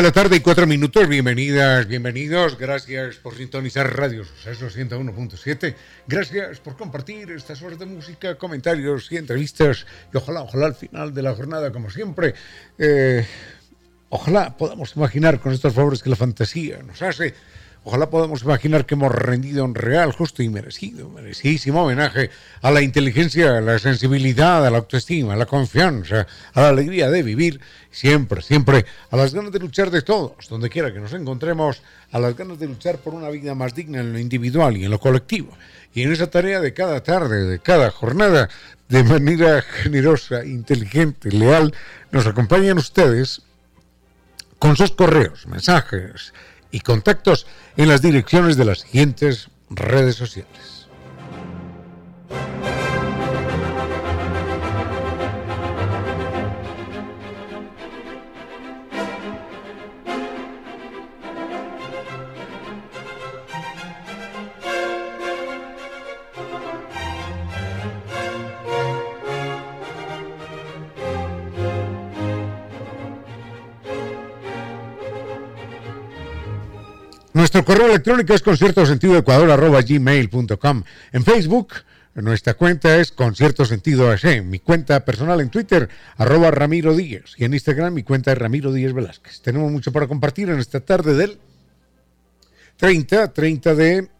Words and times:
De 0.00 0.04
la 0.04 0.12
tarde 0.12 0.36
y 0.36 0.40
4 0.40 0.66
minutos. 0.66 1.06
Bienvenidas, 1.06 1.86
bienvenidos. 1.86 2.56
Gracias 2.56 3.16
por 3.16 3.36
sintonizar 3.36 3.94
Radio 3.94 4.24
Suceso 4.24 4.70
101.7. 4.70 5.74
Gracias 6.06 6.58
por 6.60 6.74
compartir 6.74 7.30
estas 7.32 7.60
horas 7.60 7.78
de 7.78 7.84
música, 7.84 8.38
comentarios 8.38 9.12
y 9.12 9.18
entrevistas. 9.18 9.84
Y 10.10 10.16
ojalá, 10.16 10.40
ojalá 10.40 10.68
al 10.68 10.74
final 10.74 11.12
de 11.12 11.20
la 11.20 11.34
jornada, 11.34 11.70
como 11.70 11.90
siempre, 11.90 12.32
eh, 12.78 13.26
ojalá 14.08 14.56
podamos 14.56 14.96
imaginar 14.96 15.38
con 15.38 15.52
estos 15.52 15.74
favores 15.74 16.02
que 16.02 16.08
la 16.08 16.16
fantasía 16.16 16.78
nos 16.82 17.02
hace 17.02 17.34
Ojalá 17.82 18.10
podamos 18.10 18.42
imaginar 18.42 18.84
que 18.84 18.94
hemos 18.94 19.10
rendido 19.10 19.64
un 19.64 19.74
real, 19.74 20.12
justo 20.12 20.42
y 20.42 20.50
merecido, 20.50 21.08
merecidísimo 21.08 21.82
homenaje 21.82 22.28
a 22.60 22.70
la 22.70 22.82
inteligencia, 22.82 23.56
a 23.56 23.60
la 23.62 23.78
sensibilidad, 23.78 24.66
a 24.66 24.70
la 24.70 24.78
autoestima, 24.78 25.32
a 25.32 25.36
la 25.36 25.46
confianza, 25.46 26.26
a 26.52 26.60
la 26.60 26.68
alegría 26.68 27.08
de 27.08 27.22
vivir, 27.22 27.58
siempre, 27.90 28.42
siempre, 28.42 28.84
a 29.10 29.16
las 29.16 29.32
ganas 29.32 29.50
de 29.50 29.60
luchar 29.60 29.90
de 29.90 30.02
todos, 30.02 30.46
donde 30.50 30.68
quiera 30.68 30.92
que 30.92 31.00
nos 31.00 31.14
encontremos, 31.14 31.80
a 32.12 32.18
las 32.18 32.36
ganas 32.36 32.58
de 32.58 32.66
luchar 32.66 32.98
por 32.98 33.14
una 33.14 33.30
vida 33.30 33.54
más 33.54 33.74
digna 33.74 34.00
en 34.00 34.12
lo 34.12 34.18
individual 34.18 34.76
y 34.76 34.84
en 34.84 34.90
lo 34.90 35.00
colectivo. 35.00 35.56
Y 35.94 36.02
en 36.02 36.12
esa 36.12 36.28
tarea 36.28 36.60
de 36.60 36.74
cada 36.74 37.02
tarde, 37.02 37.46
de 37.46 37.60
cada 37.60 37.90
jornada, 37.90 38.50
de 38.90 39.04
manera 39.04 39.62
generosa, 39.62 40.44
inteligente, 40.44 41.32
leal, 41.32 41.72
nos 42.12 42.26
acompañan 42.26 42.76
ustedes 42.76 43.40
con 44.58 44.76
sus 44.76 44.90
correos, 44.90 45.46
mensajes, 45.46 46.34
y 46.70 46.80
contactos 46.80 47.46
en 47.76 47.88
las 47.88 48.02
direcciones 48.02 48.56
de 48.56 48.64
las 48.64 48.80
siguientes 48.80 49.48
redes 49.70 50.16
sociales. 50.16 50.79
Nuestro 77.40 77.64
correo 77.64 77.86
electrónico 77.86 78.34
es 78.34 78.42
concierto 78.42 78.84
sentido 78.84 79.24
gmail.com. 79.24 80.82
En 81.10 81.24
Facebook, 81.24 81.68
nuestra 82.12 82.52
cuenta 82.52 82.98
es 82.98 83.12
concierto 83.12 83.64
sentido 83.64 84.14
Mi 84.44 84.58
cuenta 84.58 85.02
personal 85.06 85.40
en 85.40 85.48
Twitter, 85.48 85.88
arroba 86.18 86.50
Ramiro. 86.50 86.94
Y 87.00 87.18
en 87.38 87.54
Instagram, 87.54 87.94
mi 87.94 88.02
cuenta 88.02 88.32
es 88.32 88.36
Ramiro 88.36 88.74
Díaz 88.74 88.92
Velázquez. 88.92 89.40
Tenemos 89.40 89.72
mucho 89.72 89.90
para 89.90 90.06
compartir 90.06 90.50
en 90.50 90.58
esta 90.58 90.80
tarde 90.80 91.14
del 91.14 91.38
30, 92.76 93.32
30 93.32 93.74
de, 93.74 94.10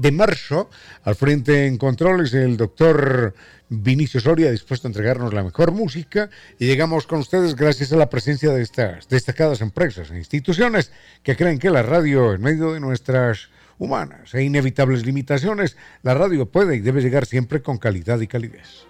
de 0.00 0.12
marzo. 0.12 0.70
Al 1.04 1.14
frente 1.14 1.66
en 1.66 1.76
controles 1.76 2.32
el 2.34 2.56
doctor 2.56 3.34
Vinicio 3.68 4.20
Soria 4.20 4.50
dispuesto 4.50 4.88
a 4.88 4.90
entregarnos 4.90 5.32
la 5.32 5.44
mejor 5.44 5.72
música 5.72 6.30
y 6.58 6.66
llegamos 6.66 7.06
con 7.06 7.20
ustedes 7.20 7.54
gracias 7.54 7.92
a 7.92 7.96
la 7.96 8.10
presencia 8.10 8.50
de 8.50 8.62
estas 8.62 9.08
destacadas 9.08 9.60
empresas 9.60 10.10
e 10.10 10.18
instituciones 10.18 10.90
que 11.22 11.36
creen 11.36 11.58
que 11.58 11.70
la 11.70 11.82
radio, 11.82 12.32
en 12.32 12.42
medio 12.42 12.72
de 12.72 12.80
nuestras 12.80 13.48
humanas 13.78 14.34
e 14.34 14.42
inevitables 14.42 15.06
limitaciones, 15.06 15.76
la 16.02 16.14
radio 16.14 16.46
puede 16.46 16.76
y 16.76 16.80
debe 16.80 17.00
llegar 17.00 17.26
siempre 17.26 17.62
con 17.62 17.78
calidad 17.78 18.20
y 18.20 18.26
calidez. 18.26 18.89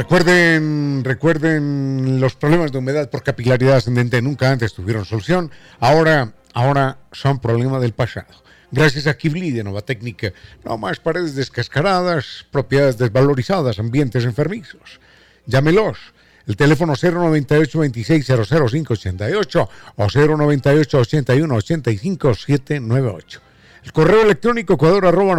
Recuerden, 0.00 1.04
recuerden 1.04 2.22
los 2.22 2.34
problemas 2.34 2.72
de 2.72 2.78
humedad 2.78 3.10
por 3.10 3.22
capilaridad 3.22 3.76
ascendente 3.76 4.22
nunca 4.22 4.50
antes 4.50 4.72
tuvieron 4.72 5.04
solución. 5.04 5.50
Ahora, 5.78 6.32
ahora 6.54 7.00
son 7.12 7.38
problemas 7.38 7.82
del 7.82 7.92
pasado. 7.92 8.32
Gracias 8.70 9.06
a 9.06 9.18
Kibli 9.18 9.50
de 9.50 9.62
Nova 9.62 9.82
Técnica, 9.82 10.32
no 10.64 10.78
más 10.78 11.00
paredes 11.00 11.34
descascaradas, 11.34 12.46
propiedades 12.50 12.96
desvalorizadas, 12.96 13.78
ambientes 13.78 14.24
enfermizos. 14.24 15.00
Llámelos. 15.44 15.98
El 16.46 16.56
teléfono 16.56 16.94
098 16.94 17.78
26 17.80 18.24
588 18.24 19.68
o 19.96 20.06
098 20.08 20.98
81 20.98 21.54
85 21.54 22.34
798. 22.34 23.40
El 23.84 23.92
correo 23.92 24.22
electrónico 24.22 24.72
ecuador 24.72 25.04
arroba. 25.04 25.36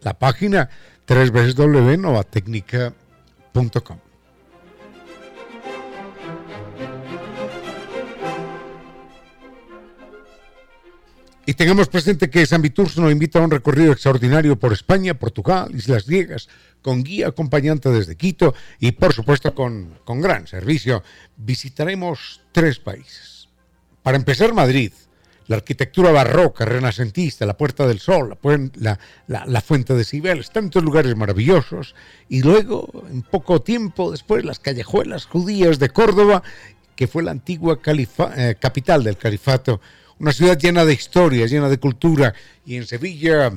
La 0.00 0.18
página 0.18 0.70
y 11.50 11.54
tengamos 11.54 11.88
presente 11.88 12.30
que 12.30 12.46
San 12.46 12.62
Viturso 12.62 13.00
nos 13.00 13.10
invita 13.10 13.40
a 13.40 13.42
un 13.42 13.50
recorrido 13.50 13.90
extraordinario 13.90 14.56
por 14.56 14.72
España, 14.72 15.14
Portugal, 15.14 15.74
Islas 15.74 16.06
Griegas, 16.06 16.48
con 16.80 17.02
guía 17.02 17.26
acompañante 17.26 17.88
desde 17.88 18.14
Quito 18.14 18.54
y 18.78 18.92
por 18.92 19.12
supuesto 19.12 19.52
con, 19.52 19.98
con 20.04 20.20
gran 20.20 20.46
servicio. 20.46 21.02
Visitaremos 21.36 22.40
tres 22.52 22.78
países. 22.78 23.48
Para 24.04 24.16
empezar, 24.16 24.54
Madrid, 24.54 24.92
la 25.50 25.56
arquitectura 25.56 26.12
barroca, 26.12 26.64
renacentista, 26.64 27.44
la 27.44 27.56
Puerta 27.56 27.84
del 27.84 27.98
Sol, 27.98 28.38
la, 28.76 29.60
Fuente 29.60 29.94
de 29.94 30.04
Cibeles, 30.04 30.52
tantos 30.52 30.84
lugares 30.84 31.16
maravillosos. 31.16 31.96
Y 32.28 32.42
luego, 32.42 32.88
en 33.10 33.22
poco 33.22 33.60
tiempo 33.60 34.12
después, 34.12 34.44
las 34.44 34.60
callejuelas 34.60 35.26
judías 35.26 35.80
de 35.80 35.88
Córdoba, 35.88 36.44
que 36.94 37.08
fue 37.08 37.24
la 37.24 37.32
antigua 37.32 37.80
eh, 37.84 38.54
capital 38.60 39.02
del 39.02 39.16
califato, 39.16 39.80
una 40.20 40.32
ciudad 40.32 40.56
llena 40.56 40.84
de 40.84 40.92
historia, 40.92 41.46
llena 41.46 41.68
de 41.68 41.80
cultura, 41.80 42.32
y 42.64 42.76
en 42.76 42.86
Sevilla 42.86 43.52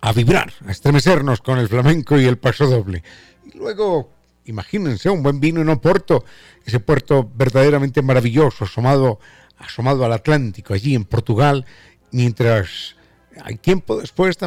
a 0.00 0.12
vibrar, 0.14 0.54
a 0.66 0.70
estremecernos 0.70 1.42
con 1.42 1.58
el 1.58 1.68
flamenco 1.68 2.18
y 2.18 2.24
el 2.24 2.38
paso 2.38 2.66
doble. 2.66 3.02
Y 3.44 3.58
luego, 3.58 4.08
imagínense, 4.46 5.10
un 5.10 5.22
buen 5.22 5.38
vino 5.38 5.60
en 5.60 5.68
Oporto, 5.68 6.24
ese 6.64 6.80
puerto 6.80 7.30
verdaderamente 7.34 8.00
maravilloso, 8.00 8.64
asomado 8.64 9.20
asomado 9.58 10.04
al 10.04 10.12
Atlántico, 10.12 10.74
allí 10.74 10.94
en 10.94 11.04
Portugal, 11.04 11.64
mientras 12.10 12.96
hay 13.42 13.56
tiempo 13.56 14.00
después 14.00 14.38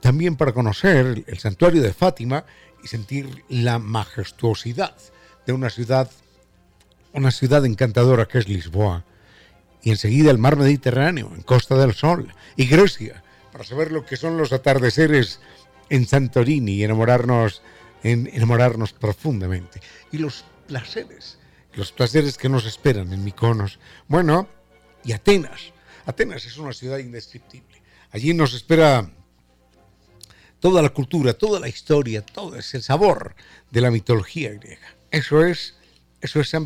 también 0.00 0.36
para 0.36 0.52
conocer 0.52 1.24
el 1.26 1.38
santuario 1.38 1.82
de 1.82 1.92
Fátima 1.92 2.44
y 2.82 2.88
sentir 2.88 3.44
la 3.48 3.78
majestuosidad 3.78 4.94
de 5.46 5.52
una 5.52 5.70
ciudad, 5.70 6.10
una 7.12 7.30
ciudad 7.30 7.64
encantadora 7.64 8.26
que 8.26 8.38
es 8.38 8.48
Lisboa. 8.48 9.04
Y 9.82 9.90
enseguida 9.90 10.30
el 10.30 10.38
mar 10.38 10.56
Mediterráneo, 10.56 11.30
en 11.34 11.42
Costa 11.42 11.76
del 11.76 11.94
Sol, 11.94 12.32
y 12.56 12.66
Grecia, 12.66 13.22
para 13.52 13.64
saber 13.64 13.92
lo 13.92 14.06
que 14.06 14.16
son 14.16 14.38
los 14.38 14.52
atardeceres 14.52 15.40
en 15.90 16.06
Santorini 16.06 16.72
y 16.72 16.84
enamorarnos, 16.84 17.62
enamorarnos 18.02 18.94
profundamente. 18.94 19.80
Y 20.10 20.18
los 20.18 20.44
placeres 20.66 21.38
los 21.76 21.92
placeres 21.92 22.38
que 22.38 22.48
nos 22.48 22.66
esperan 22.66 23.12
en 23.12 23.24
Miconos. 23.24 23.78
Bueno, 24.08 24.48
y 25.04 25.12
Atenas. 25.12 25.72
Atenas 26.06 26.44
es 26.46 26.56
una 26.58 26.72
ciudad 26.72 26.98
indescriptible. 26.98 27.82
Allí 28.10 28.34
nos 28.34 28.54
espera 28.54 29.10
toda 30.60 30.82
la 30.82 30.90
cultura, 30.90 31.34
toda 31.34 31.60
la 31.60 31.68
historia, 31.68 32.24
todo 32.24 32.56
ese 32.56 32.80
sabor 32.80 33.34
de 33.70 33.80
la 33.80 33.90
mitología 33.90 34.52
griega. 34.52 34.94
Eso 35.10 35.44
es, 35.44 35.74
eso 36.20 36.40
es 36.40 36.48
San 36.48 36.64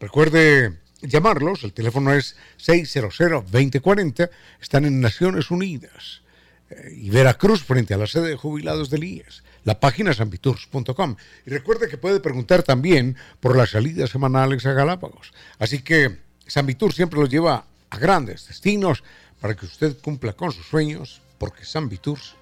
Recuerde 0.00 0.78
llamarlos, 1.02 1.64
el 1.64 1.72
teléfono 1.72 2.12
es 2.14 2.36
600-2040, 2.58 4.30
están 4.60 4.84
en 4.84 5.00
Naciones 5.00 5.50
Unidas 5.50 6.22
eh, 6.70 6.94
y 6.96 7.10
Veracruz 7.10 7.62
frente 7.62 7.94
a 7.94 7.98
la 7.98 8.06
sede 8.06 8.28
de 8.30 8.36
jubilados 8.36 8.90
del 8.90 9.04
IES. 9.04 9.42
La 9.64 9.78
página 9.78 10.12
es 10.12 10.20
ambitours.com. 10.20 11.16
Y 11.46 11.50
recuerde 11.50 11.88
que 11.88 11.98
puede 11.98 12.20
preguntar 12.20 12.62
también 12.62 13.16
por 13.40 13.56
las 13.56 13.70
salidas 13.70 14.10
semanales 14.10 14.64
a 14.66 14.72
Galápagos. 14.72 15.32
Así 15.58 15.82
que 15.82 16.18
San 16.46 16.66
siempre 16.92 17.20
lo 17.20 17.26
lleva 17.26 17.64
a 17.90 17.98
grandes 17.98 18.48
destinos 18.48 19.02
para 19.40 19.54
que 19.54 19.66
usted 19.66 19.96
cumpla 20.00 20.32
con 20.32 20.52
sus 20.52 20.66
sueños, 20.66 21.20
porque 21.38 21.64
San 21.64 21.90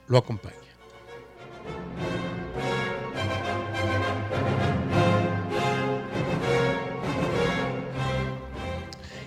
lo 0.08 0.18
acompaña. 0.18 0.54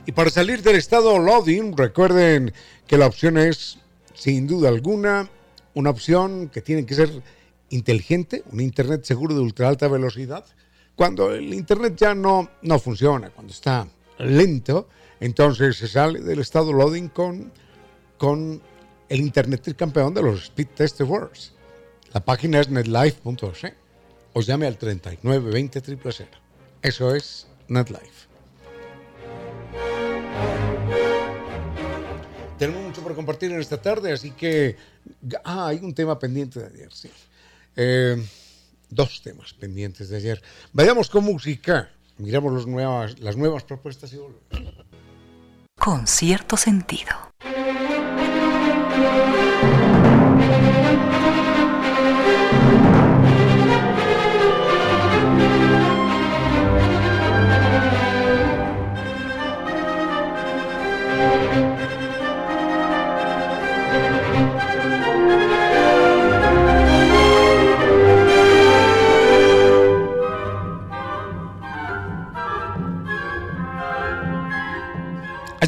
Y 0.06 0.14
para 0.14 0.30
salir 0.30 0.64
del 0.64 0.76
estado 0.76 1.20
loading, 1.20 1.78
recuerden 1.78 2.54
que 2.88 2.98
la 2.98 3.08
opción 3.08 3.38
es, 3.38 3.78
sin 4.14 4.48
duda 4.48 4.70
alguna, 4.70 5.30
una 5.74 5.90
opción 5.90 6.50
que 6.50 6.62
tiene 6.62 6.86
que 6.86 6.96
ser 6.96 7.22
inteligente, 7.72 8.44
un 8.52 8.62
Internet 8.62 9.04
seguro 9.04 9.34
de 9.34 9.42
ultra 9.42 9.68
alta 9.68 9.88
velocidad. 9.88 10.46
Cuando 10.96 11.34
el 11.34 11.54
Internet 11.54 11.96
ya 11.98 12.14
no, 12.14 12.50
no 12.62 12.80
funciona, 12.80 13.30
cuando 13.32 13.52
está 13.52 13.88
lento, 14.20 14.88
entonces 15.20 15.78
se 15.78 15.88
sale 15.88 16.20
del 16.20 16.40
estado 16.40 16.72
loading 16.72 17.10
con, 17.10 17.52
con 18.18 18.62
el 19.10 19.20
Internet 19.20 19.76
campeón 19.76 20.14
de 20.14 20.22
los 20.22 20.44
Speed 20.44 20.68
Test 20.76 21.02
Awards. 21.02 21.54
La 22.14 22.24
página 22.24 22.60
es 22.60 22.70
netlife.es 22.70 23.74
o 24.34 24.42
llame 24.42 24.68
al 24.68 24.78
3920 24.78 25.82
000. 25.82 26.30
Eso 26.82 27.16
es 27.16 27.48
NetLife. 27.68 28.32
Tenemos 32.58 32.84
mucho 32.84 33.02
por 33.02 33.16
compartir 33.16 33.52
en 33.52 33.60
esta 33.60 33.82
tarde, 33.82 34.12
así 34.12 34.32
que 34.32 34.76
ah, 35.44 35.68
hay 35.68 35.78
un 35.78 35.94
tema 35.94 36.20
pendiente 36.20 36.60
de 36.60 36.68
ayer, 36.68 36.94
sí. 36.94 37.10
Eh, 37.76 38.18
dos 38.90 39.22
temas 39.22 39.54
pendientes 39.54 40.10
de 40.10 40.18
ayer. 40.18 40.42
Vayamos 40.74 41.10
con 41.10 41.24
música. 41.24 41.90
Miramos 42.18 42.68
las 43.20 43.38
nuevas 43.38 43.64
propuestas 43.64 44.14
y 44.14 44.18
volvemos. 44.18 44.86
Con 45.78 46.06
cierto 46.06 46.58
sentido. 46.58 47.32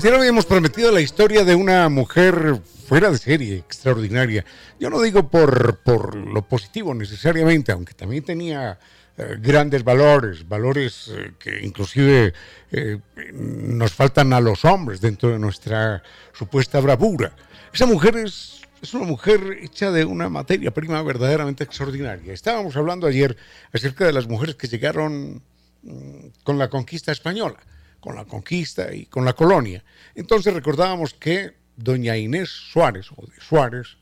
Ayer 0.03 0.15
habíamos 0.15 0.45
prometido 0.45 0.91
la 0.91 0.99
historia 0.99 1.45
de 1.45 1.55
una 1.55 1.87
mujer 1.87 2.59
fuera 2.89 3.09
de 3.09 3.17
serie, 3.17 3.55
extraordinaria. 3.55 4.43
Yo 4.77 4.89
no 4.89 5.01
digo 5.01 5.29
por, 5.29 5.77
por 5.77 6.15
lo 6.17 6.41
positivo 6.41 6.93
necesariamente, 6.93 7.71
aunque 7.71 7.93
también 7.93 8.21
tenía 8.21 8.77
eh, 9.17 9.37
grandes 9.39 9.81
valores, 9.85 10.45
valores 10.45 11.07
eh, 11.07 11.31
que 11.39 11.61
inclusive 11.65 12.33
eh, 12.73 12.99
nos 13.31 13.93
faltan 13.93 14.33
a 14.33 14.41
los 14.41 14.65
hombres 14.65 14.99
dentro 14.99 15.29
de 15.29 15.39
nuestra 15.39 16.03
supuesta 16.33 16.81
bravura. 16.81 17.33
Esa 17.73 17.85
mujer 17.85 18.17
es, 18.17 18.59
es 18.81 18.93
una 18.93 19.05
mujer 19.05 19.57
hecha 19.61 19.89
de 19.89 20.03
una 20.03 20.27
materia 20.27 20.71
prima 20.71 21.01
verdaderamente 21.01 21.63
extraordinaria. 21.63 22.33
Estábamos 22.33 22.75
hablando 22.75 23.07
ayer 23.07 23.37
acerca 23.71 24.05
de 24.05 24.11
las 24.11 24.27
mujeres 24.27 24.55
que 24.55 24.67
llegaron 24.67 25.41
mm, 25.81 26.27
con 26.43 26.59
la 26.59 26.69
conquista 26.69 27.13
española 27.13 27.55
con 28.03 28.15
la 28.17 28.25
conquista 28.25 28.93
y 28.93 29.05
con 29.05 29.23
la 29.23 29.31
colonia. 29.31 29.81
Entonces 30.13 30.53
recordábamos 30.53 31.13
que 31.13 31.53
doña 31.77 32.17
Inés 32.17 32.49
Suárez, 32.49 33.07
o 33.15 33.25
de 33.25 33.39
Suárez, 33.39 33.95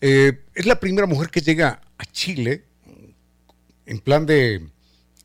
eh, 0.00 0.44
es 0.54 0.64
la 0.64 0.80
primera 0.80 1.06
mujer 1.06 1.28
que 1.28 1.42
llega 1.42 1.82
a 1.98 2.04
Chile 2.06 2.64
en 3.84 3.98
plan 3.98 4.24
de, 4.24 4.66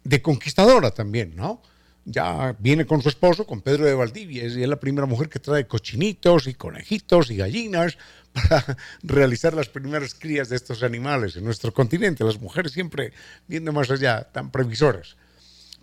de, 0.03 0.21
conquistadora 0.21 0.91
también, 0.91 1.33
¿no? 1.33 1.61
Ya 2.03 2.57
viene 2.59 2.85
con 2.85 3.01
su 3.01 3.07
esposo, 3.07 3.47
con 3.47 3.61
Pedro 3.61 3.85
de 3.85 3.93
Valdivia, 3.93 4.43
y 4.43 4.61
es 4.61 4.67
la 4.67 4.79
primera 4.79 5.07
mujer 5.07 5.29
que 5.29 5.39
trae 5.39 5.67
cochinitos 5.67 6.47
y 6.47 6.55
conejitos 6.55 7.31
y 7.31 7.37
gallinas 7.37 7.97
para 8.33 8.77
realizar 9.01 9.53
las 9.53 9.69
primeras 9.69 10.13
crías 10.13 10.49
de 10.49 10.57
estos 10.57 10.83
animales 10.83 11.37
en 11.37 11.45
nuestro 11.45 11.73
continente. 11.73 12.25
Las 12.25 12.41
mujeres 12.41 12.73
siempre 12.73 13.13
viendo 13.47 13.71
más 13.71 13.89
allá, 13.89 14.23
tan 14.23 14.51
previsoras. 14.51 15.15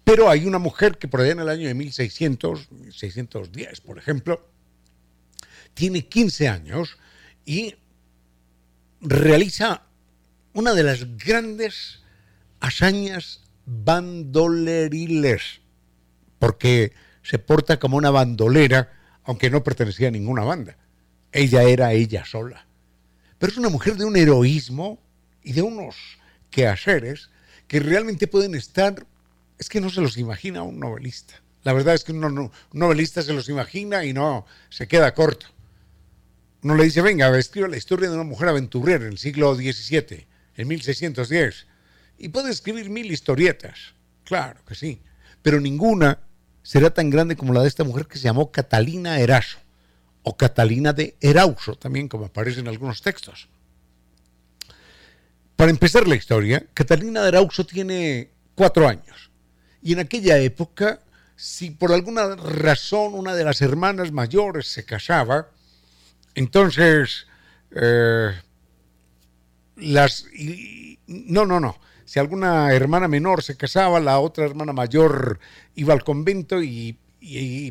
Pero 0.09 0.31
hay 0.31 0.47
una 0.47 0.59
mujer 0.59 0.97
que 0.97 1.07
por 1.07 1.21
allá 1.21 1.33
en 1.33 1.41
el 1.41 1.51
año 1.51 1.69
de 1.69 1.75
1600, 1.75 2.73
1610, 2.73 3.83
por 3.83 3.99
ejemplo, 3.99 4.51
tiene 5.75 6.07
15 6.07 6.49
años 6.49 6.97
y 7.45 7.75
realiza 9.03 9.83
una 10.55 10.73
de 10.73 10.83
las 10.83 11.19
grandes 11.19 12.01
hazañas 12.59 13.43
bandoleriles, 13.67 15.61
porque 16.39 16.95
se 17.23 17.39
porta 17.39 17.79
como 17.79 17.99
una 17.99 18.09
bandolera, 18.09 18.91
aunque 19.25 19.51
no 19.51 19.63
pertenecía 19.63 20.09
a 20.09 20.13
ninguna 20.13 20.43
banda. 20.43 20.79
Ella 21.33 21.65
era 21.65 21.93
ella 21.93 22.25
sola. 22.25 22.67
Pero 23.39 23.53
es 23.53 23.59
una 23.59 23.69
mujer 23.69 23.97
de 23.99 24.07
un 24.07 24.17
heroísmo 24.17 25.03
y 25.43 25.53
de 25.53 25.61
unos 25.61 25.97
quehaceres 26.49 27.29
que 27.67 27.81
realmente 27.81 28.27
pueden 28.27 28.55
estar 28.55 29.07
es 29.59 29.69
que 29.69 29.81
no 29.81 29.91
se 29.91 30.01
los 30.01 30.17
imagina 30.17 30.63
un 30.63 30.79
novelista. 30.79 31.35
La 31.65 31.73
verdad 31.73 31.95
es 31.95 32.05
que 32.05 32.13
un, 32.13 32.51
novelista 32.73 33.23
se 33.23 33.33
los 33.33 33.49
imagina 33.49 34.05
y 34.05 34.13
no 34.13 34.47
se 34.71 34.87
queda 34.87 35.15
corto. 35.15 35.47
Uno 36.63 36.75
le 36.75 36.85
dice, 36.85 37.03
venga, 37.03 37.37
escriba 37.39 37.69
la 37.69 37.77
historia 37.77 38.09
de 38.09 38.15
una 38.15 38.25
mujer 38.25 38.49
aventurera 38.49 39.05
en 39.05 39.13
el 39.13 39.19
siglo 39.19 39.55
XVII, 39.55 40.27
en 40.57 40.69
1610. 40.69 41.67
Y 42.19 42.29
puede 42.29 42.51
escribir 42.51 42.91
mil 42.91 43.11
historietas, 43.13 43.95
claro 44.25 44.65
que 44.67 44.75
sí, 44.75 45.01
pero 45.43 45.61
ninguna 45.61 46.21
será 46.63 46.91
tan 46.91 47.11
grande 47.11 47.37
como 47.37 47.53
la 47.53 47.63
de 47.63 47.69
esta 47.69 47.85
mujer 47.85 48.07
que 48.07 48.19
se 48.19 48.25
llamó 48.25 48.51
Catalina 48.51 49.21
Eraso, 49.21 49.59
o 50.23 50.37
Catalina 50.37 50.93
de 50.93 51.17
Erauso, 51.21 51.77
también 51.77 52.09
como 52.09 52.27
aparece 52.27 52.61
en 52.61 52.69
algunos 52.69 53.03
textos. 53.03 53.49
Para 55.55 55.71
empezar 55.71 56.07
la 56.07 56.17
historia, 56.17 56.67
Catalina 56.75 57.23
de 57.23 57.29
Erauso 57.29 57.65
tiene 57.65 58.31
cuatro 58.55 58.87
años. 58.87 59.28
Y 59.89 59.95
en 59.95 60.01
aquella 60.01 60.37
época, 60.37 61.01
si 61.35 61.71
por 61.71 61.93
alguna 61.93 62.37
razón 62.37 63.15
una 63.15 63.35
de 63.35 63.43
las 63.43 63.63
hermanas 63.63 64.13
mayores 64.13 64.67
se 64.67 64.85
casaba, 64.85 65.49
entonces 66.35 67.27
eh, 67.71 68.33
las... 69.77 70.27
no, 71.07 71.47
no, 71.47 71.59
no. 71.59 71.79
Si 72.05 72.19
alguna 72.19 72.71
hermana 72.75 73.09
menor 73.09 73.43
se 73.43 73.57
casaba, 73.57 73.99
la 73.99 74.19
otra 74.19 74.45
hermana 74.45 74.75
mayor 74.75 75.41
iba 75.75 75.95
al 75.95 76.05
convento 76.05 76.63
y, 76.63 76.99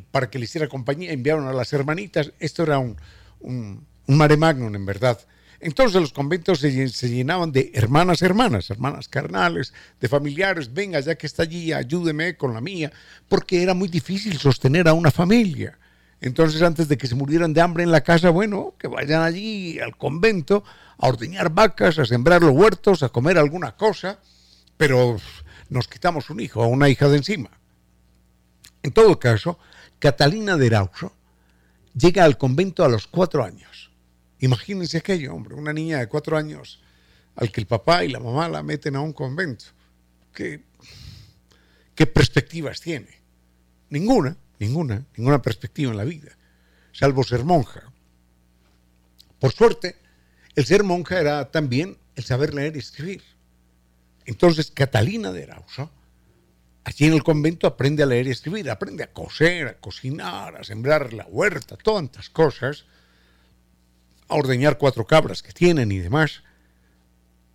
para 0.09 0.31
que 0.31 0.39
le 0.39 0.45
hiciera 0.45 0.67
compañía 0.67 1.12
enviaron 1.12 1.47
a 1.47 1.53
las 1.53 1.71
hermanitas. 1.71 2.31
Esto 2.39 2.63
era 2.63 2.79
un, 2.79 2.97
un, 3.41 3.86
mare 4.07 4.38
magnum, 4.38 4.74
en 4.74 4.88
verdad. 4.88 5.19
Entonces 5.59 5.99
los 5.99 6.13
conventos 6.13 6.59
se, 6.59 7.09
llenaban 7.09 7.51
de 7.51 7.71
hermanas, 7.73 8.21
hermanas, 8.21 8.69
hermanas 8.69 9.07
carnales, 9.07 9.73
de 9.99 10.07
familiares, 10.07 10.73
venga, 10.73 10.99
ya 10.99 11.15
que 11.15 11.25
está 11.25 11.43
allí, 11.43 11.73
ayúdeme 11.73 12.37
con 12.37 12.53
la 12.53 12.61
mía, 12.61 12.91
porque 13.27 13.63
era 13.63 13.73
muy 13.73 13.87
difícil 13.87 14.37
sostener 14.37 14.87
a 14.87 14.93
una 14.93 15.09
familia. 15.09 15.79
Entonces, 16.21 16.61
antes 16.61 16.87
de 16.87 16.97
que 16.97 17.07
se 17.07 17.15
murieran 17.15 17.53
de 17.53 17.61
hambre 17.61 17.83
en 17.83 17.91
la 17.91 18.01
casa, 18.01 18.29
bueno, 18.29 18.75
que 18.77 18.87
vayan 18.87 19.21
allí 19.21 19.79
al 19.79 19.97
convento 19.97 20.63
a 20.97 21.07
ordeñar 21.07 21.51
vacas, 21.51 21.97
a 21.99 22.05
sembrar 22.05 22.41
los 22.41 22.51
huertos, 22.51 23.01
a 23.03 23.09
comer 23.09 23.37
alguna 23.37 23.75
cosa, 23.75 24.19
pero 24.77 25.17
nos 25.69 25.87
quitamos 25.87 26.29
un 26.29 26.39
hijo 26.39 26.61
o 26.61 26.67
una 26.67 26.89
hija 26.89 27.07
de 27.09 27.17
encima. 27.17 27.49
En 28.83 28.91
todo 28.91 29.19
caso, 29.19 29.59
Catalina 29.99 30.55
de 30.55 30.67
Erauso 30.67 31.13
llega 31.95 32.23
al 32.23 32.37
convento 32.37 32.85
a 32.85 32.89
los 32.89 33.07
cuatro 33.07 33.43
años 33.43 33.76
Imagínense 34.39 34.98
aquello, 34.98 35.34
hombre, 35.34 35.56
una 35.56 35.74
niña 35.74 36.00
de 36.00 36.08
cuatro 36.08 36.38
años 36.38 36.79
al 37.36 37.51
que 37.51 37.62
el 37.62 37.67
papá 37.67 38.03
y 38.03 38.10
la 38.10 38.20
mamá 38.20 38.50
la 38.50 38.63
meten 38.63 38.96
a 38.96 39.01
un 39.01 39.13
convento. 39.13 39.65
¿Qué, 40.34 40.62
perspectivas 42.13 42.79
tiene? 42.82 43.10
Ninguna, 43.89 44.38
ninguna, 44.60 45.06
ninguna 45.15 45.41
perspectiva 45.41 45.91
en 45.91 45.98
la 45.98 46.03
vida, 46.03 46.38
salvo 46.91 47.24
ser 47.24 47.44
monja. 47.44 47.91
Por 49.39 49.51
suerte, 49.51 49.96
el 50.56 50.65
ser 50.65 50.84
monja 50.84 51.20
era 51.20 51.51
también 51.51 51.98
el 52.15 52.24
saber 52.24 52.53
leer 52.53 52.75
y 52.75 52.79
escribir. 52.79 53.24
Entonces 54.25 54.72
Catalina 54.72 55.32
de 55.32 55.44
Erauso, 55.44 55.91
allí 56.84 57.06
en 57.06 57.13
el 57.13 57.24
convento, 57.24 57.65
aprende 57.65 58.03
a 58.03 58.08
leer 58.08 58.27
y 58.27 58.32
escribir, 58.32 58.70
aprende 58.70 59.03
a 59.03 59.13
coser, 59.13 59.67
a 59.67 59.77
cocinar, 59.77 60.58
a 60.58 60.63
sembrar 60.63 61.13
la 61.13 61.25
huerta, 61.27 61.77
tantas 61.77 62.29
cosas, 62.29 62.86
a 64.27 64.36
ordeñar 64.36 64.77
cuatro 64.77 65.05
cabras 65.05 65.41
que 65.41 65.53
tienen 65.53 65.91
y 65.91 66.00
demás. 66.00 66.43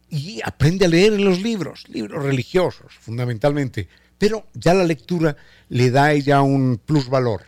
Y 0.09 0.41
aprende 0.45 0.85
a 0.85 0.89
leer 0.89 1.15
en 1.15 1.25
los 1.25 1.41
libros, 1.41 1.85
libros 1.89 2.23
religiosos 2.23 2.93
fundamentalmente, 3.01 3.89
pero 4.19 4.47
ya 4.55 4.75
la 4.75 4.85
lectura 4.85 5.37
le 5.69 5.91
da 5.91 6.05
a 6.05 6.13
ella 6.13 6.43
un 6.43 6.79
plusvalor. 6.85 7.47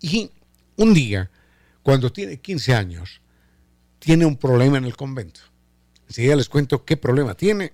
Y 0.00 0.30
un 0.76 0.94
día, 0.94 1.30
cuando 1.82 2.10
tiene 2.10 2.38
15 2.38 2.74
años, 2.74 3.20
tiene 3.98 4.26
un 4.26 4.36
problema 4.36 4.78
en 4.78 4.84
el 4.84 4.96
convento. 4.96 5.40
Enseguida 6.08 6.36
les 6.36 6.48
cuento 6.48 6.84
qué 6.84 6.96
problema 6.96 7.34
tiene 7.34 7.72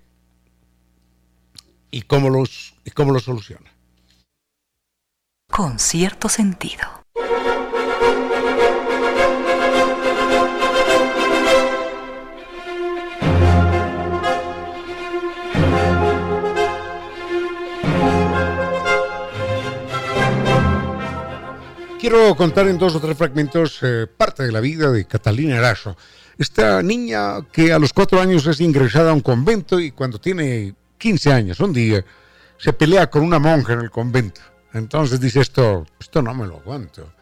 y 1.90 2.02
cómo, 2.02 2.44
y 2.84 2.90
cómo 2.90 3.12
lo 3.12 3.20
soluciona. 3.20 3.72
Con 5.50 5.78
cierto 5.78 6.28
sentido. 6.28 6.84
Quiero 22.08 22.34
contar 22.36 22.66
en 22.68 22.78
dos 22.78 22.94
o 22.94 23.00
tres 23.00 23.18
fragmentos 23.18 23.80
eh, 23.82 24.06
parte 24.06 24.42
de 24.42 24.50
la 24.50 24.60
vida 24.60 24.90
de 24.90 25.04
Catalina 25.04 25.58
Eraso. 25.58 25.94
Esta 26.38 26.82
niña 26.82 27.42
que 27.52 27.70
a 27.70 27.78
los 27.78 27.92
cuatro 27.92 28.18
años 28.18 28.46
es 28.46 28.62
ingresada 28.62 29.10
a 29.10 29.12
un 29.12 29.20
convento 29.20 29.78
y 29.78 29.90
cuando 29.90 30.18
tiene 30.18 30.74
15 30.96 31.30
años, 31.30 31.60
un 31.60 31.74
día, 31.74 32.02
se 32.56 32.72
pelea 32.72 33.10
con 33.10 33.20
una 33.20 33.38
monja 33.38 33.74
en 33.74 33.80
el 33.80 33.90
convento. 33.90 34.40
Entonces 34.72 35.20
dice 35.20 35.40
esto, 35.40 35.84
esto 36.00 36.22
no 36.22 36.32
me 36.32 36.46
lo 36.46 36.56
aguanto. 36.56 37.12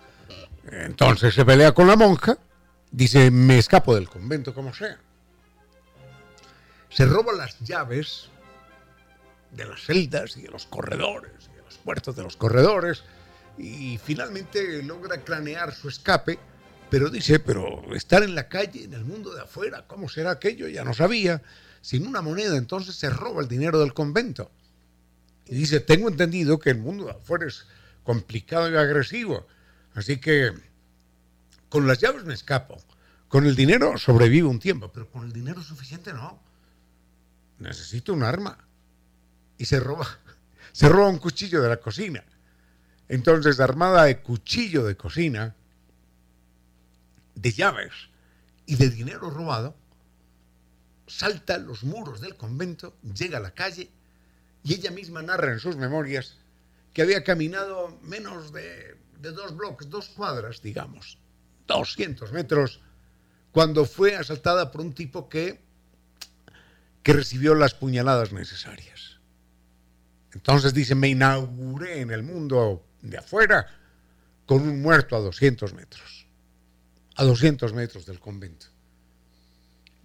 Entonces 0.70 1.34
se 1.34 1.44
pelea 1.44 1.72
con 1.72 1.88
la 1.88 1.96
monja, 1.96 2.38
dice, 2.92 3.32
me 3.32 3.58
escapo 3.58 3.92
del 3.92 4.08
convento 4.08 4.54
como 4.54 4.72
sea. 4.72 4.98
Se 6.90 7.06
roba 7.06 7.32
las 7.32 7.58
llaves 7.58 8.28
de 9.50 9.64
las 9.64 9.80
celdas 9.80 10.36
y 10.36 10.42
de 10.42 10.50
los 10.50 10.64
corredores, 10.66 11.32
y 11.52 11.56
de 11.56 11.62
las 11.64 11.76
puertas 11.78 12.14
de 12.14 12.22
los 12.22 12.36
corredores, 12.36 13.02
y 13.58 13.98
finalmente 13.98 14.82
logra 14.82 15.22
cranear 15.24 15.74
su 15.74 15.88
escape, 15.88 16.38
pero 16.90 17.10
dice, 17.10 17.38
pero 17.40 17.94
estar 17.94 18.22
en 18.22 18.34
la 18.34 18.48
calle, 18.48 18.84
en 18.84 18.94
el 18.94 19.04
mundo 19.04 19.34
de 19.34 19.42
afuera, 19.42 19.86
¿cómo 19.86 20.08
será 20.08 20.32
aquello? 20.32 20.68
Ya 20.68 20.84
no 20.84 20.94
sabía 20.94 21.42
sin 21.80 22.06
una 22.06 22.20
moneda, 22.20 22.56
entonces 22.56 22.96
se 22.96 23.10
roba 23.10 23.42
el 23.42 23.48
dinero 23.48 23.78
del 23.78 23.94
convento. 23.94 24.50
Y 25.46 25.54
dice, 25.54 25.80
tengo 25.80 26.08
entendido 26.08 26.58
que 26.58 26.70
el 26.70 26.78
mundo 26.78 27.04
de 27.04 27.12
afuera 27.12 27.46
es 27.46 27.66
complicado 28.02 28.70
y 28.70 28.76
agresivo, 28.76 29.46
así 29.94 30.18
que 30.18 30.52
con 31.68 31.86
las 31.86 31.98
llaves 31.98 32.24
me 32.24 32.34
escapo. 32.34 32.82
Con 33.28 33.44
el 33.44 33.56
dinero 33.56 33.98
sobrevivo 33.98 34.48
un 34.48 34.60
tiempo, 34.60 34.90
pero 34.92 35.10
con 35.10 35.24
el 35.24 35.32
dinero 35.32 35.62
suficiente 35.62 36.12
no. 36.12 36.40
Necesito 37.58 38.12
un 38.12 38.22
arma. 38.22 38.56
Y 39.58 39.64
se 39.64 39.80
roba, 39.80 40.06
se 40.72 40.88
roba 40.88 41.08
un 41.08 41.18
cuchillo 41.18 41.62
de 41.62 41.68
la 41.68 41.78
cocina. 41.78 42.24
Entonces, 43.08 43.60
armada 43.60 44.04
de 44.04 44.20
cuchillo 44.20 44.84
de 44.84 44.96
cocina, 44.96 45.54
de 47.34 47.52
llaves 47.52 47.92
y 48.66 48.76
de 48.76 48.90
dinero 48.90 49.30
robado, 49.30 49.76
salta 51.06 51.58
los 51.58 51.84
muros 51.84 52.20
del 52.20 52.36
convento, 52.36 52.96
llega 53.02 53.38
a 53.38 53.42
la 53.42 53.52
calle 53.52 53.90
y 54.64 54.74
ella 54.74 54.90
misma 54.90 55.22
narra 55.22 55.52
en 55.52 55.60
sus 55.60 55.76
memorias 55.76 56.36
que 56.92 57.02
había 57.02 57.22
caminado 57.22 57.98
menos 58.02 58.52
de, 58.52 58.96
dos 59.20 59.56
bloques, 59.56 59.88
dos 59.88 60.08
cuadras, 60.08 60.62
digamos, 60.62 61.18
200 61.66 62.32
metros, 62.32 62.80
cuando 63.52 63.84
fue 63.84 64.16
asaltada 64.16 64.72
por 64.72 64.80
un 64.80 64.94
tipo 64.94 65.28
que, 65.28 65.60
que 67.02 67.12
recibió 67.12 67.54
las 67.54 67.74
puñaladas 67.74 68.32
necesarias. 68.32 69.20
Entonces 70.32 70.74
dice, 70.74 70.94
me 70.94 71.08
inauguré 71.08 72.00
en 72.00 72.10
el 72.10 72.22
mundo 72.22 72.84
de 73.10 73.18
afuera 73.18 73.66
con 74.46 74.62
un 74.62 74.82
muerto 74.82 75.16
a 75.16 75.20
200 75.20 75.74
metros, 75.74 76.26
a 77.16 77.24
200 77.24 77.72
metros 77.72 78.06
del 78.06 78.20
convento 78.20 78.66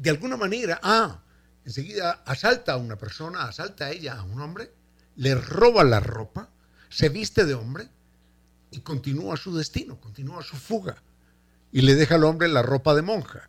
de 0.02 0.10
alguna 0.10 0.36
manera, 0.36 0.80
ah, 0.82 1.22
enseguida 1.64 2.24
asalta 2.26 2.74
a 2.74 2.78
una 2.78 2.98
persona, 2.98 3.44
asalta 3.44 3.86
a 3.86 3.92
ella, 3.92 4.14
a 4.14 4.24
un 4.24 4.42
hombre, 4.42 4.72
le 5.18 5.36
roba 5.36 5.84
la 5.84 6.00
ropa, 6.00 6.50
se 6.90 7.10
viste 7.10 7.46
de 7.46 7.54
hombre 7.54 7.88
y 8.72 8.80
continúa 8.80 9.38
su 9.38 9.56
destino, 9.56 10.02
continúa 10.02 10.42
su 10.42 10.58
fuga 10.58 11.04
y 11.72 11.82
le 11.82 11.94
deja 11.94 12.16
al 12.16 12.24
hombre 12.24 12.48
la 12.48 12.64
ropa 12.64 12.96
de 12.96 13.04
monja. 13.04 13.48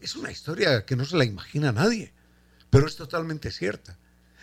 Es 0.00 0.14
una 0.14 0.30
historia 0.30 0.86
que 0.86 0.94
no 0.94 1.04
se 1.04 1.16
la 1.16 1.24
imagina 1.24 1.72
nadie, 1.72 2.12
pero 2.70 2.86
es 2.86 2.94
totalmente 2.94 3.50
cierta. 3.50 3.98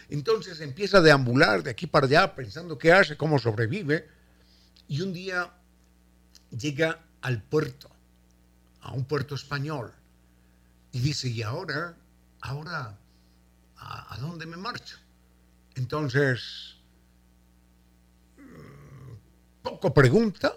Entonces 0.10 0.60
empieza 0.60 0.98
a 0.98 1.02
deambular 1.02 1.64
de 1.64 1.72
aquí 1.72 1.88
para 1.88 2.06
allá 2.06 2.36
pensando 2.36 2.78
qué 2.78 2.92
hace, 2.92 3.16
cómo 3.16 3.40
sobrevive 3.40 4.10
y 4.88 5.02
un 5.02 5.14
día 5.14 5.52
llega 6.52 7.00
al 7.22 7.42
puerto, 7.42 7.90
a 8.82 8.92
un 8.92 9.06
puerto 9.06 9.36
español 9.36 9.94
y 10.92 11.00
dice, 11.00 11.30
¿y 11.30 11.42
ahora? 11.42 11.98
¿Ahora 12.42 12.98
a, 13.78 14.18
dónde 14.20 14.46
me 14.46 14.58
marcho? 14.58 14.98
Entonces, 15.76 16.76
mm, 18.38 19.14
poco 19.64 19.94
pregunta, 19.94 20.54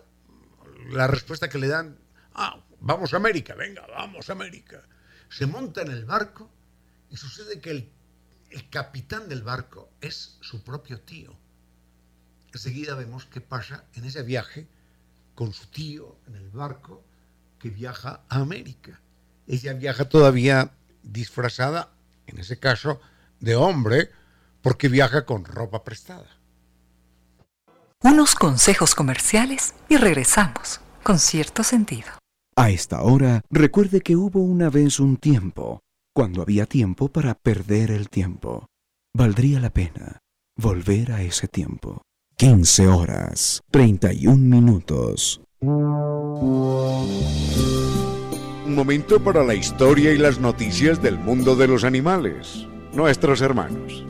la 0.91 1.07
respuesta 1.07 1.49
que 1.49 1.59
le 1.59 1.69
dan, 1.69 1.99
ah, 2.35 2.61
vamos 2.81 3.15
a 3.15 3.17
América, 3.17 3.55
venga, 3.55 3.87
vamos 3.87 4.29
a 4.29 4.33
América. 4.33 4.83
Se 5.29 5.47
monta 5.47 5.83
en 5.83 5.91
el 5.91 6.05
barco 6.05 6.51
y 7.09 7.17
sucede 7.17 7.61
que 7.61 7.71
el, 7.71 7.93
el 8.51 8.69
capitán 8.69 9.29
del 9.29 9.43
barco 9.43 9.91
es 10.01 10.37
su 10.41 10.63
propio 10.63 11.01
tío. 11.01 11.37
Enseguida 12.57 12.95
vemos 12.95 13.27
qué 13.27 13.41
pasa 13.41 13.85
en 13.95 14.05
ese 14.05 14.23
viaje 14.23 14.67
con 15.35 15.53
su 15.53 15.67
tío 15.67 16.17
en 16.27 16.37
el 16.37 16.51
barco 16.51 17.05
que 17.59 17.71
viaja 17.71 18.23
a 18.29 18.37
América 18.41 19.01
ella 19.47 19.75
viaja 19.75 20.09
todavía 20.09 20.73
disfrazada, 21.03 21.91
en 22.27 22.39
ese 22.39 22.59
caso, 22.59 23.01
de 23.39 23.55
hombre, 23.55 24.11
porque 24.61 24.89
viaja 24.89 25.25
con 25.25 25.45
ropa 25.45 25.85
prestada. 25.85 26.27
Unos 28.03 28.35
consejos 28.35 28.95
comerciales 28.95 29.75
y 29.89 29.97
regresamos 29.97 30.81
con 31.03 31.19
cierto 31.19 31.63
sentido. 31.63 32.09
A 32.57 32.71
esta 32.71 33.03
hora, 33.03 33.43
recuerde 33.51 34.01
que 34.01 34.17
hubo 34.17 34.41
una 34.41 34.71
vez 34.71 34.99
un 34.99 35.17
tiempo, 35.17 35.81
cuando 36.13 36.43
había 36.43 36.67
tiempo 36.67 37.09
para 37.09 37.35
perder 37.35 37.91
el 37.91 38.09
tiempo. 38.09 38.67
Valdría 39.15 39.61
la 39.61 39.71
pena 39.71 40.19
volver 40.57 41.13
a 41.13 41.23
ese 41.23 41.49
tiempo. 41.49 42.03
15 42.39 42.87
horas, 42.89 43.63
31 43.71 44.37
minutos 44.37 45.41
un 48.67 48.75
momento 48.75 49.25
para 49.25 49.43
la 49.43 49.55
historia 49.55 50.13
y 50.13 50.19
las 50.19 50.39
noticias 50.39 51.01
del 51.01 51.17
mundo 51.17 51.57
de 51.57 51.67
los 51.67 51.83
animales, 51.83 52.67
nuestros 52.93 53.41
hermanos. 53.41 54.05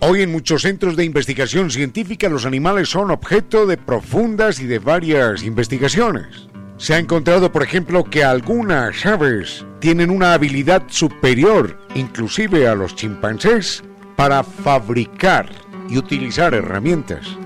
Hoy 0.00 0.20
en 0.20 0.30
muchos 0.30 0.60
centros 0.60 0.96
de 0.96 1.06
investigación 1.06 1.70
científica 1.70 2.28
los 2.28 2.44
animales 2.44 2.90
son 2.90 3.10
objeto 3.10 3.64
de 3.64 3.78
profundas 3.78 4.60
y 4.60 4.66
de 4.66 4.80
varias 4.80 5.42
investigaciones. 5.44 6.46
Se 6.76 6.92
ha 6.92 6.98
encontrado, 6.98 7.50
por 7.50 7.62
ejemplo, 7.62 8.04
que 8.04 8.22
algunas 8.22 9.06
aves 9.06 9.64
tienen 9.80 10.10
una 10.10 10.34
habilidad 10.34 10.82
superior, 10.88 11.78
inclusive 11.94 12.68
a 12.68 12.74
los 12.74 12.94
chimpancés, 12.96 13.82
para 14.14 14.42
fabricar 14.42 15.71
y 15.92 15.98
utilizar 15.98 16.54
herramientas. 16.54 17.36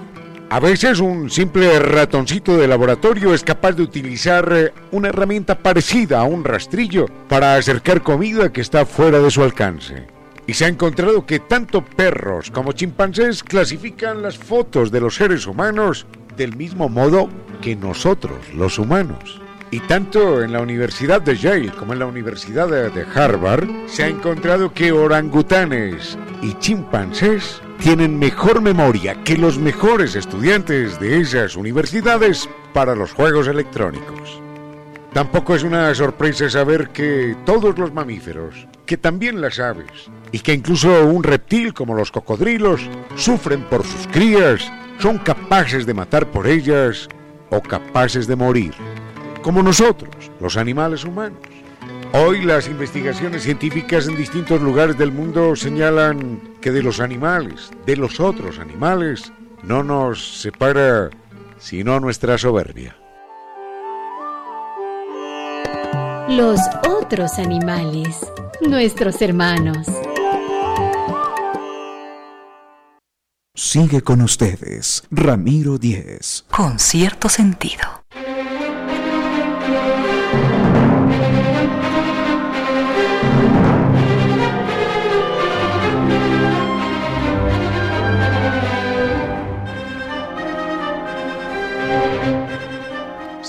A 0.50 0.60
veces 0.60 1.00
un 1.00 1.28
simple 1.28 1.80
ratoncito 1.80 2.56
de 2.56 2.68
laboratorio 2.68 3.34
es 3.34 3.42
capaz 3.42 3.72
de 3.72 3.82
utilizar 3.82 4.48
eh, 4.52 4.72
una 4.92 5.08
herramienta 5.08 5.58
parecida 5.58 6.20
a 6.20 6.24
un 6.24 6.44
rastrillo 6.44 7.06
para 7.28 7.56
acercar 7.56 8.02
comida 8.02 8.52
que 8.52 8.60
está 8.60 8.86
fuera 8.86 9.18
de 9.18 9.32
su 9.32 9.42
alcance. 9.42 10.06
Y 10.46 10.54
se 10.54 10.64
ha 10.64 10.68
encontrado 10.68 11.26
que 11.26 11.40
tanto 11.40 11.84
perros 11.84 12.52
como 12.52 12.70
chimpancés 12.70 13.42
clasifican 13.42 14.22
las 14.22 14.38
fotos 14.38 14.92
de 14.92 15.00
los 15.00 15.16
seres 15.16 15.48
humanos 15.48 16.06
del 16.36 16.54
mismo 16.54 16.88
modo 16.88 17.28
que 17.60 17.74
nosotros, 17.74 18.38
los 18.54 18.78
humanos. 18.78 19.40
Y 19.72 19.80
tanto 19.80 20.44
en 20.44 20.52
la 20.52 20.60
Universidad 20.60 21.20
de 21.20 21.34
Yale 21.34 21.72
como 21.72 21.94
en 21.94 21.98
la 21.98 22.06
Universidad 22.06 22.68
de 22.68 23.06
Harvard 23.12 23.66
se 23.88 24.04
ha 24.04 24.06
encontrado 24.06 24.72
que 24.72 24.92
orangutanes 24.92 26.16
y 26.40 26.54
chimpancés 26.60 27.60
tienen 27.78 28.18
mejor 28.18 28.60
memoria 28.60 29.22
que 29.24 29.36
los 29.36 29.58
mejores 29.58 30.14
estudiantes 30.14 30.98
de 31.00 31.20
esas 31.20 31.56
universidades 31.56 32.48
para 32.72 32.94
los 32.94 33.12
juegos 33.12 33.48
electrónicos. 33.48 34.40
Tampoco 35.12 35.54
es 35.54 35.62
una 35.62 35.94
sorpresa 35.94 36.50
saber 36.50 36.90
que 36.90 37.36
todos 37.46 37.78
los 37.78 37.92
mamíferos, 37.92 38.66
que 38.84 38.96
también 38.96 39.40
las 39.40 39.58
aves, 39.58 40.10
y 40.30 40.40
que 40.40 40.52
incluso 40.52 41.06
un 41.06 41.22
reptil 41.22 41.72
como 41.72 41.94
los 41.94 42.10
cocodrilos, 42.10 42.82
sufren 43.14 43.62
por 43.62 43.84
sus 43.84 44.06
crías, 44.08 44.70
son 44.98 45.18
capaces 45.18 45.86
de 45.86 45.94
matar 45.94 46.30
por 46.30 46.46
ellas 46.46 47.08
o 47.50 47.62
capaces 47.62 48.26
de 48.26 48.36
morir, 48.36 48.74
como 49.42 49.62
nosotros, 49.62 50.30
los 50.40 50.56
animales 50.56 51.04
humanos. 51.04 51.38
Hoy 52.12 52.42
las 52.42 52.68
investigaciones 52.68 53.42
científicas 53.42 54.08
en 54.08 54.16
distintos 54.16 54.60
lugares 54.60 54.96
del 54.96 55.12
mundo 55.12 55.54
señalan 55.54 56.40
que 56.60 56.70
de 56.70 56.82
los 56.82 57.00
animales, 57.00 57.70
de 57.84 57.96
los 57.96 58.20
otros 58.20 58.58
animales, 58.58 59.32
no 59.62 59.82
nos 59.82 60.40
separa 60.40 61.10
sino 61.58 62.00
nuestra 62.00 62.38
soberbia. 62.38 62.96
Los 66.28 66.60
otros 66.88 67.38
animales, 67.38 68.18
nuestros 68.66 69.20
hermanos. 69.22 69.86
Sigue 73.54 74.02
con 74.02 74.20
ustedes, 74.20 75.04
Ramiro 75.10 75.78
Díez. 75.78 76.44
Con 76.50 76.78
cierto 76.78 77.28
sentido. 77.28 78.05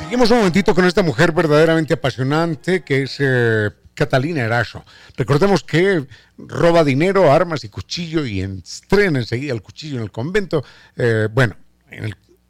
Seguimos 0.08 0.32
un 0.32 0.38
momentito 0.38 0.74
con 0.74 0.86
esta 0.86 1.04
mujer 1.04 1.34
verdaderamente 1.34 1.96
apasionante 1.96 2.82
que 2.82 3.04
es 3.04 3.18
eh, 3.20 3.72
Catalina 3.94 4.40
Eraso. 4.40 4.86
Recordemos 5.18 5.66
que 5.66 6.08
roba 6.38 6.86
dinero, 6.86 7.30
armas 7.30 7.66
y 7.66 7.68
cuchillo 7.68 8.26
y 8.26 8.40
estrena 8.40 9.20
enseguida 9.20 9.52
el 9.52 9.62
cuchillo 9.62 9.98
en 9.98 10.04
el 10.04 10.12
convento. 10.12 10.64
Eh, 10.96 11.28
bueno, 11.34 11.58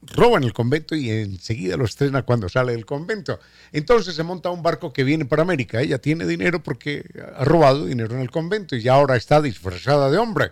roba 0.03 0.37
en 0.37 0.43
el 0.43 0.53
convento 0.53 0.93
y 0.95 1.09
enseguida 1.09 1.77
lo 1.77 1.85
estrena 1.85 2.21
cuando 2.21 2.47
sale 2.47 2.73
del 2.73 2.85
convento. 2.85 3.39
Entonces 3.71 4.13
se 4.13 4.21
monta 4.21 4.51
un 4.51 4.61
barco 4.61 4.93
que 4.93 5.03
viene 5.03 5.25
para 5.25 5.41
América. 5.41 5.81
Ella 5.81 5.97
tiene 5.97 6.27
dinero 6.27 6.61
porque 6.61 7.09
ha 7.35 7.43
robado 7.43 7.87
dinero 7.87 8.13
en 8.13 8.21
el 8.21 8.29
convento 8.29 8.75
y 8.75 8.87
ahora 8.87 9.15
está 9.15 9.41
disfrazada 9.41 10.11
de 10.11 10.19
hombre. 10.19 10.51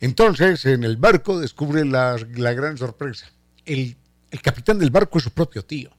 Entonces 0.00 0.66
en 0.66 0.82
el 0.82 0.96
barco 0.96 1.38
descubre 1.38 1.84
la, 1.84 2.16
gran 2.16 2.76
sorpresa. 2.76 3.30
el 3.64 3.96
capitán 4.42 4.80
del 4.80 4.90
barco 4.90 5.18
es 5.18 5.24
su 5.24 5.30
propio 5.30 5.64
tío. 5.64 5.95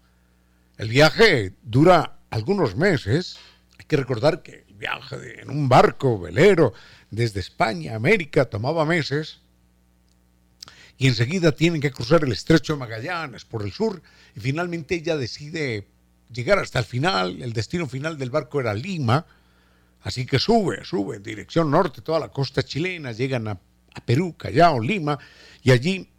El 0.78 0.90
viaje 0.90 1.54
dura 1.64 2.20
algunos 2.30 2.76
meses. 2.76 3.38
Hay 3.80 3.86
que 3.86 3.98
recordar 3.98 4.44
que 4.44 4.66
el 4.68 4.76
viaje 4.76 5.42
en 5.42 5.50
un 5.50 5.68
barco 5.68 6.20
velero 6.20 6.74
desde 7.10 7.40
España 7.40 7.94
a 7.94 7.96
América 7.96 8.46
tomaba 8.46 8.86
meses. 8.86 9.40
Y 11.00 11.08
enseguida 11.08 11.52
tienen 11.52 11.82
que 11.82 11.92
cruzar 11.92 12.24
el 12.24 12.32
estrecho 12.32 12.74
de 12.74 12.80
Magallanes 12.80 13.44
por 13.44 13.64
el 13.64 13.72
sur. 13.72 14.04
Y 14.36 14.40
finalmente 14.40 14.94
ella 14.94 15.18
decide 15.18 15.88
llegar 16.32 16.60
hasta 16.60 16.78
el 16.78 16.86
final. 16.86 17.42
El 17.42 17.54
destino 17.54 17.88
final 17.88 18.20
del 18.20 18.30
barco 18.30 18.60
era 18.60 18.76
Lima. 18.76 19.26
Así 20.02 20.28
que 20.28 20.38
sube, 20.38 20.86
sube 20.86 21.18
en 21.18 21.24
dirección 21.24 21.72
norte, 21.72 22.02
toda 22.04 22.20
la 22.20 22.30
costa 22.30 22.62
chilena, 22.62 23.14
llegan 23.14 23.48
a, 23.48 23.60
a 23.96 24.06
Perú, 24.06 24.38
Callao, 24.38 24.80
Lima, 24.80 25.18
y 25.64 25.72
allí, 25.72 26.12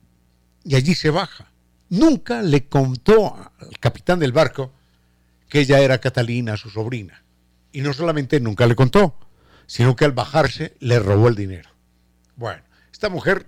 y 0.65 0.75
allí 0.75 0.97
se 0.97 1.11
baja 1.11 1.49
nunca 1.91 2.43
le 2.43 2.69
contó 2.69 3.35
al 3.37 3.79
capitán 3.79 4.19
del 4.19 4.33
barco 4.33 4.73
que 5.49 5.61
ella 5.61 5.81
era 5.81 5.99
Catalina, 5.99 6.57
su 6.57 6.71
sobrina. 6.71 7.23
Y 7.73 7.81
no 7.81 7.93
solamente 7.93 8.41
nunca 8.41 8.67
le 8.67 8.75
contó, 8.75 9.19
sino 9.67 9.97
que 9.97 10.05
al 10.05 10.13
bajarse 10.13 10.75
le 10.81 10.99
robó 10.99 11.29
el 11.29 11.35
dinero. 11.35 11.71
Bueno, 12.37 12.63
esta 12.93 13.09
mujer 13.09 13.47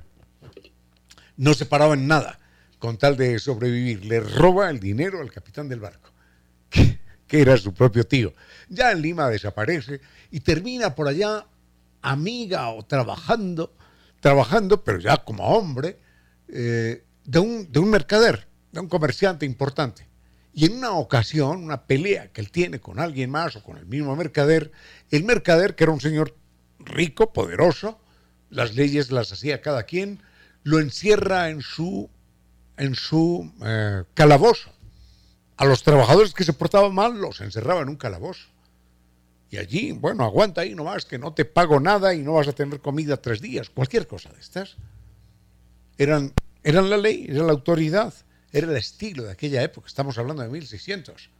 no 1.37 1.55
se 1.55 1.67
paraba 1.67 1.95
en 1.95 2.07
nada 2.07 2.39
con 2.79 2.97
tal 2.97 3.17
de 3.17 3.39
sobrevivir. 3.39 4.05
Le 4.05 4.21
roba 4.21 4.71
el 4.71 4.81
dinero 4.81 5.21
al 5.21 5.31
capitán 5.31 5.69
del 5.69 5.81
barco, 5.81 6.11
que, 6.71 6.99
era 7.29 7.57
su 7.57 7.73
propio 7.73 8.05
tío. 8.05 8.35
Ya 8.69 8.91
en 8.91 9.03
Lima 9.03 9.29
desaparece 9.29 10.01
y 10.31 10.41
termina 10.41 10.95
por 10.95 11.09
allá 11.09 11.47
amiga 12.03 12.69
o 12.71 12.85
trabajando, 12.85 13.75
trabajando, 14.21 14.83
pero 14.83 14.99
ya 14.99 15.19
como 15.19 15.45
hombre, 15.45 15.99
eh, 16.49 17.05
de 17.25 17.39
un, 17.39 17.71
de 17.71 17.79
un 17.79 17.91
mercader, 17.91 18.49
de 18.73 18.81
un 18.81 18.89
comerciante 18.89 19.47
importante. 19.47 20.09
Y 20.53 20.67
en 20.67 20.79
una 20.79 20.93
ocasión, 20.93 21.63
una 21.63 21.87
pelea 21.87 22.33
que 22.33 22.41
él 22.41 22.51
tiene 22.51 22.81
con 22.81 22.99
alguien 22.99 23.31
más 23.31 23.57
o 23.57 23.63
con 23.63 23.77
el 23.77 23.87
mismo 23.87 24.17
mercader, 24.17 24.73
el 25.11 25.25
mercader, 25.25 25.75
que 25.77 25.85
era 25.85 25.93
un 25.93 26.01
señor 26.01 26.37
rico, 26.79 27.33
poderoso, 27.33 28.01
las 28.49 28.75
leyes 28.75 29.13
las 29.13 29.33
hacía 29.33 29.63
cada 29.63 29.85
quien, 29.85 30.23
lo 30.63 30.81
encierra 30.81 31.51
en 31.51 31.63
su, 31.63 32.11
en 32.77 32.95
su 32.95 33.53
eh, 33.65 34.05
calabozo. 34.15 34.71
A 35.57 35.65
los 35.67 35.83
trabajadores 35.83 36.33
que 36.33 36.45
se 36.45 36.53
portaban 36.53 36.95
mal 36.95 37.21
los 37.21 37.41
encerraba 37.41 37.83
en 37.83 37.91
un 37.91 37.97
calabozo. 37.97 38.49
Y 39.51 39.59
allí, 39.59 39.93
bueno, 39.93 40.25
aguanta 40.25 40.63
ahí 40.63 40.75
nomás 40.75 41.05
que 41.05 41.19
no 41.19 41.35
te 41.35 41.45
pago 41.45 41.81
nada 41.81 42.15
y 42.15 42.23
no 42.23 42.35
vas 42.35 42.49
a 42.49 42.53
tener 42.53 42.81
comida 42.81 43.17
tres 43.17 43.41
días, 43.41 43.69
cualquier 43.69 44.07
cosa 44.07 44.31
de 44.33 44.41
estas. 44.41 44.77
Eran 45.99 46.33
era 46.63 46.83
la 46.83 46.97
ley, 46.97 47.27
era 47.29 47.45
la 47.45 47.53
autoridad, 47.53 48.13
era 48.53 48.69
el 48.69 48.77
estilo 48.77 49.25
de 49.25 49.33
aquella 49.33 49.63
época, 49.63 49.87
estamos 49.87 50.19
hablando 50.19 50.43
de 50.43 50.49
1600. 50.49 51.31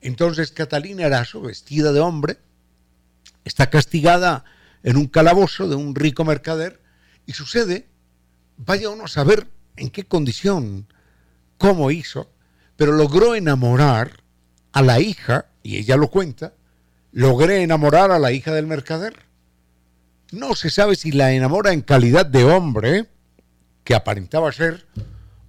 Entonces 0.00 0.50
Catalina 0.52 1.06
Eraso, 1.06 1.40
vestida 1.40 1.92
de 1.92 2.00
hombre, 2.00 2.38
está 3.44 3.70
castigada 3.70 4.44
en 4.82 4.96
un 4.96 5.06
calabozo 5.06 5.68
de 5.68 5.76
un 5.76 5.94
rico 5.94 6.24
mercader 6.24 6.80
y 7.26 7.32
sucede, 7.32 7.86
vaya 8.56 8.90
uno 8.90 9.04
a 9.04 9.08
saber 9.08 9.46
en 9.76 9.90
qué 9.90 10.04
condición, 10.04 10.86
cómo 11.58 11.90
hizo, 11.90 12.30
pero 12.76 12.92
logró 12.92 13.34
enamorar 13.34 14.22
a 14.72 14.82
la 14.82 15.00
hija, 15.00 15.46
y 15.62 15.76
ella 15.76 15.96
lo 15.96 16.10
cuenta, 16.10 16.54
logré 17.12 17.62
enamorar 17.62 18.10
a 18.10 18.18
la 18.18 18.32
hija 18.32 18.52
del 18.52 18.66
mercader. 18.66 19.14
No 20.32 20.54
se 20.54 20.68
sabe 20.68 20.96
si 20.96 21.12
la 21.12 21.32
enamora 21.32 21.72
en 21.72 21.80
calidad 21.80 22.26
de 22.26 22.44
hombre, 22.44 23.08
que 23.84 23.94
aparentaba 23.94 24.50
ser 24.50 24.86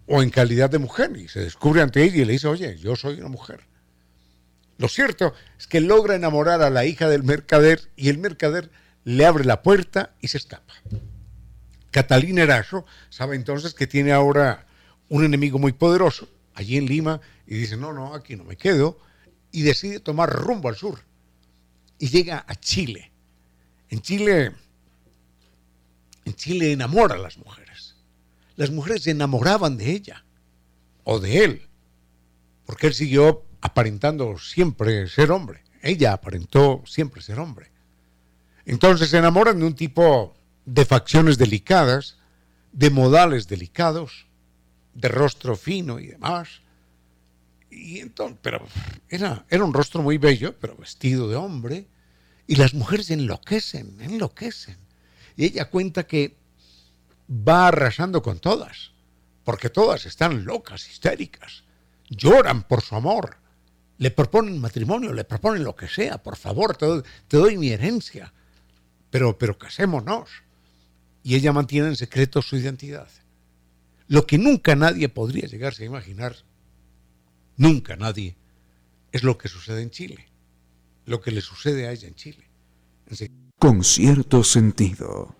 o 0.07 0.21
en 0.21 0.29
calidad 0.29 0.69
de 0.69 0.77
mujer 0.77 1.15
y 1.17 1.27
se 1.27 1.39
descubre 1.39 1.81
ante 1.81 2.03
ella 2.03 2.21
y 2.21 2.25
le 2.25 2.33
dice, 2.33 2.47
oye, 2.47 2.77
yo 2.77 2.95
soy 2.95 3.19
una 3.19 3.29
mujer. 3.29 3.61
Lo 4.77 4.89
cierto 4.89 5.33
es 5.57 5.67
que 5.67 5.79
logra 5.79 6.15
enamorar 6.15 6.61
a 6.61 6.69
la 6.69 6.85
hija 6.85 7.07
del 7.07 7.23
mercader 7.23 7.89
y 7.95 8.09
el 8.09 8.17
mercader 8.17 8.69
le 9.05 9.25
abre 9.25 9.45
la 9.45 9.63
puerta 9.63 10.13
y 10.19 10.27
se 10.27 10.37
escapa. 10.37 10.73
Catalina 11.91 12.43
Eraso 12.43 12.85
sabe 13.09 13.37
entonces 13.37 13.73
que 13.73 13.87
tiene 13.87 14.11
ahora 14.11 14.67
un 15.07 15.23
enemigo 15.23 15.57
muy 15.57 15.71
poderoso 15.71 16.27
allí 16.53 16.77
en 16.77 16.87
Lima 16.87 17.21
y 17.47 17.55
dice, 17.55 17.77
no, 17.77 17.93
no, 17.93 18.13
aquí 18.13 18.35
no 18.35 18.43
me 18.43 18.57
quedo 18.57 18.99
y 19.51 19.61
decide 19.61 20.01
tomar 20.01 20.29
rumbo 20.29 20.67
al 20.67 20.75
sur 20.75 20.99
y 21.97 22.09
llega 22.09 22.43
a 22.45 22.55
Chile. 22.55 23.11
En 23.89 24.01
Chile, 24.01 24.51
en 26.25 26.33
Chile 26.33 26.73
enamora 26.73 27.15
a 27.15 27.19
las 27.19 27.37
mujeres 27.37 27.64
las 28.55 28.71
mujeres 28.71 29.03
se 29.03 29.11
enamoraban 29.11 29.77
de 29.77 29.91
ella 29.91 30.25
o 31.03 31.19
de 31.19 31.43
él, 31.43 31.61
porque 32.65 32.87
él 32.87 32.93
siguió 32.93 33.45
aparentando 33.61 34.37
siempre 34.37 35.07
ser 35.07 35.31
hombre. 35.31 35.63
Ella 35.81 36.13
aparentó 36.13 36.83
siempre 36.85 37.21
ser 37.21 37.39
hombre. 37.39 37.71
Entonces 38.65 39.09
se 39.09 39.17
enamoran 39.17 39.59
de 39.59 39.65
un 39.65 39.75
tipo 39.75 40.35
de 40.65 40.85
facciones 40.85 41.37
delicadas, 41.37 42.17
de 42.71 42.89
modales 42.89 43.47
delicados, 43.47 44.25
de 44.93 45.07
rostro 45.09 45.55
fino 45.55 45.99
y 45.99 46.07
demás. 46.07 46.61
Y 47.69 47.99
entonces, 47.99 48.37
pero 48.41 48.65
era, 49.09 49.45
era 49.49 49.63
un 49.63 49.73
rostro 49.73 50.01
muy 50.01 50.17
bello, 50.17 50.55
pero 50.59 50.75
vestido 50.75 51.29
de 51.29 51.35
hombre. 51.35 51.87
Y 52.47 52.55
las 52.55 52.73
mujeres 52.73 53.11
enloquecen, 53.11 53.97
enloquecen. 54.01 54.77
Y 55.35 55.45
ella 55.45 55.69
cuenta 55.69 56.07
que 56.07 56.37
va 57.29 57.67
arrasando 57.67 58.21
con 58.21 58.39
todas, 58.39 58.91
porque 59.43 59.69
todas 59.69 60.05
están 60.05 60.45
locas, 60.45 60.89
histéricas, 60.89 61.63
lloran 62.09 62.63
por 62.63 62.81
su 62.81 62.95
amor, 62.95 63.37
le 63.97 64.11
proponen 64.11 64.59
matrimonio, 64.59 65.13
le 65.13 65.23
proponen 65.23 65.63
lo 65.63 65.75
que 65.75 65.87
sea, 65.87 66.21
por 66.21 66.35
favor, 66.35 66.75
te 66.75 67.37
doy, 67.37 67.57
mi 67.57 67.69
herencia, 67.69 68.33
pero, 69.09 69.37
pero 69.37 69.57
casémonos. 69.57 70.29
Y 71.23 71.35
ella 71.35 71.53
mantiene 71.53 71.87
en 71.87 71.95
secreto 71.95 72.41
su 72.41 72.57
identidad. 72.57 73.07
Lo 74.07 74.27
que 74.27 74.37
nunca 74.37 74.75
nadie 74.75 75.09
podría 75.09 75.47
llegarse 75.47 75.83
a 75.83 75.87
imaginar, 75.87 76.35
nunca 77.57 77.95
nadie, 77.95 78.35
es 79.11 79.23
lo 79.23 79.37
que 79.37 79.47
sucede 79.47 79.81
en 79.81 79.89
Chile, 79.89 80.27
lo 81.05 81.21
que 81.21 81.31
le 81.31 81.41
sucede 81.41 81.87
a 81.87 81.91
ella 81.91 82.07
en 82.07 82.15
Chile. 82.15 82.45
Con 83.57 83.83
cierto 83.83 84.43
sentido. 84.43 85.35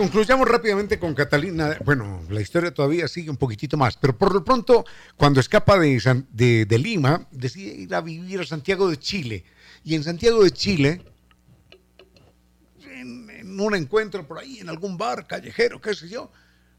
Concluyamos 0.00 0.48
rápidamente 0.48 0.98
con 0.98 1.14
Catalina. 1.14 1.76
Bueno, 1.84 2.24
la 2.30 2.40
historia 2.40 2.72
todavía 2.72 3.06
sigue 3.06 3.28
un 3.28 3.36
poquitito 3.36 3.76
más, 3.76 3.98
pero 3.98 4.16
por 4.16 4.32
lo 4.32 4.42
pronto, 4.42 4.86
cuando 5.14 5.40
escapa 5.40 5.78
de, 5.78 6.64
de, 6.64 6.78
Lima, 6.78 7.28
decide 7.30 7.74
ir 7.82 7.94
a 7.94 8.00
vivir 8.00 8.40
a 8.40 8.46
Santiago 8.46 8.88
de 8.88 8.98
Chile. 8.98 9.44
Y 9.84 9.94
en 9.94 10.02
Santiago 10.02 10.42
de 10.42 10.52
Chile, 10.52 11.02
en, 12.82 13.60
un 13.60 13.74
encuentro 13.74 14.26
por 14.26 14.38
ahí, 14.38 14.60
en 14.60 14.70
algún 14.70 14.96
bar 14.96 15.26
callejero, 15.26 15.82
qué 15.82 15.94
sé 15.94 16.08
yo, 16.08 16.32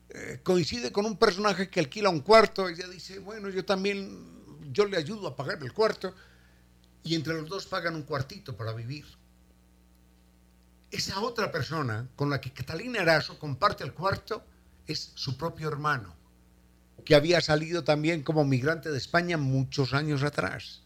eh, 0.09 0.39
coincide 0.41 0.91
con 0.91 1.05
un 1.05 1.15
personaje 1.15 1.69
que 1.69 1.79
alquila 1.79 2.09
un 2.09 2.21
cuarto. 2.21 2.69
Ella 2.69 2.87
dice, 2.87 3.19
bueno, 3.19 3.49
yo 3.49 3.63
también, 3.63 4.17
yo 4.71 4.87
le 4.87 4.97
ayudo 4.97 5.27
a 5.27 5.35
pagar 5.35 5.59
el 5.61 5.73
cuarto. 5.73 6.15
Y 7.03 7.13
entre 7.13 7.35
los 7.35 7.47
dos 7.47 7.67
pagan 7.67 7.93
un 7.93 8.01
cuartito 8.01 8.57
para 8.57 8.73
vivir 8.73 9.05
esa 10.91 11.21
otra 11.21 11.51
persona 11.51 12.07
con 12.15 12.29
la 12.29 12.41
que 12.41 12.51
Catalina 12.51 12.99
Eraso 12.99 13.39
comparte 13.39 13.83
el 13.83 13.93
cuarto 13.93 14.43
es 14.85 15.13
su 15.15 15.37
propio 15.37 15.69
hermano, 15.69 16.13
que 17.05 17.15
había 17.15 17.39
salido 17.39 17.83
también 17.83 18.23
como 18.23 18.43
migrante 18.43 18.91
de 18.91 18.97
España 18.97 19.37
muchos 19.37 19.93
años 19.93 20.21
atrás. 20.23 20.81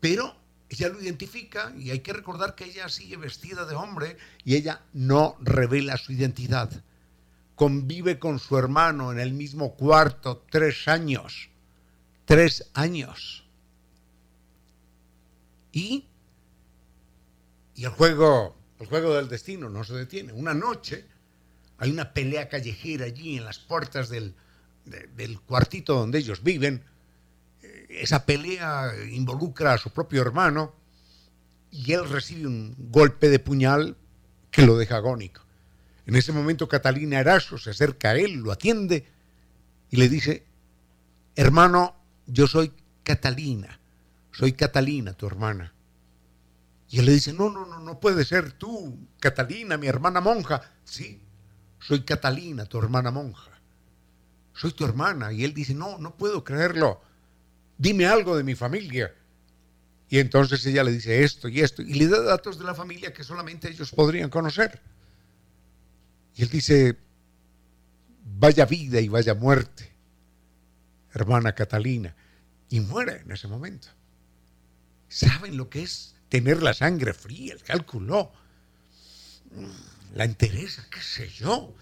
Pero 0.00 0.36
ella 0.68 0.88
lo 0.88 1.00
identifica 1.00 1.72
y 1.76 1.90
hay 1.90 2.00
que 2.00 2.12
recordar 2.12 2.54
que 2.54 2.64
ella 2.64 2.88
sigue 2.88 3.16
vestida 3.16 3.64
de 3.64 3.74
hombre 3.74 4.16
y 4.44 4.54
ella 4.54 4.82
no 4.92 5.36
revela 5.40 5.96
su 5.96 6.12
identidad. 6.12 6.70
Convive 7.56 8.18
con 8.18 8.38
su 8.38 8.56
hermano 8.58 9.12
en 9.12 9.18
el 9.18 9.32
mismo 9.32 9.74
cuarto 9.74 10.44
tres 10.50 10.88
años. 10.88 11.50
Tres 12.24 12.70
años. 12.74 13.44
Y, 15.72 16.06
y 17.74 17.84
el 17.84 17.90
juego 17.90 18.56
el 18.84 18.90
juego 18.90 19.14
del 19.14 19.28
destino 19.28 19.70
no 19.70 19.82
se 19.82 19.94
detiene. 19.94 20.34
Una 20.34 20.52
noche 20.52 21.06
hay 21.78 21.90
una 21.90 22.12
pelea 22.12 22.50
callejera 22.50 23.06
allí 23.06 23.38
en 23.38 23.46
las 23.46 23.58
puertas 23.58 24.10
del, 24.10 24.34
del 24.84 25.40
cuartito 25.40 25.94
donde 25.94 26.18
ellos 26.18 26.42
viven. 26.42 26.84
Eh, 27.62 27.86
esa 27.88 28.26
pelea 28.26 28.92
involucra 29.10 29.72
a 29.72 29.78
su 29.78 29.90
propio 29.90 30.20
hermano 30.20 30.74
y 31.70 31.92
él 31.92 32.06
recibe 32.10 32.46
un 32.46 32.76
golpe 32.90 33.30
de 33.30 33.38
puñal 33.38 33.96
que 34.50 34.66
lo 34.66 34.76
deja 34.76 34.96
agónico. 34.96 35.40
En 36.04 36.14
ese 36.14 36.32
momento 36.32 36.68
Catalina 36.68 37.18
Eraso 37.18 37.56
se 37.56 37.70
acerca 37.70 38.10
a 38.10 38.16
él, 38.16 38.34
lo 38.34 38.52
atiende 38.52 39.06
y 39.90 39.96
le 39.96 40.10
dice, 40.10 40.44
hermano, 41.36 41.96
yo 42.26 42.46
soy 42.46 42.70
Catalina, 43.02 43.80
soy 44.30 44.52
Catalina, 44.52 45.14
tu 45.14 45.26
hermana. 45.26 45.73
Y 46.94 47.00
él 47.00 47.06
le 47.06 47.12
dice, 47.12 47.32
no, 47.32 47.50
no, 47.50 47.66
no, 47.66 47.80
no 47.80 47.98
puede 47.98 48.24
ser 48.24 48.52
tú, 48.52 49.08
Catalina, 49.18 49.76
mi 49.76 49.88
hermana 49.88 50.20
monja. 50.20 50.62
Sí, 50.84 51.20
soy 51.80 52.04
Catalina, 52.04 52.66
tu 52.66 52.78
hermana 52.78 53.10
monja. 53.10 53.50
Soy 54.52 54.70
tu 54.70 54.84
hermana. 54.84 55.32
Y 55.32 55.42
él 55.42 55.52
dice, 55.52 55.74
no, 55.74 55.98
no 55.98 56.16
puedo 56.16 56.44
creerlo. 56.44 57.02
Dime 57.76 58.06
algo 58.06 58.36
de 58.36 58.44
mi 58.44 58.54
familia. 58.54 59.12
Y 60.08 60.20
entonces 60.20 60.64
ella 60.66 60.84
le 60.84 60.92
dice 60.92 61.24
esto 61.24 61.48
y 61.48 61.62
esto. 61.62 61.82
Y 61.82 61.94
le 61.94 62.06
da 62.06 62.22
datos 62.22 62.60
de 62.60 62.64
la 62.64 62.76
familia 62.76 63.12
que 63.12 63.24
solamente 63.24 63.68
ellos 63.68 63.90
podrían 63.90 64.30
conocer. 64.30 64.80
Y 66.36 66.42
él 66.42 66.48
dice, 66.48 66.96
vaya 68.38 68.66
vida 68.66 69.00
y 69.00 69.08
vaya 69.08 69.34
muerte, 69.34 69.92
hermana 71.12 71.56
Catalina. 71.56 72.14
Y 72.68 72.78
muere 72.78 73.22
en 73.22 73.32
ese 73.32 73.48
momento. 73.48 73.88
¿Saben 75.08 75.56
lo 75.56 75.68
que 75.68 75.82
es 75.82 76.13
tener 76.34 76.64
la 76.64 76.74
sangre 76.74 77.14
fría, 77.14 77.52
el 77.52 77.62
cálculo, 77.62 78.32
la 80.16 80.24
entereza, 80.24 80.84
qué 80.90 81.00
sé 81.00 81.28
yo, 81.28 81.72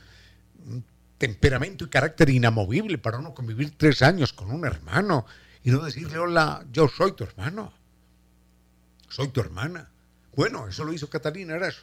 temperamento 1.17 1.87
y 1.87 1.89
carácter 1.89 2.29
inamovible 2.29 2.99
para 2.99 3.23
no 3.23 3.33
convivir 3.33 3.79
tres 3.79 4.03
años 4.03 4.35
con 4.35 4.51
un 4.51 4.67
hermano 4.67 5.25
y 5.65 5.71
no 5.71 5.83
decirle, 5.83 6.19
hola, 6.19 6.67
yo 6.71 6.87
soy 6.87 7.13
tu 7.13 7.25
hermano, 7.25 7.73
soy 9.09 9.29
tu 9.29 9.41
hermana. 9.41 9.89
Bueno, 10.37 10.69
eso 10.69 10.85
lo 10.85 10.93
hizo 10.93 11.09
Catalina 11.09 11.57
eso. 11.67 11.81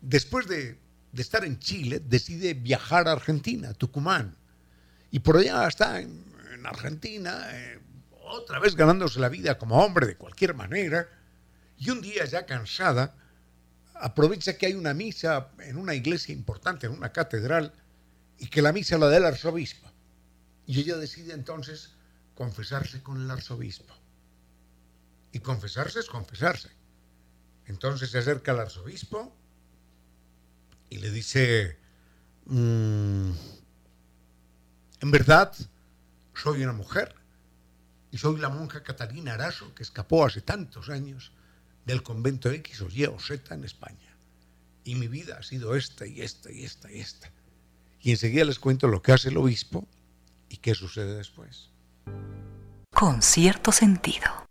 Después 0.00 0.48
de, 0.48 0.76
estar 1.16 1.44
en 1.44 1.60
Chile, 1.60 2.02
decide 2.04 2.54
viajar 2.54 3.06
a 3.06 3.12
Argentina, 3.12 3.74
Tucumán. 3.74 4.34
Y 5.12 5.20
por 5.20 5.36
allá 5.36 5.68
está 5.68 6.00
en, 6.00 6.26
Argentina, 6.64 7.46
eh, 7.52 7.78
otra 8.24 8.58
vez 8.58 8.74
ganándose 8.74 9.20
la 9.20 9.28
vida 9.28 9.56
como 9.56 9.80
hombre 9.84 10.08
de 10.08 10.16
cualquier 10.16 10.54
manera 10.54 11.08
y 11.78 11.90
un 11.90 12.00
día 12.00 12.24
ya 12.24 12.44
cansada, 12.44 13.14
aprovecha 13.94 14.56
que 14.56 14.66
hay 14.66 14.74
una 14.74 14.94
misa 14.94 15.50
en 15.60 15.76
una 15.76 15.94
iglesia 15.94 16.32
importante, 16.32 16.86
en 16.86 16.92
una 16.92 17.12
catedral, 17.12 17.72
y 18.38 18.48
que 18.48 18.62
la 18.62 18.72
misa 18.72 18.98
la 18.98 19.08
da 19.08 19.16
el 19.16 19.24
arzobispo. 19.24 19.88
Y 20.66 20.80
ella 20.80 20.96
decide 20.96 21.34
entonces 21.34 21.94
confesarse 22.34 23.02
con 23.02 23.20
el 23.20 23.30
arzobispo. 23.30 23.94
Y 25.32 25.40
confesarse 25.40 26.00
es 26.00 26.06
confesarse. 26.06 26.70
Entonces 27.66 28.10
se 28.10 28.18
acerca 28.18 28.52
al 28.52 28.60
arzobispo 28.60 29.34
y 30.90 30.98
le 30.98 31.10
dice, 31.10 31.78
mm, 32.46 33.30
en 35.00 35.10
verdad, 35.10 35.54
soy 36.34 36.62
una 36.62 36.72
mujer 36.72 37.14
y 38.10 38.18
soy 38.18 38.40
la 38.40 38.48
monja 38.48 38.82
Catalina 38.82 39.34
Araso 39.34 39.74
que 39.74 39.82
escapó 39.82 40.24
hace 40.24 40.40
tantos 40.40 40.88
años 40.88 41.32
del 41.88 42.02
convento 42.02 42.50
X 42.50 42.82
o 42.82 42.88
Y 42.90 43.06
o 43.06 43.18
Z 43.18 43.54
en 43.54 43.64
España. 43.64 44.14
Y 44.84 44.94
mi 44.94 45.08
vida 45.08 45.38
ha 45.38 45.42
sido 45.42 45.74
esta 45.74 46.06
y 46.06 46.20
esta 46.20 46.52
y 46.52 46.64
esta 46.64 46.92
y 46.92 47.00
esta. 47.00 47.32
Y 48.00 48.10
enseguida 48.10 48.44
les 48.44 48.58
cuento 48.58 48.88
lo 48.88 49.02
que 49.02 49.12
hace 49.12 49.30
el 49.30 49.38
obispo 49.38 49.88
y 50.50 50.58
qué 50.58 50.74
sucede 50.74 51.16
después. 51.16 51.70
Con 52.94 53.22
cierto 53.22 53.72
sentido. 53.72 54.48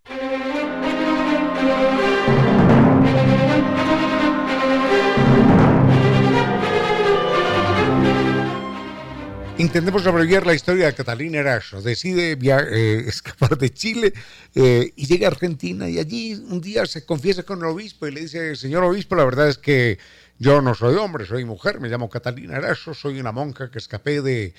Intentemos 9.60 10.06
abreviar 10.06 10.46
la 10.46 10.54
historia 10.54 10.86
de 10.86 10.94
Catalina 10.94 11.40
Eraso. 11.40 11.82
Decide 11.82 12.38
eh, 12.40 13.04
escapar 13.08 13.58
de 13.58 13.74
Chile 13.74 14.14
eh, 14.54 14.94
y 14.96 15.08
llega 15.08 15.28
a 15.28 15.32
Argentina 15.32 15.90
y 15.90 15.98
allí 15.98 16.36
un 16.36 16.62
día 16.62 16.86
se 16.86 17.08
confiesa 17.08 17.42
con 17.42 17.58
el 17.60 17.66
obispo 17.66 18.06
y 18.06 18.12
le 18.12 18.22
dice, 18.22 18.56
señor 18.56 18.84
obispo, 18.84 19.16
la 19.16 19.26
verdad 19.26 19.50
es 19.50 19.58
que 19.58 19.98
yo 20.38 20.62
no 20.62 20.76
soy 20.76 20.96
hombre, 20.98 21.26
soy 21.26 21.44
mujer, 21.44 21.80
me 21.80 21.90
llamo 21.90 22.08
Catalina 22.08 22.58
Eraso, 22.58 22.94
soy 22.94 23.20
una 23.20 23.32
monja 23.32 23.72
que 23.72 23.80
escapé 23.80 24.22
de, 24.22 24.54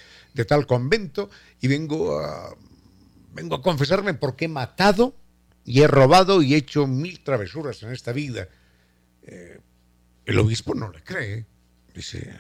tal 0.49 0.67
convento 0.67 1.31
y 1.61 1.69
vengo 1.69 2.19
a, 2.19 2.57
vengo 3.35 3.55
a 3.55 3.63
confesarme 3.63 4.15
porque 4.15 4.47
he 4.47 4.49
matado 4.49 5.15
y 5.65 5.81
he 5.83 5.87
robado 5.87 6.43
y 6.43 6.55
he 6.55 6.57
hecho 6.57 6.89
mil 6.89 7.23
travesuras 7.23 7.85
en 7.85 7.93
esta 7.93 8.11
vida. 8.11 8.49
Eh, 9.23 9.61
el 10.25 10.39
obispo 10.41 10.75
no 10.75 10.91
le 10.91 11.05
cree, 11.05 11.47
dice, 11.95 12.35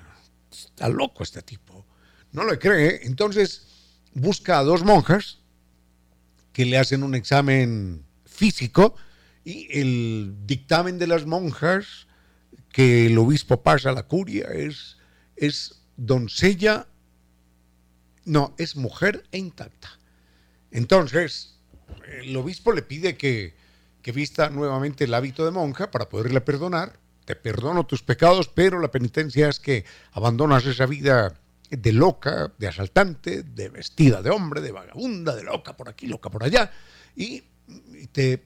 está 0.51 0.89
loco 0.89 1.23
este 1.23 1.43
tipo 1.43 1.88
no 2.33 2.45
lo 2.45 2.59
cree. 2.59 3.01
Entonces 3.05 3.67
busca 4.15 4.59
a 4.59 4.65
dos 4.65 4.85
monjas 4.85 5.39
que 6.53 6.65
le 6.65 6.79
hacen 6.79 7.03
un 7.03 7.15
examen 7.15 8.05
físico 8.25 8.97
y 9.45 9.69
el 9.79 10.35
dictamen 10.45 10.99
de 10.99 11.07
las 11.07 11.27
monjas 11.27 12.07
que 12.73 13.07
el 13.07 13.19
obispo 13.19 13.63
pasa 13.63 13.91
a 13.91 13.93
la 13.93 14.05
curia 14.05 14.49
es, 14.53 14.99
es 15.37 15.83
doncella, 15.97 16.87
no, 18.25 18.55
es 18.59 18.77
mujer 18.77 19.25
e 19.33 19.39
intacta. 19.39 19.99
Entonces, 20.71 21.59
el 22.21 22.37
obispo 22.37 22.73
le 22.73 22.83
pide 22.83 23.17
que, 23.17 23.55
que 24.03 24.13
vista 24.13 24.51
nuevamente 24.51 25.05
el 25.05 25.15
hábito 25.15 25.45
de 25.45 25.51
monja 25.51 25.91
para 25.91 26.09
poderle 26.09 26.41
perdonar. 26.41 26.99
Te 27.25 27.37
perdono 27.37 27.87
tus 27.87 28.03
pecados, 28.03 28.49
pero 28.49 28.81
la 28.81 28.91
penitencia 28.91 29.49
es 29.49 29.61
que 29.61 29.85
abandonas 30.13 30.67
esa 30.67 30.87
vida 30.87 31.39
de 31.71 31.93
loca, 31.93 32.53
de 32.59 32.69
asaltante, 32.69 33.43
de 33.43 33.69
vestida 33.69 34.23
de 34.23 34.31
hombre, 34.31 34.61
de 34.61 34.73
vagabunda, 34.73 35.35
de 35.35 35.45
loca 35.45 35.77
por 35.77 35.89
aquí, 35.89 36.07
loca 36.07 36.31
por 36.31 36.45
allá, 36.45 36.71
y, 37.15 37.45
te, 38.13 38.45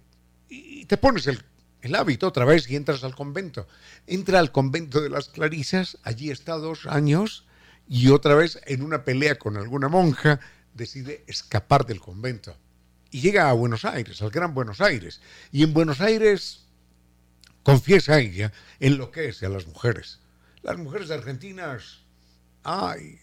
te, 0.87 0.97
pones 0.97 1.27
el, 1.27 1.43
el, 1.83 1.95
hábito 1.95 2.27
otra 2.27 2.45
vez 2.45 2.69
y 2.69 2.77
entras 2.77 3.05
al 3.05 3.15
convento. 3.15 3.69
Entra 4.07 4.39
al 4.39 4.51
convento 4.51 5.01
de 5.01 5.11
las 5.11 5.29
Clarisas, 5.29 5.99
allí 6.03 6.31
está 6.31 6.55
dos 6.55 6.87
años, 6.87 7.47
y 7.89 8.09
otra 8.09 8.35
vez 8.35 8.61
en 8.67 8.83
una 8.83 9.05
pelea 9.05 9.39
con 9.39 9.57
alguna 9.57 9.89
monja 9.89 10.41
decide 10.75 11.25
escapar 11.27 11.87
del 11.87 12.01
convento. 12.01 12.57
Y 13.11 13.21
llega 13.21 13.51
a 13.51 13.53
Buenos 13.53 13.85
Aires, 13.85 14.23
al 14.23 14.31
Gran 14.31 14.55
Buenos 14.55 14.81
Aires, 14.81 15.21
y 15.51 15.63
en 15.63 15.75
Buenos 15.75 16.01
Aires 16.01 16.67
confiesa 17.63 18.19
ella 18.19 18.53
en 18.81 18.97
lo 18.97 19.11
que 19.11 19.29
es 19.29 19.43
a 19.43 19.49
las 19.49 19.67
mujeres. 19.67 20.21
Las 20.63 20.79
mujeres 20.79 21.11
argentinas 21.11 22.03
ay, 22.65 23.21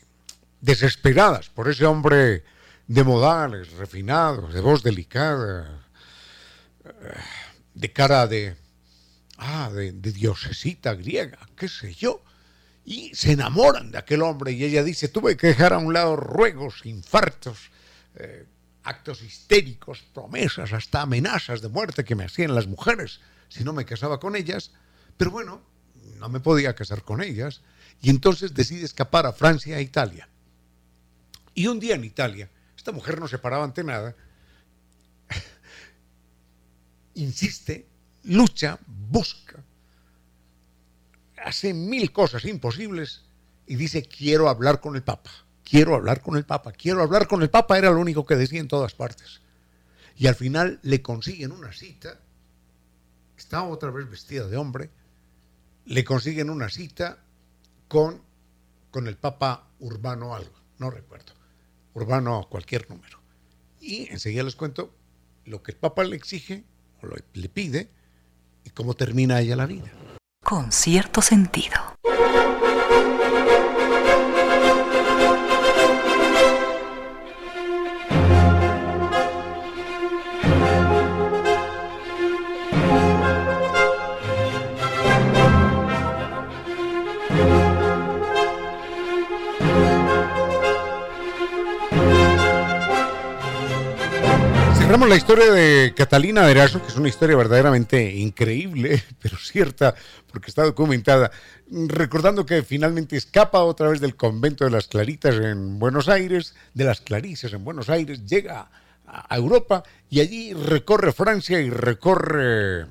desesperadas 0.62 1.49
por 1.49 1.69
ese 1.69 1.86
hombre 1.86 2.43
de 2.88 3.04
modales, 3.04 3.71
refinados, 3.73 4.54
de 4.54 4.62
voz 4.62 4.84
delicada, 4.84 5.80
de 7.73 7.93
cara 7.93 8.28
de, 8.28 8.56
ah, 9.38 9.69
de, 9.73 9.91
diosesita 9.91 10.95
griega, 10.95 11.39
qué 11.56 11.67
sé 11.67 11.93
yo. 11.93 12.23
y 12.86 13.13
se 13.13 13.34
enamoran 13.34 13.91
de 13.91 13.99
aquel 13.99 14.23
hombre 14.23 14.52
y 14.54 14.63
ella 14.63 14.84
dice, 14.84 15.10
tuve 15.10 15.38
que 15.38 15.47
dejar 15.47 15.73
a 15.73 15.78
un 15.78 15.93
lado 15.93 16.15
ruegos, 16.15 16.86
infartos, 16.86 17.69
eh, 18.15 18.45
actos 18.84 19.21
histéricos, 19.21 20.02
promesas, 20.13 20.73
hasta 20.73 21.02
amenazas 21.02 21.62
de 21.62 21.67
muerte 21.67 22.04
que 22.04 22.15
me 22.15 22.25
hacían 22.25 22.56
las 22.56 22.65
mujeres 22.65 23.19
si 23.47 23.63
no 23.63 23.73
me 23.73 23.86
casaba 23.86 24.19
con 24.19 24.36
ellas, 24.36 24.71
pero 25.17 25.30
bueno, 25.30 25.62
no 26.17 26.30
me 26.30 26.39
podía 26.39 26.73
casar 26.75 27.04
con 27.04 27.21
ellas 27.21 27.62
y 28.01 28.09
entonces 28.09 28.53
decide 28.53 28.85
escapar 28.85 29.25
a 29.25 29.33
Francia 29.33 29.77
e 29.77 29.81
Italia. 29.81 30.27
Y 31.53 31.67
un 31.67 31.79
día 31.79 31.95
en 31.95 32.05
Italia, 32.05 32.49
esta 32.77 32.91
mujer 32.91 33.19
no 33.19 33.27
se 33.27 33.39
paraba 33.39 33.63
ante 33.63 33.83
nada, 33.83 34.15
insiste, 37.15 37.85
lucha, 38.23 38.79
busca, 38.88 39.63
hace 41.43 41.73
mil 41.73 42.12
cosas 42.12 42.45
imposibles 42.45 43.23
y 43.67 43.75
dice, 43.75 44.03
quiero 44.03 44.49
hablar 44.49 44.79
con 44.79 44.95
el 44.95 45.03
Papa, 45.03 45.31
quiero 45.63 45.95
hablar 45.95 46.21
con 46.21 46.38
el 46.38 46.45
Papa, 46.45 46.71
quiero 46.71 47.01
hablar 47.01 47.27
con 47.27 47.41
el 47.41 47.49
Papa, 47.49 47.77
era 47.77 47.91
lo 47.91 47.99
único 47.99 48.25
que 48.25 48.35
decía 48.35 48.59
en 48.59 48.67
todas 48.67 48.93
partes. 48.93 49.41
Y 50.15 50.27
al 50.27 50.35
final 50.35 50.79
le 50.83 51.01
consiguen 51.01 51.51
una 51.51 51.71
cita, 51.71 52.19
está 53.38 53.63
otra 53.63 53.89
vez 53.91 54.09
vestida 54.09 54.47
de 54.47 54.57
hombre, 54.57 54.89
le 55.85 56.03
consiguen 56.03 56.49
una 56.49 56.69
cita 56.69 57.19
con, 57.89 58.23
con 58.91 59.08
el 59.08 59.17
Papa 59.17 59.67
Urbano 59.80 60.34
algo, 60.34 60.56
no 60.78 60.89
recuerdo, 60.89 61.34
Urbano 61.93 62.47
cualquier 62.49 62.89
número. 62.89 63.19
Y 63.82 64.10
enseguida 64.10 64.43
les 64.43 64.56
cuento 64.56 64.95
lo 65.43 65.62
que 65.62 65.73
el 65.73 65.78
Papa 65.78 66.06
le 66.06 66.15
exige 66.15 66.63
o 67.02 67.08
le 67.34 67.49
pide 67.49 67.91
y 68.63 68.69
cómo 68.69 68.93
termina 68.93 69.41
ella 69.41 69.58
la 69.58 69.65
vida 69.65 69.91
con 70.49 70.71
cierto 70.71 71.21
sentido. 71.21 71.78
La 95.10 95.15
historia 95.15 95.52
de 95.52 95.95
Catalina 95.95 96.45
de 96.45 96.52
Eraso, 96.52 96.84
que 96.84 96.89
es 96.89 96.95
una 96.95 97.10
historia 97.10 97.36
verdaderamente 97.36 98.13
increíble, 98.13 99.02
pero 99.22 99.38
cierta, 99.38 99.95
porque 100.32 100.52
está 100.52 100.63
documentada, 100.63 101.32
recordando 101.72 102.45
que 102.45 102.62
finalmente 102.62 103.17
escapa 103.17 103.63
otra 103.63 103.89
vez 103.89 104.02
del 104.02 104.15
convento 104.15 104.65
de 104.65 104.69
las 104.69 104.88
Claritas 104.88 105.34
en 105.36 105.80
Buenos 105.80 106.10
Aires, 106.10 106.54
de 106.76 106.84
las 106.84 107.02
Clarisas 107.02 107.54
en 107.54 107.63
Buenos 107.63 107.89
Aires, 107.89 108.24
llega 108.28 108.69
a 109.08 109.36
Europa 109.36 109.82
y 110.12 110.19
allí 110.19 110.54
recorre 110.54 111.12
Francia 111.12 111.60
y 111.60 111.72
recorre 111.72 112.86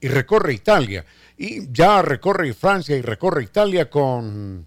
y 0.00 0.08
recorre 0.08 0.54
Italia. 0.54 1.04
Y 1.38 1.72
ya 1.72 2.02
recorre 2.02 2.52
Francia 2.52 2.96
y 2.96 3.02
recorre 3.02 3.44
Italia 3.44 3.88
con, 3.88 4.66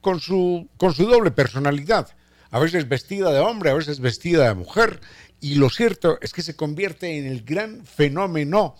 con, 0.00 0.20
su, 0.20 0.68
con 0.76 0.94
su 0.94 1.04
doble 1.06 1.32
personalidad. 1.32 2.14
A 2.50 2.60
veces 2.60 2.88
vestida 2.88 3.30
de 3.30 3.40
hombre, 3.40 3.70
a 3.70 3.74
veces 3.74 4.00
vestida 4.00 4.48
de 4.48 4.54
mujer 4.54 5.00
y 5.40 5.54
lo 5.54 5.70
cierto 5.70 6.18
es 6.20 6.32
que 6.32 6.42
se 6.42 6.56
convierte 6.56 7.18
en 7.18 7.26
el 7.26 7.42
gran 7.42 7.84
fenómeno 7.84 8.76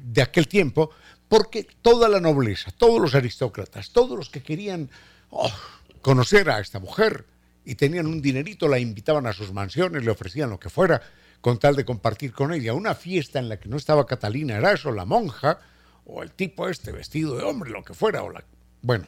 de 0.00 0.22
aquel 0.22 0.48
tiempo, 0.48 0.90
porque 1.28 1.66
toda 1.82 2.08
la 2.08 2.20
nobleza, 2.20 2.70
todos 2.70 3.00
los 3.00 3.14
aristócratas, 3.14 3.90
todos 3.90 4.16
los 4.16 4.30
que 4.30 4.42
querían 4.42 4.90
oh, 5.30 5.52
conocer 6.00 6.50
a 6.50 6.60
esta 6.60 6.78
mujer 6.78 7.26
y 7.64 7.74
tenían 7.74 8.06
un 8.06 8.22
dinerito, 8.22 8.68
la 8.68 8.78
invitaban 8.78 9.26
a 9.26 9.32
sus 9.32 9.52
mansiones, 9.52 10.04
le 10.04 10.10
ofrecían 10.10 10.50
lo 10.50 10.60
que 10.60 10.70
fuera, 10.70 11.02
con 11.40 11.58
tal 11.58 11.74
de 11.74 11.84
compartir 11.84 12.32
con 12.32 12.52
ella. 12.52 12.74
Una 12.74 12.94
fiesta 12.94 13.40
en 13.40 13.48
la 13.48 13.58
que 13.58 13.68
no 13.68 13.76
estaba 13.76 14.06
Catalina 14.06 14.56
Eraso, 14.56 14.92
la 14.92 15.04
monja, 15.04 15.58
o 16.04 16.22
el 16.22 16.30
tipo 16.30 16.68
este 16.68 16.92
vestido 16.92 17.36
de 17.36 17.42
hombre, 17.42 17.70
lo 17.70 17.82
que 17.82 17.94
fuera, 17.94 18.22
o 18.22 18.30
la... 18.30 18.44
Bueno, 18.82 19.06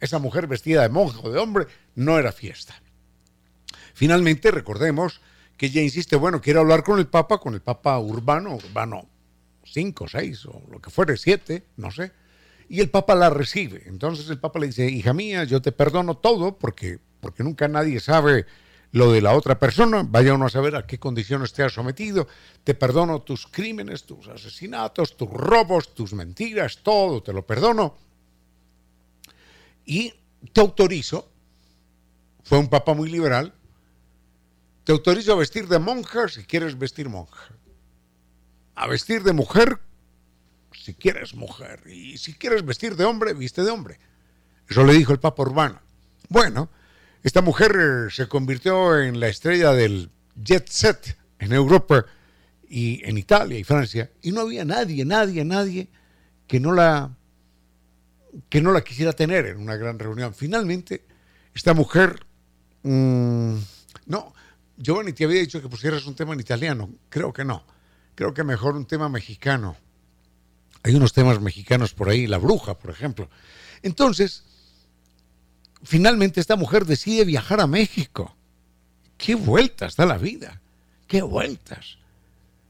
esa 0.00 0.18
mujer 0.18 0.48
vestida 0.48 0.82
de 0.82 0.88
monja 0.88 1.20
o 1.22 1.30
de 1.30 1.38
hombre 1.38 1.66
no 1.94 2.18
era 2.18 2.32
fiesta. 2.32 2.80
Finalmente, 3.94 4.50
recordemos 4.50 5.20
que 5.60 5.66
ella 5.66 5.82
insiste, 5.82 6.16
bueno, 6.16 6.40
quiere 6.40 6.58
hablar 6.58 6.82
con 6.82 6.98
el 6.98 7.06
Papa, 7.06 7.36
con 7.36 7.52
el 7.52 7.60
Papa 7.60 7.98
Urbano, 7.98 8.54
Urbano 8.54 9.06
5, 9.64 10.08
6 10.08 10.46
o 10.46 10.62
lo 10.70 10.80
que 10.80 10.88
fuere, 10.88 11.18
7, 11.18 11.66
no 11.76 11.90
sé. 11.90 12.12
Y 12.70 12.80
el 12.80 12.88
Papa 12.88 13.14
la 13.14 13.28
recibe. 13.28 13.82
Entonces 13.84 14.30
el 14.30 14.38
Papa 14.38 14.58
le 14.58 14.68
dice, 14.68 14.90
hija 14.90 15.12
mía, 15.12 15.44
yo 15.44 15.60
te 15.60 15.70
perdono 15.70 16.16
todo 16.16 16.56
porque, 16.56 16.98
porque 17.20 17.44
nunca 17.44 17.68
nadie 17.68 18.00
sabe 18.00 18.46
lo 18.92 19.12
de 19.12 19.20
la 19.20 19.34
otra 19.34 19.58
persona, 19.58 20.02
vaya 20.02 20.32
uno 20.32 20.46
a 20.46 20.48
saber 20.48 20.76
a 20.76 20.86
qué 20.86 20.98
condiciones 20.98 21.52
te 21.52 21.62
has 21.62 21.74
sometido, 21.74 22.26
te 22.64 22.72
perdono 22.72 23.20
tus 23.20 23.46
crímenes, 23.46 24.04
tus 24.04 24.28
asesinatos, 24.28 25.14
tus 25.14 25.28
robos, 25.28 25.92
tus 25.92 26.14
mentiras, 26.14 26.78
todo, 26.82 27.22
te 27.22 27.34
lo 27.34 27.44
perdono. 27.44 27.98
Y 29.84 30.14
te 30.54 30.62
autorizo, 30.62 31.30
fue 32.44 32.56
un 32.56 32.68
papa 32.68 32.94
muy 32.94 33.10
liberal, 33.10 33.52
te 34.84 34.92
autorizo 34.92 35.32
a 35.32 35.36
vestir 35.36 35.68
de 35.68 35.78
monja 35.78 36.28
si 36.28 36.44
quieres 36.44 36.78
vestir 36.78 37.08
monja. 37.08 37.54
A 38.74 38.86
vestir 38.86 39.22
de 39.22 39.32
mujer 39.32 39.78
si 40.72 40.94
quieres 40.94 41.34
mujer. 41.34 41.82
Y 41.86 42.18
si 42.18 42.34
quieres 42.34 42.64
vestir 42.64 42.96
de 42.96 43.04
hombre, 43.04 43.34
viste 43.34 43.62
de 43.62 43.70
hombre. 43.70 43.98
Eso 44.68 44.84
le 44.84 44.94
dijo 44.94 45.12
el 45.12 45.20
Papa 45.20 45.42
Urbano. 45.42 45.80
Bueno, 46.28 46.70
esta 47.22 47.42
mujer 47.42 47.76
eh, 47.78 48.10
se 48.10 48.28
convirtió 48.28 48.98
en 48.98 49.20
la 49.20 49.28
estrella 49.28 49.72
del 49.72 50.10
jet 50.36 50.68
set 50.68 51.16
en 51.38 51.52
Europa 51.52 52.06
y 52.68 53.02
en 53.04 53.18
Italia 53.18 53.58
y 53.58 53.64
Francia. 53.64 54.10
Y 54.22 54.32
no 54.32 54.42
había 54.42 54.64
nadie, 54.64 55.04
nadie, 55.04 55.44
nadie 55.44 55.88
que 56.46 56.60
no 56.60 56.72
la, 56.72 57.10
que 58.48 58.60
no 58.60 58.72
la 58.72 58.82
quisiera 58.82 59.12
tener 59.12 59.46
en 59.46 59.58
una 59.58 59.76
gran 59.76 59.98
reunión. 59.98 60.34
Finalmente, 60.34 61.04
esta 61.54 61.74
mujer, 61.74 62.24
mmm, 62.82 63.56
no, 64.06 64.32
Giovanni, 64.82 65.12
te 65.12 65.24
había 65.24 65.40
dicho 65.40 65.60
que 65.60 65.68
pusieras 65.68 66.06
un 66.06 66.14
tema 66.14 66.32
en 66.32 66.40
italiano. 66.40 66.88
Creo 67.10 67.34
que 67.34 67.44
no. 67.44 67.62
Creo 68.14 68.32
que 68.32 68.42
mejor 68.42 68.76
un 68.76 68.86
tema 68.86 69.10
mexicano. 69.10 69.76
Hay 70.82 70.94
unos 70.94 71.12
temas 71.12 71.38
mexicanos 71.38 71.92
por 71.92 72.08
ahí, 72.08 72.26
La 72.26 72.38
Bruja, 72.38 72.78
por 72.78 72.90
ejemplo. 72.90 73.28
Entonces, 73.82 74.42
finalmente 75.82 76.40
esta 76.40 76.56
mujer 76.56 76.86
decide 76.86 77.26
viajar 77.26 77.60
a 77.60 77.66
México. 77.66 78.34
Qué 79.18 79.34
vueltas 79.34 79.96
da 79.96 80.06
la 80.06 80.16
vida. 80.16 80.62
Qué 81.06 81.20
vueltas. 81.20 81.98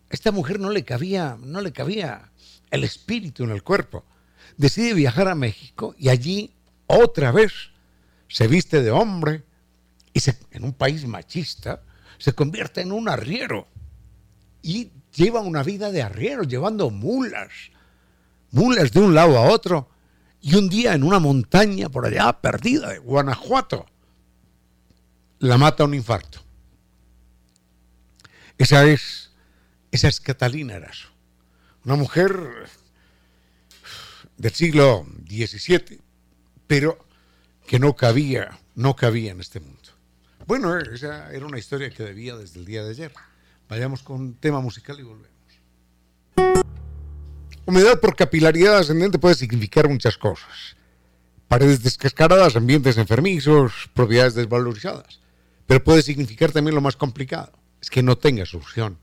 Esta 0.09 0.33
mujer 0.33 0.59
no 0.59 0.71
le 0.71 0.85
cabía, 0.85 1.39
no 1.41 1.61
le 1.61 1.73
cabía 1.73 2.33
el 2.73 2.83
espíritu 2.83 3.45
en 3.45 3.51
el 3.51 3.63
cuerpo. 3.63 4.05
Decide 4.57 4.95
viajar 4.95 5.29
a 5.29 5.37
México 5.37 5.95
y 5.97 6.09
allí 6.09 6.53
otra 6.89 7.31
vez 7.31 7.53
se 8.27 8.49
viste 8.49 8.83
de 8.83 8.91
hombre 8.91 9.45
y 10.13 10.19
se, 10.19 10.37
en 10.51 10.65
un 10.65 10.73
país 10.73 11.07
machista 11.07 11.83
se 12.21 12.35
convierte 12.35 12.83
en 12.83 12.93
un 12.93 13.09
arriero 13.09 13.67
y 14.63 14.91
lleva 15.15 15.41
una 15.41 15.63
vida 15.63 15.91
de 15.91 16.03
arriero, 16.03 16.43
llevando 16.43 16.91
mulas, 16.91 17.49
mulas 18.51 18.93
de 18.93 19.01
un 19.01 19.15
lado 19.15 19.39
a 19.39 19.49
otro. 19.49 19.89
Y 20.43 20.55
un 20.55 20.69
día 20.69 20.95
en 20.95 21.03
una 21.03 21.19
montaña 21.19 21.89
por 21.89 22.07
allá 22.07 22.41
perdida 22.41 22.91
de 22.91 22.99
Guanajuato, 22.99 23.87
la 25.39 25.57
mata 25.57 25.85
un 25.85 25.95
infarto. 25.95 26.41
Esa 28.59 28.85
es, 28.85 29.31
esa 29.91 30.09
es 30.09 30.21
Catalina 30.21 30.75
Eraso, 30.75 31.09
una 31.87 31.97
mujer 31.97 32.39
del 34.37 34.53
siglo 34.53 35.07
XVII, 35.27 36.01
pero 36.67 37.07
que 37.67 37.79
no 37.79 37.97
cabía, 37.97 38.59
no 38.75 38.95
cabía 38.95 39.33
en 39.33 39.41
este 39.41 39.61
mundo. 39.61 39.80
Bueno, 40.51 40.77
esa 40.77 41.33
era 41.33 41.47
una 41.47 41.61
historia 41.61 41.91
que 41.91 42.03
debía 42.03 42.35
desde 42.35 42.59
el 42.59 42.67
día 42.67 42.83
de 42.83 42.91
ayer. 42.91 43.13
Vayamos 43.69 44.03
con 44.03 44.35
tema 44.35 44.61
musical 44.61 44.99
y 44.99 45.05
volvemos. 45.05 45.31
Humedad 47.67 48.01
por 48.01 48.17
capilaridad 48.17 48.79
ascendente 48.79 49.21
puede 49.21 49.37
significar 49.37 49.89
muchas 49.89 50.19
cosas. 50.19 50.75
Paredes 51.47 51.85
descascaradas, 51.85 52.57
ambientes 52.57 52.99
enfermizos, 52.99 53.89
propiedades 53.95 54.35
desvalorizadas. 54.35 55.21
Pero 55.69 55.85
puede 55.85 56.03
significar 56.03 56.51
también 56.51 56.75
lo 56.75 56.81
más 56.81 56.97
complicado, 56.97 57.53
es 57.81 57.89
que 57.89 58.03
no 58.03 58.19
tenga 58.19 58.45
solución. 58.45 58.99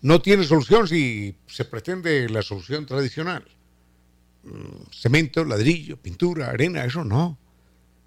No 0.00 0.22
tiene 0.22 0.44
solución 0.44 0.86
si 0.86 1.36
se 1.48 1.64
pretende 1.64 2.28
la 2.28 2.42
solución 2.42 2.86
tradicional. 2.86 3.44
Mm, 4.44 4.92
cemento, 4.92 5.44
ladrillo, 5.44 5.96
pintura, 5.96 6.50
arena, 6.50 6.84
eso 6.84 7.02
no. 7.02 7.36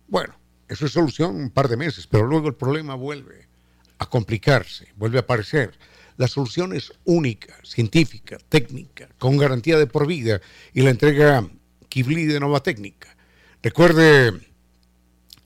Bueno, 0.07 0.35
eso 0.71 0.85
es 0.85 0.93
solución 0.93 1.35
un 1.35 1.49
par 1.49 1.67
de 1.67 1.75
meses, 1.75 2.07
pero 2.07 2.25
luego 2.25 2.47
el 2.47 2.55
problema 2.55 2.95
vuelve 2.95 3.49
a 3.97 4.05
complicarse, 4.05 4.87
vuelve 4.95 5.17
a 5.17 5.21
aparecer. 5.21 5.77
La 6.15 6.29
solución 6.29 6.73
es 6.73 6.93
única, 7.03 7.53
científica, 7.61 8.37
técnica, 8.47 9.09
con 9.19 9.35
garantía 9.35 9.77
de 9.77 9.85
por 9.85 10.07
vida 10.07 10.39
y 10.73 10.81
la 10.81 10.91
entrega 10.91 11.45
Kibli 11.89 12.25
de 12.25 12.39
Nova 12.39 12.63
Técnica. 12.63 13.17
Recuerde, 13.61 14.31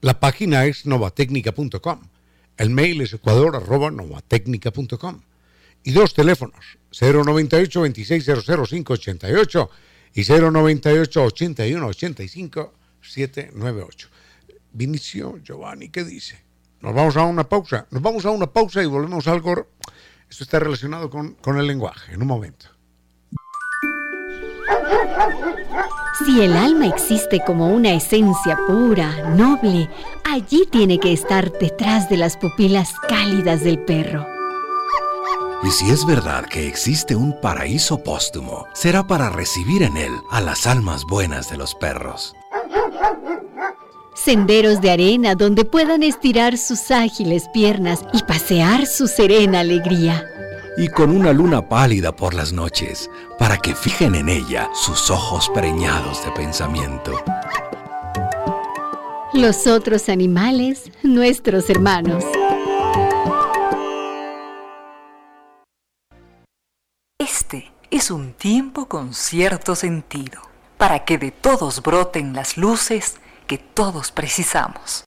la 0.02 0.20
página 0.20 0.66
es 0.66 0.86
novatecnica.com. 0.86 2.02
El 2.58 2.70
mail 2.70 3.02
es 3.02 3.14
ecuador.novatecnica.com. 3.14 5.22
Y 5.84 5.92
dos 5.92 6.14
teléfonos, 6.14 6.78
098 6.92 7.84
2600588 7.84 9.70
y 10.14 10.24
098 10.24 11.24
81 11.24 11.88
85 11.88 12.74
798. 13.02 14.10
Vinicio 14.76 15.38
Giovanni, 15.42 15.88
¿qué 15.88 16.04
dice? 16.04 16.44
Nos 16.82 16.94
vamos 16.94 17.16
a 17.16 17.24
una 17.24 17.48
pausa. 17.48 17.88
Nos 17.92 18.02
vamos 18.02 18.26
a 18.26 18.32
una 18.32 18.48
pausa 18.48 18.84
y 18.84 18.86
volvemos 18.86 19.26
a 19.26 19.32
algo. 19.32 19.68
Esto 20.30 20.44
está 20.44 20.60
relacionado 20.60 21.10
con, 21.10 21.36
con 21.36 21.58
el 21.58 21.66
lenguaje, 21.66 22.14
en 22.14 22.22
un 22.22 22.28
momento. 22.28 22.66
Si 26.26 26.42
el 26.42 26.58
alma 26.58 26.88
existe 26.88 27.42
como 27.46 27.70
una 27.70 27.94
esencia 27.94 28.60
pura, 28.68 29.30
noble, 29.30 29.90
allí 30.26 30.68
tiene 30.70 31.00
que 31.00 31.14
estar 31.14 31.54
detrás 31.54 32.10
de 32.10 32.18
las 32.18 32.36
pupilas 32.36 32.94
cálidas 33.08 33.64
del 33.64 33.80
perro. 33.80 34.28
Y 35.64 35.72
si 35.72 35.90
es 35.90 36.06
verdad 36.06 36.46
que 36.48 36.68
existe 36.68 37.16
un 37.16 37.40
paraíso 37.40 38.04
póstumo, 38.04 38.68
será 38.74 39.08
para 39.08 39.30
recibir 39.30 39.84
en 39.84 39.96
él 39.96 40.12
a 40.32 40.42
las 40.42 40.68
almas 40.68 41.06
buenas 41.06 41.50
de 41.50 41.58
los 41.58 41.74
perros. 41.76 42.36
Senderos 44.16 44.82
de 44.82 44.92
arena 44.92 45.36
donde 45.36 45.66
puedan 45.66 46.02
estirar 46.02 46.58
sus 46.58 46.90
ágiles 46.90 47.50
piernas 47.54 48.00
y 48.14 48.24
pasear 48.24 48.88
su 48.88 49.08
serena 49.08 49.60
alegría 49.60 50.26
y 50.78 50.88
con 50.90 51.10
una 51.12 51.32
luna 51.32 51.68
pálida 51.68 52.16
por 52.16 52.34
las 52.34 52.52
noches, 52.52 53.10
para 53.40 53.58
que 53.58 53.76
fijen 53.76 54.16
en 54.16 54.30
ella 54.30 54.70
sus 54.74 55.10
ojos 55.10 55.50
preñados 55.54 56.24
de 56.26 56.32
pensamiento. 56.32 57.14
Los 59.34 59.68
otros 59.68 60.10
animales, 60.10 60.92
nuestros 61.04 61.70
hermanos. 61.70 62.24
Este 67.20 67.72
es 67.92 68.12
un 68.12 68.34
tiempo 68.34 68.88
con 68.88 69.14
cierto 69.14 69.76
sentido, 69.76 70.42
para 70.78 71.06
que 71.06 71.18
de 71.18 71.32
todos 71.32 71.82
broten 71.82 72.34
las 72.34 72.58
luces 72.58 73.16
que 73.48 73.58
todos 73.58 74.12
precisamos. 74.12 75.06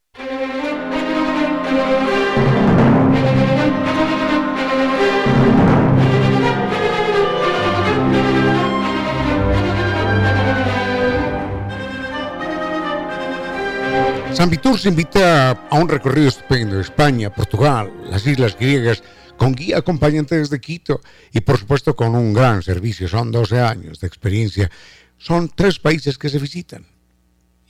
San 14.39 14.51
Vitur 14.51 14.79
se 14.79 14.89
invita 14.89 15.51
a 15.51 15.75
un 15.75 15.89
recorrido 15.89 16.29
estupendo, 16.29 16.79
España, 16.79 17.35
Portugal, 17.35 17.91
las 18.09 18.25
islas 18.25 18.57
griegas, 18.57 19.03
con 19.37 19.53
guía 19.53 19.79
acompañante 19.79 20.39
desde 20.39 20.61
Quito 20.61 21.01
y 21.33 21.41
por 21.41 21.59
supuesto 21.59 21.97
con 21.97 22.15
un 22.15 22.33
gran 22.33 22.63
servicio. 22.63 23.09
Son 23.09 23.33
12 23.33 23.61
años 23.61 23.99
de 23.99 24.07
experiencia. 24.07 24.71
Son 25.17 25.49
tres 25.49 25.81
países 25.81 26.19
que 26.19 26.29
se 26.29 26.39
visitan. 26.39 26.87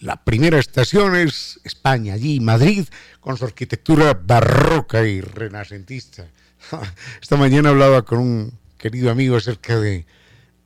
La 0.01 0.23
primera 0.23 0.61
estación 0.61 1.17
es 1.17 1.59
España, 1.65 2.15
allí 2.15 2.39
Madrid, 2.39 2.87
con 3.19 3.37
su 3.37 3.45
arquitectura 3.45 4.15
barroca 4.15 5.05
y 5.05 5.21
renacentista. 5.21 6.29
Esta 7.21 7.37
mañana 7.37 7.71
hablaba 7.71 8.03
con 8.03 8.21
un 8.21 8.53
querido 8.79 9.11
amigo 9.11 9.37
acerca 9.37 9.81
de, 9.81 10.07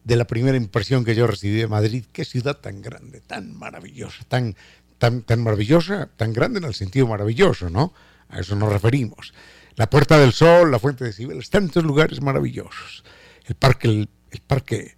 de 0.04 0.16
la 0.16 0.26
primera 0.26 0.58
impresión 0.58 1.02
que 1.02 1.14
yo 1.14 1.26
recibí 1.26 1.54
de 1.54 1.66
Madrid. 1.66 2.04
Qué 2.12 2.26
ciudad 2.26 2.58
tan 2.58 2.82
grande, 2.82 3.22
tan 3.22 3.56
maravillosa, 3.56 4.22
tan, 4.28 4.54
tan, 4.98 5.42
maravillosa, 5.42 6.10
tan 6.14 6.34
grande 6.34 6.58
en 6.58 6.64
el 6.64 6.74
sentido 6.74 7.06
maravilloso, 7.06 7.70
¿no? 7.70 7.94
A 8.28 8.40
eso 8.40 8.54
nos 8.54 8.70
referimos. 8.70 9.32
La 9.76 9.88
Puerta 9.88 10.18
del 10.18 10.34
Sol, 10.34 10.70
la 10.70 10.78
Fuente 10.78 11.06
de 11.06 11.12
Cibeles, 11.14 11.48
tantos 11.48 11.82
lugares 11.84 12.20
maravillosos. 12.20 13.02
El 13.46 13.54
parque, 13.54 13.88
el, 13.88 14.08
parque, 14.46 14.96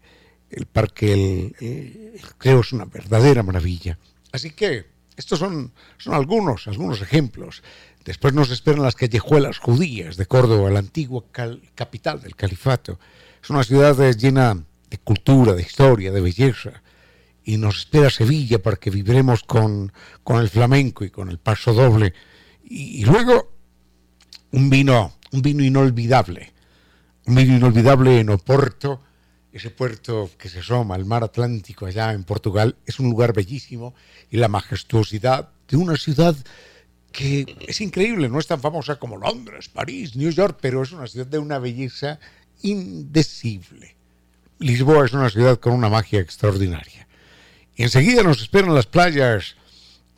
el 0.51 0.66
parque, 0.66 2.16
creo 2.38 2.61
es 2.61 2.73
una 2.73 2.85
verdadera 2.85 3.44
maravilla. 3.44 3.97
Así 4.35 4.51
que 4.51 4.87
estos 5.16 5.38
son, 5.38 5.73
algunos, 6.07 6.66
algunos 6.66 7.01
ejemplos. 7.01 7.62
Después 8.05 8.35
nos 8.35 8.51
esperan 8.51 8.83
las 8.83 8.97
callejuelas 8.97 9.59
judías 9.59 10.16
de 10.16 10.27
Córdoba, 10.27 10.73
la 10.73 10.81
antigua 10.81 11.23
capital 11.77 12.20
del 12.20 12.35
califato. 12.35 12.99
Es 13.40 13.49
una 13.51 13.62
ciudad 13.62 13.97
llena 14.16 14.61
de 14.90 14.99
cultura, 14.99 15.53
de 15.53 15.62
historia, 15.62 16.11
de 16.11 16.20
belleza 16.20 16.83
y 17.44 17.59
nos 17.59 17.79
espera 17.79 18.11
Sevilla 18.11 18.61
para 18.61 18.77
que 18.77 18.90
vibremos 18.90 19.44
con, 19.44 19.92
con 20.25 20.40
el 20.40 20.49
flamenco 20.49 21.05
y 21.05 21.11
con 21.11 21.29
el 21.29 21.38
paso 21.38 21.73
doble. 21.73 22.12
Y, 22.64 23.05
luego 23.05 23.53
un 24.51 24.68
vino, 24.68 25.12
un 25.31 25.42
vino 25.42 25.62
inolvidable, 25.62 26.53
un 27.27 27.37
vino 27.37 27.57
inolvidable 27.57 28.18
en 28.18 28.31
Oporto, 28.31 29.01
ese 29.54 29.70
puerto 29.70 30.30
que 30.36 30.48
se 30.48 30.58
asoma 30.58 30.96
al 30.96 31.04
mar 31.04 31.22
Atlántico 31.22 31.86
allá 31.86 32.12
en 32.12 32.24
Portugal, 32.24 32.74
es 32.86 32.98
un 32.98 33.08
lugar 33.08 33.32
bellísimo 33.32 33.94
y 34.28 34.36
la 34.38 34.48
majestuosidad 34.48 35.50
de 35.68 35.76
una 35.76 35.96
ciudad 35.96 36.34
que 37.12 37.46
es 37.68 37.80
increíble, 37.80 38.28
no 38.28 38.40
es 38.40 38.48
tan 38.48 38.60
famosa 38.60 38.96
como 38.96 39.16
Londres, 39.16 39.68
París, 39.68 40.16
New 40.16 40.30
York, 40.30 40.58
pero 40.60 40.82
es 40.82 40.90
una 40.90 41.06
ciudad 41.06 41.28
de 41.28 41.38
una 41.38 41.60
belleza 41.60 42.18
indecible. 42.62 43.94
Lisboa 44.58 45.06
es 45.06 45.12
una 45.12 45.30
ciudad 45.30 45.60
con 45.60 45.72
una 45.72 45.88
magia 45.88 46.18
extraordinaria. 46.18 47.06
Y 47.76 47.84
enseguida 47.84 48.24
nos 48.24 48.42
esperan 48.42 48.74
las 48.74 48.86
playas 48.86 49.54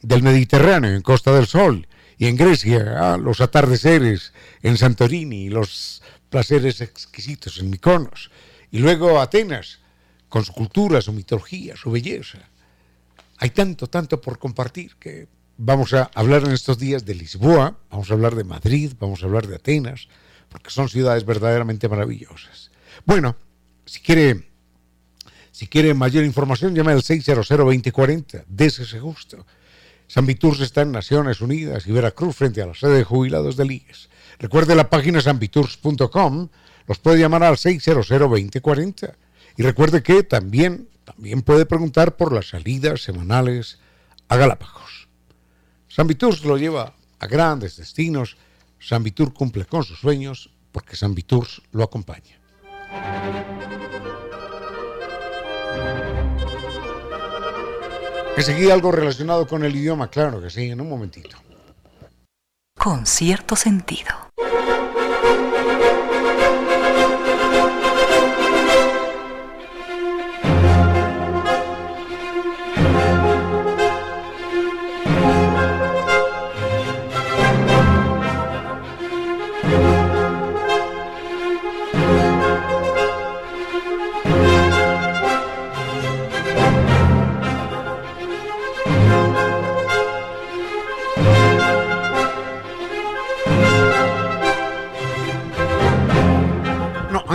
del 0.01 0.23
Mediterráneo, 0.23 0.95
en 0.95 1.03
Costa 1.03 1.35
del 1.35 1.47
Sol, 1.47 1.87
y 2.17 2.27
en 2.29 2.37
Grecia, 2.37 2.95
ah, 2.97 3.19
los 3.19 3.43
atardeceres 3.43 4.33
en 4.63 4.79
Santorini, 4.79 5.51
los 5.51 6.03
placeres 6.31 6.81
exquisitos 6.81 7.59
en 7.59 7.69
Mykonos, 7.69 8.31
y 8.71 8.79
luego 8.79 9.21
Atenas, 9.21 9.81
con 10.29 10.45
su 10.45 10.53
cultura, 10.53 11.01
su 11.01 11.13
mitología, 11.13 11.77
su 11.77 11.91
belleza. 11.91 12.39
Hay 13.39 13.51
tanto, 13.51 13.87
tanto 13.87 14.21
por 14.21 14.39
compartir 14.39 14.97
que 14.97 15.29
vamos 15.57 15.93
a 15.93 16.11
hablar 16.15 16.45
en 16.45 16.53
estos 16.53 16.79
días 16.79 17.05
de 17.05 17.15
Lisboa, 17.15 17.79
vamos 17.91 18.11
a 18.11 18.15
hablar 18.15 18.35
de 18.35 18.45
Madrid, 18.45 18.93
vamos 18.99 19.23
a 19.23 19.27
hablar 19.27 19.47
de 19.47 19.57
Atenas, 19.57 20.09
porque 20.49 20.71
son 20.71 20.89
ciudades 20.89 21.25
verdaderamente 21.25 21.89
maravillosas. 21.89 22.71
Bueno, 23.05 23.37
si 23.85 24.01
quiere 24.01 24.47
si 25.57 25.69
quiere 25.69 25.95
mayor 25.95 26.23
información, 26.25 26.75
llame 26.75 26.93
al 26.93 27.03
600-2040. 27.03 28.45
Dese 28.47 28.83
ese 28.83 29.01
gusto. 29.01 29.47
San 30.07 30.27
Viturs 30.27 30.61
está 30.61 30.83
en 30.83 30.93
Naciones 30.93 31.41
Unidas 31.41 31.87
y 31.87 31.93
Veracruz 31.93 32.37
frente 32.37 32.61
a 32.61 32.67
la 32.67 32.75
sede 32.75 32.99
de 32.99 33.05
jubilados 33.05 33.57
del 33.57 33.71
IES. 33.71 34.11
Recuerde 34.39 34.75
la 34.75 34.91
página 34.91 35.23
sanviturs.com. 35.23 36.49
Los 36.87 36.99
puede 36.99 37.19
llamar 37.19 37.43
al 37.43 37.57
600-2040. 37.57 39.15
Y 39.57 39.63
recuerde 39.63 40.03
que 40.03 40.23
también, 40.23 40.89
también 41.05 41.43
puede 41.43 41.67
preguntar 41.67 42.17
por 42.17 42.33
las 42.33 42.49
salidas 42.49 43.03
semanales 43.03 43.79
a 44.29 44.37
Galápagos. 44.37 45.09
San 45.89 46.07
Viturs 46.07 46.45
lo 46.45 46.59
lleva 46.59 46.95
a 47.19 47.27
grandes 47.27 47.77
destinos. 47.77 48.37
San 48.79 49.03
Viturs 49.03 49.33
cumple 49.33 49.65
con 49.65 49.83
sus 49.83 49.99
sueños 49.99 50.51
porque 50.73 50.97
San 50.97 51.15
Viturs 51.15 51.63
lo 51.73 51.85
acompaña. 51.85 52.39
Enseguida 58.37 58.75
algo 58.75 58.93
relacionado 58.93 59.47
con 59.47 59.65
el 59.65 59.75
idioma, 59.75 60.11
claro 60.11 60.43
que 60.43 60.51
sí, 60.51 60.71
en 60.71 60.83
un 60.83 60.91
momentito. 60.91 61.39
Con 62.79 63.07
cierto 63.07 63.57
sentido. 63.57 64.11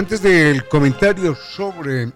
Antes 0.01 0.23
del 0.23 0.67
comentario 0.67 1.35
sobre, 1.35 2.11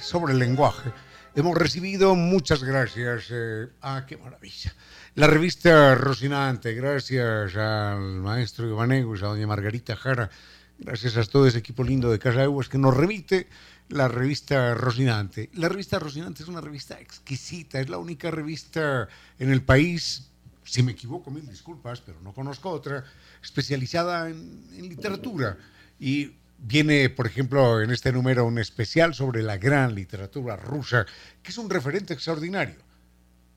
sobre 0.00 0.32
el 0.32 0.38
lenguaje, 0.38 0.90
hemos 1.34 1.54
recibido 1.54 2.14
muchas 2.14 2.64
gracias. 2.64 3.26
Eh, 3.28 3.68
ah, 3.82 4.06
qué 4.08 4.16
maravilla. 4.16 4.74
La 5.16 5.26
revista 5.26 5.94
Rocinante, 5.96 6.72
gracias 6.72 7.54
al 7.54 8.22
maestro 8.22 8.66
Iván 8.66 8.90
a 8.92 9.02
doña 9.02 9.46
Margarita 9.46 9.96
Jara, 9.96 10.30
gracias 10.78 11.18
a 11.18 11.24
todo 11.24 11.46
ese 11.46 11.58
equipo 11.58 11.84
lindo 11.84 12.10
de 12.10 12.18
Casa 12.18 12.40
Aguas 12.40 12.70
que 12.70 12.78
nos 12.78 12.96
remite 12.96 13.48
la 13.90 14.08
revista 14.08 14.72
Rocinante. 14.72 15.50
La 15.52 15.68
revista 15.68 15.98
Rocinante 15.98 16.42
es 16.42 16.48
una 16.48 16.62
revista 16.62 16.98
exquisita, 16.98 17.78
es 17.80 17.90
la 17.90 17.98
única 17.98 18.30
revista 18.30 19.08
en 19.38 19.52
el 19.52 19.60
país, 19.60 20.30
si 20.64 20.82
me 20.82 20.92
equivoco, 20.92 21.30
mil 21.30 21.46
disculpas, 21.46 22.00
pero 22.00 22.18
no 22.22 22.32
conozco 22.32 22.70
otra, 22.70 23.04
especializada 23.42 24.30
en, 24.30 24.64
en 24.72 24.88
literatura. 24.88 25.58
Y 26.00 26.32
viene, 26.58 27.10
por 27.10 27.26
ejemplo, 27.26 27.82
en 27.82 27.90
este 27.90 28.12
número 28.12 28.44
un 28.44 28.58
especial 28.58 29.14
sobre 29.14 29.42
la 29.42 29.58
gran 29.58 29.94
literatura 29.94 30.56
rusa, 30.56 31.06
que 31.42 31.50
es 31.50 31.58
un 31.58 31.70
referente 31.70 32.14
extraordinario. 32.14 32.76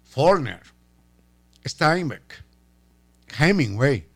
Faulkner, 0.04 0.62
Steinbeck, 1.66 2.44
Hemingway, 3.38 4.08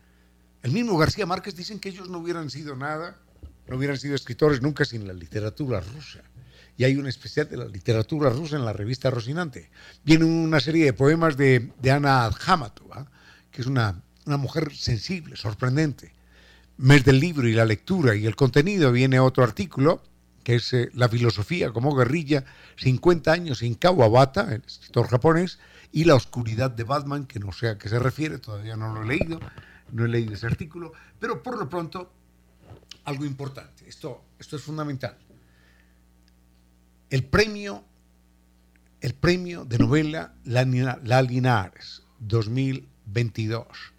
el 0.62 0.72
mismo 0.72 0.96
García 0.96 1.26
Márquez 1.26 1.54
dicen 1.54 1.78
que 1.78 1.90
ellos 1.90 2.08
no 2.08 2.18
hubieran 2.18 2.50
sido 2.50 2.74
nada 2.74 3.18
no 3.66 3.76
hubieran 3.76 3.98
sido 3.98 4.14
escritores 4.14 4.60
nunca 4.60 4.84
sin 4.84 5.06
la 5.06 5.12
literatura 5.14 5.80
rusa. 5.80 6.22
Y 6.76 6.84
hay 6.84 6.96
un 6.96 7.06
especial 7.06 7.48
de 7.48 7.56
la 7.56 7.66
literatura 7.66 8.30
rusa 8.30 8.56
en 8.56 8.64
la 8.64 8.72
revista 8.72 9.10
Rocinante. 9.10 9.70
Viene 10.04 10.24
una 10.24 10.60
serie 10.60 10.86
de 10.86 10.92
poemas 10.92 11.36
de, 11.36 11.72
de 11.80 11.90
Ana 11.90 12.24
Adhamatova, 12.24 13.10
que 13.50 13.62
es 13.62 13.66
una, 13.66 14.02
una 14.26 14.36
mujer 14.36 14.74
sensible, 14.74 15.36
sorprendente. 15.36 16.12
Mes 16.76 17.04
del 17.04 17.20
libro 17.20 17.46
y 17.46 17.52
la 17.52 17.64
lectura 17.64 18.16
y 18.16 18.26
el 18.26 18.34
contenido 18.34 18.90
viene 18.90 19.20
otro 19.20 19.44
artículo, 19.44 20.02
que 20.42 20.56
es 20.56 20.72
eh, 20.72 20.90
La 20.94 21.08
filosofía 21.08 21.70
como 21.70 21.94
guerrilla, 21.94 22.44
50 22.76 23.32
años 23.32 23.58
sin 23.58 23.74
Kawabata, 23.74 24.52
el 24.52 24.62
escritor 24.66 25.08
japonés, 25.08 25.60
y 25.92 26.04
La 26.04 26.16
oscuridad 26.16 26.72
de 26.72 26.82
Batman, 26.82 27.26
que 27.26 27.38
no 27.38 27.52
sé 27.52 27.68
a 27.68 27.78
qué 27.78 27.88
se 27.88 28.00
refiere, 28.00 28.38
todavía 28.38 28.76
no 28.76 28.92
lo 28.92 29.02
he 29.02 29.06
leído, 29.06 29.38
no 29.92 30.04
he 30.04 30.08
leído 30.08 30.34
ese 30.34 30.46
artículo, 30.46 30.92
pero 31.20 31.42
por 31.42 31.56
lo 31.56 31.68
pronto 31.68 32.12
algo 33.04 33.24
importante. 33.24 33.88
Esto, 33.88 34.24
esto 34.38 34.56
es 34.56 34.62
fundamental. 34.62 35.16
El 37.08 37.24
premio, 37.24 37.84
el 39.00 39.14
premio 39.14 39.64
de 39.64 39.78
novela 39.78 40.34
La, 40.42 40.64
La 41.04 41.22
Linares 41.22 42.02
2022. 42.18 43.93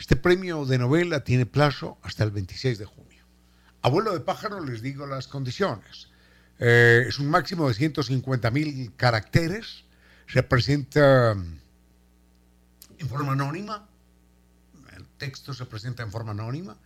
Este 0.00 0.16
premio 0.16 0.64
de 0.64 0.78
novela 0.78 1.22
tiene 1.22 1.46
plazo 1.46 1.98
hasta 2.02 2.24
el 2.24 2.32
26 2.32 2.78
de 2.78 2.86
junio. 2.86 3.24
Abuelo 3.82 4.12
de 4.12 4.20
pájaro 4.20 4.64
les 4.64 4.82
digo 4.82 5.06
las 5.06 5.28
condiciones. 5.28 6.08
Eh, 6.58 7.04
es 7.06 7.20
un 7.20 7.28
máximo 7.28 7.68
de 7.68 7.74
150.000 7.74 8.96
caracteres. 8.96 9.84
Se 10.26 10.42
presenta 10.42 11.32
en 11.32 13.08
forma 13.08 13.32
anónima. 13.32 13.88
El 14.96 15.06
texto 15.18 15.54
se 15.54 15.66
presenta 15.66 16.02
en 16.02 16.10
forma 16.10 16.32
anónima 16.32 16.76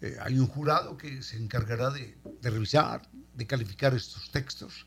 eh, 0.00 0.16
hay 0.20 0.38
un 0.38 0.46
jurado 0.46 0.96
que 0.96 1.22
se 1.22 1.36
encargará 1.36 1.90
de, 1.90 2.16
revisar, 2.42 3.02
de 3.34 3.46
calificar 3.46 3.94
estos 3.94 4.30
textos 4.30 4.86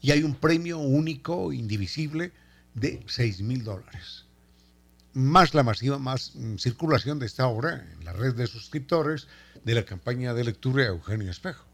y 0.00 0.10
hay 0.10 0.22
un 0.22 0.34
premio 0.34 0.78
único, 0.78 1.52
indivisible, 1.52 2.32
de 2.74 3.04
6 3.06 3.42
mil 3.42 3.64
dólares. 3.64 4.26
Más 5.14 5.54
la 5.54 5.62
masiva, 5.62 5.98
más 5.98 6.32
mm, 6.34 6.56
circulación 6.56 7.18
de 7.18 7.26
esta 7.26 7.46
obra 7.46 7.86
en 7.92 8.04
la 8.04 8.12
red 8.12 8.34
de 8.34 8.46
suscriptores 8.46 9.26
de 9.64 9.74
la 9.74 9.84
campaña 9.84 10.34
de 10.34 10.44
lectura 10.44 10.84
de 10.84 10.90
Eugenio 10.90 11.30
Espejo. 11.30 11.64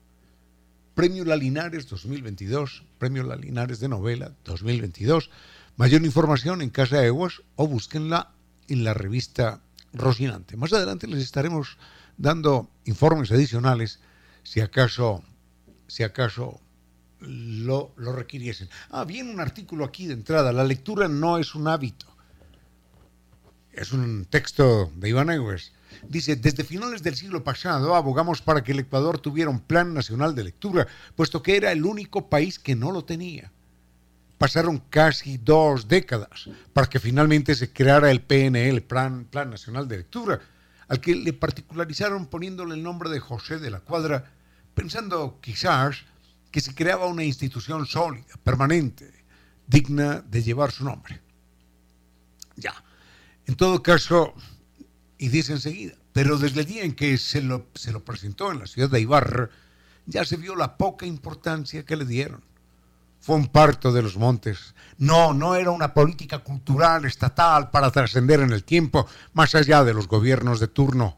Premio 0.95 1.24
Lalinares 1.24 1.89
2022, 1.89 2.85
Premio 2.99 3.24
Lalinares 3.24 3.80
de 3.80 3.89
Novela 3.89 4.32
2022. 4.45 5.30
Mayor 5.76 6.05
información 6.05 6.62
en 6.62 6.70
Casa 6.70 6.99
de 6.99 7.07
Eguas 7.07 7.43
o 7.57 7.66
búsquenla 7.66 8.32
en 8.68 8.85
la 8.85 8.95
revista 8.95 9.61
Rocinante. 9.93 10.57
Más 10.57 10.72
adelante 10.72 11.09
les 11.09 11.22
estaremos 11.22 11.78
dando 12.16 12.70
informes 12.85 13.32
adicionales 13.32 14.01
si 14.45 14.61
acaso, 14.61 15.24
si 15.89 16.05
acaso 16.05 16.61
lo, 17.20 17.93
lo 17.97 18.12
requiriesen. 18.12 18.68
Ah, 18.91 19.05
viene 19.05 19.32
un 19.32 19.41
artículo 19.41 19.85
aquí 19.85 20.07
de 20.07 20.14
entrada. 20.14 20.53
La 20.53 20.64
lectura 20.64 21.09
no 21.09 21.39
es 21.39 21.55
un 21.55 21.66
hábito. 21.66 22.14
Es 23.77 23.93
un 23.93 24.25
texto 24.27 24.93
de 24.95 25.09
Iván 25.09 25.31
Egues. 25.31 25.72
Dice, 26.09 26.37
desde 26.37 26.62
finales 26.62 27.03
del 27.03 27.16
siglo 27.16 27.43
pasado 27.43 27.95
abogamos 27.97 28.41
para 28.41 28.62
que 28.62 28.72
el 28.72 28.81
Ecuador 28.81 29.18
tuviera 29.18 29.51
un 29.51 29.61
plan 29.61 29.93
nacional 29.93 30.35
de 30.35 30.45
lectura, 30.45 30.87
puesto 31.16 31.43
que 31.43 31.57
era 31.57 31.72
el 31.72 31.85
único 31.85 32.29
país 32.29 32.59
que 32.59 32.77
no 32.77 32.93
lo 32.93 33.05
tenía. 33.05 33.51
Pasaron 34.39 34.79
casi 34.91 35.39
dos 35.39 35.89
décadas 35.89 36.49
para 36.72 36.89
que 36.89 37.01
finalmente 37.01 37.55
se 37.55 37.72
creara 37.72 38.11
el 38.11 38.20
PNL, 38.20 38.81
Plan, 38.83 39.25
plan 39.25 39.51
Nacional 39.51 39.89
de 39.89 39.99
Lectura, 39.99 40.41
al 40.87 41.01
que 41.01 41.16
le 41.16 41.33
particularizaron 41.33 42.27
poniéndole 42.27 42.75
el 42.75 42.83
nombre 42.83 43.11
de 43.11 43.20
José 43.20 43.59
de 43.59 43.70
la 43.70 43.81
Cuadra, 43.81 44.31
pensando 44.75 45.41
quizás 45.41 45.97
que 46.53 46.61
se 46.61 46.75
creaba 46.75 47.07
una 47.07 47.25
institución 47.25 47.87
sólida, 47.87 48.35
permanente, 48.45 49.25
digna 49.66 50.20
de 50.20 50.43
llevar 50.43 50.70
su 50.70 50.85
nombre. 50.85 51.20
Ya, 52.57 52.75
en 53.47 53.57
todo 53.57 53.82
caso, 53.82 54.34
y 55.18 55.28
dice 55.28 55.53
enseguida, 55.53 55.95
pero 56.12 56.38
desde 56.38 56.61
el 56.61 56.66
día 56.66 56.84
en 56.84 56.95
que 56.95 57.16
se 57.18 57.42
lo, 57.42 57.66
se 57.74 57.92
lo 57.92 58.05
presentó 58.05 58.53
en 58.53 58.61
la 58.61 58.66
ciudad 58.66 58.90
de 58.90 59.01
Ibarra, 59.01 59.51
ya 60.07 60.24
se 60.24 60.36
vio 60.36 60.55
la 60.55 60.76
poca 60.76 61.07
importancia 61.07 61.84
que 61.84 61.97
le 61.97 62.05
dieron 62.05 62.42
fue 63.24 63.36
un 63.36 63.47
parto 63.47 63.90
de 63.90 64.03
los 64.03 64.18
montes. 64.18 64.74
No, 64.99 65.32
no 65.32 65.55
era 65.55 65.70
una 65.70 65.95
política 65.95 66.40
cultural 66.40 67.07
estatal 67.07 67.70
para 67.70 67.90
trascender 67.90 68.40
en 68.40 68.53
el 68.53 68.64
tiempo, 68.64 69.07
más 69.32 69.55
allá 69.55 69.82
de 69.82 69.95
los 69.95 70.09
gobiernos 70.09 70.61
de 70.61 70.68
turno. 70.68 71.16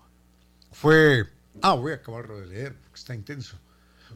Fue... 0.71 1.25
Ah, 1.63 1.73
voy 1.73 1.91
a 1.91 1.97
acabarlo 1.97 2.39
de 2.39 2.47
leer, 2.47 2.77
porque 2.77 3.01
está 3.01 3.13
intenso. 3.13 3.59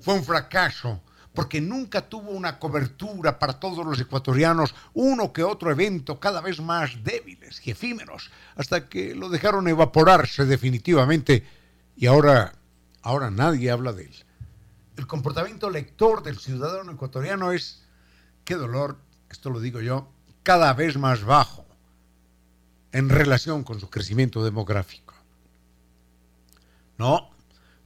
Fue 0.01 0.15
un 0.15 0.23
fracaso, 0.23 1.03
porque 1.35 1.61
nunca 1.61 2.09
tuvo 2.09 2.31
una 2.31 2.59
cobertura 2.59 3.39
para 3.39 3.61
todos 3.61 3.87
los 3.87 4.01
ecuatorianos, 4.01 4.75
uno 4.95 5.33
que 5.33 5.45
otro 5.45 5.71
evento 5.71 6.19
cada 6.19 6.41
vez 6.41 6.61
más 6.61 7.05
débiles 7.05 7.61
y 7.67 7.71
efímeros, 7.71 8.31
hasta 8.57 8.89
que 8.89 9.15
lo 9.15 9.29
dejaron 9.29 9.69
evaporarse 9.69 10.45
definitivamente 10.45 11.47
y 11.97 12.07
ahora, 12.07 12.53
ahora 13.03 13.31
nadie 13.31 13.71
habla 13.71 13.93
de 13.93 14.05
él 14.05 14.25
el 15.01 15.07
comportamiento 15.07 15.71
lector 15.71 16.23
del 16.23 16.39
ciudadano 16.39 16.93
ecuatoriano 16.93 17.53
es, 17.53 17.83
qué 18.45 18.55
dolor, 18.55 18.99
esto 19.31 19.49
lo 19.49 19.59
digo 19.59 19.81
yo, 19.81 20.13
cada 20.43 20.75
vez 20.75 20.99
más 20.99 21.25
bajo 21.25 21.67
en 22.93 23.09
relación 23.09 23.65
con 23.65 23.81
su 23.81 23.89
crecimiento 23.89 24.45
demográfico. 24.45 25.15
No, 26.99 27.30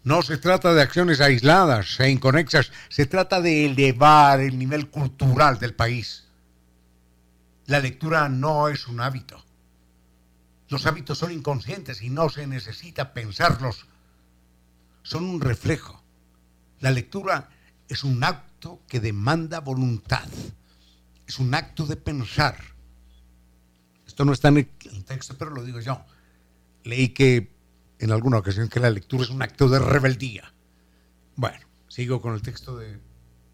no 0.05 0.23
se 0.23 0.39
trata 0.39 0.73
de 0.73 0.83
acciones 0.83 1.21
aisladas 1.21 1.99
e 1.99 2.11
inconexas, 2.11 2.71
se 2.89 3.07
trata 3.07 3.41
de 3.41 3.67
elevar 3.67 4.41
el 4.41 4.59
nivel 4.59 4.91
cultural 4.91 5.59
del 5.59 5.75
país. 5.75 6.25
La 7.67 7.81
lectura 7.81 8.29
no 8.29 8.69
es 8.69 8.87
un 8.87 9.01
hábito. 9.01 9.43
Los 10.69 10.87
hábitos 10.87 11.19
son 11.19 11.33
inconscientes 11.33 12.03
y 12.03 12.11
no 12.11 12.29
se 12.29 12.47
necesita 12.47 13.13
pensarlos. 13.13 13.87
Son 15.03 15.25
un 15.25 15.41
reflejo 15.41 16.05
la 16.85 16.91
lectura 16.91 17.49
es 17.89 18.05
un 18.05 18.23
acto 18.23 18.83
que 18.87 19.01
demanda 19.01 19.61
voluntad, 19.61 20.29
es 21.27 21.39
un 21.39 21.55
acto 21.55 21.87
de 21.87 21.97
pensar. 21.97 22.59
Esto 24.07 24.27
no 24.27 24.35
está 24.35 24.49
en 24.49 24.59
el 24.59 25.05
texto, 25.07 25.35
pero 25.39 25.53
lo 25.53 25.65
digo 25.65 25.81
yo. 25.81 26.05
Leí 26.83 27.09
que 27.09 27.54
en 28.05 28.13
alguna 28.13 28.39
ocasión 28.39 28.69
que 28.69 28.81
la 28.81 28.91
lectura 28.91 29.25
es 29.25 29.31
un 29.31 29.43
acto 29.43 29.69
de 29.69 29.79
rebeldía. 29.79 30.53
Bueno, 31.37 31.67
sigo 31.89 32.21
con 32.21 32.35
el 32.35 32.43
texto 32.43 32.77
de 32.77 32.99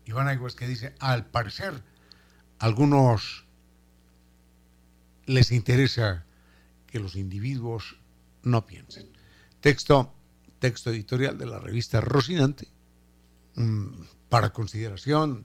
Iván 0.04 0.28
Aguas 0.28 0.54
que 0.54 0.66
dice, 0.66 0.94
al 0.98 1.26
parecer, 1.26 1.82
algunos 2.58 3.46
les 5.26 5.52
interesa 5.52 6.26
que 6.86 7.00
los 7.00 7.16
individuos 7.16 7.96
no 8.42 8.66
piensen. 8.66 9.08
Texto, 9.60 10.14
texto 10.58 10.90
editorial 10.90 11.38
de 11.38 11.46
la 11.46 11.58
revista 11.58 12.00
Rocinante, 12.00 12.68
Mm, 13.56 14.04
para 14.28 14.52
consideración 14.52 15.44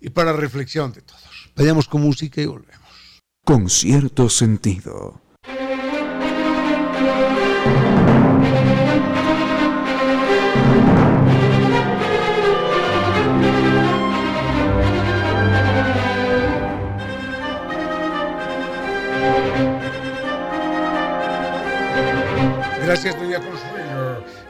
y 0.00 0.10
para 0.10 0.32
reflexión 0.32 0.92
de 0.92 1.02
todos. 1.02 1.50
Vayamos 1.56 1.88
con 1.88 2.02
música 2.02 2.40
y 2.40 2.46
volvemos. 2.46 3.20
Con 3.44 3.68
cierto 3.68 4.28
sentido. 4.30 5.20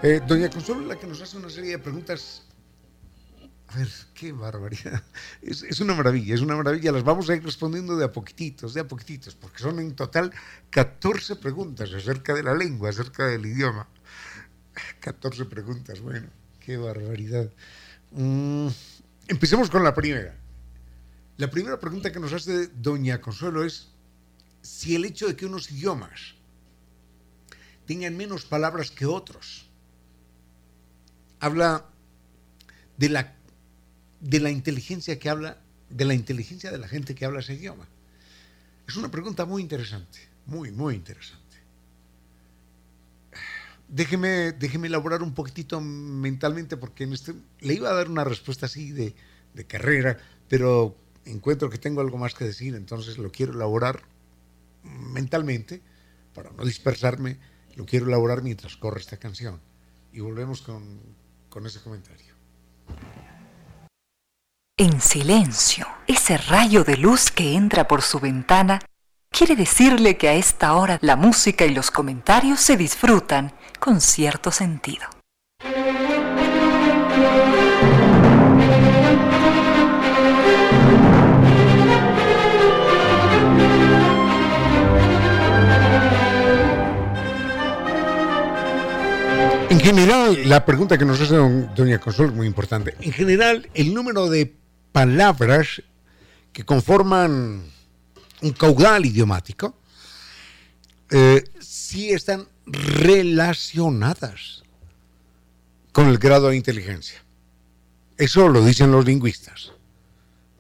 Eh, 0.03 0.21
doña 0.27 0.49
Consuelo, 0.49 0.87
la 0.87 0.99
que 0.99 1.07
nos 1.07 1.21
hace 1.21 1.37
una 1.37 1.51
serie 1.51 1.73
de 1.73 1.79
preguntas 1.79 2.43
a 3.69 3.77
ver, 3.77 3.89
qué 4.15 4.33
barbaridad. 4.33 5.03
Es, 5.43 5.81
una 5.81 5.95
maravilla, 5.95 6.35
es 6.35 6.41
una 6.41 6.57
maravilla. 6.57 6.91
Las 6.91 7.05
vamos 7.05 7.31
a 7.31 7.37
ir 7.37 7.45
respondiendo 7.45 7.97
de 7.97 8.05
a 8.05 8.11
poquititos, 8.11 8.75
de 8.75 8.81
a 8.81 8.89
poquititos, 8.89 9.37
porque 9.37 9.59
son 9.59 9.79
en 9.79 9.95
total 9.95 10.33
14 10.71 11.37
preguntas 11.37 11.93
acerca 11.93 12.35
de 12.35 12.43
la 12.43 12.55
lengua, 12.55 12.91
acerca 12.91 13.27
del 13.27 13.47
idioma. 13.47 13.87
14 14.99 15.45
preguntas, 15.45 16.01
bueno, 16.01 16.29
qué 16.59 16.77
barbaridad. 16.79 17.49
Mm, 18.11 18.69
Empecemos 19.29 19.71
con 19.71 19.85
la 19.85 19.95
primera. 19.95 20.35
La 21.37 21.49
primera 21.49 21.79
pregunta 21.79 22.11
que 22.11 22.19
nos 22.19 22.33
hace 22.33 22.67
doña 22.67 23.21
Consuelo 23.21 23.65
es 23.65 23.91
si 24.61 24.97
el 24.97 25.05
hecho 25.05 25.29
de 25.29 25.37
que 25.37 25.47
unos 25.47 25.71
idiomas 25.71 26.35
tengan 27.87 28.17
menos 28.17 28.45
palabras 28.45 28.91
que 28.91 29.07
otros 29.07 29.70
habla 31.41 31.87
de 32.97 33.09
la, 33.09 33.35
de 34.21 34.41
la 34.41 34.51
inteligencia 34.51 35.19
que 35.19 35.29
habla, 35.29 35.59
de 35.89 36.05
la 36.05 36.15
inteligencia 36.15 36.71
de 36.71 36.79
la 36.79 36.87
gente 36.87 37.15
que 37.15 37.25
habla 37.25 37.41
ese 37.41 37.55
idioma. 37.55 37.89
Es 38.87 38.97
una 38.97 39.11
pregunta 39.11 39.45
muy 39.47 39.63
interesante, 39.63 40.19
muy, 40.47 40.71
muy 40.71 40.95
interesante. 40.95 41.41
Déjeme, 43.89 44.53
déjeme 44.53 44.87
elaborar 44.87 45.23
un 45.23 45.35
poquitito 45.35 45.81
mentalmente 45.81 46.77
porque 46.77 47.05
este, 47.05 47.35
le 47.61 47.75
iba 47.75 47.91
a 47.91 47.95
dar 47.95 48.09
una 48.09 48.23
respuesta 48.23 48.67
así 48.67 48.93
de, 48.93 49.15
de 49.55 49.67
carrera, 49.67 50.17
pero 50.49 50.97
encuentro 51.25 51.71
que 51.71 51.79
tengo 51.79 52.01
algo 52.01 52.19
más 52.19 52.35
que 52.35 52.45
decir, 52.45 52.75
entonces 52.75 53.19
lo 53.19 53.33
quiero 53.33 53.53
elaborar 53.53 54.03
mentalmente 54.83 55.83
para 56.35 56.51
no 56.53 56.65
dispersarme, 56.65 57.39
lo 57.75 57.85
quiero 57.85 58.07
elaborar 58.07 58.43
mientras 58.43 58.77
corre 58.77 59.01
esta 59.01 59.17
canción. 59.17 59.61
Y 60.13 60.21
volvemos 60.21 60.63
con, 60.63 61.01
con 61.51 61.67
ese 61.67 61.83
comentario. 61.83 62.35
En 64.79 65.03
silencio, 65.03 65.87
ese 66.07 66.39
rayo 66.39 66.85
de 66.85 66.97
luz 66.97 67.31
que 67.31 67.55
entra 67.55 67.87
por 67.87 68.01
su 68.01 68.19
ventana 68.19 68.81
quiere 69.31 69.55
decirle 69.55 70.17
que 70.17 70.29
a 70.29 70.35
esta 70.35 70.75
hora 70.75 70.99
la 71.03 71.17
música 71.17 71.67
y 71.67 71.75
los 71.75 71.91
comentarios 71.91 72.61
se 72.61 72.79
disfrutan 72.79 73.53
con 73.79 74.01
cierto 74.01 74.51
sentido. 74.51 75.07
En 89.71 89.79
general, 89.79 90.49
la 90.49 90.67
pregunta 90.67 90.99
que 90.99 91.05
nos 91.05 91.21
hace 91.21 91.37
doña 91.37 92.01
Consuelo 92.01 92.33
es 92.33 92.37
muy 92.37 92.49
importante. 92.49 92.97
En 93.03 93.13
general, 93.13 93.71
el 93.73 93.95
número 93.95 94.29
de 94.29 94.53
palabras 94.91 95.81
que 96.53 96.65
conforman 96.65 97.63
un 98.43 98.51
caudal 98.51 99.07
idiomático 99.07 99.79
eh, 101.09 101.45
sí 101.61 102.11
están 102.11 102.49
relacionadas 102.67 104.65
con 105.93 106.09
el 106.09 106.19
grado 106.19 106.49
de 106.49 106.57
inteligencia. 106.57 107.23
Eso 108.17 108.49
lo 108.49 108.65
dicen 108.65 108.91
los 108.91 109.05
lingüistas. 109.05 109.71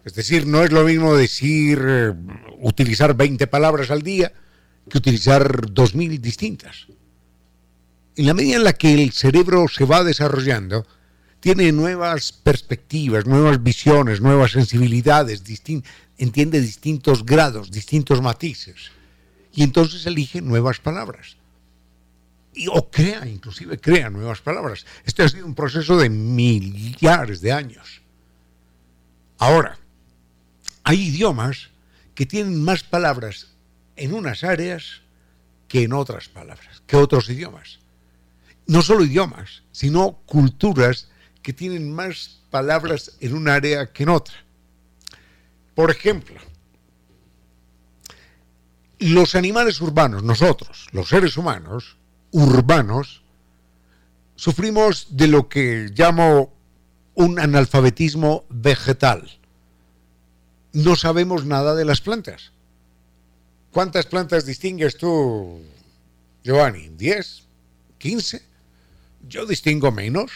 Es 0.05 0.15
decir, 0.15 0.47
no 0.47 0.63
es 0.63 0.71
lo 0.71 0.85
mismo 0.85 1.17
decir, 1.17 1.83
eh, 1.85 2.15
utilizar 2.61 3.17
20 3.17 3.49
palabras 3.49 3.91
al 3.91 4.03
día 4.03 4.33
que 4.89 4.99
utilizar 4.99 5.67
2.000 5.67 6.21
distintas 6.21 6.87
en 8.17 8.27
la 8.27 8.35
medida 8.35 8.57
en 8.57 8.65
la 8.65 8.73
que 8.73 8.93
el 8.93 9.13
cerebro 9.13 9.67
se 9.69 9.85
va 9.85 10.05
desarrollando, 10.05 10.87
tiene 11.41 11.73
nuevas 11.73 12.33
perspectivas, 12.33 13.27
nuevas 13.27 13.63
visiones, 13.63 14.21
nuevas 14.21 14.53
sensibilidades, 14.53 15.43
entiende 16.19 16.61
distintos 16.61 17.25
grados, 17.25 17.71
distintos 17.71 18.21
matices. 18.21 18.91
Y 19.53 19.63
entonces 19.63 20.05
elige 20.07 20.43
nuevas 20.43 20.81
palabras. 20.81 21.37
Y, 22.53 22.67
o 22.69 22.91
crea, 22.91 23.27
inclusive 23.27 23.81
crea 23.81 24.11
nuevas 24.11 24.41
palabras. 24.43 24.85
Este 25.07 25.23
ha 25.23 25.29
sido 25.29 25.47
un 25.47 25.55
proceso 25.55 25.97
de 25.97 26.11
millares 26.11 27.41
de 27.41 27.53
años. 27.53 28.03
Ahora, 29.39 29.79
hay 30.85 31.09
idiomas 31.09 31.71
que 32.15 32.27
tienen 32.27 32.63
más 32.63 32.83
palabras 32.83 33.55
en 33.97 34.13
unas 34.13 34.45
áreas 34.45 35.01
que 35.69 35.85
en 35.85 35.95
otras 35.95 36.29
palabras, 36.29 36.83
que 36.87 36.97
otros 36.97 37.31
idiomas 37.31 37.80
no 38.71 38.83
solo 38.83 39.05
idiomas, 39.05 39.65
sino 39.73 40.21
culturas 40.27 41.09
que 41.43 41.53
tienen 41.53 41.93
más 41.93 42.39
palabras 42.51 43.17
en 43.19 43.35
un 43.35 43.49
área 43.49 43.93
que 43.93 44.05
en 44.05 44.11
otra. 44.11 44.37
Por 45.75 45.91
ejemplo, 45.91 46.41
los 49.01 49.35
animales 49.35 49.81
urbanos, 49.81 50.23
nosotros, 50.23 50.87
los 50.93 51.09
seres 51.09 51.37
humanos, 51.37 51.97
urbanos, 52.31 53.23
sufrimos 54.37 55.17
de 55.17 55.27
lo 55.27 55.49
que 55.49 55.91
llamo 55.93 56.55
un 57.15 57.41
analfabetismo 57.41 58.45
vegetal. 58.51 59.41
No 60.73 60.95
sabemos 60.95 61.45
nada 61.45 61.75
de 61.75 61.85
las 61.85 62.01
plantas. 62.01 62.53
¿Cuántas 63.73 64.07
plantas 64.07 64.47
distingues 64.47 64.97
tú, 64.97 65.61
Giovanni? 66.45 66.89
¿10? 66.91 67.43
¿15? 67.99 68.50
Yo 69.29 69.47
distingo 69.47 69.93
menos, 69.93 70.31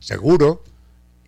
seguro, 0.00 0.64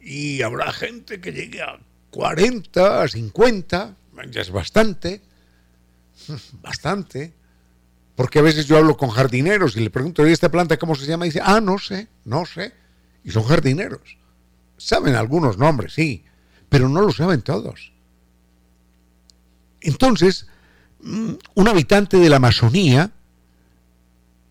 y 0.00 0.42
habrá 0.42 0.72
gente 0.72 1.20
que 1.20 1.32
llegue 1.32 1.62
a 1.62 1.78
40, 2.10 3.02
a 3.02 3.08
50, 3.08 3.96
ya 4.30 4.40
es 4.40 4.50
bastante, 4.50 5.20
bastante, 6.62 7.32
porque 8.16 8.38
a 8.38 8.42
veces 8.42 8.66
yo 8.66 8.76
hablo 8.76 8.96
con 8.96 9.10
jardineros 9.10 9.76
y 9.76 9.80
le 9.80 9.90
pregunto, 9.90 10.26
¿y 10.26 10.32
esta 10.32 10.50
planta 10.50 10.78
cómo 10.78 10.94
se 10.94 11.06
llama? 11.06 11.26
Y 11.26 11.28
dice, 11.28 11.40
ah, 11.42 11.60
no 11.60 11.78
sé, 11.78 12.08
no 12.24 12.46
sé, 12.46 12.72
y 13.22 13.30
son 13.30 13.44
jardineros. 13.44 14.18
Saben 14.76 15.14
algunos 15.14 15.58
nombres, 15.58 15.92
sí, 15.92 16.24
pero 16.68 16.88
no 16.88 17.00
lo 17.00 17.12
saben 17.12 17.42
todos. 17.42 17.92
Entonces, 19.80 20.46
mm, 21.00 21.32
un 21.54 21.68
habitante 21.68 22.16
de 22.16 22.28
la 22.28 22.36
Amazonía 22.36 23.12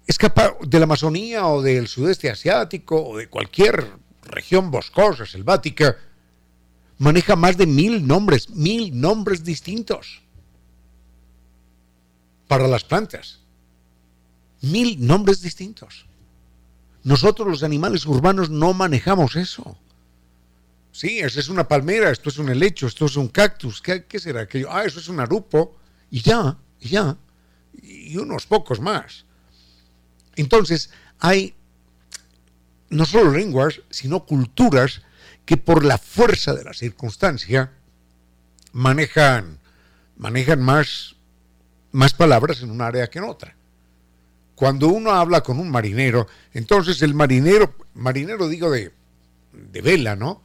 es 0.07 0.17
capaz 0.17 0.53
de 0.65 0.79
la 0.79 0.85
Amazonía 0.85 1.45
o 1.47 1.61
del 1.61 1.89
sudeste 1.89 2.31
asiático 2.31 3.03
o 3.03 3.17
de 3.17 3.27
cualquier 3.27 3.91
región 4.23 4.71
boscosa, 4.71 5.25
selvática, 5.25 5.97
maneja 6.97 7.35
más 7.35 7.57
de 7.57 7.67
mil 7.67 8.07
nombres, 8.07 8.49
mil 8.49 8.99
nombres 8.99 9.43
distintos 9.43 10.21
para 12.47 12.69
las 12.69 12.85
plantas. 12.85 13.41
Mil 14.61 15.05
nombres 15.05 15.41
distintos. 15.41 16.05
Nosotros 17.03 17.47
los 17.47 17.63
animales 17.63 18.05
urbanos 18.05 18.49
no 18.49 18.73
manejamos 18.73 19.35
eso. 19.35 19.77
Sí, 20.93 21.19
eso 21.19 21.39
es 21.39 21.49
una 21.49 21.67
palmera, 21.67 22.09
esto 22.09 22.29
es 22.29 22.37
un 22.39 22.49
helecho, 22.49 22.87
esto 22.87 23.05
es 23.05 23.17
un 23.17 23.27
cactus, 23.27 23.81
¿qué, 23.81 24.05
qué 24.05 24.19
será 24.19 24.41
aquello? 24.41 24.69
Ah, 24.71 24.83
eso 24.83 24.99
es 24.99 25.09
un 25.09 25.19
arupo, 25.19 25.75
y 26.09 26.21
ya, 26.21 26.57
y 26.79 26.89
ya, 26.89 27.17
y 27.83 28.17
unos 28.17 28.47
pocos 28.47 28.79
más. 28.79 29.26
Entonces, 30.37 30.91
hay 31.19 31.55
no 32.89 33.05
solo 33.05 33.31
lenguas, 33.31 33.81
sino 33.89 34.25
culturas 34.25 35.01
que 35.45 35.57
por 35.57 35.83
la 35.83 35.97
fuerza 35.97 36.53
de 36.53 36.63
la 36.63 36.73
circunstancia 36.73 37.73
manejan, 38.71 39.59
manejan 40.15 40.61
más, 40.61 41.15
más 41.91 42.13
palabras 42.13 42.61
en 42.61 42.71
un 42.71 42.81
área 42.81 43.09
que 43.09 43.19
en 43.19 43.25
otra. 43.25 43.55
Cuando 44.55 44.87
uno 44.87 45.11
habla 45.11 45.41
con 45.41 45.59
un 45.59 45.69
marinero, 45.69 46.27
entonces 46.53 47.01
el 47.01 47.13
marinero, 47.13 47.75
marinero 47.95 48.47
digo 48.47 48.71
de, 48.71 48.91
de 49.51 49.81
vela, 49.81 50.15
¿no? 50.15 50.41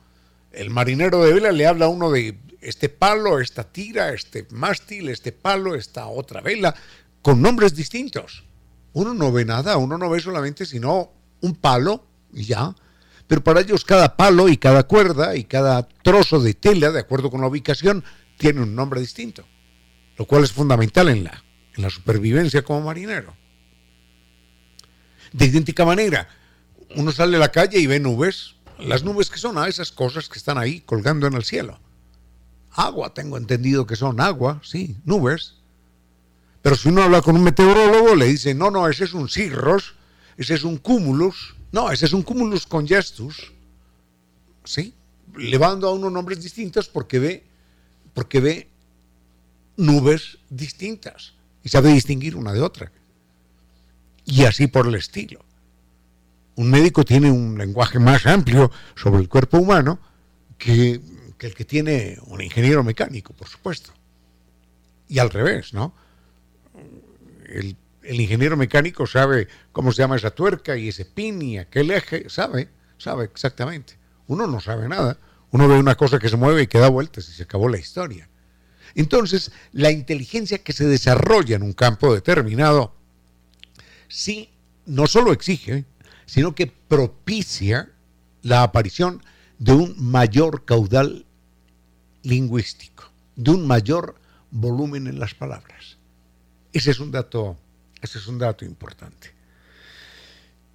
El 0.53 0.71
marinero 0.71 1.23
de 1.23 1.35
vela 1.35 1.53
le 1.53 1.67
habla 1.67 1.87
a 1.87 1.89
uno 1.89 2.11
de 2.11 2.39
este 2.61 2.89
palo, 2.89 3.41
esta 3.41 3.65
tira, 3.65 4.13
este 4.13 4.47
mástil, 4.51 5.09
este 5.11 5.33
palo, 5.33 5.75
esta 5.75 6.07
otra 6.07 6.41
vela, 6.41 6.75
con 7.21 7.43
nombres 7.43 7.75
distintos 7.75 8.45
uno 8.93 9.15
no 9.15 9.33
ve 9.33 9.45
nada, 9.45 9.77
uno 9.77 9.99
no 9.99 10.11
ve 10.11 10.21
solamente 10.21 10.67
sino 10.67 11.11
un 11.41 11.55
palo 11.55 12.05
y 12.33 12.45
ya. 12.45 12.75
Pero 13.27 13.43
para 13.43 13.61
ellos 13.61 13.85
cada 13.85 14.17
palo 14.17 14.49
y 14.49 14.57
cada 14.57 14.83
cuerda 14.83 15.37
y 15.37 15.45
cada 15.45 15.89
trozo 15.89 16.41
de 16.41 16.55
tela, 16.55 16.91
de 16.91 17.01
acuerdo 17.01 17.31
con 17.31 17.41
la 17.41 17.47
ubicación, 17.47 18.05
tiene 18.37 18.61
un 18.61 18.75
nombre 18.75 19.01
distinto, 19.01 19.45
lo 20.17 20.27
cual 20.27 20.45
es 20.45 20.53
fundamental 20.53 21.09
en 21.09 21.25
la, 21.25 21.43
en 21.75 21.83
la 21.83 21.91
supervivencia 21.91 22.63
como 22.63 22.83
marinero. 22.83 23.35
De 25.33 25.47
idéntica 25.47 25.85
manera, 25.85 26.29
uno 26.97 27.11
sale 27.13 27.37
a 27.37 27.41
la 27.41 27.51
calle 27.51 27.79
y 27.79 27.87
ve 27.87 28.01
nubes. 28.01 28.57
Las 28.79 29.05
nubes 29.05 29.31
que 29.31 29.39
son 29.39 29.57
a 29.59 29.69
esas 29.69 29.93
cosas 29.93 30.29
que 30.29 30.39
están 30.39 30.59
ahí 30.59 30.81
colgando 30.81 31.27
en 31.27 31.35
el 31.35 31.45
cielo. 31.45 31.79
Agua, 32.73 33.15
tengo 33.15 33.37
entendido 33.37 33.87
que 33.87 33.97
son 33.97 34.21
agua, 34.21 34.61
sí, 34.65 34.97
nubes. 35.05 35.62
Pero 36.63 36.77
si 36.77 36.89
uno 36.89 37.03
habla 37.03 37.21
con 37.21 37.37
un 37.37 37.43
meteorólogo, 37.43 38.15
le 38.15 38.27
dice, 38.27 38.55
no, 38.55 38.71
no, 38.71 38.89
ese 38.89 39.05
es 39.05 39.13
un 39.13 39.29
cirros, 39.29 39.95
ese 40.37 40.55
es 40.55 40.63
un 40.63 40.79
cumulus, 40.79 41.57
no, 41.73 41.91
ese 41.91 42.07
es 42.07 42.13
un 42.13 42.23
cumulus 42.23 42.67
congestus, 42.67 43.53
¿sí? 44.65 44.95
Le 45.37 45.57
a 45.57 45.91
uno 45.91 46.09
nombres 46.09 46.41
distintos 46.41 46.89
porque 46.89 47.19
ve, 47.19 47.45
porque 48.15 48.41
ve 48.41 48.69
nubes 49.77 50.39
distintas 50.51 51.35
y 51.65 51.69
sabe 51.69 51.93
distinguir 51.93 52.37
una 52.37 52.53
de 52.53 52.61
otra. 52.61 52.93
Y 54.25 54.45
así 54.45 54.69
por 54.69 54.87
el 54.87 54.95
estilo. 54.95 55.45
Un 56.55 56.71
médico 56.71 57.05
tiene 57.05 57.31
un 57.31 57.57
lenguaje 57.59 57.99
más 57.99 58.27
amplio 58.27 58.71
sobre 58.95 59.21
el 59.21 59.29
cuerpo 59.29 59.59
humano 59.59 59.99
que, 60.59 61.01
el 61.41 61.55
que 61.55 61.65
tiene 61.65 62.19
un 62.27 62.41
ingeniero 62.41 62.85
mecánico, 62.85 63.33
por 63.33 63.49
supuesto. 63.49 63.93
Y 65.09 65.19
al 65.19 65.31
revés, 65.31 65.73
¿no? 65.73 65.95
El, 67.53 67.77
ingeniero 68.21 68.57
mecánico 68.57 69.07
sabe 69.07 69.47
cómo 69.71 69.93
se 69.93 70.03
llama 70.03 70.17
esa 70.17 70.33
tuerca 70.33 70.77
y 70.77 70.89
ese 70.89 71.05
pin 71.05 71.41
y 71.41 71.59
aquel 71.59 71.91
eje, 71.93 72.29
sabe, 72.29 72.69
sabe 72.99 73.25
exactamente. 73.25 73.97
Uno 74.27 74.47
no 74.47 74.61
sabe 74.61 74.89
nada. 74.89 75.19
Uno 75.53 75.69
ve 75.69 75.79
una 75.79 75.95
cosa 75.95 76.19
que 76.19 76.29
se 76.29 76.37
mueve 76.37 76.63
y 76.63 76.67
que 76.67 76.79
da 76.79 76.89
vueltas 76.89 77.29
y 77.29 77.33
se 77.33 77.45
acabó 77.45 77.69
la 77.69 77.79
historia. 77.79 78.29
Entonces, 78.95 79.53
la 79.73 79.91
inteligencia 79.91 80.59
que 80.59 80.73
se 80.73 80.87
desarrolla 80.87 81.57
en 81.57 81.63
un 81.63 81.73
campo 81.73 82.13
determinado, 82.13 82.95
sí, 84.09 84.51
no 84.87 85.07
solo 85.07 85.33
exige, 85.33 85.85
sino 86.27 86.55
que 86.55 86.67
propicia 86.67 87.91
la 88.43 88.63
aparición 88.63 89.23
de 89.59 89.73
un 89.73 89.95
mayor 89.99 90.65
caudal 90.65 91.27
lingüístico, 92.23 93.05
de 93.37 93.53
un 93.53 93.67
mayor 93.67 94.17
volumen 94.51 95.07
en 95.07 95.19
las 95.19 95.35
palabras. 95.35 95.99
Ese 96.73 96.91
es 96.91 97.01
un 97.01 97.11
dato, 97.11 97.57
ese 98.01 98.19
es 98.19 98.27
un 98.27 98.39
dato 98.39 98.65
importante. 98.65 99.33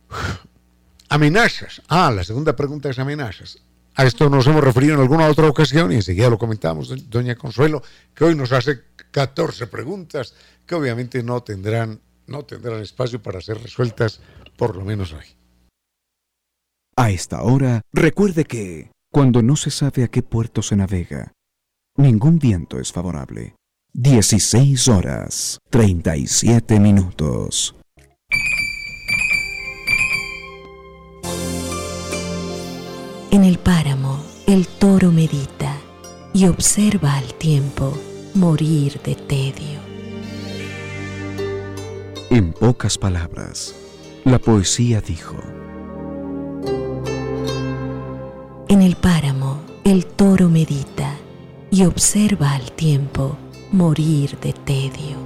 Amenazas. 1.10 1.82
Ah, 1.88 2.12
la 2.12 2.24
segunda 2.24 2.56
pregunta 2.56 2.90
es 2.90 3.00
amenazas. 3.00 3.60
A 3.96 4.06
esto 4.06 4.30
nos 4.30 4.46
hemos 4.46 4.64
referido 4.64 4.94
en 4.94 5.00
alguna 5.00 5.28
otra 5.28 5.48
ocasión 5.48 5.92
y 5.92 5.96
enseguida 5.96 6.30
lo 6.30 6.38
comentamos, 6.38 7.10
doña 7.10 7.36
Consuelo, 7.36 7.82
que 8.14 8.26
hoy 8.26 8.36
nos 8.36 8.52
hace 8.52 8.84
14 9.10 9.66
preguntas 9.68 10.36
que 10.68 10.76
obviamente 10.76 11.24
no 11.24 11.42
tendrán, 11.42 12.00
no 12.28 12.46
tendrán 12.46 12.82
espacio 12.82 13.24
para 13.24 13.42
ser 13.42 13.60
resueltas, 13.60 14.20
por 14.56 14.76
lo 14.76 14.86
menos 14.86 15.14
hoy. 15.14 15.26
A 16.96 17.10
esta 17.10 17.42
hora, 17.42 17.82
recuerde 17.92 18.44
que, 18.46 18.92
cuando 19.12 19.42
no 19.42 19.56
se 19.56 19.72
sabe 19.72 20.04
a 20.04 20.10
qué 20.10 20.22
puerto 20.22 20.62
se 20.62 20.76
navega, 20.76 21.32
ningún 21.96 22.38
viento 22.38 22.80
es 22.80 22.92
favorable. 22.92 23.56
16 24.00 24.90
horas, 24.90 25.60
37 25.72 26.80
minutos. 26.80 27.74
En 33.32 33.44
el 33.44 33.58
páramo, 33.58 34.24
el 34.46 34.68
toro 34.68 35.12
medita 35.12 35.76
y 36.32 36.46
observa 36.46 37.16
al 37.16 37.34
tiempo 37.34 37.98
morir 38.36 39.02
de 39.02 39.16
tedio. 39.16 39.80
En 42.30 42.54
pocas 42.54 43.00
palabras, 43.00 43.74
la 44.26 44.38
poesía 44.38 45.02
dijo, 45.02 45.38
En 48.68 48.84
el 48.84 48.96
páramo, 48.96 49.60
el 49.84 50.06
toro 50.06 50.50
medita 50.50 51.16
y 51.72 51.84
observa 51.84 52.52
al 52.52 52.72
tiempo 52.74 53.36
morir 53.72 54.40
de 54.40 54.54
tedio. 54.54 55.18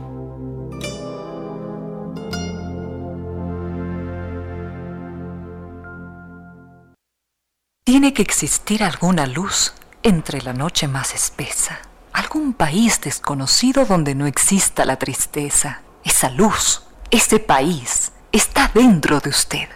Tiene 7.84 8.14
que 8.14 8.22
existir 8.22 8.84
alguna 8.84 9.28
luz 9.28 9.74
entre 10.02 10.42
la 10.42 10.54
noche 10.54 10.88
más 10.88 11.14
espesa, 11.14 11.80
algún 12.14 12.54
país 12.54 13.00
desconocido 13.02 13.86
donde 13.86 14.16
no 14.16 14.26
exista 14.26 14.86
la 14.86 14.98
tristeza. 14.98 15.82
Esa 16.04 16.30
luz, 16.30 16.84
ese 17.12 17.40
país, 17.40 18.12
está 18.32 18.72
dentro 18.74 19.20
de 19.20 19.30
usted. 19.30 19.70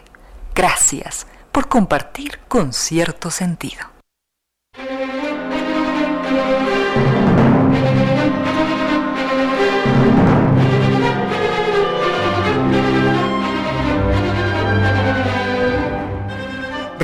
Gracias 0.55 1.27
por 1.51 1.67
compartir 1.67 2.39
con 2.47 2.73
cierto 2.73 3.29
sentido. 3.29 3.94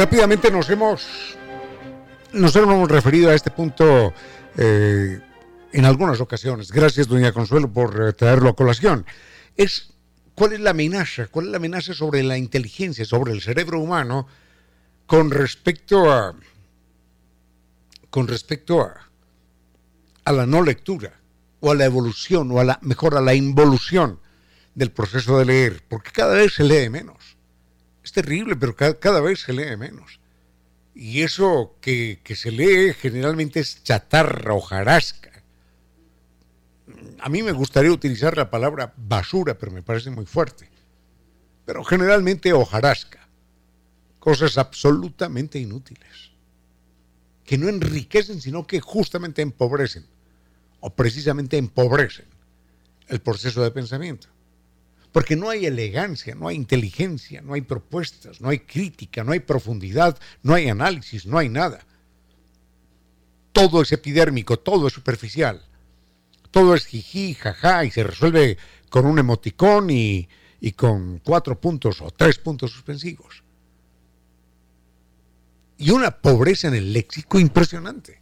Rápidamente 0.02 0.50
nos 0.50 0.68
hemos, 0.72 1.06
nos 2.34 2.56
hemos 2.56 2.90
referido 2.90 3.30
a 3.30 3.36
este 3.36 3.52
punto 3.52 4.12
eh, 4.58 5.20
en 5.74 5.86
algunas 5.86 6.20
ocasiones. 6.20 6.72
Gracias, 6.72 7.08
doña 7.08 7.32
Consuelo, 7.32 7.72
por 7.72 8.02
eh, 8.02 8.14
traerlo 8.14 8.50
a 8.50 8.56
colación. 8.56 9.06
Es 9.56 9.94
cuál 10.34 10.54
es 10.54 10.60
la 10.60 10.72
amenaza, 10.72 11.28
cuál 11.28 11.46
es 11.46 11.52
la 11.52 11.58
amenaza 11.58 11.94
sobre 11.94 12.24
la 12.24 12.36
inteligencia, 12.36 13.06
sobre 13.06 13.32
el 13.32 13.44
cerebro 13.44 13.80
humano 13.80 14.26
con 15.06 15.30
respecto 15.30 16.12
a 16.12 16.34
con 18.10 18.28
respecto 18.28 18.82
a, 18.82 19.08
a 20.26 20.32
la 20.32 20.48
no 20.48 20.64
lectura 20.64 21.14
o 21.60 21.70
a 21.70 21.76
la 21.76 21.86
evolución 21.86 22.52
o 22.52 22.60
a 22.60 22.64
la 22.64 22.80
mejor 22.82 23.16
a 23.16 23.22
la 23.22 23.36
involución 23.36 24.20
del 24.74 24.90
proceso 24.90 25.38
de 25.38 25.46
leer, 25.46 25.84
porque 25.88 26.10
cada 26.10 26.34
vez 26.34 26.56
se 26.56 26.64
lee 26.64 26.90
menos. 26.90 27.38
Es 28.04 28.12
terrible, 28.12 28.56
pero 28.56 28.76
cada, 28.76 29.22
vez 29.22 29.42
se 29.42 29.54
lee 29.54 29.78
menos. 29.78 30.20
Y 30.94 31.22
eso 31.22 31.78
que, 31.82 32.20
se 32.36 32.52
lee 32.52 32.94
generalmente 32.94 33.60
es 33.60 33.84
chatarra, 33.84 34.54
hojarasca. 34.54 35.32
A 37.20 37.30
mí 37.30 37.44
me 37.44 37.52
gustaría 37.52 37.92
utilizar 37.92 38.36
la 38.36 38.50
palabra 38.50 38.94
basura, 38.98 39.58
pero 39.58 39.72
me 39.72 39.84
parece 39.84 40.10
muy 40.10 40.26
fuerte. 40.26 40.70
Pero 41.66 41.84
generalmente 41.84 42.54
hojarasca. 42.54 43.28
Cosas 44.20 44.58
absolutamente 44.58 45.60
inútiles. 45.60 46.32
Que 47.46 47.58
no 47.58 47.70
enriquecen, 47.70 48.42
sino 48.42 48.66
que 48.66 48.82
justamente 48.82 49.42
empobrecen. 49.42 50.06
O 50.80 50.90
precisamente 50.96 51.58
empobrecen 51.58 52.26
el 53.08 53.22
proceso 53.22 53.64
de 53.64 53.72
pensamiento. 53.72 54.28
Porque 55.12 55.36
no 55.36 55.50
hay 55.50 55.66
elegancia, 55.66 56.36
no 56.36 56.48
hay 56.48 56.56
inteligencia, 56.56 57.42
no 57.42 57.54
hay 57.54 57.62
propuestas, 57.62 58.40
no 58.40 58.50
hay 58.50 58.60
crítica, 58.60 59.24
no 59.24 59.34
hay 59.34 59.42
profundidad, 59.42 60.18
no 60.42 60.54
hay 60.54 60.70
análisis, 60.70 61.26
no 61.26 61.38
hay 61.38 61.50
nada. 61.50 61.86
Todo 63.52 63.82
es 63.82 63.92
epidérmico, 63.92 64.58
todo 64.58 64.88
es 64.88 64.94
superficial. 64.94 65.62
Todo 66.50 66.76
es 66.76 66.86
jiji, 66.86 67.34
jaja, 67.34 67.84
y 67.84 67.92
se 67.92 68.04
resuelve 68.04 68.58
con 68.90 69.06
un 69.06 69.20
emoticón 69.20 69.90
y, 69.90 70.30
y 70.62 70.72
con 70.72 71.20
cuatro 71.20 71.60
puntos 71.60 72.02
o 72.02 72.12
tres 72.12 72.38
puntos 72.38 72.72
suspensivos. 72.72 73.44
Y 75.78 75.90
una 75.92 76.12
pobreza 76.12 76.70
en 76.70 76.76
el 76.76 76.94
léxico 76.94 77.40
impresionante. 77.40 78.22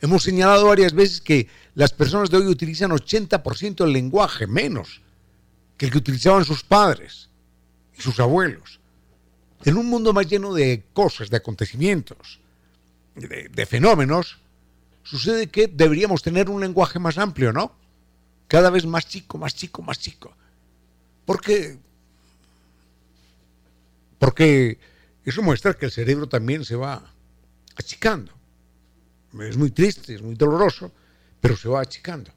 Hemos 0.00 0.22
señalado 0.22 0.66
varias 0.66 0.92
veces 0.92 1.20
que 1.20 1.48
las 1.74 1.92
personas 1.92 2.30
de 2.30 2.36
hoy 2.36 2.46
utilizan 2.46 2.90
80% 2.90 3.76
del 3.76 3.92
lenguaje, 3.92 4.46
menos 4.46 5.00
que 5.76 5.86
el 5.86 5.92
que 5.92 5.98
utilizaban 5.98 6.44
sus 6.44 6.62
padres 6.62 7.28
y 7.96 8.02
sus 8.02 8.20
abuelos. 8.20 8.80
En 9.64 9.76
un 9.76 9.86
mundo 9.86 10.12
más 10.12 10.26
lleno 10.26 10.52
de 10.52 10.84
cosas, 10.92 11.30
de 11.30 11.38
acontecimientos, 11.38 12.40
de, 13.14 13.66
fenómenos, 13.66 14.38
sucede 15.02 15.48
que 15.48 15.68
deberíamos 15.68 16.22
tener 16.22 16.50
un 16.50 16.60
lenguaje 16.60 16.98
más 16.98 17.18
amplio, 17.18 17.52
¿no? 17.52 17.74
Cada 18.48 18.70
vez 18.70 18.84
más 18.84 19.06
chico, 19.08 19.38
más 19.38 19.54
chico, 19.54 19.82
más 19.82 19.98
chico. 19.98 20.36
Porque, 21.24 21.78
porque 24.18 24.78
eso 25.24 25.42
muestra 25.42 25.74
que 25.74 25.86
el 25.86 25.92
cerebro 25.92 26.28
también 26.28 26.64
se 26.64 26.76
va 26.76 27.02
achicando. 27.76 28.32
Es 29.40 29.56
muy 29.56 29.70
triste, 29.70 30.14
es 30.14 30.22
muy 30.22 30.34
doloroso, 30.34 30.92
pero 31.40 31.56
se 31.56 31.68
va 31.68 31.80
achicando. 31.80 32.30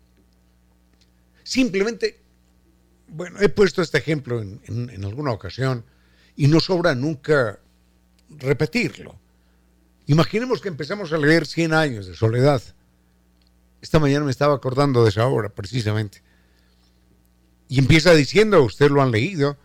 Simplemente 1.43 2.26
bueno, 3.07 3.39
he 3.41 3.49
puesto 3.49 3.81
este 3.81 3.97
ejemplo 3.97 4.41
en, 4.41 5.05
alguna 5.05 5.31
ocasión 5.31 5.85
y 6.35 6.47
no 6.47 6.59
sobra 6.59 6.93
nunca 6.95 7.59
repetirlo. 8.29 9.17
Imaginemos 10.07 10.61
que 10.61 10.67
empezamos 10.67 11.11
a 11.13 11.17
leer 11.17 11.45
100 11.45 11.73
años 11.73 12.07
de 12.07 12.15
soledad. 12.15 12.61
Esta 13.81 13.99
mañana 13.99 14.25
me 14.25 14.31
estaba 14.31 14.55
acordando 14.55 15.03
de 15.03 15.09
esa 15.09 15.25
obra, 15.27 15.49
precisamente. 15.49 16.21
Y 17.69 17.79
empieza 17.79 18.13
diciendo, 18.13 18.63
ustedes 18.63 18.91
lo 18.91 19.01
han 19.01 19.11
leído, 19.11 19.57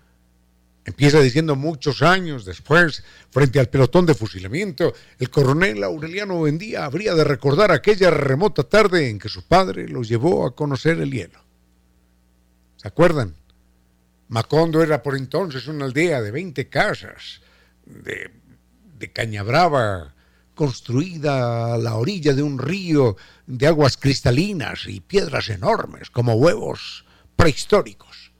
empieza 0.84 1.20
diciendo 1.20 1.54
muchos 1.54 2.02
años 2.02 2.44
después, 2.44 3.04
frente 3.30 3.60
al 3.60 3.68
pelotón 3.68 4.06
de 4.06 4.14
fusilamiento, 4.14 4.92
el 5.18 5.30
coronel 5.30 5.82
Aureliano 5.84 6.36
Buendía 6.36 6.84
habría 6.84 7.14
de 7.14 7.24
recordar 7.24 7.70
aquella 7.70 8.10
remota 8.10 8.64
tarde 8.64 9.08
en 9.08 9.18
que 9.18 9.28
su 9.28 9.42
padre 9.46 9.88
lo 9.88 10.02
llevó 10.02 10.46
a 10.46 10.54
conocer 10.54 11.00
el 11.00 11.12
hielo. 11.12 11.41
¿Se 12.82 12.88
acuerdan? 12.88 13.36
Macondo 14.26 14.82
era 14.82 15.04
por 15.04 15.16
entonces 15.16 15.68
una 15.68 15.84
aldea 15.84 16.20
de 16.20 16.32
20 16.32 16.68
casas, 16.68 17.40
de, 17.86 18.28
de 18.98 19.12
caña 19.12 19.44
brava, 19.44 20.16
construida 20.56 21.74
a 21.74 21.78
la 21.78 21.94
orilla 21.94 22.34
de 22.34 22.42
un 22.42 22.58
río 22.58 23.16
de 23.46 23.68
aguas 23.68 23.96
cristalinas 23.96 24.86
y 24.88 24.98
piedras 24.98 25.48
enormes 25.48 26.10
como 26.10 26.34
huevos 26.34 27.04
prehistóricos. 27.36 28.32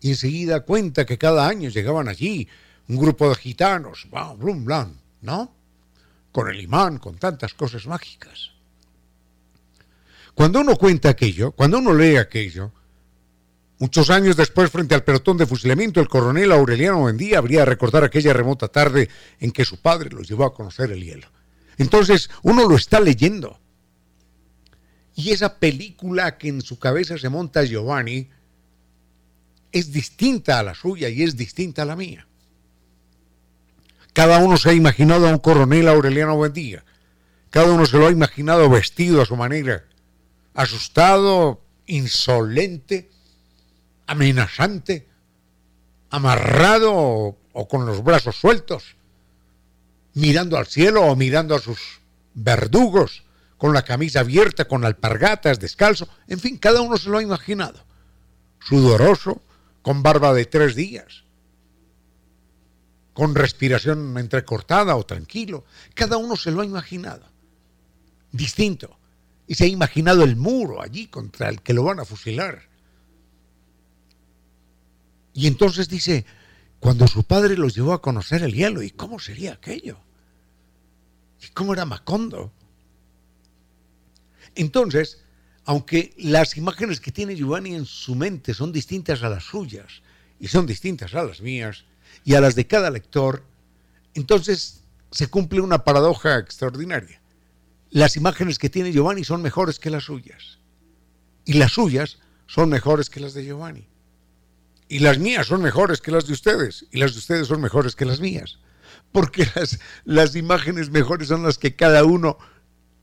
Y 0.00 0.10
enseguida 0.10 0.62
cuenta 0.62 1.06
que 1.06 1.16
cada 1.16 1.46
año 1.46 1.70
llegaban 1.70 2.08
allí 2.08 2.48
un 2.88 2.96
grupo 2.96 3.28
de 3.28 3.36
gitanos, 3.36 4.08
blum, 4.36 4.66
¿no? 5.22 5.54
con 6.32 6.48
el 6.48 6.60
imán, 6.60 6.98
con 6.98 7.18
tantas 7.18 7.54
cosas 7.54 7.86
mágicas. 7.86 8.50
Cuando 10.34 10.60
uno 10.60 10.74
cuenta 10.74 11.10
aquello, 11.10 11.52
cuando 11.52 11.78
uno 11.78 11.94
lee 11.94 12.16
aquello, 12.16 12.72
muchos 13.80 14.10
años 14.10 14.36
después, 14.36 14.70
frente 14.70 14.94
al 14.94 15.02
pelotón 15.02 15.38
de 15.38 15.46
fusilamiento, 15.46 16.00
el 16.00 16.08
coronel 16.08 16.52
Aureliano 16.52 17.00
Buendía 17.00 17.38
habría 17.38 17.60
de 17.60 17.64
recordar 17.64 18.04
aquella 18.04 18.32
remota 18.32 18.68
tarde 18.68 19.08
en 19.40 19.50
que 19.50 19.64
su 19.64 19.80
padre 19.80 20.10
los 20.10 20.28
llevó 20.28 20.44
a 20.44 20.54
conocer 20.54 20.92
el 20.92 21.02
hielo. 21.02 21.26
Entonces, 21.78 22.30
uno 22.42 22.68
lo 22.68 22.76
está 22.76 23.00
leyendo. 23.00 23.58
Y 25.16 25.30
esa 25.30 25.58
película 25.58 26.38
que 26.38 26.48
en 26.48 26.60
su 26.60 26.78
cabeza 26.78 27.18
se 27.18 27.28
monta 27.28 27.64
Giovanni 27.64 28.28
es 29.72 29.92
distinta 29.92 30.58
a 30.58 30.62
la 30.62 30.74
suya 30.74 31.08
y 31.08 31.22
es 31.22 31.36
distinta 31.36 31.82
a 31.82 31.86
la 31.86 31.96
mía. 31.96 32.26
Cada 34.12 34.38
uno 34.38 34.56
se 34.56 34.70
ha 34.70 34.74
imaginado 34.74 35.26
a 35.28 35.30
un 35.32 35.38
coronel 35.38 35.88
Aureliano 35.88 36.36
Buendía. 36.36 36.84
Cada 37.48 37.72
uno 37.72 37.86
se 37.86 37.96
lo 37.96 38.06
ha 38.06 38.10
imaginado 38.10 38.68
vestido 38.68 39.22
a 39.22 39.26
su 39.26 39.36
manera, 39.36 39.84
asustado, 40.54 41.64
insolente, 41.86 43.10
amenazante, 44.10 45.06
amarrado 46.10 46.92
o, 47.52 47.68
con 47.68 47.86
los 47.86 48.02
brazos 48.02 48.34
sueltos, 48.34 48.96
mirando 50.14 50.58
al 50.58 50.66
cielo 50.66 51.02
o 51.02 51.14
mirando 51.14 51.54
a 51.54 51.60
sus 51.60 51.78
verdugos, 52.34 53.22
con 53.56 53.72
la 53.72 53.84
camisa 53.84 54.20
abierta, 54.20 54.66
con 54.66 54.84
alpargatas, 54.84 55.60
descalzo, 55.60 56.08
en 56.26 56.40
fin, 56.40 56.58
cada 56.58 56.80
uno 56.80 56.96
se 56.96 57.08
lo 57.08 57.18
ha 57.18 57.22
imaginado, 57.22 57.84
sudoroso, 58.58 59.40
con 59.82 60.02
barba 60.02 60.34
de 60.34 60.44
tres 60.44 60.74
días, 60.74 61.22
con 63.12 63.36
respiración 63.36 64.18
entrecortada 64.18 64.96
o 64.96 65.06
tranquilo. 65.06 65.64
Cada 65.94 66.16
uno 66.16 66.34
se 66.34 66.50
lo 66.50 66.62
ha 66.62 66.64
imaginado. 66.64 67.26
Distinto. 68.32 68.98
Y 69.46 69.54
se 69.54 69.64
ha 69.64 69.68
imaginado 69.68 70.24
el 70.24 70.34
muro 70.36 70.82
allí 70.82 71.06
contra 71.06 71.48
el 71.48 71.62
que 71.62 71.74
lo 71.74 71.84
van 71.84 72.00
a 72.00 72.04
fusilar. 72.04 72.69
Y 75.40 75.46
entonces 75.46 75.88
dice, 75.88 76.26
cuando 76.80 77.08
su 77.08 77.24
padre 77.24 77.56
los 77.56 77.74
llevó 77.74 77.94
a 77.94 78.02
conocer 78.02 78.42
el 78.42 78.52
hielo, 78.52 78.82
¿y 78.82 78.90
cómo 78.90 79.18
sería 79.18 79.54
aquello? 79.54 79.98
¿Y 81.42 81.48
cómo 81.54 81.72
era 81.72 81.86
Macondo? 81.86 82.52
Entonces, 84.54 85.22
aunque 85.64 86.12
las 86.18 86.58
imágenes 86.58 87.00
que 87.00 87.10
tiene 87.10 87.36
Giovanni 87.36 87.74
en 87.74 87.86
su 87.86 88.14
mente 88.14 88.52
son 88.52 88.70
distintas 88.70 89.22
a 89.22 89.30
las 89.30 89.44
suyas 89.44 90.02
y 90.38 90.48
son 90.48 90.66
distintas 90.66 91.14
a 91.14 91.24
las 91.24 91.40
mías, 91.40 91.84
y 92.22 92.34
a 92.34 92.42
las 92.42 92.54
de 92.54 92.66
cada 92.66 92.90
lector, 92.90 93.42
entonces 94.12 94.82
se 95.10 95.28
cumple 95.28 95.62
una 95.62 95.84
paradoja 95.84 96.36
extraordinaria. 96.36 97.18
Las 97.88 98.14
imágenes 98.14 98.58
que 98.58 98.68
tiene 98.68 98.92
Giovanni 98.92 99.24
son 99.24 99.40
mejores 99.40 99.78
que 99.78 99.88
las 99.88 100.04
suyas. 100.04 100.58
Y 101.46 101.54
las 101.54 101.72
suyas 101.72 102.18
son 102.46 102.68
mejores 102.68 103.08
que 103.08 103.20
las 103.20 103.32
de 103.32 103.46
Giovanni. 103.46 103.88
Y 104.90 104.98
las 104.98 105.18
mías 105.18 105.46
son 105.46 105.62
mejores 105.62 106.02
que 106.02 106.10
las 106.10 106.26
de 106.26 106.34
ustedes. 106.34 106.84
Y 106.90 106.98
las 106.98 107.12
de 107.12 107.20
ustedes 107.20 107.46
son 107.46 107.62
mejores 107.62 107.96
que 107.96 108.04
las 108.04 108.20
mías. 108.20 108.58
Porque 109.12 109.46
las, 109.54 109.78
las 110.04 110.36
imágenes 110.36 110.90
mejores 110.90 111.28
son 111.28 111.42
las 111.42 111.56
que 111.56 111.74
cada 111.74 112.04
uno 112.04 112.36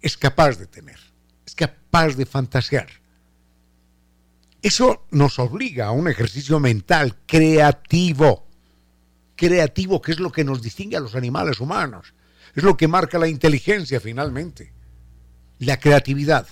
es 0.02 0.18
capaz 0.18 0.60
de 0.60 0.68
tener. 0.68 1.00
Es 1.48 1.56
capaz 1.56 2.16
de 2.16 2.28
fantasear. 2.28 2.88
Eso 4.62 5.08
nos 5.10 5.40
obliga 5.40 5.88
a 5.88 5.92
un 5.92 6.08
ejercicio 6.08 6.60
mental 6.60 7.16
creativo 7.26 8.48
creativo, 9.38 10.02
que 10.02 10.12
es 10.12 10.20
lo 10.20 10.32
que 10.34 10.44
nos 10.44 10.62
distingue 10.62 10.98
a 10.98 11.00
los 11.00 11.16
animales 11.16 11.62
humanos. 11.62 12.14
Es 12.54 12.64
lo 12.64 12.76
que 12.76 12.90
marca 12.90 13.18
la 13.18 13.30
inteligencia 13.30 14.02
finalmente. 14.02 14.74
La 15.60 15.80
creatividad. 15.80 16.46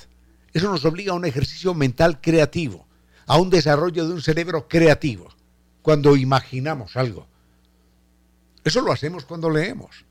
Eso 0.54 0.72
nos 0.72 0.86
obliga 0.86 1.12
a 1.12 1.16
un 1.16 1.26
ejercicio 1.26 1.74
mental 1.74 2.22
creativo, 2.22 2.85
a 3.26 3.38
un 3.38 3.50
desarrollo 3.50 4.08
de 4.08 4.14
un 4.14 4.22
cerebro 4.22 4.68
creativo, 4.68 5.30
cuando 5.82 6.16
imaginamos 6.16 6.96
algo. 6.96 7.28
Eso 8.64 8.82
lo 8.82 8.92
hacemos 8.92 9.26
cuando 9.26 9.50
leemos. 9.50 10.06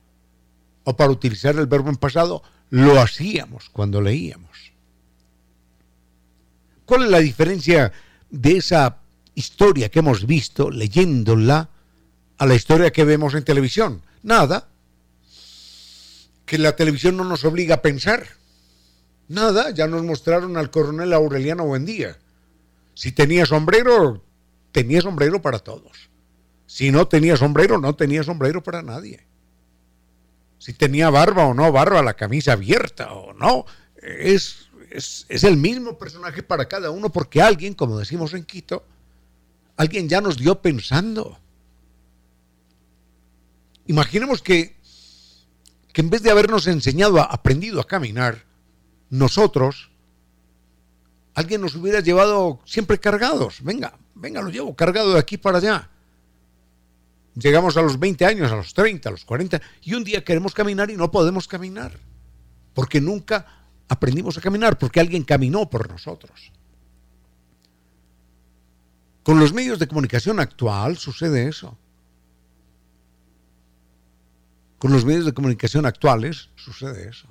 O 0.84 0.96
para 0.96 1.10
utilizar 1.10 1.56
el 1.56 1.66
verbo 1.66 1.90
en 1.90 1.96
pasado, 1.96 2.42
lo 2.70 3.00
hacíamos 3.00 3.70
cuando 3.70 4.00
leíamos. 4.00 4.72
¿Cuál 6.84 7.04
es 7.04 7.10
la 7.10 7.18
diferencia 7.18 7.92
de 8.30 8.58
esa 8.58 8.98
historia 9.34 9.88
que 9.88 10.00
hemos 10.00 10.26
visto 10.26 10.70
leyéndola 10.70 11.70
a 12.36 12.46
la 12.46 12.54
historia 12.54 12.92
que 12.92 13.04
vemos 13.04 13.34
en 13.34 13.44
televisión? 13.44 14.02
Nada. 14.22 14.68
Que 16.44 16.58
la 16.58 16.76
televisión 16.76 17.16
no 17.16 17.24
nos 17.24 17.44
obliga 17.44 17.76
a 17.76 17.82
pensar. 17.82 18.26
Nada, 19.28 19.70
ya 19.70 19.86
nos 19.86 20.02
mostraron 20.02 20.56
al 20.56 20.70
coronel 20.70 21.12
Aureliano 21.14 21.64
Buendía. 21.64 22.18
Si 22.94 23.12
tenía 23.12 23.44
sombrero, 23.46 24.24
tenía 24.72 25.00
sombrero 25.00 25.42
para 25.42 25.58
todos. 25.58 26.10
Si 26.66 26.90
no 26.90 27.06
tenía 27.06 27.36
sombrero, 27.36 27.78
no 27.78 27.94
tenía 27.94 28.22
sombrero 28.22 28.62
para 28.62 28.82
nadie. 28.82 29.26
Si 30.58 30.72
tenía 30.72 31.10
barba 31.10 31.46
o 31.46 31.54
no 31.54 31.70
barba, 31.72 32.02
la 32.02 32.14
camisa 32.14 32.52
abierta 32.52 33.12
o 33.12 33.34
no, 33.34 33.66
es, 33.96 34.68
es, 34.90 35.26
es 35.28 35.44
el 35.44 35.56
mismo 35.56 35.98
personaje 35.98 36.42
para 36.42 36.68
cada 36.68 36.90
uno 36.90 37.10
porque 37.10 37.42
alguien, 37.42 37.74
como 37.74 37.98
decimos 37.98 38.32
en 38.34 38.44
Quito, 38.44 38.86
alguien 39.76 40.08
ya 40.08 40.20
nos 40.20 40.38
dio 40.38 40.60
pensando. 40.62 41.38
Imaginemos 43.86 44.40
que, 44.40 44.76
que 45.92 46.00
en 46.00 46.10
vez 46.10 46.22
de 46.22 46.30
habernos 46.30 46.66
enseñado, 46.66 47.20
a, 47.20 47.24
aprendido 47.24 47.80
a 47.80 47.86
caminar, 47.86 48.44
nosotros, 49.10 49.90
alguien 51.34 51.60
nos 51.60 51.74
hubiera 51.74 52.00
llevado 52.00 52.60
siempre 52.64 52.98
cargados. 52.98 53.62
Venga, 53.62 53.98
venga, 54.14 54.40
lo 54.40 54.50
llevo 54.50 54.74
cargado 54.74 55.12
de 55.12 55.18
aquí 55.18 55.36
para 55.36 55.58
allá. 55.58 55.90
Llegamos 57.34 57.76
a 57.76 57.82
los 57.82 57.98
20 57.98 58.24
años, 58.24 58.52
a 58.52 58.56
los 58.56 58.72
30, 58.74 59.08
a 59.08 59.12
los 59.12 59.24
40, 59.24 59.60
y 59.82 59.94
un 59.94 60.04
día 60.04 60.24
queremos 60.24 60.54
caminar 60.54 60.90
y 60.90 60.96
no 60.96 61.10
podemos 61.10 61.48
caminar, 61.48 61.98
porque 62.74 63.00
nunca 63.00 63.64
aprendimos 63.88 64.38
a 64.38 64.40
caminar, 64.40 64.78
porque 64.78 65.00
alguien 65.00 65.24
caminó 65.24 65.68
por 65.68 65.90
nosotros. 65.90 66.52
Con 69.24 69.40
los 69.40 69.52
medios 69.52 69.78
de 69.78 69.88
comunicación 69.88 70.38
actual 70.38 70.96
sucede 70.96 71.48
eso. 71.48 71.76
Con 74.78 74.92
los 74.92 75.04
medios 75.04 75.24
de 75.24 75.32
comunicación 75.32 75.86
actuales 75.86 76.50
sucede 76.56 77.08
eso. 77.08 77.26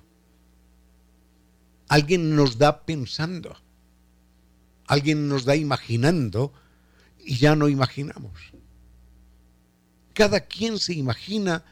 Alguien 1.88 2.36
nos 2.36 2.58
da 2.58 2.84
pensando, 2.84 3.56
alguien 4.94 5.28
nos 5.28 5.46
da 5.46 5.56
imaginando 5.56 6.54
y 7.20 7.38
ya 7.38 7.56
no 7.56 7.68
imaginamos. 7.68 8.54
Cada 10.14 10.42
quien 10.42 10.80
se 10.80 10.94
imagina 10.94 11.64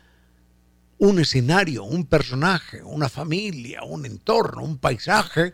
un 0.97 1.19
escenario, 1.19 1.83
un 1.83 2.05
personaje, 2.05 2.83
una 2.83 3.09
familia, 3.09 3.83
un 3.83 4.05
entorno, 4.05 4.63
un 4.63 4.77
paisaje, 4.77 5.53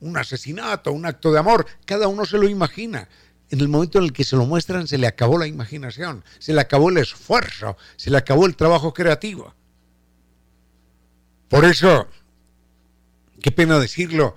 un 0.00 0.16
asesinato, 0.16 0.92
un 0.92 1.06
acto 1.06 1.32
de 1.32 1.38
amor. 1.38 1.66
Cada 1.84 2.08
uno 2.08 2.24
se 2.24 2.38
lo 2.38 2.48
imagina 2.48 3.08
en 3.50 3.60
el 3.60 3.68
momento 3.68 3.98
en 3.98 4.04
el 4.04 4.12
que 4.12 4.24
se 4.24 4.36
lo 4.36 4.44
muestran 4.44 4.86
se 4.86 4.98
le 4.98 5.06
acabó 5.06 5.38
la 5.38 5.46
imaginación, 5.46 6.24
se 6.38 6.52
le 6.52 6.60
acabó 6.60 6.90
el 6.90 6.98
esfuerzo, 6.98 7.76
se 7.96 8.10
le 8.10 8.18
acabó 8.18 8.46
el 8.46 8.56
trabajo 8.56 8.92
creativo. 8.92 9.54
Por 11.48 11.64
eso, 11.64 12.08
qué 13.40 13.50
pena 13.50 13.78
decirlo, 13.78 14.36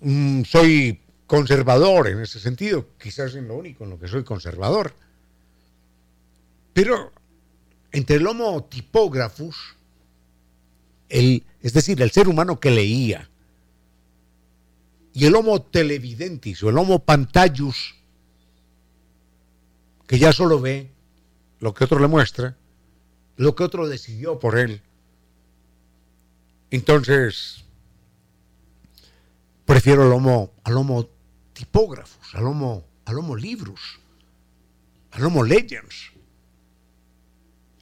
mm, 0.00 0.42
soy 0.44 1.00
conservador 1.26 2.08
en 2.08 2.20
ese 2.20 2.40
sentido, 2.40 2.88
quizás 2.98 3.34
es 3.34 3.42
lo 3.42 3.56
único 3.56 3.84
en 3.84 3.90
lo 3.90 3.98
que 3.98 4.08
soy 4.08 4.24
conservador. 4.24 4.94
Pero 6.72 7.12
entre 7.92 8.16
el 8.16 8.26
homo 8.26 8.64
tipógrafos, 8.64 9.56
el, 11.08 11.44
es 11.60 11.72
decir, 11.72 12.00
el 12.02 12.10
ser 12.10 12.28
humano 12.28 12.60
que 12.60 12.70
leía, 12.70 13.30
y 15.12 15.26
el 15.26 15.34
Homo 15.34 15.62
televidentis 15.62 16.62
o 16.62 16.70
el 16.70 16.78
Homo 16.78 17.04
pantallus, 17.04 17.96
que 20.06 20.18
ya 20.18 20.32
solo 20.32 20.60
ve 20.60 20.90
lo 21.58 21.74
que 21.74 21.84
otro 21.84 21.98
le 22.00 22.08
muestra, 22.08 22.56
lo 23.36 23.54
que 23.54 23.64
otro 23.64 23.88
decidió 23.88 24.38
por 24.38 24.58
él. 24.58 24.82
Entonces, 26.70 27.64
prefiero 29.70 30.02
al 30.02 30.12
Homo, 30.12 30.52
al 30.64 31.08
tipógrafos, 31.52 32.34
al 32.34 32.44
Homo, 32.44 32.84
al 33.04 33.40
libros, 33.40 34.00
al 35.12 35.24
Homo 35.24 35.44
legends. 35.44 36.10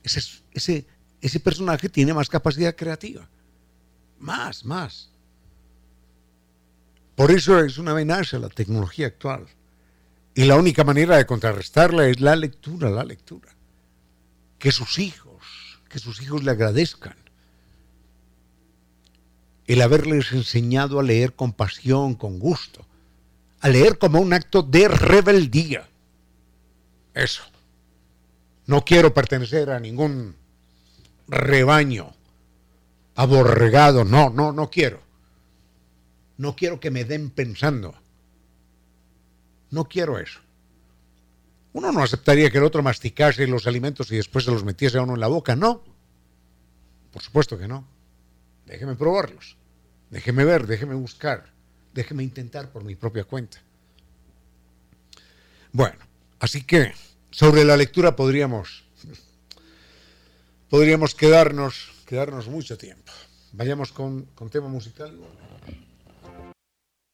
Ese, 0.03 0.21
ese, 0.53 0.87
ese 1.23 1.41
personaje 1.41 1.89
tiene 1.89 2.13
más 2.13 2.29
capacidad 2.29 2.77
creativa. 2.77 3.27
Más, 4.19 4.67
más. 4.67 5.09
Por 7.15 7.31
eso 7.31 7.59
es 7.59 7.79
una 7.79 7.93
amenaza 7.93 8.39
la 8.39 8.51
tecnología 8.51 9.07
actual. 9.07 9.47
Y 10.35 10.45
la 10.45 10.57
única 10.57 10.85
manera 10.85 11.17
de 11.17 11.25
contrarrestarla 11.25 12.07
es 12.07 12.21
la 12.21 12.37
lectura, 12.37 12.91
la 12.91 13.03
lectura. 13.03 13.49
Que 14.59 14.73
sus 14.73 14.99
hijos, 14.99 15.81
que 15.89 15.99
sus 15.99 16.21
hijos 16.21 16.45
le 16.45 16.51
agradezcan. 16.51 17.17
El 19.69 19.83
haberles 19.83 20.33
enseñado 20.33 20.99
a 20.99 21.03
leer 21.03 21.35
con 21.35 21.53
pasión, 21.53 22.15
con 22.15 22.39
gusto, 22.39 22.85
a 23.61 23.69
leer 23.69 23.99
como 23.99 24.19
un 24.19 24.33
acto 24.33 24.63
de 24.63 24.89
rebeldía. 24.89 25.87
Eso. 27.13 27.43
No 28.67 28.83
quiero 28.83 29.13
pertenecer 29.13 29.69
a 29.69 29.79
ningún 29.79 30.35
rebaño 31.29 32.15
aborregado. 33.15 34.07
No, 34.07 34.31
no, 34.31 34.53
no 34.53 34.71
quiero. 34.71 35.03
No 36.39 36.57
quiero 36.57 36.81
que 36.81 36.91
me 36.91 37.05
den 37.05 37.29
pensando. 37.29 37.95
No 39.71 39.85
quiero 39.85 40.19
eso. 40.19 40.41
Uno 41.75 41.93
no 41.93 42.03
aceptaría 42.03 42.51
que 42.51 42.57
el 42.57 42.65
otro 42.65 42.83
masticase 42.83 43.47
los 43.47 43.67
alimentos 43.67 44.11
y 44.13 44.17
después 44.17 44.47
se 44.47 44.51
los 44.51 44.65
metiese 44.65 44.97
a 44.97 45.03
uno 45.03 45.13
en 45.13 45.21
la 45.21 45.27
boca. 45.27 45.55
No. 45.55 45.83
Por 47.13 47.21
supuesto 47.21 47.59
que 47.59 47.69
no. 47.69 47.85
Déjeme 48.65 48.95
probarlos. 48.95 49.58
Déjeme 50.11 50.45
ver, 50.45 50.67
déjeme 50.67 50.95
buscar. 50.95 51.53
Déjeme 51.93 52.23
intentar 52.23 52.71
por 52.71 52.85
mi 52.85 52.95
propia 52.95 53.25
cuenta. 53.25 53.59
Bueno, 55.73 55.99
así 56.41 56.63
que 56.63 56.93
sobre 57.31 57.65
la 57.65 57.77
lectura 57.77 58.17
podríamos 58.17 58.85
podríamos 60.71 61.15
quedarnos 61.15 61.93
quedarnos 62.07 62.49
mucho 62.49 62.79
tiempo. 62.79 63.13
Vayamos 63.53 63.93
con, 63.93 64.25
con 64.35 64.49
tema 64.49 64.69
musical. 64.69 65.19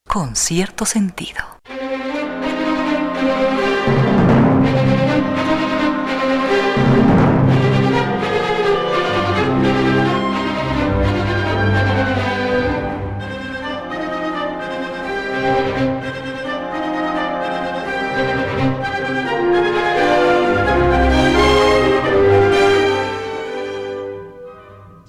Con 0.07 0.37
cierto 0.37 0.87
sentido. 0.87 1.59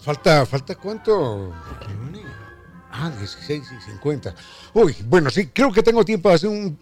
Falta, 0.06 0.46
falta 0.46 0.76
cuánto? 0.76 1.52
Ah, 2.92 3.10
16 3.10 3.64
y 3.72 3.90
50. 3.90 4.36
Uy, 4.76 4.96
bueno, 5.06 5.32
sí, 5.32 5.48
creo 5.48 5.72
que 5.72 5.82
tengo 5.82 6.06
tiempo 6.06 6.30
de 6.30 6.36
hacer 6.36 6.50
un, 6.52 6.78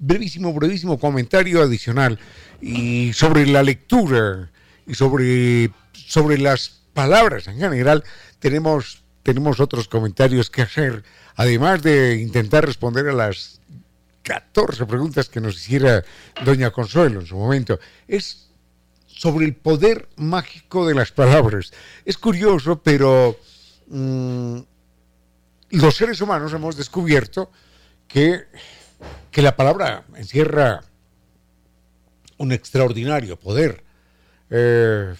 brevísimo, 0.00 0.52
brevísimo 0.52 0.98
comentario 0.98 1.62
adicional 1.62 2.18
y 2.60 3.12
sobre 3.12 3.46
la 3.46 3.62
lectura 3.62 4.50
y 4.84 4.94
sobre, 4.94 5.70
sobre 5.92 6.38
las 6.38 6.80
palabras 6.92 7.46
en 7.46 7.56
general. 7.56 8.02
Tenemos, 8.40 9.04
tenemos 9.22 9.60
otros 9.60 9.86
comentarios 9.86 10.50
que 10.50 10.62
hacer, 10.62 11.04
además 11.36 11.82
de 11.82 12.16
intentar 12.16 12.66
responder 12.66 13.06
a 13.06 13.12
las 13.12 13.60
14 14.24 14.86
preguntas 14.86 15.28
que 15.28 15.40
nos 15.40 15.54
hiciera 15.54 16.02
doña 16.44 16.72
Consuelo 16.72 17.20
en 17.20 17.26
su 17.26 17.36
momento. 17.36 17.78
Es 18.08 18.43
sobre 19.24 19.46
el 19.46 19.54
poder 19.54 20.10
mágico 20.16 20.86
de 20.86 20.94
las 20.94 21.10
palabras. 21.10 21.72
Es 22.04 22.18
curioso, 22.18 22.82
pero 22.82 23.34
mm, 23.88 24.58
los 25.70 25.96
seres 25.96 26.20
humanos 26.20 26.52
hemos 26.52 26.76
descubierto 26.76 27.50
que, 28.06 28.42
que 29.30 29.40
la 29.40 29.56
palabra 29.56 30.04
encierra 30.14 30.84
un 32.36 32.52
extraordinario 32.52 33.40
poder. 33.40 33.82
Eh, 34.50 35.14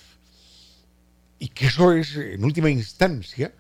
y 1.38 1.48
que 1.48 1.68
eso 1.68 1.94
es, 1.94 2.14
en 2.14 2.44
última 2.44 2.68
instancia, 2.68 3.54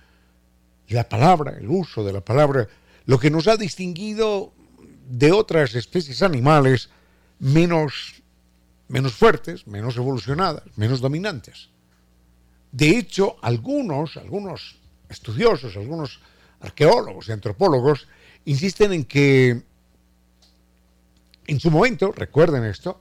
la 0.88 1.08
palabra, 1.08 1.56
el 1.58 1.70
uso 1.70 2.04
de 2.04 2.12
la 2.12 2.20
palabra, 2.20 2.68
lo 3.06 3.18
que 3.18 3.30
nos 3.30 3.48
ha 3.48 3.56
distinguido 3.56 4.52
de 5.08 5.32
otras 5.32 5.74
especies 5.74 6.22
animales 6.22 6.90
menos 7.38 8.23
menos 8.88 9.14
fuertes, 9.14 9.66
menos 9.66 9.96
evolucionadas, 9.96 10.64
menos 10.76 11.00
dominantes. 11.00 11.70
De 12.72 12.98
hecho, 12.98 13.36
algunos, 13.42 14.16
algunos 14.16 14.78
estudiosos, 15.08 15.76
algunos 15.76 16.20
arqueólogos 16.60 17.28
y 17.28 17.32
antropólogos 17.32 18.08
insisten 18.44 18.92
en 18.92 19.04
que 19.04 19.62
en 21.46 21.60
su 21.60 21.70
momento, 21.70 22.12
recuerden 22.12 22.64
esto, 22.64 23.00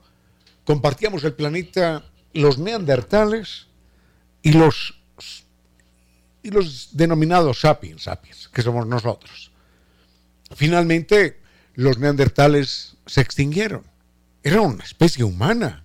compartíamos 0.64 1.24
el 1.24 1.32
planeta 1.32 2.04
los 2.32 2.58
neandertales 2.58 3.66
y 4.42 4.52
los 4.52 5.00
y 6.42 6.50
los 6.50 6.90
denominados 6.92 7.60
sapiens, 7.60 8.02
sapiens, 8.02 8.48
que 8.48 8.60
somos 8.60 8.86
nosotros. 8.86 9.50
Finalmente, 10.54 11.40
los 11.74 11.98
neandertales 11.98 12.96
se 13.06 13.22
extinguieron 13.22 13.82
era 14.44 14.60
una 14.60 14.84
especie 14.84 15.24
humana. 15.24 15.84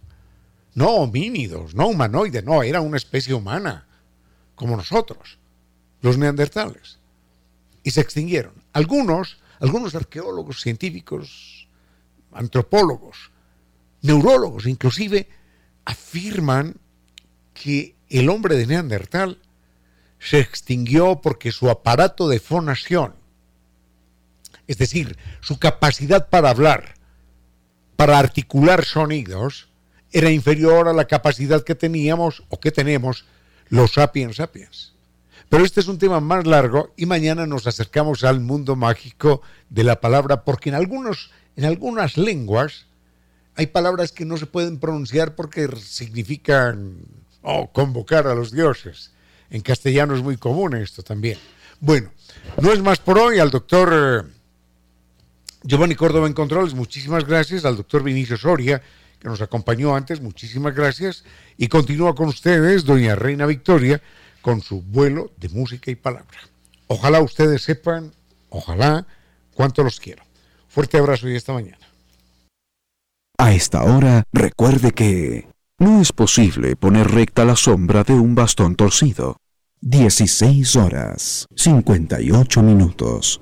No 0.75 0.89
homínidos, 0.89 1.73
no 1.73 1.87
humanoide, 1.87 2.43
no, 2.43 2.61
era 2.61 2.81
una 2.81 2.97
especie 2.97 3.33
humana, 3.33 3.87
como 4.53 4.77
nosotros, 4.77 5.39
los 6.01 6.17
neandertales. 6.17 6.99
Y 7.83 7.91
se 7.91 8.01
extinguieron. 8.01 8.53
Algunos, 8.73 9.39
algunos 9.59 9.95
arqueólogos, 9.95 10.61
científicos, 10.61 11.67
antropólogos, 12.31 13.31
neurólogos 14.01 14.67
inclusive, 14.67 15.27
afirman 15.85 16.75
que 17.53 17.95
el 18.09 18.29
hombre 18.29 18.55
de 18.55 18.67
Neandertal 18.67 19.39
se 20.19 20.39
extinguió 20.39 21.21
porque 21.21 21.51
su 21.51 21.69
aparato 21.69 22.27
de 22.27 22.39
fonación, 22.39 23.15
es 24.67 24.77
decir, 24.77 25.17
su 25.41 25.57
capacidad 25.59 26.29
para 26.29 26.49
hablar, 26.49 26.98
para 27.99 28.17
articular 28.17 28.85
sonidos 28.85 29.67
era 30.13 30.31
inferior 30.31 30.87
a 30.87 30.93
la 30.93 31.03
capacidad 31.03 31.65
que 31.65 31.75
teníamos 31.75 32.43
o 32.47 32.57
que 32.57 32.71
tenemos 32.71 33.25
los 33.67 33.91
sapiens 33.95 34.37
sapiens. 34.37 34.93
Pero 35.49 35.65
este 35.65 35.81
es 35.81 35.89
un 35.89 35.97
tema 35.97 36.21
más 36.21 36.47
largo 36.47 36.93
y 36.95 37.05
mañana 37.05 37.45
nos 37.45 37.67
acercamos 37.67 38.23
al 38.23 38.39
mundo 38.39 38.77
mágico 38.77 39.41
de 39.69 39.83
la 39.83 39.99
palabra 39.99 40.45
porque 40.45 40.69
en, 40.69 40.75
algunos, 40.75 41.31
en 41.57 41.65
algunas 41.65 42.15
lenguas 42.15 42.85
hay 43.57 43.67
palabras 43.67 44.13
que 44.13 44.23
no 44.23 44.37
se 44.37 44.45
pueden 44.45 44.79
pronunciar 44.79 45.35
porque 45.35 45.67
significan 45.83 46.99
oh, 47.41 47.69
convocar 47.69 48.27
a 48.27 48.33
los 48.33 48.53
dioses. 48.53 49.11
En 49.49 49.59
castellano 49.59 50.15
es 50.15 50.23
muy 50.23 50.37
común 50.37 50.73
esto 50.73 51.03
también. 51.03 51.37
Bueno, 51.81 52.11
no 52.61 52.71
es 52.71 52.81
más 52.81 52.99
por 52.99 53.19
hoy. 53.19 53.39
Al 53.39 53.51
doctor 53.51 54.23
eh, 54.25 54.38
Giovanni 55.63 55.95
Córdoba 55.95 56.27
en 56.27 56.33
Controles, 56.33 56.73
muchísimas 56.73 57.25
gracias. 57.25 57.65
Al 57.65 57.77
doctor 57.77 58.03
Vinicio 58.03 58.37
Soria, 58.37 58.81
que 59.19 59.27
nos 59.27 59.41
acompañó 59.41 59.95
antes, 59.95 60.21
muchísimas 60.21 60.73
gracias. 60.73 61.23
Y 61.57 61.67
continúa 61.67 62.15
con 62.15 62.29
ustedes, 62.29 62.85
doña 62.85 63.15
Reina 63.15 63.45
Victoria, 63.45 64.01
con 64.41 64.61
su 64.61 64.81
vuelo 64.81 65.31
de 65.37 65.49
música 65.49 65.91
y 65.91 65.95
palabra. 65.95 66.37
Ojalá 66.87 67.21
ustedes 67.21 67.61
sepan, 67.63 68.13
ojalá, 68.49 69.05
cuánto 69.53 69.83
los 69.83 69.99
quiero. 69.99 70.23
Fuerte 70.67 70.97
abrazo 70.97 71.27
y 71.27 71.35
esta 71.35 71.53
mañana. 71.53 71.77
A 73.37 73.53
esta 73.53 73.83
hora, 73.83 74.23
recuerde 74.31 74.91
que 74.91 75.47
no 75.77 76.01
es 76.01 76.11
posible 76.11 76.75
poner 76.75 77.09
recta 77.09 77.45
la 77.45 77.55
sombra 77.55 78.03
de 78.03 78.13
un 78.13 78.35
bastón 78.35 78.75
torcido. 78.75 79.37
16 79.81 80.75
horas, 80.75 81.47
58 81.55 82.61
minutos. 82.61 83.41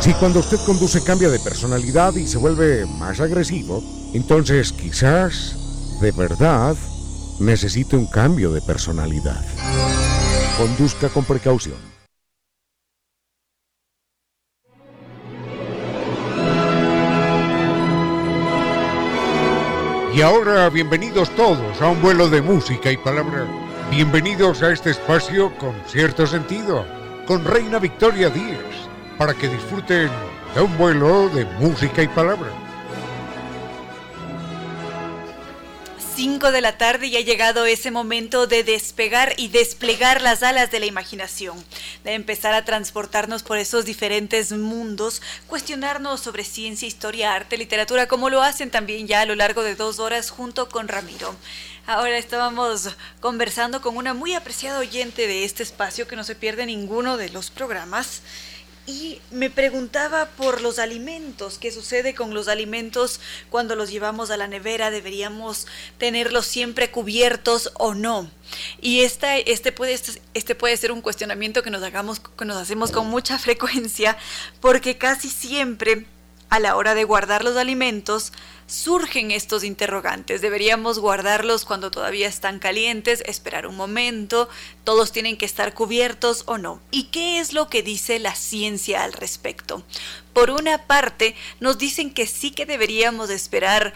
Si 0.00 0.12
cuando 0.14 0.38
usted 0.40 0.58
conduce 0.64 1.02
cambia 1.02 1.28
de 1.28 1.40
personalidad 1.40 2.14
y 2.14 2.26
se 2.26 2.38
vuelve 2.38 2.86
más 2.86 3.20
agresivo, 3.20 3.82
entonces 4.14 4.72
quizás, 4.72 5.98
de 6.00 6.12
verdad, 6.12 6.76
necesite 7.40 7.96
un 7.96 8.06
cambio 8.06 8.52
de 8.52 8.60
personalidad. 8.60 9.44
Conduzca 10.56 11.08
con 11.08 11.24
precaución. 11.24 11.76
Y 20.14 20.22
ahora 20.22 20.70
bienvenidos 20.70 21.28
todos 21.34 21.82
a 21.82 21.88
un 21.88 22.00
vuelo 22.00 22.30
de 22.30 22.40
música 22.42 22.92
y 22.92 22.96
palabra. 22.96 23.46
Bienvenidos 23.90 24.62
a 24.62 24.72
este 24.72 24.90
espacio 24.90 25.52
con 25.58 25.74
cierto 25.86 26.26
sentido, 26.26 26.86
con 27.26 27.44
Reina 27.44 27.78
Victoria 27.78 28.30
Díaz 28.30 28.85
para 29.18 29.34
que 29.34 29.48
disfruten 29.48 30.10
de 30.54 30.60
un 30.60 30.76
vuelo 30.78 31.28
de 31.30 31.44
música 31.44 32.02
y 32.02 32.08
palabra. 32.08 32.50
5 36.16 36.50
de 36.50 36.62
la 36.62 36.78
tarde 36.78 37.08
y 37.08 37.16
ha 37.18 37.20
llegado 37.20 37.66
ese 37.66 37.90
momento 37.90 38.46
de 38.46 38.64
despegar 38.64 39.34
y 39.36 39.48
desplegar 39.48 40.22
las 40.22 40.42
alas 40.42 40.70
de 40.70 40.80
la 40.80 40.86
imaginación, 40.86 41.62
de 42.04 42.14
empezar 42.14 42.54
a 42.54 42.64
transportarnos 42.64 43.42
por 43.42 43.58
esos 43.58 43.84
diferentes 43.84 44.50
mundos, 44.50 45.20
cuestionarnos 45.46 46.20
sobre 46.20 46.44
ciencia, 46.44 46.88
historia, 46.88 47.34
arte, 47.34 47.58
literatura, 47.58 48.08
como 48.08 48.30
lo 48.30 48.42
hacen 48.42 48.70
también 48.70 49.06
ya 49.06 49.20
a 49.20 49.26
lo 49.26 49.34
largo 49.34 49.62
de 49.62 49.74
dos 49.74 49.98
horas 49.98 50.30
junto 50.30 50.70
con 50.70 50.88
Ramiro. 50.88 51.36
Ahora 51.86 52.16
estábamos 52.16 52.96
conversando 53.20 53.82
con 53.82 53.98
una 53.98 54.14
muy 54.14 54.32
apreciada 54.32 54.78
oyente 54.78 55.26
de 55.26 55.44
este 55.44 55.62
espacio 55.62 56.08
que 56.08 56.16
no 56.16 56.24
se 56.24 56.34
pierde 56.34 56.64
ninguno 56.64 57.18
de 57.18 57.28
los 57.28 57.50
programas 57.50 58.22
y 58.86 59.20
me 59.30 59.50
preguntaba 59.50 60.26
por 60.36 60.60
los 60.60 60.78
alimentos, 60.78 61.58
qué 61.58 61.72
sucede 61.72 62.14
con 62.14 62.34
los 62.34 62.48
alimentos 62.48 63.20
cuando 63.50 63.74
los 63.74 63.90
llevamos 63.90 64.30
a 64.30 64.36
la 64.36 64.46
nevera, 64.46 64.90
deberíamos 64.90 65.66
tenerlos 65.98 66.46
siempre 66.46 66.90
cubiertos 66.90 67.72
o 67.74 67.94
no. 67.94 68.30
Y 68.80 69.00
esta, 69.00 69.36
este, 69.36 69.72
puede, 69.72 69.98
este 70.34 70.54
puede 70.54 70.76
ser 70.76 70.92
un 70.92 71.00
cuestionamiento 71.00 71.62
que 71.62 71.70
nos, 71.70 71.82
hagamos, 71.82 72.20
que 72.20 72.44
nos 72.44 72.56
hacemos 72.56 72.92
con 72.92 73.08
mucha 73.08 73.38
frecuencia, 73.40 74.16
porque 74.60 74.96
casi 74.96 75.28
siempre 75.28 76.06
a 76.48 76.60
la 76.60 76.76
hora 76.76 76.94
de 76.94 77.04
guardar 77.04 77.44
los 77.44 77.56
alimentos, 77.56 78.32
surgen 78.66 79.30
estos 79.30 79.64
interrogantes. 79.64 80.40
¿Deberíamos 80.40 80.98
guardarlos 80.98 81.64
cuando 81.64 81.90
todavía 81.90 82.28
están 82.28 82.58
calientes, 82.58 83.22
esperar 83.26 83.66
un 83.66 83.76
momento? 83.76 84.48
¿Todos 84.84 85.12
tienen 85.12 85.36
que 85.36 85.46
estar 85.46 85.74
cubiertos 85.74 86.44
o 86.46 86.58
no? 86.58 86.80
¿Y 86.90 87.04
qué 87.04 87.38
es 87.38 87.52
lo 87.52 87.68
que 87.68 87.82
dice 87.82 88.18
la 88.18 88.34
ciencia 88.34 89.04
al 89.04 89.12
respecto? 89.12 89.84
Por 90.32 90.50
una 90.50 90.86
parte, 90.86 91.34
nos 91.60 91.78
dicen 91.78 92.12
que 92.12 92.26
sí 92.26 92.50
que 92.50 92.66
deberíamos 92.66 93.30
esperar 93.30 93.94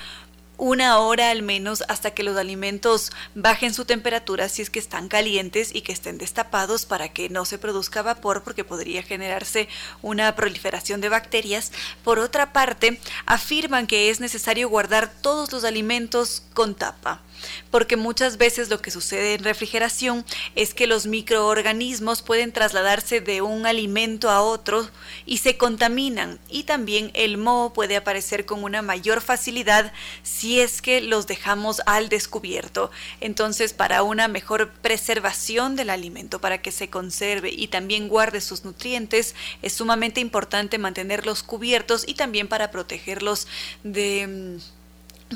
una 0.61 0.98
hora 0.98 1.30
al 1.30 1.42
menos 1.42 1.82
hasta 1.88 2.11
que 2.11 2.22
los 2.22 2.36
alimentos 2.36 3.12
bajen 3.34 3.72
su 3.72 3.86
temperatura 3.86 4.48
si 4.50 4.61
es 4.61 4.68
que 4.68 4.78
están 4.78 5.08
calientes 5.08 5.74
y 5.74 5.80
que 5.80 5.92
estén 5.92 6.18
destapados 6.18 6.84
para 6.84 7.08
que 7.08 7.30
no 7.30 7.46
se 7.46 7.58
produzca 7.58 8.02
vapor 8.02 8.42
porque 8.42 8.62
podría 8.62 9.02
generarse 9.02 9.68
una 10.02 10.36
proliferación 10.36 11.00
de 11.00 11.08
bacterias. 11.08 11.72
Por 12.04 12.18
otra 12.18 12.52
parte, 12.52 13.00
afirman 13.24 13.86
que 13.86 14.11
es 14.11 14.20
necesario 14.20 14.68
guardar 14.68 15.11
todos 15.11 15.50
los 15.50 15.64
alimentos 15.64 16.42
con 16.52 16.74
tapa 16.74 17.22
porque 17.70 17.97
muchas 17.97 18.36
veces 18.36 18.68
lo 18.68 18.80
que 18.80 18.91
sucede 18.91 19.34
en 19.34 19.45
refrigeración 19.45 20.24
es 20.55 20.74
que 20.74 20.86
los 20.86 21.07
microorganismos 21.07 22.22
pueden 22.22 22.53
trasladarse 22.53 23.20
de 23.20 23.43
un 23.43 23.66
alimento 23.66 24.30
a 24.30 24.43
otro 24.43 24.88
y 25.26 25.38
se 25.38 25.57
contaminan 25.57 26.38
y 26.49 26.64
también 26.64 27.11
el 27.14 27.36
moho 27.38 27.72
puede 27.72 27.97
aparecer 27.97 28.47
con 28.47 28.64
una 28.64 28.82
mayor 28.82 29.20
facilidad 29.20 29.93
si 30.22 30.61
es 30.61 30.82
que 30.82 31.01
los 31.01 31.26
dejamos 31.26 31.82
al 31.86 32.09
descubierto. 32.09 32.91
Entonces, 33.20 33.72
para 33.72 34.03
una 34.03 34.28
mejor 34.28 34.72
preservación 34.72 35.76
del 35.76 35.91
alimento, 35.91 36.41
para 36.41 36.62
que 36.62 36.72
se 36.72 36.91
conserve 36.91 37.51
y 37.51 37.68
también 37.68 38.09
guarde 38.09 38.41
sus 38.41 38.64
nutrientes, 38.64 39.34
es 39.62 39.72
sumamente 39.72 40.20
importante 40.20 40.78
mantenerlos 40.78 41.43
cubiertos 41.43 42.05
y 42.07 42.14
también 42.14 42.49
para 42.49 42.70
protegerlos 42.70 43.47
de 43.82 44.59
mm, 44.59 44.79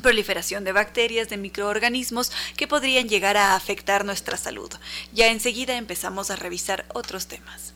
proliferación 0.03 0.65
de 0.65 0.73
bacterias, 0.73 1.29
de 1.29 1.37
microorganismos 1.37 2.33
que 2.57 2.69
podrían 2.69 3.09
llegar 3.09 3.37
a 3.37 3.55
afectar 3.55 4.05
nuestra 4.05 4.37
salud. 4.37 4.71
Ya 5.13 5.29
enseguida 5.29 5.77
empezamos 5.77 6.31
a 6.31 6.37
revisar 6.37 6.85
otros 6.93 7.27
temas. 7.27 7.75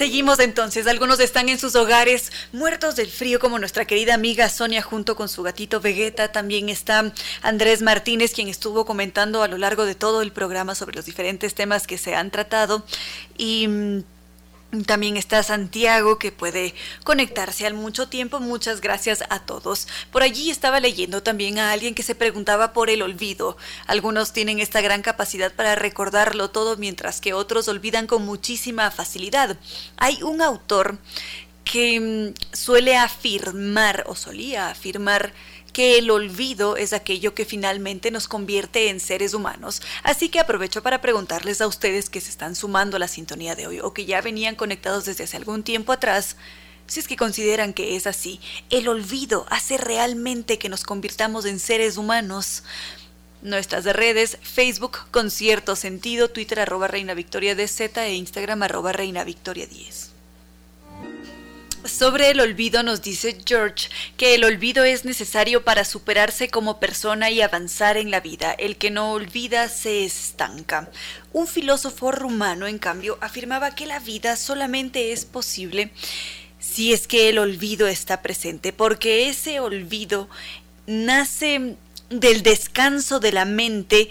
Seguimos 0.00 0.38
entonces, 0.38 0.86
algunos 0.86 1.20
están 1.20 1.50
en 1.50 1.58
sus 1.58 1.76
hogares 1.76 2.32
muertos 2.52 2.96
del 2.96 3.10
frío 3.10 3.38
como 3.38 3.58
nuestra 3.58 3.84
querida 3.84 4.14
amiga 4.14 4.48
Sonia 4.48 4.80
junto 4.80 5.14
con 5.14 5.28
su 5.28 5.42
gatito 5.42 5.82
Vegeta, 5.82 6.32
también 6.32 6.70
está 6.70 7.12
Andrés 7.42 7.82
Martínez 7.82 8.32
quien 8.32 8.48
estuvo 8.48 8.86
comentando 8.86 9.42
a 9.42 9.48
lo 9.48 9.58
largo 9.58 9.84
de 9.84 9.94
todo 9.94 10.22
el 10.22 10.32
programa 10.32 10.74
sobre 10.74 10.96
los 10.96 11.04
diferentes 11.04 11.54
temas 11.54 11.86
que 11.86 11.98
se 11.98 12.14
han 12.14 12.30
tratado 12.30 12.82
y 13.36 13.68
mm, 13.68 14.04
también 14.86 15.16
está 15.16 15.42
Santiago 15.42 16.18
que 16.18 16.32
puede 16.32 16.74
conectarse 17.04 17.66
al 17.66 17.74
mucho 17.74 18.08
tiempo. 18.08 18.40
Muchas 18.40 18.80
gracias 18.80 19.24
a 19.28 19.40
todos. 19.40 19.88
Por 20.12 20.22
allí 20.22 20.50
estaba 20.50 20.80
leyendo 20.80 21.22
también 21.22 21.58
a 21.58 21.72
alguien 21.72 21.94
que 21.94 22.02
se 22.02 22.14
preguntaba 22.14 22.72
por 22.72 22.88
el 22.90 23.02
olvido. 23.02 23.56
Algunos 23.86 24.32
tienen 24.32 24.60
esta 24.60 24.80
gran 24.80 25.02
capacidad 25.02 25.52
para 25.52 25.74
recordarlo 25.74 26.50
todo 26.50 26.76
mientras 26.76 27.20
que 27.20 27.32
otros 27.32 27.68
olvidan 27.68 28.06
con 28.06 28.24
muchísima 28.24 28.90
facilidad. 28.90 29.56
Hay 29.96 30.22
un 30.22 30.40
autor 30.40 30.98
que 31.64 32.00
mm, 32.00 32.56
suele 32.56 32.96
afirmar 32.96 34.04
o 34.06 34.14
solía 34.14 34.70
afirmar 34.70 35.32
que 35.72 35.98
el 35.98 36.10
olvido 36.10 36.76
es 36.76 36.92
aquello 36.92 37.34
que 37.34 37.44
finalmente 37.44 38.10
nos 38.10 38.28
convierte 38.28 38.88
en 38.88 39.00
seres 39.00 39.34
humanos. 39.34 39.82
Así 40.02 40.28
que 40.28 40.40
aprovecho 40.40 40.82
para 40.82 41.00
preguntarles 41.00 41.60
a 41.60 41.66
ustedes 41.66 42.10
que 42.10 42.20
se 42.20 42.30
están 42.30 42.56
sumando 42.56 42.96
a 42.96 43.00
la 43.00 43.08
sintonía 43.08 43.54
de 43.54 43.66
hoy 43.66 43.80
o 43.80 43.92
que 43.92 44.06
ya 44.06 44.20
venían 44.20 44.56
conectados 44.56 45.04
desde 45.04 45.24
hace 45.24 45.36
algún 45.36 45.62
tiempo 45.62 45.92
atrás, 45.92 46.36
si 46.86 46.98
es 46.98 47.06
que 47.06 47.16
consideran 47.16 47.72
que 47.72 47.94
es 47.94 48.08
así, 48.08 48.40
el 48.68 48.88
olvido 48.88 49.46
hace 49.48 49.78
realmente 49.78 50.58
que 50.58 50.68
nos 50.68 50.82
convirtamos 50.82 51.44
en 51.44 51.60
seres 51.60 51.96
humanos. 51.96 52.64
Nuestras 53.42 53.84
redes, 53.84 54.38
Facebook 54.42 54.98
con 55.12 55.30
cierto 55.30 55.76
sentido, 55.76 56.28
Twitter 56.28 56.58
arroba 56.58 56.88
Reina 56.88 57.14
Victoria 57.14 57.54
DZ 57.54 57.96
e 57.98 58.14
Instagram 58.14 58.64
arroba 58.64 58.92
Reina 58.92 59.22
Victoria 59.22 59.66
10. 59.66 60.10
Sobre 61.84 62.30
el 62.30 62.40
olvido 62.40 62.82
nos 62.82 63.00
dice 63.00 63.38
George 63.46 63.88
que 64.18 64.34
el 64.34 64.44
olvido 64.44 64.84
es 64.84 65.06
necesario 65.06 65.64
para 65.64 65.86
superarse 65.86 66.48
como 66.48 66.78
persona 66.78 67.30
y 67.30 67.40
avanzar 67.40 67.96
en 67.96 68.10
la 68.10 68.20
vida. 68.20 68.52
El 68.52 68.76
que 68.76 68.90
no 68.90 69.12
olvida 69.12 69.66
se 69.68 70.04
estanca. 70.04 70.90
Un 71.32 71.46
filósofo 71.46 72.12
rumano, 72.12 72.66
en 72.66 72.78
cambio, 72.78 73.16
afirmaba 73.22 73.74
que 73.74 73.86
la 73.86 73.98
vida 73.98 74.36
solamente 74.36 75.12
es 75.12 75.24
posible 75.24 75.90
si 76.58 76.92
es 76.92 77.06
que 77.06 77.30
el 77.30 77.38
olvido 77.38 77.88
está 77.88 78.20
presente, 78.20 78.74
porque 78.74 79.30
ese 79.30 79.60
olvido 79.60 80.28
nace 80.86 81.76
del 82.10 82.42
descanso 82.42 83.20
de 83.20 83.32
la 83.32 83.46
mente 83.46 84.10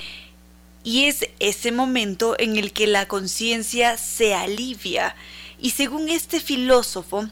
y 0.84 1.06
es 1.06 1.30
ese 1.40 1.72
momento 1.72 2.36
en 2.40 2.58
el 2.58 2.74
que 2.74 2.88
la 2.88 3.08
conciencia 3.08 3.98
se 3.98 4.34
alivia. 4.34 5.16
Y 5.60 5.72
según 5.72 6.10
este 6.10 6.40
filósofo, 6.40 7.28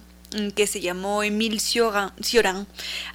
que 0.55 0.67
se 0.67 0.81
llamó 0.81 1.23
Emile 1.23 1.59
Cioran, 1.59 2.67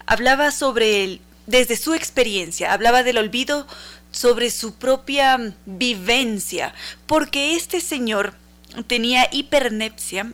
hablaba 0.06 0.50
sobre 0.50 1.04
el, 1.04 1.20
desde 1.46 1.76
su 1.76 1.94
experiencia, 1.94 2.72
hablaba 2.72 3.02
del 3.02 3.18
olvido 3.18 3.66
sobre 4.10 4.50
su 4.50 4.74
propia 4.74 5.54
vivencia, 5.66 6.74
porque 7.06 7.56
este 7.56 7.80
señor 7.80 8.34
tenía 8.86 9.28
hipernepsia, 9.30 10.32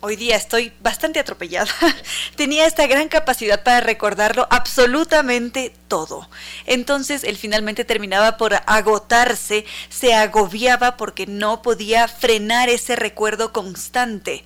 hoy 0.00 0.16
día 0.16 0.36
estoy 0.36 0.72
bastante 0.80 1.18
atropellada, 1.18 1.70
tenía 2.36 2.66
esta 2.66 2.86
gran 2.86 3.08
capacidad 3.08 3.62
para 3.62 3.80
recordarlo 3.80 4.46
absolutamente 4.50 5.74
todo. 5.88 6.28
Entonces 6.66 7.24
él 7.24 7.36
finalmente 7.36 7.84
terminaba 7.84 8.36
por 8.36 8.54
agotarse, 8.66 9.64
se 9.88 10.14
agobiaba 10.14 10.96
porque 10.96 11.26
no 11.26 11.62
podía 11.62 12.08
frenar 12.08 12.68
ese 12.68 12.96
recuerdo 12.96 13.52
constante. 13.52 14.44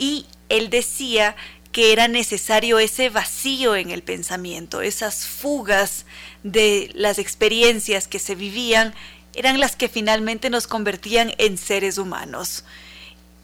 Y 0.00 0.26
él 0.48 0.70
decía 0.70 1.36
que 1.72 1.92
era 1.92 2.08
necesario 2.08 2.78
ese 2.78 3.10
vacío 3.10 3.76
en 3.76 3.90
el 3.90 4.02
pensamiento, 4.02 4.80
esas 4.80 5.26
fugas 5.26 6.06
de 6.42 6.90
las 6.94 7.18
experiencias 7.18 8.08
que 8.08 8.18
se 8.18 8.34
vivían 8.34 8.94
eran 9.34 9.60
las 9.60 9.76
que 9.76 9.88
finalmente 9.88 10.48
nos 10.50 10.66
convertían 10.66 11.34
en 11.36 11.58
seres 11.58 11.98
humanos. 11.98 12.64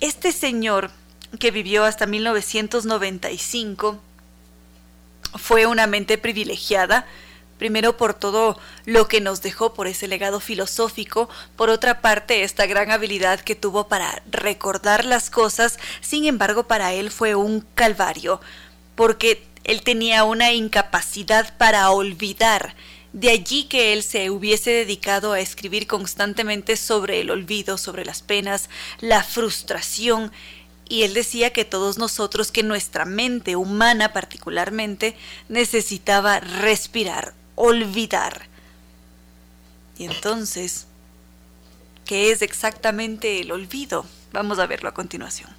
Este 0.00 0.32
señor, 0.32 0.90
que 1.38 1.50
vivió 1.50 1.84
hasta 1.84 2.07
1995, 2.07 4.00
fue 5.34 5.66
una 5.66 5.86
mente 5.86 6.16
privilegiada, 6.16 7.07
primero 7.59 7.96
por 7.96 8.14
todo 8.14 8.59
lo 8.84 9.09
que 9.09 9.20
nos 9.20 9.42
dejó 9.42 9.74
por 9.74 9.86
ese 9.86 10.09
legado 10.09 10.40
filosófico, 10.40 11.28
por 11.57 11.70
otra 11.70 12.00
parte 12.00 12.42
esta 12.42 12.66
gran 12.66 12.90
habilidad 12.90 13.40
que 13.40 13.54
tuvo 13.54 13.88
para 13.88 14.22
recordar 14.30 15.04
las 15.04 15.30
cosas, 15.30 15.78
sin 16.00 16.26
embargo 16.26 16.64
para 16.64 16.92
él 16.92 17.11
fue 17.11 17.34
un 17.34 17.64
calvario, 17.74 18.40
porque 18.94 19.46
él 19.64 19.82
tenía 19.82 20.24
una 20.24 20.52
incapacidad 20.52 21.57
para 21.59 21.90
olvidar, 21.90 22.74
de 23.12 23.30
allí 23.30 23.64
que 23.64 23.92
él 23.92 24.02
se 24.02 24.30
hubiese 24.30 24.70
dedicado 24.70 25.32
a 25.32 25.40
escribir 25.40 25.86
constantemente 25.86 26.76
sobre 26.76 27.20
el 27.20 27.30
olvido, 27.30 27.78
sobre 27.78 28.04
las 28.04 28.22
penas, 28.22 28.68
la 29.00 29.24
frustración, 29.24 30.30
y 30.88 31.02
él 31.02 31.14
decía 31.14 31.52
que 31.52 31.64
todos 31.64 31.98
nosotros, 31.98 32.52
que 32.52 32.62
nuestra 32.62 33.04
mente 33.04 33.57
humana 33.57 34.12
particularmente, 34.12 35.16
necesitaba 35.48 36.40
respirar, 36.40 37.34
olvidar. 37.57 38.46
Y 39.98 40.04
entonces, 40.04 40.86
¿qué 42.04 42.30
es 42.30 42.42
exactamente 42.42 43.40
el 43.40 43.50
olvido? 43.50 44.07
Vamos 44.32 44.61
a 44.61 44.66
verlo 44.66 44.88
a 44.88 44.94
continuación. 44.94 45.50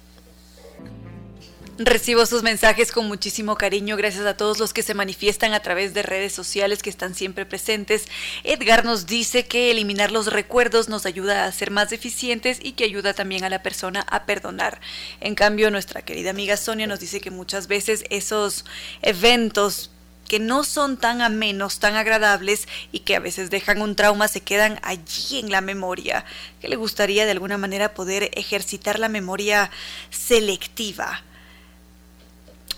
Recibo 1.80 2.26
sus 2.26 2.42
mensajes 2.42 2.90
con 2.90 3.06
muchísimo 3.06 3.54
cariño, 3.54 3.96
gracias 3.96 4.26
a 4.26 4.36
todos 4.36 4.58
los 4.58 4.72
que 4.72 4.82
se 4.82 4.94
manifiestan 4.94 5.54
a 5.54 5.60
través 5.60 5.94
de 5.94 6.02
redes 6.02 6.32
sociales 6.32 6.82
que 6.82 6.90
están 6.90 7.14
siempre 7.14 7.46
presentes. 7.46 8.08
Edgar 8.42 8.84
nos 8.84 9.06
dice 9.06 9.46
que 9.46 9.70
eliminar 9.70 10.10
los 10.10 10.26
recuerdos 10.26 10.88
nos 10.88 11.06
ayuda 11.06 11.44
a 11.44 11.52
ser 11.52 11.70
más 11.70 11.92
eficientes 11.92 12.58
y 12.60 12.72
que 12.72 12.82
ayuda 12.82 13.14
también 13.14 13.44
a 13.44 13.48
la 13.48 13.62
persona 13.62 14.00
a 14.00 14.26
perdonar. 14.26 14.80
En 15.20 15.36
cambio, 15.36 15.70
nuestra 15.70 16.02
querida 16.02 16.30
amiga 16.30 16.56
Sonia 16.56 16.88
nos 16.88 16.98
dice 16.98 17.20
que 17.20 17.30
muchas 17.30 17.68
veces 17.68 18.04
esos 18.10 18.64
eventos 19.00 19.92
que 20.28 20.38
no 20.38 20.62
son 20.62 20.96
tan 20.96 21.22
amenos, 21.22 21.80
tan 21.80 21.96
agradables 21.96 22.68
y 22.92 23.00
que 23.00 23.16
a 23.16 23.20
veces 23.20 23.50
dejan 23.50 23.82
un 23.82 23.96
trauma, 23.96 24.28
se 24.28 24.42
quedan 24.42 24.78
allí 24.82 25.40
en 25.40 25.50
la 25.50 25.60
memoria, 25.60 26.24
que 26.60 26.68
le 26.68 26.76
gustaría 26.76 27.24
de 27.24 27.32
alguna 27.32 27.58
manera 27.58 27.94
poder 27.94 28.30
ejercitar 28.34 28.98
la 28.98 29.08
memoria 29.08 29.70
selectiva 30.10 31.22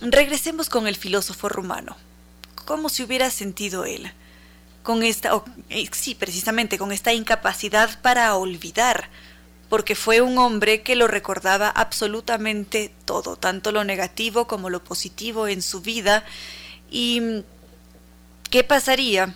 Regresemos 0.01 0.67
con 0.67 0.87
el 0.87 0.95
filósofo 0.95 1.47
rumano. 1.47 1.95
¿Cómo 2.65 2.89
se 2.89 3.03
hubiera 3.03 3.29
sentido 3.29 3.85
él? 3.85 4.11
Con 4.81 5.03
esta, 5.03 5.43
eh, 5.69 5.87
sí, 5.91 6.15
precisamente 6.15 6.79
con 6.79 6.91
esta 6.91 7.13
incapacidad 7.13 8.01
para 8.01 8.35
olvidar, 8.35 9.09
porque 9.69 9.93
fue 9.93 10.21
un 10.21 10.39
hombre 10.39 10.81
que 10.81 10.95
lo 10.95 11.07
recordaba 11.07 11.69
absolutamente 11.69 12.91
todo, 13.05 13.35
tanto 13.35 13.71
lo 13.71 13.83
negativo 13.83 14.47
como 14.47 14.71
lo 14.71 14.83
positivo 14.83 15.47
en 15.47 15.61
su 15.61 15.81
vida. 15.81 16.25
¿Y 16.91 17.43
qué 18.51 18.63
pasaría 18.63 19.35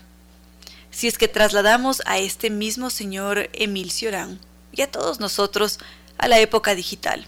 si 0.91 1.08
es 1.08 1.18
que 1.18 1.28
trasladamos 1.28 2.03
a 2.06 2.20
este 2.20 2.51
mismo 2.51 2.91
señor 2.91 3.49
Emil 3.53 3.89
Cioran 3.89 4.39
y 4.72 4.84
a 4.84 4.91
todos 4.91 5.20
nosotros 5.20 5.80
a 6.20 6.28
la 6.28 6.39
época 6.39 6.76
digital? 6.76 7.28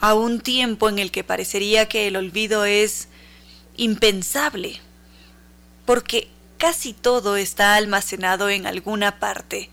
a 0.00 0.14
un 0.14 0.40
tiempo 0.40 0.88
en 0.88 0.98
el 0.98 1.10
que 1.10 1.24
parecería 1.24 1.86
que 1.86 2.08
el 2.08 2.16
olvido 2.16 2.64
es 2.64 3.08
impensable, 3.76 4.80
porque 5.84 6.28
casi 6.58 6.92
todo 6.92 7.36
está 7.36 7.74
almacenado 7.74 8.48
en 8.48 8.66
alguna 8.66 9.18
parte. 9.18 9.68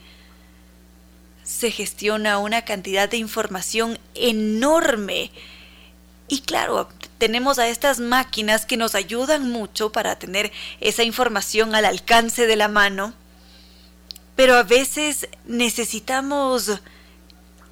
Se 1.44 1.72
gestiona 1.72 2.40
una 2.40 2.64
cantidad 2.64 3.10
de 3.10 3.18
información 3.18 4.00
enorme. 4.16 5.32
Y 6.28 6.42
claro, 6.42 6.90
tenemos 7.18 7.60
a 7.60 7.68
estas 7.68 8.00
máquinas 8.00 8.66
que 8.66 8.78
nos 8.78 8.96
ayudan 8.96 9.50
mucho 9.50 9.92
para 9.92 10.20
tener 10.20 10.52
esa 10.80 11.04
información 11.04 11.76
al 11.76 11.86
alcance 11.86 12.48
de 12.48 12.56
la 12.56 12.68
mano, 12.68 13.14
pero 14.36 14.56
a 14.56 14.64
veces 14.64 15.28
necesitamos 15.46 16.80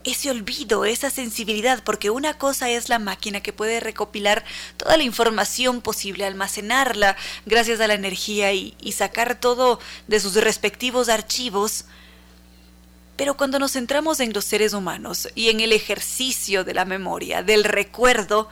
ese 0.06 0.30
olvido, 0.30 0.86
esa 0.86 1.10
sensibilidad, 1.10 1.84
porque 1.84 2.10
una 2.10 2.36
cosa 2.36 2.70
es 2.70 2.90
la 2.90 3.00
máquina 3.00 3.42
que 3.42 3.54
puede 3.54 3.80
recopilar 3.80 4.46
toda 4.78 4.98
la 4.98 5.04
información 5.04 5.82
posible, 5.82 6.26
almacenarla 6.26 7.18
gracias 7.46 7.82
a 7.82 7.88
la 7.88 7.96
energía 7.96 8.54
y, 8.54 8.76
sacar 8.92 9.40
todo 9.40 9.80
de 10.08 10.20
sus 10.20 10.36
respectivos 10.36 11.10
archivos. 11.10 11.86
Pero 13.18 13.36
cuando 13.36 13.60
nos 13.60 13.74
centramos 13.74 14.20
en 14.20 14.32
los 14.32 14.46
seres 14.46 14.74
humanos 14.74 15.28
y 15.36 15.50
en 15.50 15.60
el 15.60 15.72
ejercicio 15.72 16.64
de 16.64 16.74
la 16.74 16.86
memoria, 16.86 17.44
del 17.44 17.64
recuerdo, 17.64 18.50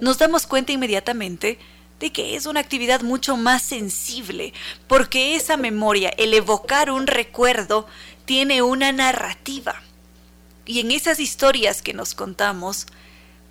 nos 0.00 0.18
damos 0.18 0.46
cuenta 0.46 0.72
inmediatamente 0.72 1.58
de 2.00 2.12
que 2.12 2.36
es 2.36 2.46
una 2.46 2.60
actividad 2.60 3.02
mucho 3.02 3.36
más 3.36 3.62
sensible, 3.62 4.52
porque 4.86 5.34
esa 5.34 5.56
memoria, 5.56 6.10
el 6.16 6.34
evocar 6.34 6.90
un 6.90 7.06
recuerdo, 7.06 7.86
tiene 8.24 8.62
una 8.62 8.92
narrativa 8.92 9.82
y 10.68 10.80
en 10.80 10.90
esas 10.90 11.18
historias 11.18 11.80
que 11.80 11.94
nos 11.94 12.14
contamos, 12.14 12.86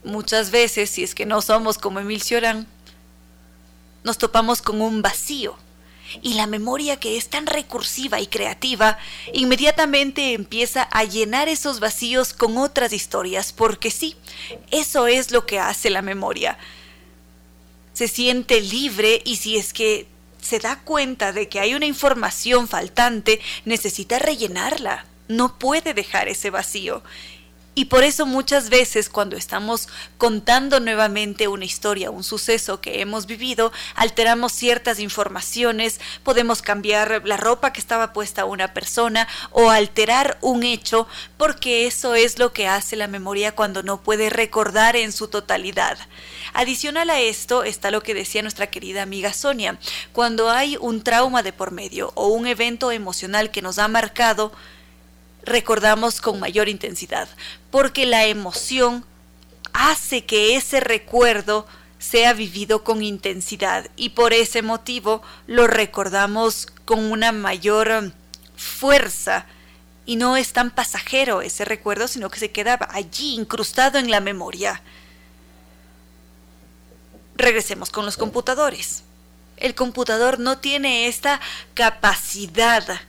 muchas 0.03 0.51
veces, 0.51 0.91
si 0.91 1.01
es 1.01 1.15
que 1.15 1.25
no 1.25 1.41
somos 1.41 1.79
como 1.79 1.99
Emil 1.99 2.21
Cioran, 2.21 2.67
nos 4.03 4.19
topamos 4.19 4.61
con 4.61 4.81
un 4.81 5.01
vacío. 5.01 5.57
Y 6.21 6.33
la 6.33 6.47
memoria 6.47 6.99
que 6.99 7.17
es 7.17 7.29
tan 7.29 7.45
recursiva 7.45 8.19
y 8.19 8.27
creativa, 8.27 8.97
inmediatamente 9.33 10.33
empieza 10.33 10.83
a 10.83 11.03
llenar 11.03 11.49
esos 11.49 11.79
vacíos 11.79 12.33
con 12.33 12.57
otras 12.57 12.93
historias, 12.93 13.53
porque 13.53 13.91
sí, 13.91 14.15
eso 14.71 15.07
es 15.07 15.31
lo 15.31 15.45
que 15.45 15.59
hace 15.59 15.89
la 15.89 16.01
memoria. 16.01 16.57
Se 17.93 18.07
siente 18.07 18.61
libre 18.61 19.21
y 19.25 19.37
si 19.37 19.57
es 19.57 19.73
que 19.73 20.07
se 20.41 20.59
da 20.59 20.79
cuenta 20.79 21.33
de 21.33 21.49
que 21.49 21.59
hay 21.59 21.73
una 21.73 21.85
información 21.85 22.67
faltante, 22.67 23.41
necesita 23.65 24.19
rellenarla 24.19 25.05
no 25.27 25.57
puede 25.57 25.93
dejar 25.93 26.27
ese 26.27 26.49
vacío. 26.49 27.03
Y 27.77 27.85
por 27.85 28.03
eso 28.03 28.25
muchas 28.25 28.71
veces 28.71 29.07
cuando 29.07 29.37
estamos 29.37 29.87
contando 30.17 30.79
nuevamente 30.79 31.47
una 31.47 31.65
historia, 31.65 32.09
un 32.09 32.23
suceso 32.23 32.81
que 32.81 33.01
hemos 33.01 33.27
vivido, 33.27 33.71
alteramos 33.93 34.51
ciertas 34.51 34.99
informaciones, 34.99 35.99
podemos 36.23 36.63
cambiar 36.63 37.21
la 37.25 37.37
ropa 37.37 37.73
que 37.73 37.79
estaba 37.79 38.13
puesta 38.13 38.45
una 38.45 38.73
persona 38.73 39.27
o 39.51 39.69
alterar 39.69 40.39
un 40.41 40.63
hecho, 40.63 41.07
porque 41.37 41.85
eso 41.85 42.15
es 42.15 42.39
lo 42.39 42.51
que 42.51 42.67
hace 42.67 42.95
la 42.95 43.05
memoria 43.05 43.51
cuando 43.51 43.83
no 43.83 44.01
puede 44.01 44.31
recordar 44.31 44.95
en 44.95 45.11
su 45.11 45.27
totalidad. 45.27 45.99
Adicional 46.55 47.11
a 47.11 47.19
esto 47.19 47.63
está 47.63 47.91
lo 47.91 48.01
que 48.01 48.15
decía 48.15 48.41
nuestra 48.41 48.71
querida 48.71 49.03
amiga 49.03 49.33
Sonia, 49.33 49.77
cuando 50.13 50.49
hay 50.49 50.77
un 50.81 51.03
trauma 51.03 51.43
de 51.43 51.53
por 51.53 51.69
medio 51.69 52.11
o 52.15 52.29
un 52.29 52.47
evento 52.47 52.91
emocional 52.91 53.51
que 53.51 53.61
nos 53.61 53.77
ha 53.77 53.87
marcado, 53.87 54.51
recordamos 55.47 56.21
con 56.21 56.39
mayor 56.39 56.69
intensidad, 56.69 57.27
porque 57.71 58.05
la 58.05 58.25
emoción 58.25 59.05
hace 59.73 60.25
que 60.25 60.55
ese 60.55 60.79
recuerdo 60.79 61.65
sea 61.99 62.33
vivido 62.33 62.83
con 62.83 63.01
intensidad 63.01 63.89
y 63.95 64.09
por 64.09 64.33
ese 64.33 64.61
motivo 64.61 65.23
lo 65.47 65.65
recordamos 65.67 66.67
con 66.85 67.11
una 67.11 67.31
mayor 67.31 67.89
um, 67.89 68.11
fuerza 68.55 69.45
y 70.05 70.15
no 70.15 70.37
es 70.37 70.53
tan 70.53 70.71
pasajero 70.71 71.41
ese 71.41 71.65
recuerdo, 71.65 72.07
sino 72.07 72.29
que 72.29 72.39
se 72.39 72.51
queda 72.51 72.79
allí 72.91 73.33
incrustado 73.33 73.97
en 73.97 74.09
la 74.09 74.21
memoria. 74.21 74.81
Regresemos 77.35 77.89
con 77.89 78.05
los 78.05 78.15
computadores. 78.15 79.03
El 79.57 79.75
computador 79.75 80.39
no 80.39 80.59
tiene 80.59 81.07
esta 81.07 81.41
capacidad 81.73 83.01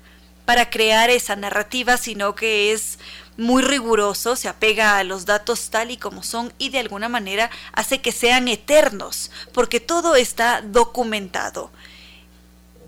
para 0.48 0.70
crear 0.70 1.10
esa 1.10 1.36
narrativa, 1.36 1.98
sino 1.98 2.34
que 2.34 2.72
es 2.72 2.98
muy 3.36 3.62
riguroso, 3.62 4.34
se 4.34 4.48
apega 4.48 4.96
a 4.96 5.04
los 5.04 5.26
datos 5.26 5.68
tal 5.68 5.90
y 5.90 5.98
como 5.98 6.22
son 6.22 6.54
y 6.56 6.70
de 6.70 6.78
alguna 6.78 7.10
manera 7.10 7.50
hace 7.74 8.00
que 8.00 8.12
sean 8.12 8.48
eternos, 8.48 9.30
porque 9.52 9.78
todo 9.78 10.16
está 10.16 10.62
documentado. 10.62 11.70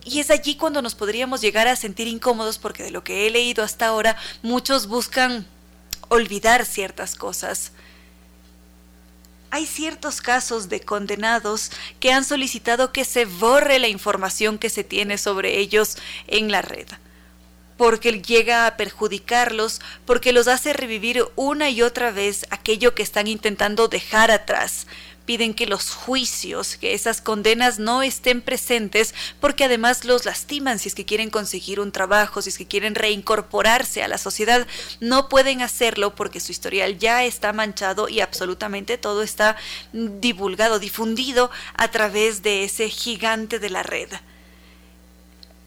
Y 0.07 0.21
es 0.21 0.31
allí 0.31 0.55
cuando 0.55 0.81
nos 0.81 0.95
podríamos 0.95 1.43
llegar 1.43 1.69
a 1.69 1.77
sentir 1.77 2.09
incómodos 2.09 2.57
porque 2.57 2.83
de 2.83 2.93
lo 2.93 3.05
que 3.05 3.27
he 3.27 3.31
leído 3.31 3.63
hasta 3.63 3.89
ahora, 3.89 4.17
muchos 4.41 4.87
buscan 4.87 5.47
olvidar 6.09 6.65
ciertas 6.65 7.15
cosas. 7.15 7.73
Hay 9.51 9.67
ciertos 9.67 10.23
casos 10.23 10.71
de 10.71 10.81
condenados 10.81 11.73
que 12.01 12.11
han 12.11 12.25
solicitado 12.25 12.91
que 12.91 13.05
se 13.05 13.27
borre 13.27 13.79
la 13.79 13.89
información 13.89 14.57
que 14.57 14.71
se 14.71 14.83
tiene 14.83 15.19
sobre 15.19 15.59
ellos 15.59 15.99
en 16.27 16.51
la 16.51 16.63
red 16.63 16.89
porque 17.81 18.21
llega 18.21 18.67
a 18.67 18.77
perjudicarlos, 18.77 19.81
porque 20.05 20.35
los 20.35 20.49
hace 20.49 20.75
revivir 20.75 21.25
una 21.35 21.71
y 21.71 21.81
otra 21.81 22.11
vez 22.11 22.45
aquello 22.51 22.95
que 22.95 23.03
están 23.03 23.27
intentando 23.27 23.89
dejar 23.89 24.31
atrás. 24.31 24.87
Piden 25.25 25.55
que 25.55 25.67
los 25.67 25.95
juicios, 25.95 26.77
que 26.77 26.93
esas 26.93 27.23
condenas 27.23 27.79
no 27.79 28.03
estén 28.03 28.43
presentes, 28.43 29.15
porque 29.41 29.65
además 29.65 30.05
los 30.05 30.27
lastiman 30.27 30.79
si 30.79 30.91
es 30.91 30.95
que 30.95 31.07
quieren 31.07 31.31
conseguir 31.31 31.81
un 31.81 31.91
trabajo, 31.91 32.43
si 32.43 32.51
es 32.51 32.59
que 32.59 32.67
quieren 32.67 32.95
reincorporarse 32.95 34.03
a 34.03 34.09
la 34.09 34.19
sociedad. 34.19 34.67
No 35.01 35.31
pueden 35.31 35.63
hacerlo 35.63 36.15
porque 36.15 36.41
su 36.41 36.53
historial 36.53 36.99
ya 36.99 37.25
está 37.25 37.55
manchado 37.55 38.11
y 38.11 38.21
absolutamente 38.21 38.99
todo 38.99 39.23
está 39.23 39.57
divulgado, 39.95 40.81
difundido 40.81 41.51
a 41.79 41.91
través 41.91 42.43
de 42.43 42.65
ese 42.65 42.91
gigante 42.91 43.59
de 43.59 43.71
la 43.71 43.83
red 43.83 44.11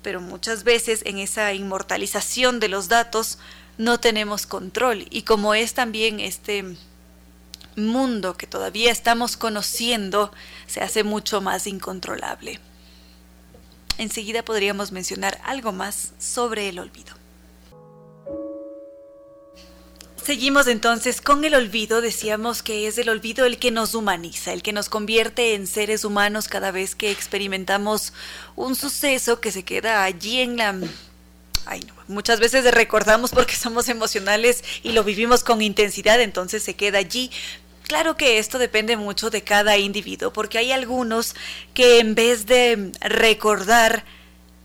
pero 0.03 0.21
muchas 0.21 0.63
veces 0.63 1.01
en 1.05 1.17
esa 1.17 1.53
inmortalización 1.53 2.59
de 2.59 2.67
los 2.67 2.89
datos 2.89 3.39
no 3.77 3.99
tenemos 3.99 4.45
control 4.45 5.07
y 5.09 5.23
como 5.23 5.55
es 5.55 5.73
también 5.73 6.19
este 6.19 6.75
mundo 7.75 8.37
que 8.37 8.45
todavía 8.45 8.91
estamos 8.91 9.37
conociendo, 9.37 10.31
se 10.67 10.81
hace 10.81 11.03
mucho 11.03 11.41
más 11.41 11.65
incontrolable. 11.65 12.59
Enseguida 13.97 14.43
podríamos 14.43 14.91
mencionar 14.91 15.39
algo 15.43 15.71
más 15.71 16.13
sobre 16.19 16.69
el 16.69 16.79
olvido. 16.79 17.22
Seguimos 20.23 20.67
entonces 20.67 21.19
con 21.19 21.43
el 21.43 21.53
olvido. 21.53 21.99
Decíamos 21.99 22.63
que 22.63 22.87
es 22.87 22.97
el 22.97 23.09
olvido 23.09 23.45
el 23.45 23.59
que 23.59 23.71
nos 23.71 23.93
humaniza, 23.93 24.53
el 24.53 24.61
que 24.61 24.71
nos 24.71 24.87
convierte 24.87 25.53
en 25.53 25.67
seres 25.67 26.05
humanos 26.05 26.47
cada 26.47 26.71
vez 26.71 26.95
que 26.95 27.11
experimentamos 27.11 28.13
un 28.55 28.75
suceso 28.75 29.41
que 29.41 29.51
se 29.51 29.63
queda 29.63 30.03
allí 30.03 30.39
en 30.39 30.57
la... 30.57 30.75
Ay, 31.65 31.81
no. 31.81 31.93
Muchas 32.07 32.39
veces 32.39 32.69
recordamos 32.73 33.31
porque 33.31 33.55
somos 33.57 33.89
emocionales 33.89 34.63
y 34.81 34.93
lo 34.93 35.03
vivimos 35.03 35.43
con 35.43 35.61
intensidad, 35.61 36.21
entonces 36.21 36.63
se 36.63 36.75
queda 36.75 36.99
allí 36.99 37.29
Claro 37.87 38.15
que 38.15 38.39
esto 38.39 38.59
depende 38.59 38.95
mucho 38.95 39.29
de 39.29 39.43
cada 39.43 39.77
individuo, 39.77 40.31
porque 40.31 40.57
hay 40.57 40.71
algunos 40.71 41.35
que 41.73 41.99
en 41.99 42.15
vez 42.15 42.45
de 42.45 42.91
recordar, 43.01 44.05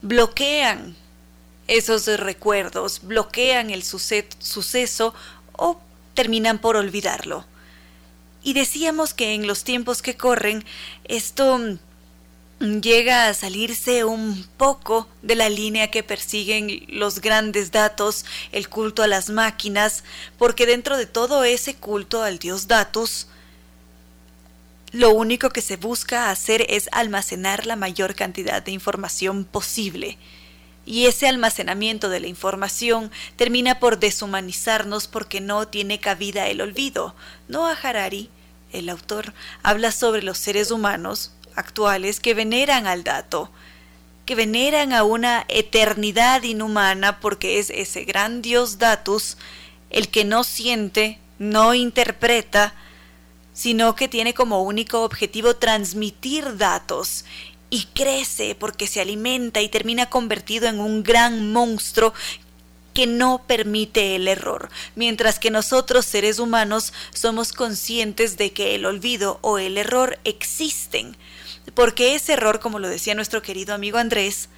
bloquean 0.02 0.96
esos 1.66 2.06
recuerdos, 2.06 3.00
bloquean 3.02 3.70
el 3.70 3.82
suceso 3.82 5.14
o 5.58 5.78
terminan 6.14 6.58
por 6.58 6.76
olvidarlo. 6.76 7.44
Y 8.42 8.54
decíamos 8.54 9.12
que 9.12 9.34
en 9.34 9.46
los 9.46 9.64
tiempos 9.64 10.00
que 10.00 10.16
corren 10.16 10.64
esto 11.04 11.78
llega 12.60 13.28
a 13.28 13.34
salirse 13.34 14.04
un 14.04 14.46
poco 14.56 15.08
de 15.22 15.34
la 15.34 15.48
línea 15.48 15.90
que 15.90 16.02
persiguen 16.02 16.84
los 16.88 17.20
grandes 17.20 17.70
datos, 17.70 18.24
el 18.52 18.68
culto 18.68 19.02
a 19.02 19.06
las 19.06 19.28
máquinas, 19.30 20.04
porque 20.38 20.66
dentro 20.66 20.96
de 20.96 21.06
todo 21.06 21.44
ese 21.44 21.74
culto 21.74 22.22
al 22.22 22.38
dios 22.38 22.66
datos, 22.66 23.28
lo 24.92 25.10
único 25.10 25.50
que 25.50 25.60
se 25.60 25.76
busca 25.76 26.30
hacer 26.30 26.64
es 26.68 26.88
almacenar 26.92 27.66
la 27.66 27.76
mayor 27.76 28.14
cantidad 28.14 28.62
de 28.62 28.72
información 28.72 29.44
posible. 29.44 30.16
Y 30.90 31.04
ese 31.04 31.28
almacenamiento 31.28 32.08
de 32.08 32.18
la 32.18 32.28
información 32.28 33.12
termina 33.36 33.78
por 33.78 33.98
deshumanizarnos 33.98 35.06
porque 35.06 35.42
no 35.42 35.68
tiene 35.68 36.00
cabida 36.00 36.48
el 36.48 36.62
olvido. 36.62 37.14
Noah 37.46 37.76
Harari, 37.82 38.30
el 38.72 38.88
autor, 38.88 39.34
habla 39.62 39.92
sobre 39.92 40.22
los 40.22 40.38
seres 40.38 40.70
humanos 40.70 41.32
actuales 41.54 42.20
que 42.20 42.32
veneran 42.32 42.86
al 42.86 43.04
dato, 43.04 43.50
que 44.24 44.34
veneran 44.34 44.94
a 44.94 45.02
una 45.02 45.44
eternidad 45.48 46.42
inhumana 46.42 47.20
porque 47.20 47.58
es 47.58 47.68
ese 47.68 48.04
gran 48.04 48.40
Dios 48.40 48.78
datus 48.78 49.36
el 49.90 50.08
que 50.08 50.24
no 50.24 50.42
siente, 50.42 51.18
no 51.38 51.74
interpreta, 51.74 52.72
sino 53.52 53.94
que 53.94 54.08
tiene 54.08 54.32
como 54.32 54.62
único 54.62 55.02
objetivo 55.02 55.56
transmitir 55.56 56.56
datos 56.56 57.26
y 57.70 57.84
crece 57.94 58.54
porque 58.54 58.86
se 58.86 59.00
alimenta 59.00 59.60
y 59.60 59.68
termina 59.68 60.08
convertido 60.08 60.68
en 60.68 60.80
un 60.80 61.02
gran 61.02 61.52
monstruo 61.52 62.14
que 62.94 63.06
no 63.06 63.42
permite 63.46 64.16
el 64.16 64.26
error, 64.26 64.70
mientras 64.96 65.38
que 65.38 65.50
nosotros 65.50 66.04
seres 66.04 66.38
humanos 66.38 66.92
somos 67.12 67.52
conscientes 67.52 68.36
de 68.36 68.52
que 68.52 68.74
el 68.74 68.86
olvido 68.86 69.38
o 69.42 69.58
el 69.58 69.78
error 69.78 70.18
existen, 70.24 71.16
porque 71.74 72.14
ese 72.14 72.32
error, 72.32 72.58
como 72.58 72.78
lo 72.78 72.88
decía 72.88 73.14
nuestro 73.14 73.40
querido 73.40 73.74
amigo 73.74 73.98
Andrés, 73.98 74.48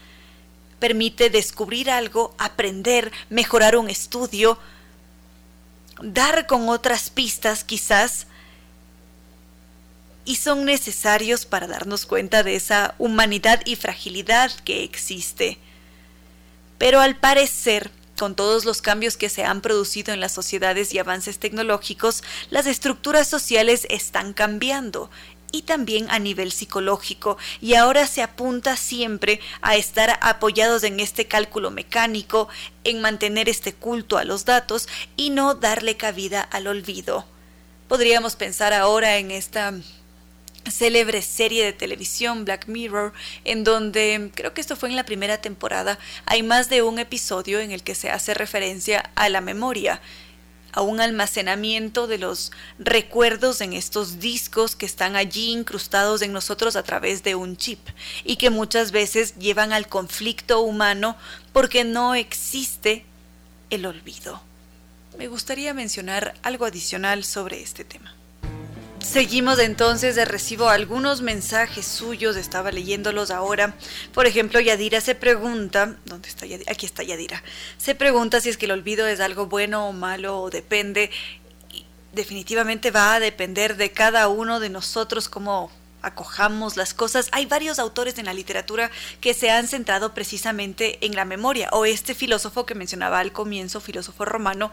permite 0.78 1.28
descubrir 1.28 1.91
algo, 1.91 2.35
aprender, 2.39 3.12
mejorar 3.28 3.77
un 3.77 3.91
estudio, 3.91 4.59
dar 6.03 6.47
con 6.47 6.69
otras 6.70 7.11
pistas 7.11 7.62
quizás, 7.62 8.27
y 10.24 10.36
son 10.36 10.64
necesarios 10.64 11.47
para 11.47 11.66
darnos 11.66 12.06
cuenta 12.06 12.42
de 12.42 12.56
esa 12.56 12.94
humanidad 12.98 13.60
y 13.64 13.76
fragilidad 13.76 14.52
que 14.64 14.84
existe. 14.84 15.59
Pero 16.78 17.01
al 17.01 17.16
parecer, 17.16 17.90
con 18.18 18.34
todos 18.34 18.64
los 18.64 18.82
cambios 18.82 19.16
que 19.16 19.28
se 19.28 19.44
han 19.44 19.60
producido 19.60 20.12
en 20.12 20.20
las 20.20 20.32
sociedades 20.32 20.92
y 20.92 20.98
avances 20.98 21.38
tecnológicos, 21.38 22.22
las 22.51 22.66
estructuras 22.66 23.28
sociales 23.28 23.86
están 23.90 24.32
cambiando 24.32 25.10
y 25.52 25.62
también 25.62 26.06
a 26.10 26.18
nivel 26.18 26.52
psicológico 26.52 27.36
y 27.60 27.74
ahora 27.74 28.06
se 28.06 28.22
apunta 28.22 28.76
siempre 28.76 29.40
a 29.62 29.76
estar 29.76 30.18
apoyados 30.22 30.84
en 30.84 31.01
este 31.01 31.26
cálculo 31.26 31.70
mecánico, 31.70 32.48
en 32.84 33.01
mantener 33.01 33.48
este 33.48 33.74
culto 33.74 34.18
a 34.18 34.24
los 34.24 34.44
datos 34.44 34.88
y 35.16 35.30
no 35.30 35.55
darle 35.55 35.97
cabida 35.97 36.42
al 36.42 36.66
olvido. 36.66 37.24
Podríamos 37.88 38.36
pensar 38.36 38.72
ahora 38.72 39.16
en 39.16 39.30
esta 39.30 39.74
célebre 40.69 41.23
serie 41.23 41.65
de 41.65 41.73
televisión 41.73 42.45
Black 42.45 42.66
Mirror, 42.66 43.12
en 43.45 43.65
donde 43.65 44.31
creo 44.35 44.55
que 44.55 44.61
esto 44.61 44.77
fue 44.77 44.89
en 44.89 44.97
la 44.97 45.05
primera 45.05 45.39
temporada, 45.39 45.99
hay 46.27 46.43
más 46.43 46.69
de 46.69 46.82
un 46.82 46.99
episodio 46.99 47.61
en 47.61 47.70
el 47.70 47.82
que 47.82 47.95
se 47.95 48.11
hace 48.11 48.35
referencia 48.35 49.11
a 49.15 49.28
la 49.28 49.41
memoria 49.41 50.01
a 50.73 50.82
un 50.82 51.01
almacenamiento 51.01 52.07
de 52.07 52.19
los 52.19 52.53
recuerdos 52.78 53.61
en 53.61 53.73
estos 53.73 54.20
discos 54.20 54.77
que 54.77 54.87
están 54.87 55.16
allí 55.16 55.51
incrustados 55.51 56.23
en 56.23 56.32
nosotros 56.32 56.77
a 56.77 56.82
través 56.82 57.23
de 57.23 57.35
un 57.35 57.57
chip 57.57 57.81
y 58.24 58.37
que 58.37 58.51
muchas 58.51 58.93
veces 58.93 59.37
llevan 59.37 59.73
al 59.73 59.89
conflicto 59.89 60.61
humano 60.61 61.16
porque 61.53 61.85
no 61.85 62.15
existe 62.15 63.05
el 63.70 63.87
olvido. 63.87 64.41
Me 65.19 65.28
gustaría 65.28 65.74
mencionar 65.74 66.35
algo 66.43 66.65
adicional 66.66 67.24
sobre 67.24 67.62
este 67.62 67.85
tema. 67.85 68.15
Seguimos 69.02 69.59
entonces 69.59 70.14
de 70.14 70.24
recibo 70.24 70.68
algunos 70.68 71.22
mensajes 71.22 71.86
suyos, 71.86 72.36
estaba 72.36 72.70
leyéndolos 72.70 73.31
ahora. 73.31 73.74
Por 74.12 74.27
ejemplo, 74.27 74.60
Yadira 74.60 75.01
se 75.01 75.14
pregunta, 75.14 75.97
¿dónde 76.05 76.28
está 76.28 76.47
Yadira? 76.47 76.70
Aquí 76.70 76.86
está 76.86 77.02
Yadira. 77.02 77.43
Se 77.78 77.94
pregunta 77.94 78.40
si 78.40 78.51
es 78.51 78.56
que 78.56 78.66
el 78.66 78.72
olvido 78.72 79.06
es 79.06 79.20
algo 79.20 79.47
bueno 79.47 79.89
o 79.89 79.93
malo 79.93 80.40
o 80.40 80.51
depende. 80.51 81.10
definitivamente 82.12 82.90
va 82.90 83.14
a 83.14 83.20
depender 83.20 83.77
de 83.77 83.90
cada 83.90 84.28
uno 84.28 84.60
de 84.60 84.68
nosotros 84.68 85.28
cómo 85.28 85.70
acojamos 86.02 86.77
las 86.77 86.94
cosas. 86.94 87.28
Hay 87.32 87.47
varios 87.47 87.78
autores 87.78 88.18
en 88.18 88.27
la 88.27 88.35
literatura 88.35 88.90
que 89.20 89.35
se 89.35 89.51
han 89.51 89.68
centrado 89.68 90.14
precisamente 90.14 91.05
en 91.05 91.14
la 91.14 91.24
memoria, 91.24 91.68
o 91.72 91.85
este 91.85 92.14
filósofo 92.14 92.66
que 92.66 92.74
mencionaba 92.74 93.20
al 93.20 93.32
comienzo, 93.32 93.81
filósofo 93.81 94.24
romano, 94.24 94.72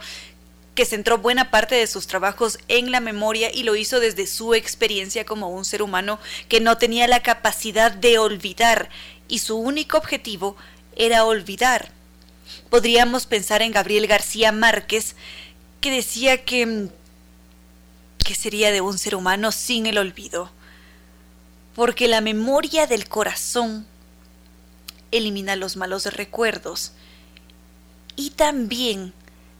que 0.77 0.85
centró 0.85 1.17
buena 1.17 1.49
parte 1.49 1.73
de 1.73 1.87
sus 1.87 2.05
trabajos 2.05 2.59
en 2.67 2.91
la 2.91 2.99
memoria 2.99 3.49
y 3.51 3.63
lo 3.63 3.75
hizo 3.75 3.99
desde 3.99 4.27
su 4.27 4.53
experiencia 4.53 5.25
como 5.25 5.49
un 5.49 5.65
ser 5.65 5.81
humano 5.81 6.19
que 6.49 6.61
no 6.61 6.77
tenía 6.77 7.07
la 7.07 7.23
capacidad 7.23 7.91
de 7.91 8.19
olvidar. 8.19 8.89
Y 9.27 9.39
su 9.39 9.57
único 9.57 9.97
objetivo 9.97 10.55
era 10.95 11.25
olvidar. 11.25 11.91
Podríamos 12.69 13.25
pensar 13.25 13.63
en 13.63 13.71
Gabriel 13.71 14.05
García 14.05 14.51
Márquez 14.51 15.15
que 15.81 15.89
decía 15.89 16.45
que 16.45 16.89
que 18.23 18.35
sería 18.35 18.71
de 18.71 18.81
un 18.81 18.99
ser 18.99 19.15
humano 19.15 19.51
sin 19.51 19.87
el 19.87 19.97
olvido, 19.97 20.51
porque 21.73 22.07
la 22.07 22.21
memoria 22.21 22.85
del 22.85 23.07
corazón 23.07 23.87
elimina 25.09 25.55
los 25.55 25.75
malos 25.75 26.05
recuerdos. 26.13 26.91
Y 28.15 28.31
también 28.31 29.13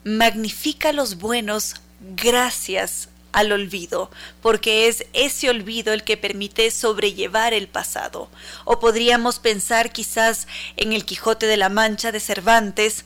magnifica 0.08 0.94
los 0.94 1.18
buenos 1.18 1.76
gracias 2.16 3.10
al 3.34 3.52
olvido, 3.52 4.10
porque 4.42 4.88
es 4.88 5.06
ese 5.12 5.50
olvido 5.50 5.92
el 5.92 6.04
que 6.04 6.16
permite 6.16 6.72
sobrellevar 6.72 7.54
el 7.54 7.68
pasado. 7.68 8.30
O 8.64 8.80
podríamos 8.80 9.40
pensar 9.40 9.92
quizás 9.92 10.48
en 10.78 10.94
el 10.94 11.04
Quijote 11.04 11.46
de 11.46 11.58
la 11.58 11.68
Mancha 11.68 12.14
de 12.14 12.22
Cervantes, 12.22 13.04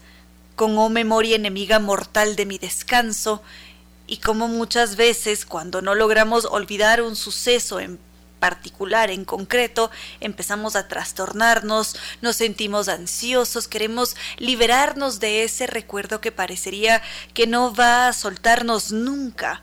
con 0.56 0.78
oh 0.78 0.90
memoria 0.90 1.36
enemiga 1.36 1.80
mortal 1.80 2.36
de 2.36 2.46
mi 2.46 2.60
descanso, 2.60 3.42
y 4.06 4.18
como 4.18 4.48
muchas 4.48 4.96
veces 4.96 5.46
cuando 5.46 5.82
no 5.82 5.96
logramos 5.96 6.46
olvidar 6.46 7.02
un 7.02 7.16
suceso 7.16 7.80
en 7.80 7.98
particular, 8.42 9.12
en 9.12 9.24
concreto, 9.24 9.92
empezamos 10.20 10.76
a 10.76 10.88
trastornarnos, 10.88 11.96
nos 12.22 12.36
sentimos 12.36 12.90
ansiosos, 12.90 13.68
queremos 13.68 14.18
liberarnos 14.38 15.20
de 15.20 15.44
ese 15.44 15.68
recuerdo 15.68 16.20
que 16.20 16.32
parecería 16.32 17.04
que 17.36 17.46
no 17.46 17.74
va 17.74 18.08
a 18.08 18.14
soltarnos 18.14 18.92
nunca. 18.92 19.62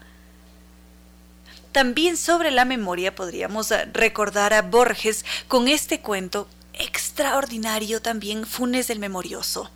También 1.73 2.17
sobre 2.17 2.53
la 2.53 2.65
memoria 2.65 3.17
podríamos 3.17 3.71
recordar 3.93 4.55
a 4.55 4.63
Borges 4.63 5.25
con 5.49 5.67
este 5.67 6.01
cuento 6.01 6.49
extraordinario 6.73 8.01
también, 8.01 8.47
Funes 8.47 8.91
el 8.91 9.01
Memorioso. 9.01 9.71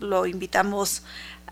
Lo 0.00 0.26
invitamos, 0.26 1.02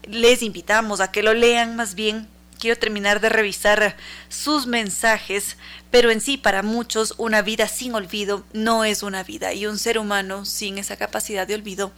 les 0.02 0.42
invitamos 0.42 1.00
a 1.00 1.10
que 1.10 1.22
lo 1.22 1.32
lean 1.32 1.74
más 1.74 1.94
bien 1.94 2.28
quiero 2.62 2.78
terminar 2.78 3.20
de 3.20 3.28
revisar 3.28 3.96
sus 4.28 4.68
mensajes, 4.68 5.56
pero 5.90 6.12
en 6.12 6.20
sí 6.20 6.38
para 6.38 6.62
muchos 6.62 7.12
una 7.18 7.42
vida 7.42 7.66
sin 7.66 7.92
olvido 7.96 8.44
no 8.52 8.84
es 8.84 9.02
una 9.02 9.24
vida 9.24 9.52
y 9.52 9.66
un 9.66 9.80
ser 9.80 9.98
humano 9.98 10.44
sin 10.44 10.78
esa 10.78 10.96
capacidad 10.96 11.44
de 11.44 11.56
olvido 11.56 11.90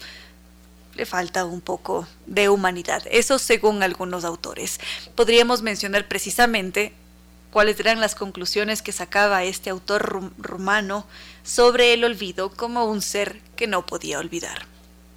le 0.94 1.04
falta 1.04 1.44
un 1.44 1.60
poco 1.60 2.08
de 2.24 2.48
humanidad. 2.48 3.02
Eso 3.10 3.38
según 3.38 3.82
algunos 3.82 4.24
autores. 4.24 4.80
Podríamos 5.14 5.60
mencionar 5.60 6.08
precisamente 6.08 6.94
cuáles 7.50 7.78
eran 7.78 8.00
las 8.00 8.14
conclusiones 8.14 8.80
que 8.80 8.92
sacaba 8.92 9.44
este 9.44 9.68
autor 9.68 10.32
rumano 10.38 11.06
sobre 11.42 11.92
el 11.92 12.04
olvido 12.04 12.50
como 12.54 12.86
un 12.86 13.02
ser 13.02 13.38
que 13.54 13.66
no 13.66 13.84
podía 13.84 14.18
olvidar 14.18 14.73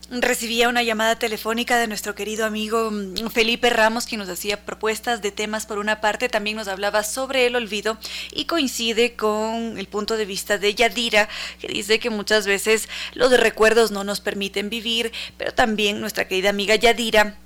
recibía 0.10 0.70
una 0.70 0.84
llamada 0.84 1.18
telefónica 1.20 1.78
de 1.78 1.88
nuestro 1.88 2.16
querido 2.16 2.46
amigo 2.46 2.92
mm, 2.92 3.30
Felipe 3.30 3.70
Ramos, 3.70 4.06
quien 4.06 4.20
nos 4.20 4.30
hacía 4.30 4.66
propuestas 4.66 5.22
de 5.22 5.32
temas 5.32 5.66
por 5.66 5.80
una 5.80 6.02
parte, 6.02 6.30
también 6.30 6.56
nos 6.56 6.68
hablaba 6.68 7.04
sobre 7.04 7.46
el 7.46 7.56
olvido 7.56 7.98
y 8.32 8.46
coincide 8.46 9.16
con 9.16 9.78
el 9.78 9.88
punto 9.88 10.18
de 10.18 10.26
vista 10.26 10.58
de 10.58 10.74
Yadira, 10.74 11.28
que 11.60 11.68
dice 11.68 12.00
que 12.00 12.10
muchas 12.10 12.48
veces 12.48 12.88
los 13.14 13.38
recuerdos 13.38 13.92
no 13.92 14.04
nos 14.04 14.22
permiten 14.22 14.70
vivir, 14.70 15.12
pero 15.38 15.54
también 15.54 16.00
nuestra 16.00 16.28
querida 16.28 16.50
amiga 16.50 16.76
Yadira 16.76 17.38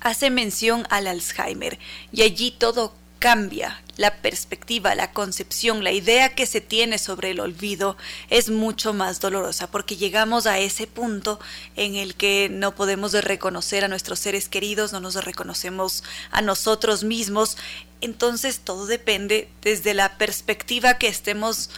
hace 0.00 0.30
mención 0.30 0.86
al 0.90 1.06
Alzheimer 1.06 1.78
y 2.12 2.22
allí 2.22 2.50
todo 2.50 2.94
cambia 3.18 3.83
la 3.96 4.16
perspectiva, 4.16 4.94
la 4.94 5.12
concepción, 5.12 5.84
la 5.84 5.92
idea 5.92 6.34
que 6.34 6.46
se 6.46 6.60
tiene 6.60 6.98
sobre 6.98 7.30
el 7.30 7.40
olvido 7.40 7.96
es 8.30 8.50
mucho 8.50 8.92
más 8.92 9.20
dolorosa 9.20 9.70
porque 9.70 9.96
llegamos 9.96 10.46
a 10.46 10.58
ese 10.58 10.86
punto 10.86 11.38
en 11.76 11.94
el 11.94 12.14
que 12.14 12.48
no 12.50 12.74
podemos 12.74 13.12
reconocer 13.12 13.84
a 13.84 13.88
nuestros 13.88 14.18
seres 14.18 14.48
queridos, 14.48 14.92
no 14.92 15.00
nos 15.00 15.22
reconocemos 15.24 16.02
a 16.30 16.42
nosotros 16.42 17.04
mismos. 17.04 17.56
Entonces 18.00 18.60
todo 18.60 18.86
depende 18.86 19.48
desde 19.62 19.94
la 19.94 20.18
perspectiva 20.18 20.98
que 20.98 21.08
estemos 21.08 21.70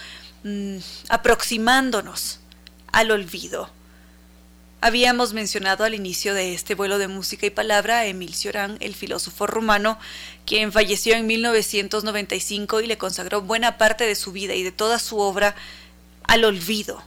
mm, 0.44 0.78
aproximándonos 1.08 2.40
al 2.92 3.10
olvido. 3.10 3.70
Habíamos 4.80 5.32
mencionado 5.32 5.84
al 5.84 5.94
inicio 5.94 6.34
de 6.34 6.52
este 6.52 6.74
vuelo 6.74 6.98
de 6.98 7.08
música 7.08 7.46
y 7.46 7.50
palabra 7.50 8.00
a 8.00 8.06
Emil 8.06 8.34
Cioran, 8.34 8.76
el 8.80 8.94
filósofo 8.94 9.46
rumano, 9.46 9.98
quien 10.44 10.70
falleció 10.70 11.14
en 11.14 11.26
1995 11.26 12.82
y 12.82 12.86
le 12.86 12.98
consagró 12.98 13.40
buena 13.40 13.78
parte 13.78 14.04
de 14.04 14.14
su 14.14 14.32
vida 14.32 14.54
y 14.54 14.62
de 14.62 14.72
toda 14.72 14.98
su 14.98 15.18
obra 15.18 15.56
al 16.24 16.44
olvido. 16.44 17.02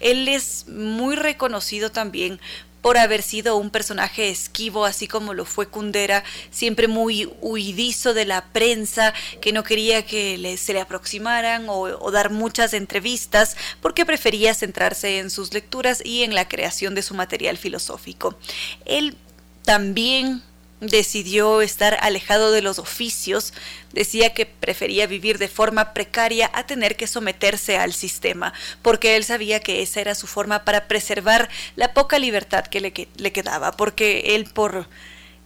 Él 0.00 0.26
es 0.26 0.66
muy 0.68 1.14
reconocido 1.14 1.92
también 1.92 2.40
por 2.84 2.98
haber 2.98 3.22
sido 3.22 3.56
un 3.56 3.70
personaje 3.70 4.28
esquivo, 4.28 4.84
así 4.84 5.08
como 5.08 5.32
lo 5.32 5.46
fue 5.46 5.68
Kundera, 5.68 6.22
siempre 6.50 6.86
muy 6.86 7.32
huidizo 7.40 8.12
de 8.12 8.26
la 8.26 8.44
prensa, 8.52 9.14
que 9.40 9.54
no 9.54 9.64
quería 9.64 10.04
que 10.04 10.58
se 10.58 10.74
le 10.74 10.82
aproximaran 10.82 11.66
o, 11.70 11.80
o 11.80 12.10
dar 12.10 12.28
muchas 12.28 12.74
entrevistas, 12.74 13.56
porque 13.80 14.04
prefería 14.04 14.52
centrarse 14.52 15.16
en 15.16 15.30
sus 15.30 15.54
lecturas 15.54 16.02
y 16.04 16.24
en 16.24 16.34
la 16.34 16.46
creación 16.46 16.94
de 16.94 17.00
su 17.00 17.14
material 17.14 17.56
filosófico. 17.56 18.36
Él 18.84 19.16
también 19.64 20.42
decidió 20.80 21.62
estar 21.62 21.98
alejado 22.00 22.52
de 22.52 22.62
los 22.62 22.78
oficios, 22.78 23.52
decía 23.92 24.34
que 24.34 24.46
prefería 24.46 25.06
vivir 25.06 25.38
de 25.38 25.48
forma 25.48 25.94
precaria 25.94 26.50
a 26.52 26.66
tener 26.66 26.96
que 26.96 27.06
someterse 27.06 27.78
al 27.78 27.92
sistema, 27.92 28.52
porque 28.82 29.16
él 29.16 29.24
sabía 29.24 29.60
que 29.60 29.82
esa 29.82 30.00
era 30.00 30.14
su 30.14 30.26
forma 30.26 30.64
para 30.64 30.88
preservar 30.88 31.48
la 31.76 31.94
poca 31.94 32.18
libertad 32.18 32.66
que 32.66 32.80
le, 32.80 33.08
le 33.16 33.32
quedaba, 33.32 33.72
porque 33.72 34.34
él 34.34 34.46
por 34.46 34.88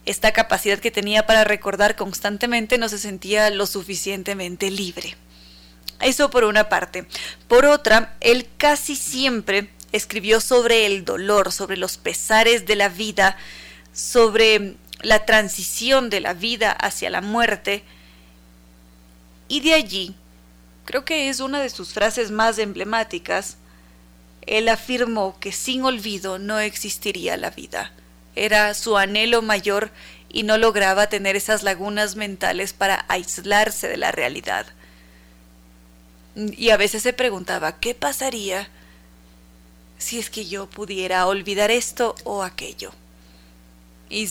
esta 0.05 0.31
capacidad 0.31 0.79
que 0.79 0.91
tenía 0.91 1.25
para 1.25 1.43
recordar 1.43 1.95
constantemente 1.95 2.77
no 2.77 2.89
se 2.89 2.97
sentía 2.97 3.49
lo 3.49 3.67
suficientemente 3.67 4.71
libre. 4.71 5.15
Eso 6.01 6.29
por 6.29 6.45
una 6.45 6.69
parte. 6.69 7.05
Por 7.47 7.65
otra, 7.65 8.15
él 8.21 8.47
casi 8.57 8.95
siempre 8.95 9.69
escribió 9.91 10.39
sobre 10.39 10.85
el 10.85 11.03
dolor, 11.03 11.51
sobre 11.51 11.77
los 11.77 11.97
pesares 11.97 12.65
de 12.65 12.75
la 12.75 12.89
vida, 12.89 13.37
sobre 13.91 14.75
la 15.01 15.25
transición 15.25 16.09
de 16.09 16.19
la 16.21 16.33
vida 16.33 16.71
hacia 16.71 17.09
la 17.09 17.21
muerte. 17.21 17.83
Y 19.47 19.61
de 19.61 19.73
allí, 19.73 20.15
creo 20.85 21.05
que 21.05 21.29
es 21.29 21.39
una 21.39 21.59
de 21.59 21.69
sus 21.69 21.93
frases 21.93 22.31
más 22.31 22.57
emblemáticas, 22.57 23.57
él 24.45 24.69
afirmó 24.69 25.37
que 25.39 25.51
sin 25.51 25.83
olvido 25.83 26.39
no 26.39 26.59
existiría 26.59 27.37
la 27.37 27.51
vida. 27.51 27.91
Era 28.35 28.73
su 28.73 28.97
anhelo 28.97 29.41
mayor 29.41 29.91
y 30.29 30.43
no 30.43 30.57
lograba 30.57 31.07
tener 31.07 31.35
esas 31.35 31.63
lagunas 31.63 32.15
mentales 32.15 32.73
para 32.73 33.05
aislarse 33.07 33.87
de 33.87 33.97
la 33.97 34.11
realidad. 34.11 34.65
Y 36.35 36.69
a 36.69 36.77
veces 36.77 37.03
se 37.03 37.13
preguntaba, 37.13 37.79
¿qué 37.79 37.95
pasaría 37.95 38.69
si 39.97 40.19
es 40.19 40.29
que 40.29 40.45
yo 40.45 40.67
pudiera 40.67 41.25
olvidar 41.27 41.71
esto 41.71 42.15
o 42.23 42.43
aquello? 42.43 42.91
Y 44.09 44.27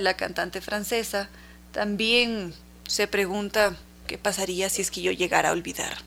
la 0.00 0.14
cantante 0.14 0.60
francesa, 0.60 1.28
también 1.72 2.54
se 2.86 3.08
pregunta 3.08 3.76
qué 4.06 4.18
pasaría 4.18 4.70
si 4.70 4.82
es 4.82 4.90
que 4.90 5.02
yo 5.02 5.12
llegara 5.12 5.50
a 5.50 5.52
olvidar. 5.52 5.98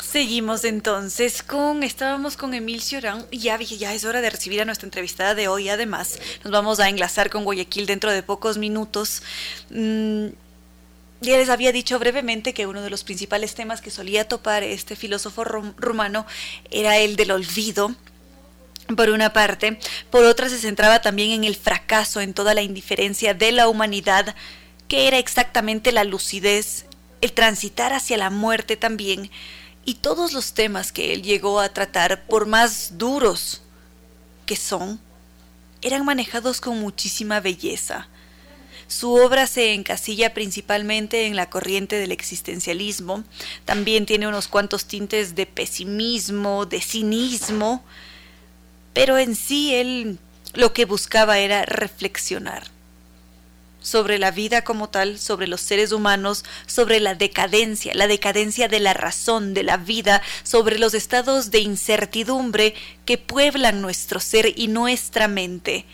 Seguimos 0.00 0.64
entonces 0.64 1.42
con, 1.42 1.82
estábamos 1.82 2.36
con 2.36 2.52
Emil 2.54 2.82
Cioran 2.82 3.24
y 3.30 3.38
ya, 3.38 3.58
ya 3.58 3.94
es 3.94 4.04
hora 4.04 4.20
de 4.20 4.30
recibir 4.30 4.60
a 4.60 4.64
nuestra 4.64 4.86
entrevistada 4.86 5.34
de 5.34 5.48
hoy. 5.48 5.68
Además, 5.68 6.18
nos 6.44 6.52
vamos 6.52 6.80
a 6.80 6.88
enlazar 6.88 7.30
con 7.30 7.44
Guayaquil 7.44 7.86
dentro 7.86 8.10
de 8.12 8.22
pocos 8.22 8.58
minutos. 8.58 9.22
Mm, 9.70 10.28
ya 11.20 11.36
les 11.36 11.48
había 11.48 11.72
dicho 11.72 11.98
brevemente 11.98 12.52
que 12.52 12.66
uno 12.66 12.82
de 12.82 12.90
los 12.90 13.04
principales 13.04 13.54
temas 13.54 13.80
que 13.80 13.90
solía 13.90 14.26
topar 14.26 14.64
este 14.64 14.96
filósofo 14.96 15.44
rumano 15.44 16.26
era 16.70 16.98
el 16.98 17.16
del 17.16 17.30
olvido 17.30 17.94
por 18.96 19.10
una 19.10 19.32
parte, 19.32 19.78
por 20.10 20.24
otra 20.24 20.48
se 20.48 20.58
centraba 20.58 21.00
también 21.00 21.30
en 21.30 21.44
el 21.44 21.56
fracaso, 21.56 22.20
en 22.20 22.34
toda 22.34 22.54
la 22.54 22.62
indiferencia 22.62 23.34
de 23.34 23.52
la 23.52 23.68
humanidad, 23.68 24.34
que 24.88 25.08
era 25.08 25.18
exactamente 25.18 25.92
la 25.92 26.04
lucidez, 26.04 26.86
el 27.20 27.32
transitar 27.32 27.92
hacia 27.92 28.16
la 28.16 28.30
muerte 28.30 28.76
también, 28.76 29.30
y 29.84 29.94
todos 29.94 30.32
los 30.32 30.52
temas 30.52 30.92
que 30.92 31.12
él 31.12 31.22
llegó 31.22 31.60
a 31.60 31.70
tratar, 31.70 32.24
por 32.26 32.46
más 32.46 32.98
duros 32.98 33.62
que 34.46 34.56
son, 34.56 35.00
eran 35.80 36.04
manejados 36.04 36.60
con 36.60 36.78
muchísima 36.78 37.40
belleza. 37.40 38.08
Su 38.86 39.14
obra 39.14 39.46
se 39.46 39.72
encasilla 39.72 40.34
principalmente 40.34 41.26
en 41.26 41.34
la 41.34 41.48
corriente 41.48 41.96
del 41.96 42.12
existencialismo, 42.12 43.24
también 43.64 44.04
tiene 44.04 44.28
unos 44.28 44.48
cuantos 44.48 44.84
tintes 44.84 45.34
de 45.34 45.46
pesimismo, 45.46 46.66
de 46.66 46.80
cinismo, 46.80 47.84
pero 48.92 49.18
en 49.18 49.36
sí 49.36 49.74
él 49.74 50.18
lo 50.54 50.72
que 50.72 50.84
buscaba 50.84 51.38
era 51.38 51.64
reflexionar 51.64 52.64
sobre 53.80 54.18
la 54.18 54.30
vida 54.30 54.62
como 54.62 54.88
tal, 54.88 55.18
sobre 55.18 55.48
los 55.48 55.60
seres 55.60 55.92
humanos, 55.92 56.44
sobre 56.66 57.00
la 57.00 57.14
decadencia, 57.14 57.92
la 57.94 58.06
decadencia 58.06 58.68
de 58.68 58.80
la 58.80 58.94
razón, 58.94 59.54
de 59.54 59.64
la 59.64 59.76
vida, 59.76 60.22
sobre 60.44 60.78
los 60.78 60.94
estados 60.94 61.50
de 61.50 61.60
incertidumbre 61.60 62.74
que 63.04 63.18
pueblan 63.18 63.82
nuestro 63.82 64.20
ser 64.20 64.52
y 64.56 64.68
nuestra 64.68 65.26
mente. 65.26 65.84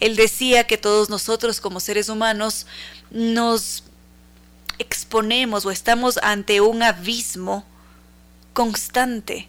Él 0.00 0.16
decía 0.16 0.64
que 0.64 0.76
todos 0.76 1.08
nosotros 1.08 1.60
como 1.60 1.80
seres 1.80 2.08
humanos 2.08 2.66
nos 3.10 3.84
exponemos 4.78 5.64
o 5.66 5.70
estamos 5.70 6.18
ante 6.22 6.60
un 6.60 6.82
abismo 6.82 7.64
constante 8.52 9.48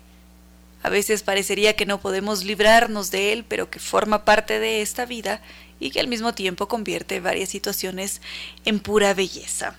a 0.82 0.90
veces 0.90 1.24
parecería 1.24 1.76
que 1.76 1.86
no 1.86 2.00
podemos 2.00 2.44
librarnos 2.44 3.12
de 3.12 3.34
él, 3.34 3.46
pero 3.48 3.70
que 3.70 3.80
forma 3.80 4.26
parte 4.26 4.60
de 4.60 4.82
esta 4.82 5.06
vida 5.06 5.42
y 5.80 5.92
que 5.92 6.00
al 6.00 6.08
mismo 6.08 6.34
tiempo 6.34 6.68
convierte 6.68 7.20
varias 7.20 7.50
situaciones 7.50 8.22
en 8.66 8.80
pura 8.80 9.14
belleza. 9.14 9.76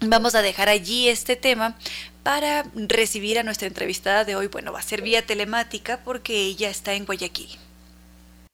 Vamos 0.00 0.34
a 0.34 0.42
dejar 0.42 0.68
allí 0.68 1.08
este 1.08 1.36
tema 1.36 1.76
para 2.22 2.64
recibir 2.74 3.38
a 3.38 3.42
nuestra 3.42 3.68
entrevistada 3.68 4.24
de 4.24 4.36
hoy. 4.36 4.48
Bueno, 4.48 4.72
va 4.72 4.80
a 4.80 4.82
ser 4.82 5.02
vía 5.02 5.24
telemática 5.26 6.00
porque 6.04 6.42
ella 6.42 6.70
está 6.70 6.94
en 6.94 7.04
Guayaquil. 7.04 7.58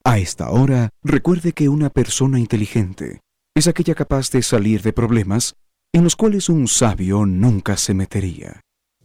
A 0.04 0.18
esta 0.18 0.50
hora, 0.50 0.90
recuerde 1.02 1.52
que 1.52 1.68
una 1.68 1.90
persona 1.90 2.38
inteligente 2.38 3.20
es 3.54 3.66
aquella 3.66 3.94
capaz 3.94 4.30
de 4.30 4.42
salir 4.42 4.82
de 4.82 4.92
problemas 4.92 5.54
en 5.92 6.04
los 6.04 6.16
cuales 6.16 6.48
un 6.48 6.68
sabio 6.68 7.26
nunca 7.26 7.76
se 7.76 7.94
metería. 7.94 8.60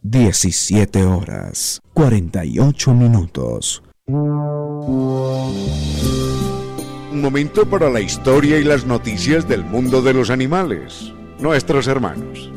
17 0.06 1.02
horas 1.02 1.80
48 1.94 2.92
minutos. 2.92 3.82
Un 4.06 4.42
momento 7.22 7.64
para 7.64 7.88
la 7.88 8.02
historia 8.02 8.58
y 8.58 8.64
las 8.64 8.84
noticias 8.84 9.48
del 9.48 9.64
mundo 9.64 10.02
de 10.02 10.12
los 10.12 10.28
animales, 10.28 11.10
nuestros 11.38 11.86
hermanos. 11.86 12.50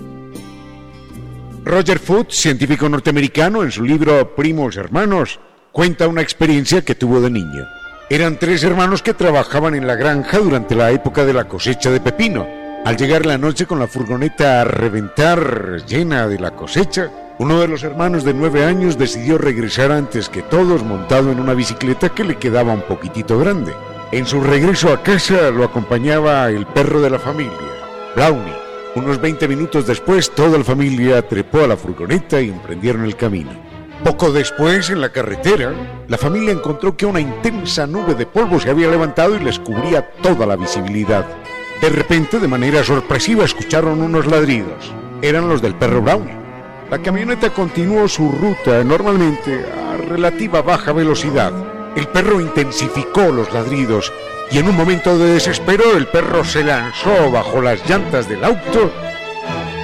Roger 1.63 1.99
Foote, 1.99 2.35
científico 2.35 2.89
norteamericano, 2.89 3.63
en 3.63 3.71
su 3.71 3.85
libro 3.85 4.35
Primos 4.35 4.75
Hermanos, 4.75 5.39
cuenta 5.71 6.09
una 6.09 6.21
experiencia 6.21 6.81
que 6.81 6.95
tuvo 6.95 7.21
de 7.21 7.29
niño. 7.29 7.65
Eran 8.09 8.39
tres 8.39 8.61
hermanos 8.65 9.01
que 9.01 9.13
trabajaban 9.13 9.73
en 9.73 9.87
la 9.87 9.95
granja 9.95 10.39
durante 10.39 10.75
la 10.75 10.91
época 10.91 11.23
de 11.23 11.31
la 11.31 11.47
cosecha 11.47 11.91
de 11.91 12.01
pepino. 12.01 12.56
Al 12.85 12.95
llegar 12.95 13.25
la 13.25 13.37
noche 13.37 13.65
con 13.65 13.79
la 13.79 13.87
furgoneta 13.87 14.61
a 14.61 14.63
reventar 14.63 15.83
llena 15.85 16.27
de 16.27 16.39
la 16.39 16.51
cosecha, 16.51 17.11
uno 17.39 17.59
de 17.59 17.67
los 17.67 17.83
hermanos 17.83 18.23
de 18.23 18.33
nueve 18.33 18.63
años 18.63 18.97
decidió 18.97 19.37
regresar 19.37 19.91
antes 19.91 20.29
que 20.29 20.41
todos 20.41 20.83
montado 20.83 21.31
en 21.31 21.39
una 21.39 21.53
bicicleta 21.53 22.09
que 22.09 22.23
le 22.23 22.37
quedaba 22.37 22.73
un 22.73 22.81
poquitito 22.81 23.37
grande. 23.37 23.73
En 24.11 24.25
su 24.25 24.41
regreso 24.41 24.93
a 24.93 25.03
casa 25.03 25.51
lo 25.51 25.65
acompañaba 25.65 26.49
el 26.49 26.65
perro 26.65 27.01
de 27.01 27.09
la 27.09 27.19
familia, 27.19 27.51
Brownie. 28.15 28.55
Unos 28.95 29.21
20 29.21 29.47
minutos 29.47 29.85
después 29.85 30.31
toda 30.31 30.57
la 30.57 30.63
familia 30.63 31.27
trepó 31.27 31.63
a 31.63 31.67
la 31.67 31.77
furgoneta 31.77 32.41
y 32.41 32.49
emprendieron 32.49 33.03
el 33.03 33.15
camino. 33.15 33.51
Poco 34.03 34.31
después, 34.31 34.89
en 34.89 35.01
la 35.01 35.09
carretera, 35.09 35.73
la 36.07 36.17
familia 36.17 36.53
encontró 36.53 36.95
que 36.95 37.05
una 37.05 37.19
intensa 37.19 37.85
nube 37.85 38.15
de 38.15 38.25
polvo 38.25 38.59
se 38.59 38.69
había 38.69 38.89
levantado 38.89 39.35
y 39.35 39.39
les 39.39 39.59
cubría 39.59 40.09
toda 40.21 40.45
la 40.45 40.55
visibilidad. 40.55 41.25
De 41.81 41.89
repente, 41.89 42.39
de 42.39 42.47
manera 42.47 42.83
sorpresiva, 42.83 43.45
escucharon 43.45 44.01
unos 44.01 44.25
ladridos. 44.25 44.91
Eran 45.21 45.47
los 45.47 45.61
del 45.61 45.75
perro 45.75 46.01
Brownie. 46.01 46.35
La 46.89 46.99
camioneta 46.99 47.49
continuó 47.51 48.07
su 48.07 48.31
ruta 48.31 48.83
normalmente 48.83 49.63
a 49.63 49.97
relativa 49.97 50.61
baja 50.61 50.91
velocidad. 50.93 51.51
El 51.95 52.07
perro 52.07 52.41
intensificó 52.41 53.31
los 53.31 53.51
ladridos 53.53 54.11
y 54.51 54.57
en 54.57 54.69
un 54.69 54.75
momento 54.77 55.17
de 55.17 55.33
desespero 55.33 55.97
el 55.97 56.07
perro 56.07 56.43
se 56.43 56.63
lanzó 56.63 57.29
bajo 57.31 57.61
las 57.61 57.87
llantas 57.89 58.29
del 58.29 58.43
auto 58.43 58.91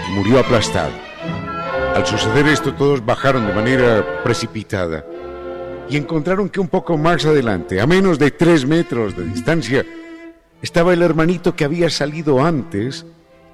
y 0.07 0.13
murió 0.13 0.39
aplastado. 0.39 0.91
Al 1.95 2.05
suceder 2.07 2.47
esto 2.47 2.73
todos 2.73 3.05
bajaron 3.05 3.45
de 3.45 3.53
manera 3.53 4.23
precipitada 4.23 5.05
y 5.89 5.97
encontraron 5.97 6.49
que 6.49 6.59
un 6.59 6.69
poco 6.69 6.97
más 6.97 7.25
adelante, 7.25 7.81
a 7.81 7.85
menos 7.85 8.17
de 8.17 8.31
tres 8.31 8.65
metros 8.65 9.15
de 9.15 9.25
distancia, 9.25 9.85
estaba 10.63 10.93
el 10.93 11.01
hermanito 11.01 11.55
que 11.55 11.65
había 11.65 11.89
salido 11.89 12.43
antes, 12.43 13.05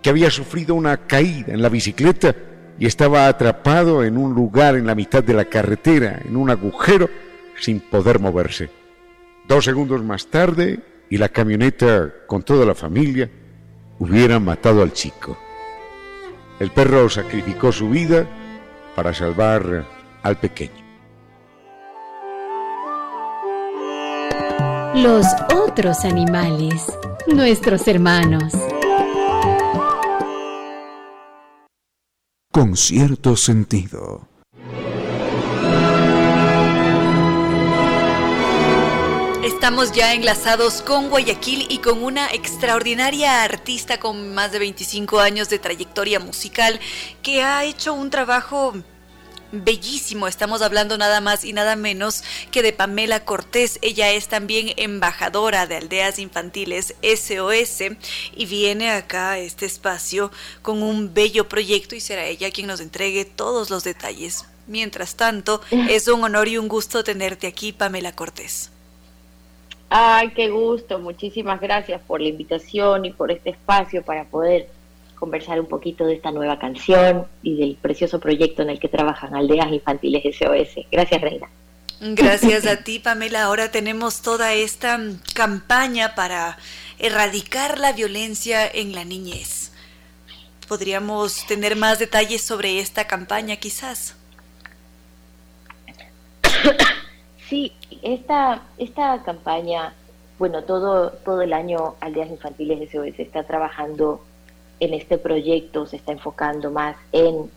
que 0.02 0.12
había 0.12 0.30
sufrido 0.30 0.76
una 0.76 0.96
caída 1.08 1.52
en 1.54 1.62
la 1.62 1.68
bicicleta 1.68 2.36
y 2.78 2.86
estaba 2.86 3.28
atrapado 3.28 4.04
en 4.04 4.16
un 4.16 4.34
lugar 4.34 4.76
en 4.76 4.86
la 4.86 4.96
mitad 4.96 5.24
de 5.24 5.34
la 5.34 5.46
carretera, 5.46 6.22
en 6.24 6.38
un 6.38 6.52
agujero, 6.52 7.10
sin 7.60 7.80
poder 7.80 8.20
moverse. 8.20 8.70
Dos 9.48 9.66
segundos 9.66 10.04
más 10.04 10.28
tarde, 10.28 10.80
y 11.10 11.18
la 11.18 11.30
camioneta 11.30 12.14
con 12.28 12.44
toda 12.44 12.66
la 12.66 12.76
familia 12.76 13.30
hubiera 13.98 14.40
matado 14.40 14.84
al 14.84 14.94
chico. 14.94 15.36
El 16.60 16.70
perro 16.70 17.10
sacrificó 17.10 17.72
su 17.72 17.90
vida 17.90 18.28
para 18.96 19.16
salvar 19.16 19.86
al 20.22 20.38
pequeño. 20.38 20.89
Los 25.02 25.26
otros 25.56 26.04
animales, 26.04 26.88
nuestros 27.26 27.88
hermanos. 27.88 28.52
Con 32.52 32.76
cierto 32.76 33.38
sentido. 33.38 34.28
Estamos 39.42 39.94
ya 39.94 40.14
enlazados 40.14 40.82
con 40.82 41.10
Guayaquil 41.10 41.68
y 41.70 41.78
con 41.78 42.04
una 42.04 42.28
extraordinaria 42.32 43.44
artista 43.44 44.02
con 44.02 44.34
más 44.34 44.52
de 44.52 44.60
25 44.60 45.22
años 45.22 45.48
de 45.48 45.60
trayectoria 45.60 46.20
musical 46.20 46.78
que 47.22 47.42
ha 47.42 47.64
hecho 47.64 47.94
un 47.94 48.10
trabajo 48.10 48.74
bellísimo. 49.52 50.28
Estamos 50.28 50.62
hablando 50.62 50.98
nada 50.98 51.22
más 51.22 51.44
y 51.44 51.54
nada 51.54 51.76
menos 51.76 52.24
que 52.52 52.62
de 52.62 52.74
Pamela 52.74 53.26
Cortés. 53.26 53.80
Ella 53.82 54.12
es 54.12 54.28
también 54.28 54.74
embajadora 54.78 55.68
de 55.68 55.78
Aldeas 55.78 56.20
Infantiles 56.20 56.96
SOS 57.02 57.96
y 58.36 58.46
viene 58.46 58.92
acá 58.92 59.32
a 59.32 59.40
este 59.40 59.66
espacio 59.66 60.32
con 60.62 60.84
un 60.84 61.14
bello 61.14 61.48
proyecto 61.48 61.96
y 61.96 62.00
será 62.00 62.26
ella 62.26 62.52
quien 62.52 62.68
nos 62.68 62.80
entregue 62.80 63.26
todos 63.26 63.70
los 63.70 63.84
detalles. 63.84 64.46
Mientras 64.68 65.16
tanto, 65.16 65.62
es 65.72 66.08
un 66.08 66.24
honor 66.24 66.48
y 66.48 66.58
un 66.58 66.68
gusto 66.68 67.04
tenerte 67.04 67.48
aquí, 67.48 67.72
Pamela 67.72 68.14
Cortés. 68.14 68.72
Ay, 69.90 70.30
qué 70.36 70.50
gusto. 70.50 71.00
Muchísimas 71.00 71.60
gracias 71.60 72.00
por 72.02 72.22
la 72.22 72.28
invitación 72.28 73.06
y 73.06 73.12
por 73.12 73.32
este 73.32 73.50
espacio 73.50 74.04
para 74.04 74.26
poder 74.26 74.70
conversar 75.20 75.60
un 75.60 75.68
poquito 75.68 76.06
de 76.06 76.16
esta 76.16 76.32
nueva 76.32 76.58
canción 76.58 77.28
y 77.44 77.58
del 77.58 77.76
precioso 77.76 78.20
proyecto 78.20 78.62
en 78.62 78.70
el 78.70 78.80
que 78.80 78.88
trabajan 78.88 79.36
Aldeas 79.36 79.72
Infantiles 79.72 80.24
SOS. 80.36 80.86
Gracias, 80.92 81.22
Reina. 81.22 81.50
Gracias 82.02 82.66
a 82.66 82.78
ti, 82.78 83.00
Pamela. 83.00 83.44
Ahora 83.44 83.72
tenemos 83.72 84.22
toda 84.22 84.54
esta 84.54 84.98
campaña 85.36 86.16
para 86.16 86.58
erradicar 86.98 87.78
la 87.78 87.92
violencia 87.92 88.66
en 88.66 88.96
la 88.96 89.04
niñez. 89.04 89.74
¿Podríamos 90.68 91.46
tener 91.46 91.76
más 91.76 92.00
detalles 92.00 92.42
sobre 92.42 92.80
esta 92.80 93.06
campaña, 93.06 93.58
quizás? 93.58 94.16
Sí, 97.50 97.74
esta, 98.04 98.62
esta 98.78 99.24
campaña, 99.24 99.94
bueno, 100.38 100.64
todo, 100.64 101.10
todo 101.26 101.42
el 101.42 101.52
año 101.52 101.96
Aldeas 102.00 102.30
Infantiles 102.30 102.92
SOS 102.92 103.20
está 103.20 103.44
trabajando 103.44 104.24
en 104.80 104.94
este 104.94 105.18
proyecto, 105.18 105.86
se 105.86 105.98
está 105.98 106.12
enfocando 106.12 106.72
más 106.72 106.96
en, 107.12 107.50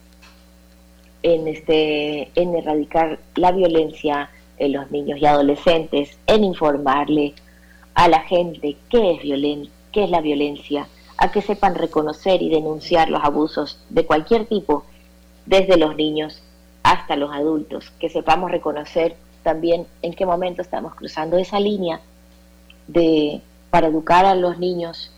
en, 1.23 1.49
este, 1.49 2.31
en 2.35 2.55
erradicar 2.55 3.19
la 3.37 3.53
violencia 3.53 4.31
en 4.59 4.73
los 4.73 4.91
niños 4.91 5.19
y 5.21 5.27
adolescentes, 5.27 6.19
en 6.27 6.45
informarle 6.45 7.35
a 7.95 8.09
la 8.09 8.21
gente 8.21 8.77
qué 8.91 9.13
es, 9.13 9.23
violen 9.23 9.69
qué 9.93 10.05
es 10.05 10.11
la 10.11 10.21
violencia, 10.21 10.89
a 11.19 11.31
que 11.31 11.43
sepan 11.43 11.75
reconocer 11.75 12.43
y 12.43 12.49
denunciar 12.49 13.11
los 13.11 13.23
abusos 13.23 13.79
de 13.91 14.07
cualquier 14.07 14.47
tipo, 14.47 14.85
desde 15.47 15.77
los 15.77 15.95
niños 15.97 16.43
hasta 16.83 17.17
los 17.17 17.33
adultos, 17.33 17.91
que 18.01 18.09
sepamos 18.09 18.51
reconocer 18.51 19.17
también 19.43 19.87
en 20.03 20.15
qué 20.15 20.25
momento 20.25 20.63
estamos 20.63 20.95
cruzando 20.95 21.37
esa 21.37 21.61
línea 21.61 22.01
de, 22.87 23.41
para 23.71 23.89
educar 23.89 24.25
a 24.25 24.35
los 24.35 24.59
niños, 24.59 25.13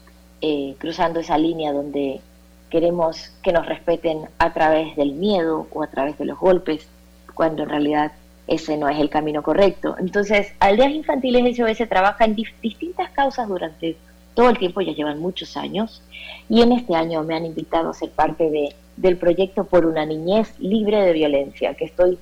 eh, 0.47 0.75
cruzando 0.77 1.21
esa 1.21 1.39
línea 1.39 1.73
donde 1.73 2.21
queremos 2.69 3.31
que 3.43 3.51
nos 3.51 3.65
respeten 3.65 4.29
a 4.37 4.53
través 4.53 4.95
del 4.95 5.12
miedo 5.12 5.66
o 5.73 5.83
a 5.83 5.87
través 5.87 6.19
de 6.19 6.27
los 6.27 6.39
golpes, 6.39 6.87
cuando 7.33 7.62
en 7.62 7.71
realidad 7.71 8.12
ese 8.47 8.77
no 8.77 8.87
es 8.91 9.01
el 9.01 9.09
camino 9.09 9.43
correcto. 9.43 9.97
Entonces, 9.99 10.53
Aldeas 10.61 10.93
Infantiles 10.93 11.57
SOS 11.57 11.89
trabaja 11.89 12.27
en 12.27 12.35
distintas 12.35 13.09
causas 13.12 13.49
durante 13.49 13.97
todo 14.35 14.51
el 14.51 14.59
tiempo, 14.59 14.83
ya 14.83 14.93
llevan 14.93 15.19
muchos 15.19 15.57
años, 15.57 16.03
y 16.51 16.61
en 16.61 16.73
este 16.73 16.95
año 16.95 17.23
me 17.23 17.35
han 17.35 17.47
invitado 17.47 17.89
a 17.89 17.95
ser 17.95 18.11
parte 18.11 18.51
de, 18.51 18.75
del 18.99 19.16
proyecto 19.16 19.65
por 19.65 19.87
una 19.87 20.05
niñez 20.05 20.53
libre 20.59 21.01
de 21.01 21.15
violencia, 21.15 21.73
que 21.73 21.87
estoy 21.87 22.19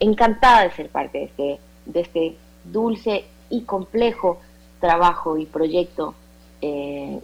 encantada 0.00 0.62
de 0.62 0.70
ser 0.70 0.88
parte 0.88 1.18
de 1.18 1.24
este, 1.24 1.60
de 1.84 2.00
este 2.00 2.36
dulce 2.64 3.26
y 3.50 3.64
complejo 3.64 4.40
trabajo 4.80 5.36
y 5.36 5.44
proyecto 5.44 6.14
eh, 6.62 7.20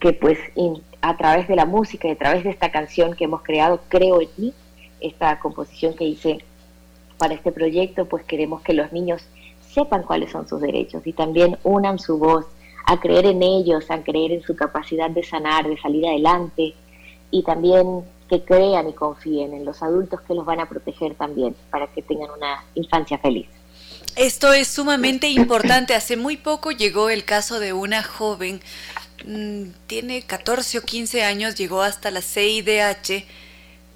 que 0.00 0.12
pues 0.12 0.38
a 1.00 1.16
través 1.16 1.48
de 1.48 1.56
la 1.56 1.64
música 1.64 2.08
y 2.08 2.12
a 2.12 2.18
través 2.18 2.44
de 2.44 2.50
esta 2.50 2.70
canción 2.70 3.14
que 3.14 3.24
hemos 3.24 3.42
creado, 3.42 3.80
Creo 3.88 4.20
en 4.20 4.28
mí, 4.36 4.54
esta 5.00 5.38
composición 5.38 5.94
que 5.94 6.04
hice 6.04 6.38
para 7.18 7.34
este 7.34 7.52
proyecto, 7.52 8.06
pues 8.06 8.24
queremos 8.24 8.62
que 8.62 8.72
los 8.72 8.92
niños 8.92 9.22
sepan 9.72 10.02
cuáles 10.02 10.30
son 10.30 10.48
sus 10.48 10.60
derechos 10.60 11.06
y 11.06 11.12
también 11.12 11.58
unan 11.62 11.98
su 11.98 12.18
voz 12.18 12.46
a 12.86 12.98
creer 12.98 13.26
en 13.26 13.42
ellos, 13.42 13.90
a 13.90 14.02
creer 14.02 14.32
en 14.32 14.42
su 14.42 14.56
capacidad 14.56 15.10
de 15.10 15.22
sanar, 15.22 15.68
de 15.68 15.76
salir 15.78 16.06
adelante 16.06 16.74
y 17.30 17.42
también 17.42 18.02
que 18.28 18.42
crean 18.42 18.88
y 18.88 18.92
confíen 18.92 19.52
en 19.52 19.64
los 19.64 19.82
adultos 19.82 20.20
que 20.22 20.34
los 20.34 20.44
van 20.44 20.60
a 20.60 20.68
proteger 20.68 21.14
también 21.14 21.54
para 21.70 21.86
que 21.88 22.02
tengan 22.02 22.30
una 22.30 22.64
infancia 22.74 23.18
feliz. 23.18 23.46
Esto 24.16 24.52
es 24.52 24.68
sumamente 24.68 25.28
importante. 25.28 25.94
Hace 25.94 26.16
muy 26.16 26.36
poco 26.36 26.70
llegó 26.72 27.08
el 27.08 27.24
caso 27.24 27.60
de 27.60 27.72
una 27.72 28.02
joven, 28.02 28.60
tiene 29.86 30.22
14 30.22 30.78
o 30.78 30.82
15 30.82 31.22
años, 31.22 31.54
llegó 31.54 31.82
hasta 31.82 32.10
la 32.10 32.22
CIDH 32.22 33.24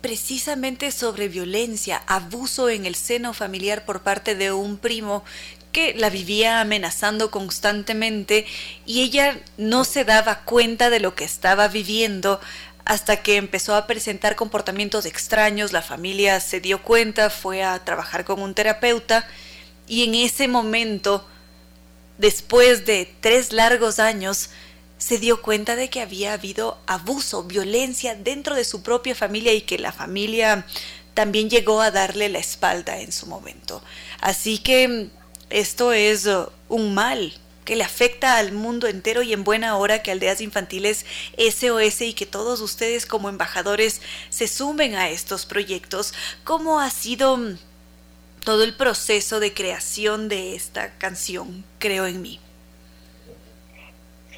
precisamente 0.00 0.90
sobre 0.90 1.28
violencia, 1.28 2.02
abuso 2.06 2.68
en 2.68 2.86
el 2.86 2.96
seno 2.96 3.32
familiar 3.32 3.84
por 3.84 4.02
parte 4.02 4.34
de 4.34 4.52
un 4.52 4.76
primo 4.76 5.24
que 5.70 5.94
la 5.94 6.10
vivía 6.10 6.60
amenazando 6.60 7.30
constantemente 7.30 8.46
y 8.84 9.02
ella 9.02 9.40
no 9.56 9.84
se 9.84 10.04
daba 10.04 10.40
cuenta 10.40 10.90
de 10.90 11.00
lo 11.00 11.14
que 11.14 11.24
estaba 11.24 11.68
viviendo 11.68 12.40
hasta 12.84 13.22
que 13.22 13.36
empezó 13.36 13.76
a 13.76 13.86
presentar 13.86 14.34
comportamientos 14.34 15.06
extraños, 15.06 15.72
la 15.72 15.82
familia 15.82 16.40
se 16.40 16.60
dio 16.60 16.82
cuenta, 16.82 17.30
fue 17.30 17.62
a 17.62 17.78
trabajar 17.84 18.24
con 18.24 18.42
un 18.42 18.54
terapeuta 18.54 19.26
y 19.86 20.04
en 20.04 20.14
ese 20.14 20.48
momento, 20.48 21.26
después 22.18 22.84
de 22.84 23.12
tres 23.20 23.52
largos 23.52 23.98
años, 24.00 24.50
se 25.02 25.18
dio 25.18 25.42
cuenta 25.42 25.74
de 25.74 25.90
que 25.90 26.00
había 26.00 26.32
habido 26.32 26.78
abuso, 26.86 27.42
violencia 27.42 28.14
dentro 28.14 28.54
de 28.54 28.64
su 28.64 28.84
propia 28.84 29.16
familia 29.16 29.52
y 29.52 29.62
que 29.62 29.76
la 29.76 29.90
familia 29.90 30.64
también 31.12 31.50
llegó 31.50 31.80
a 31.80 31.90
darle 31.90 32.28
la 32.28 32.38
espalda 32.38 33.00
en 33.00 33.10
su 33.10 33.26
momento. 33.26 33.82
Así 34.20 34.58
que 34.58 35.08
esto 35.50 35.92
es 35.92 36.28
un 36.68 36.94
mal 36.94 37.34
que 37.64 37.74
le 37.74 37.82
afecta 37.82 38.36
al 38.36 38.52
mundo 38.52 38.86
entero 38.86 39.22
y 39.22 39.32
en 39.32 39.42
buena 39.42 39.76
hora 39.76 40.04
que 40.04 40.12
Aldeas 40.12 40.40
Infantiles 40.40 41.04
SOS 41.36 42.02
y 42.02 42.14
que 42.14 42.26
todos 42.26 42.60
ustedes 42.60 43.04
como 43.04 43.28
embajadores 43.28 44.02
se 44.30 44.46
sumen 44.46 44.94
a 44.94 45.10
estos 45.10 45.46
proyectos. 45.46 46.14
¿Cómo 46.44 46.78
ha 46.78 46.90
sido 46.90 47.36
mm, 47.38 47.58
todo 48.44 48.62
el 48.62 48.76
proceso 48.76 49.40
de 49.40 49.52
creación 49.52 50.28
de 50.28 50.54
esta 50.54 50.96
canción, 50.98 51.64
Creo 51.80 52.06
en 52.06 52.22
mí? 52.22 52.38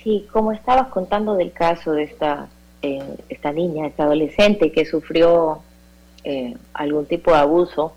Sí, 0.05 0.29
como 0.31 0.53
estabas 0.53 0.89
contando 0.89 1.35
del 1.35 1.53
caso 1.53 1.93
de 1.93 2.03
esta, 2.03 2.49
eh, 2.83 3.03
esta 3.31 3.53
niña, 3.53 3.87
esta 3.87 4.05
adolescente 4.05 4.71
que 4.71 4.85
sufrió 4.85 5.63
eh, 6.25 6.55
algún 6.75 7.07
tipo 7.07 7.31
de 7.31 7.39
abuso, 7.39 7.95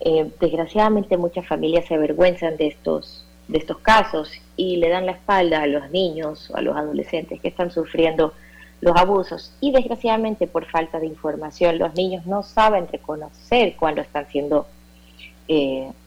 eh, 0.00 0.32
desgraciadamente 0.40 1.16
muchas 1.16 1.46
familias 1.46 1.86
se 1.86 1.94
avergüenzan 1.94 2.56
de 2.56 2.66
estos 2.66 3.24
de 3.46 3.58
estos 3.58 3.78
casos 3.78 4.30
y 4.56 4.76
le 4.76 4.90
dan 4.90 5.06
la 5.06 5.12
espalda 5.12 5.62
a 5.62 5.66
los 5.66 5.90
niños 5.90 6.50
o 6.50 6.56
a 6.56 6.60
los 6.60 6.76
adolescentes 6.76 7.40
que 7.40 7.48
están 7.48 7.70
sufriendo 7.70 8.34
los 8.82 8.94
abusos 8.94 9.54
y 9.60 9.72
desgraciadamente 9.72 10.46
por 10.46 10.66
falta 10.66 11.00
de 11.00 11.06
información 11.06 11.78
los 11.78 11.94
niños 11.94 12.26
no 12.26 12.42
saben 12.42 12.86
reconocer 12.88 13.74
cuando 13.76 14.02
están 14.02 14.28
siendo 14.28 14.66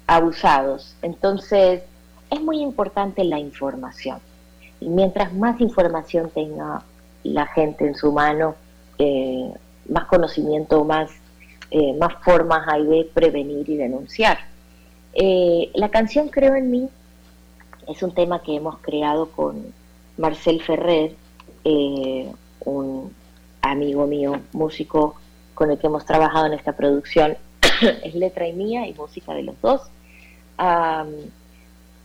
abusados. 0.05 0.95
Entonces 1.01 1.81
es 2.29 2.41
muy 2.41 2.61
importante 2.61 3.23
la 3.23 3.39
información. 3.39 4.19
Mientras 4.81 5.33
más 5.33 5.61
información 5.61 6.29
tenga 6.33 6.83
la 7.23 7.45
gente 7.47 7.85
en 7.85 7.95
su 7.95 8.11
mano, 8.11 8.55
eh, 8.97 9.51
más 9.89 10.05
conocimiento, 10.05 10.83
más, 10.83 11.11
eh, 11.69 11.93
más 11.93 12.13
formas 12.23 12.67
hay 12.67 12.85
de 12.85 13.09
prevenir 13.13 13.69
y 13.69 13.77
denunciar. 13.77 14.39
Eh, 15.13 15.69
la 15.73 15.89
canción 15.89 16.29
Creo 16.29 16.55
en 16.55 16.71
mí 16.71 16.89
es 17.87 18.01
un 18.03 18.13
tema 18.13 18.41
que 18.41 18.55
hemos 18.55 18.79
creado 18.79 19.29
con 19.31 19.73
Marcel 20.17 20.61
Ferrer, 20.61 21.15
un 22.65 23.13
amigo 23.61 24.07
mío, 24.07 24.39
músico 24.53 25.15
con 25.53 25.69
el 25.69 25.77
que 25.77 25.87
hemos 25.87 26.05
trabajado 26.05 26.47
en 26.47 26.53
esta 26.53 26.73
producción. 26.73 27.37
es 28.03 28.15
letra 28.15 28.47
y 28.47 28.53
mía 28.53 28.87
y 28.87 28.93
música 28.93 29.33
de 29.33 29.43
los 29.43 29.59
dos 29.61 29.81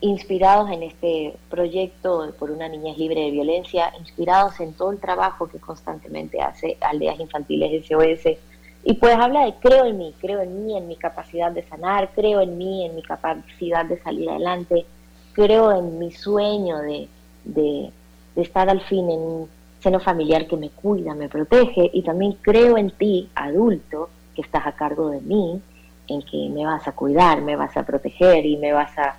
inspirados 0.01 0.71
en 0.71 0.83
este 0.83 1.37
proyecto 1.49 2.33
por 2.39 2.51
una 2.51 2.69
niñez 2.69 2.99
libre 2.99 3.23
de 3.23 3.31
violencia, 3.31 3.93
inspirados 3.99 4.61
en 4.61 4.75
todo 4.75 4.93
el 4.93 4.99
trabajo 4.99 5.49
que 5.49 5.59
constantemente 5.59 6.41
hace 6.41 6.77
Aldeas 6.81 7.19
Infantiles 7.19 7.87
SOS. 7.87 8.37
Y 8.85 8.95
pues 8.95 9.17
habla 9.17 9.47
de 9.47 9.55
creo 9.55 9.85
en 9.85 9.99
mí, 9.99 10.15
creo 10.21 10.43
en 10.43 10.65
mí, 10.65 10.77
en 10.77 10.87
mi 10.87 10.97
capacidad 10.97 11.51
de 11.51 11.63
sanar, 11.63 12.11
creo 12.15 12.41
en 12.41 12.57
mí, 12.57 12.85
en 12.85 12.95
mi 12.95 13.03
capacidad 13.03 13.85
de 13.85 13.99
salir 14.01 14.31
adelante, 14.31 14.87
creo 15.33 15.73
en 15.77 15.99
mi 15.99 16.13
sueño 16.13 16.79
de, 16.79 17.09
de 17.45 17.91
estar 18.37 18.69
al 18.69 18.83
fin 18.83 19.11
en 19.11 19.19
un 19.19 19.49
seno 19.81 19.99
familiar 19.99 20.47
que 20.47 20.57
me 20.57 20.71
cuida, 20.71 21.15
me 21.15 21.29
protege, 21.29 21.91
y 21.93 22.03
también 22.03 22.37
creo 22.43 22.77
en 22.77 22.91
ti, 22.91 23.29
adulto, 23.35 24.11
que 24.35 24.43
estás 24.43 24.67
a 24.67 24.73
cargo 24.73 25.11
de 25.11 25.21
mí, 25.21 25.61
en 26.09 26.23
que 26.23 26.49
me 26.51 26.65
vas 26.65 26.87
a 26.87 26.93
cuidar, 26.93 27.41
me 27.43 27.57
vas 27.57 27.77
a 27.77 27.85
proteger 27.85 28.47
y 28.47 28.57
me 28.57 28.73
vas 28.73 28.97
a 28.99 29.17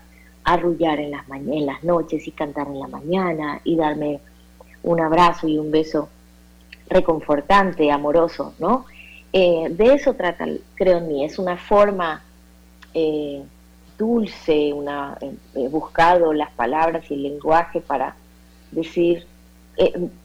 arrullar 0.48 1.00
en 1.02 1.12
las, 1.12 1.30
en 1.30 1.66
las 1.66 1.84
noches 1.84 2.26
y 2.26 2.32
cantar 2.32 2.68
en 2.68 2.80
la 2.80 2.88
mañana 2.88 3.60
y 3.66 3.76
darme 3.76 4.22
un 4.82 5.02
abrazo 5.02 5.46
y 5.50 5.58
un 5.58 5.72
beso 5.72 6.08
reconfortante, 6.90 7.92
amoroso, 7.92 8.54
¿no? 8.58 8.86
Eh, 9.34 9.68
de 9.70 9.94
eso 9.94 10.14
trata, 10.14 10.46
creo 10.76 11.00
en 11.00 11.08
mí, 11.10 11.26
es 11.26 11.38
una 11.38 11.58
forma 11.58 12.24
eh, 12.94 13.44
dulce, 13.98 14.72
una, 14.72 15.18
eh, 15.20 15.34
he 15.54 15.68
buscado 15.68 16.32
las 16.32 16.52
palabras 16.52 17.12
y 17.12 17.16
el 17.16 17.24
lenguaje 17.24 17.82
para 17.82 18.16
decir, 18.72 19.26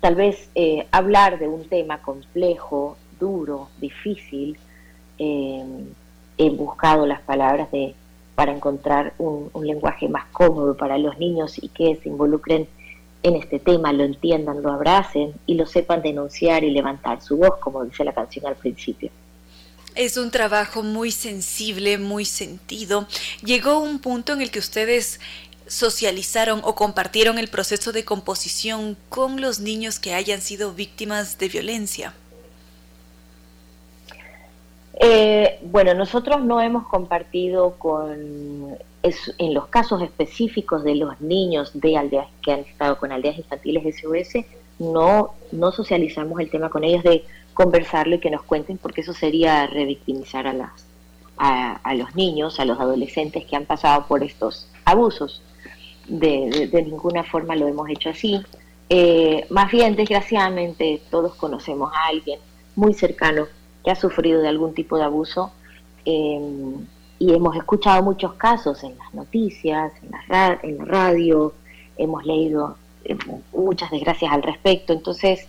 tal 0.00 0.14
vez 0.14 0.48
hablar 0.92 1.38
de 1.38 1.46
un 1.46 1.68
tema 1.68 2.00
complejo, 2.00 2.96
duro, 3.20 3.68
difícil, 3.78 4.56
he 5.18 6.50
buscado 6.50 7.04
las 7.06 7.20
palabras 7.20 7.70
de 7.70 7.94
para 8.34 8.52
encontrar 8.52 9.14
un, 9.18 9.50
lenguaje 9.62 10.08
más 10.08 10.24
cómodo 10.32 10.76
para 10.76 10.98
los 10.98 11.18
niños 11.18 11.58
y 11.62 11.68
que 11.68 11.98
se 12.02 12.08
involucren 12.08 12.68
en 13.22 13.36
este 13.36 13.58
tema, 13.58 13.92
lo 13.92 14.04
entiendan, 14.04 14.62
lo 14.62 14.72
abracen 14.72 15.34
y 15.46 15.54
lo 15.54 15.66
sepan 15.66 16.02
denunciar 16.02 16.64
y 16.64 16.70
levantar 16.70 17.22
su 17.22 17.36
voz, 17.36 17.58
como 17.58 17.84
dice 17.84 18.04
la 18.04 18.12
canción 18.12 18.46
al 18.46 18.56
principio. 18.56 19.10
Es 19.94 20.16
un 20.16 20.30
trabajo 20.30 20.82
muy 20.82 21.12
sensible, 21.12 21.98
muy 21.98 22.24
sentido. 22.24 23.06
Llegó 23.44 23.78
un 23.78 24.00
punto 24.00 24.32
en 24.32 24.40
el 24.40 24.50
que 24.50 24.58
ustedes 24.58 25.20
socializaron 25.66 26.60
o 26.64 26.74
compartieron 26.74 27.38
el 27.38 27.48
proceso 27.48 27.92
de 27.92 28.04
composición 28.04 28.96
con 29.08 29.40
los 29.40 29.60
niños 29.60 29.98
que 29.98 30.14
hayan 30.14 30.40
sido 30.40 30.72
víctimas 30.72 31.38
de 31.38 31.48
violencia. 31.48 32.14
Eh, 35.00 35.58
bueno, 35.62 35.94
nosotros 35.94 36.44
no 36.44 36.60
hemos 36.60 36.86
compartido 36.86 37.76
con, 37.78 38.76
en 39.02 39.54
los 39.54 39.66
casos 39.68 40.02
específicos 40.02 40.84
de 40.84 40.94
los 40.96 41.20
niños 41.20 41.70
de 41.74 41.96
aldeas 41.96 42.28
que 42.42 42.52
han 42.52 42.60
estado 42.60 42.98
con 42.98 43.10
aldeas 43.10 43.38
infantiles 43.38 43.96
SOS, 44.00 44.44
no, 44.78 45.34
no 45.52 45.72
socializamos 45.72 46.40
el 46.40 46.50
tema 46.50 46.68
con 46.68 46.84
ellos 46.84 47.02
de 47.02 47.24
conversarlo 47.54 48.16
y 48.16 48.20
que 48.20 48.30
nos 48.30 48.42
cuenten, 48.42 48.78
porque 48.78 49.02
eso 49.02 49.12
sería 49.12 49.66
revictimizar 49.66 50.46
a, 50.46 50.52
las, 50.52 50.86
a, 51.36 51.94
los 51.94 52.14
niños, 52.14 52.60
a 52.60 52.64
los 52.64 52.78
adolescentes 52.80 53.44
que 53.44 53.56
han 53.56 53.66
pasado 53.66 54.06
por 54.06 54.22
estos 54.22 54.68
abusos. 54.84 55.42
De, 56.08 56.68
ninguna 56.84 57.22
forma 57.22 57.54
lo 57.56 57.68
hemos 57.68 57.88
hecho 57.88 58.10
así. 58.10 58.40
Eh, 58.88 59.46
más 59.50 59.70
bien, 59.70 59.94
desgraciadamente, 59.94 61.00
todos 61.10 61.34
conocemos 61.34 61.92
a 61.94 62.08
alguien 62.08 62.40
muy 62.74 62.94
cercano 62.94 63.46
que 63.84 63.90
ha 63.90 63.94
sufrido 63.94 64.40
de 64.40 64.48
algún 64.48 64.74
tipo 64.74 64.96
de 64.96 65.04
abuso. 65.04 65.52
Em, 66.04 66.86
y 67.18 67.32
hemos 67.32 67.56
escuchado 67.56 68.02
muchos 68.02 68.34
casos 68.34 68.82
en 68.82 68.96
las 68.98 69.14
noticias, 69.14 69.92
en 70.02 70.10
la, 70.10 70.58
en 70.62 70.78
la 70.78 70.84
radio, 70.84 71.54
hemos 71.96 72.24
leído 72.24 72.76
em, 73.04 73.18
muchas 73.52 73.90
desgracias 73.90 74.32
al 74.32 74.42
respecto. 74.42 74.92
Entonces, 74.92 75.46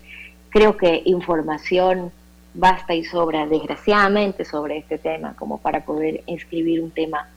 creo 0.49 0.77
que 0.77 1.01
información 1.05 2.11
basta 2.53 2.93
y 2.93 3.03
sobra, 3.03 3.47
desgraciadamente, 3.47 4.45
sobre 4.45 4.77
este 4.77 4.97
tema, 4.97 5.35
como 5.35 5.57
para 5.59 5.83
poder 5.83 6.23
escribir 6.27 6.81
un 6.81 6.91
tema 6.91 7.27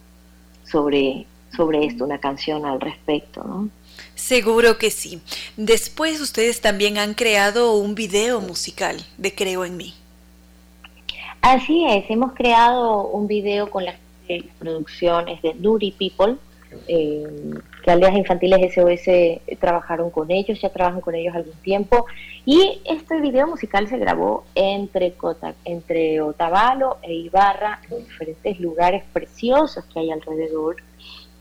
sobre, 0.71 1.27
sobre 1.57 1.87
esto, 1.87 2.05
una 2.05 2.19
canción 2.19 2.67
al 2.67 2.81
respecto, 2.81 3.43
¿no? 3.43 3.71
Seguro 4.15 4.77
que 4.77 4.91
sí. 4.91 5.23
Después 5.57 6.21
ustedes 6.21 6.61
también 6.61 6.99
han 6.99 7.15
creado 7.15 7.73
un 7.75 7.95
video 7.95 8.41
musical 8.41 9.05
de 9.17 9.35
Creo 9.35 9.65
en 9.65 9.77
mí. 9.77 9.95
Así 11.49 11.87
es, 11.87 12.11
hemos 12.11 12.33
creado 12.33 13.07
un 13.07 13.29
video 13.29 13.71
con 13.71 13.85
las 13.85 13.95
producciones 14.59 15.41
de 15.43 15.55
Nuri 15.55 15.93
People, 15.93 16.39
eh, 16.89 17.25
que 17.85 17.91
Aldeas 17.93 18.17
Infantiles 18.17 18.75
SOS 18.75 19.07
eh, 19.07 19.41
trabajaron 19.61 20.11
con 20.11 20.29
ellos, 20.33 20.61
ya 20.61 20.71
trabajan 20.71 21.01
con 21.01 21.15
ellos 21.15 21.37
algún 21.37 21.55
tiempo, 21.63 22.07
y 22.45 22.81
este 22.85 23.21
video 23.21 23.47
musical 23.47 23.87
se 23.87 23.97
grabó 23.97 24.43
entre, 24.57 25.15
entre 25.65 26.21
Otavalo 26.21 26.99
e 27.01 27.15
Ibarra, 27.15 27.81
en 27.93 27.99
diferentes 27.99 28.59
lugares 28.59 29.05
preciosos 29.13 29.85
que 29.85 30.01
hay 30.01 30.11
alrededor, 30.11 30.79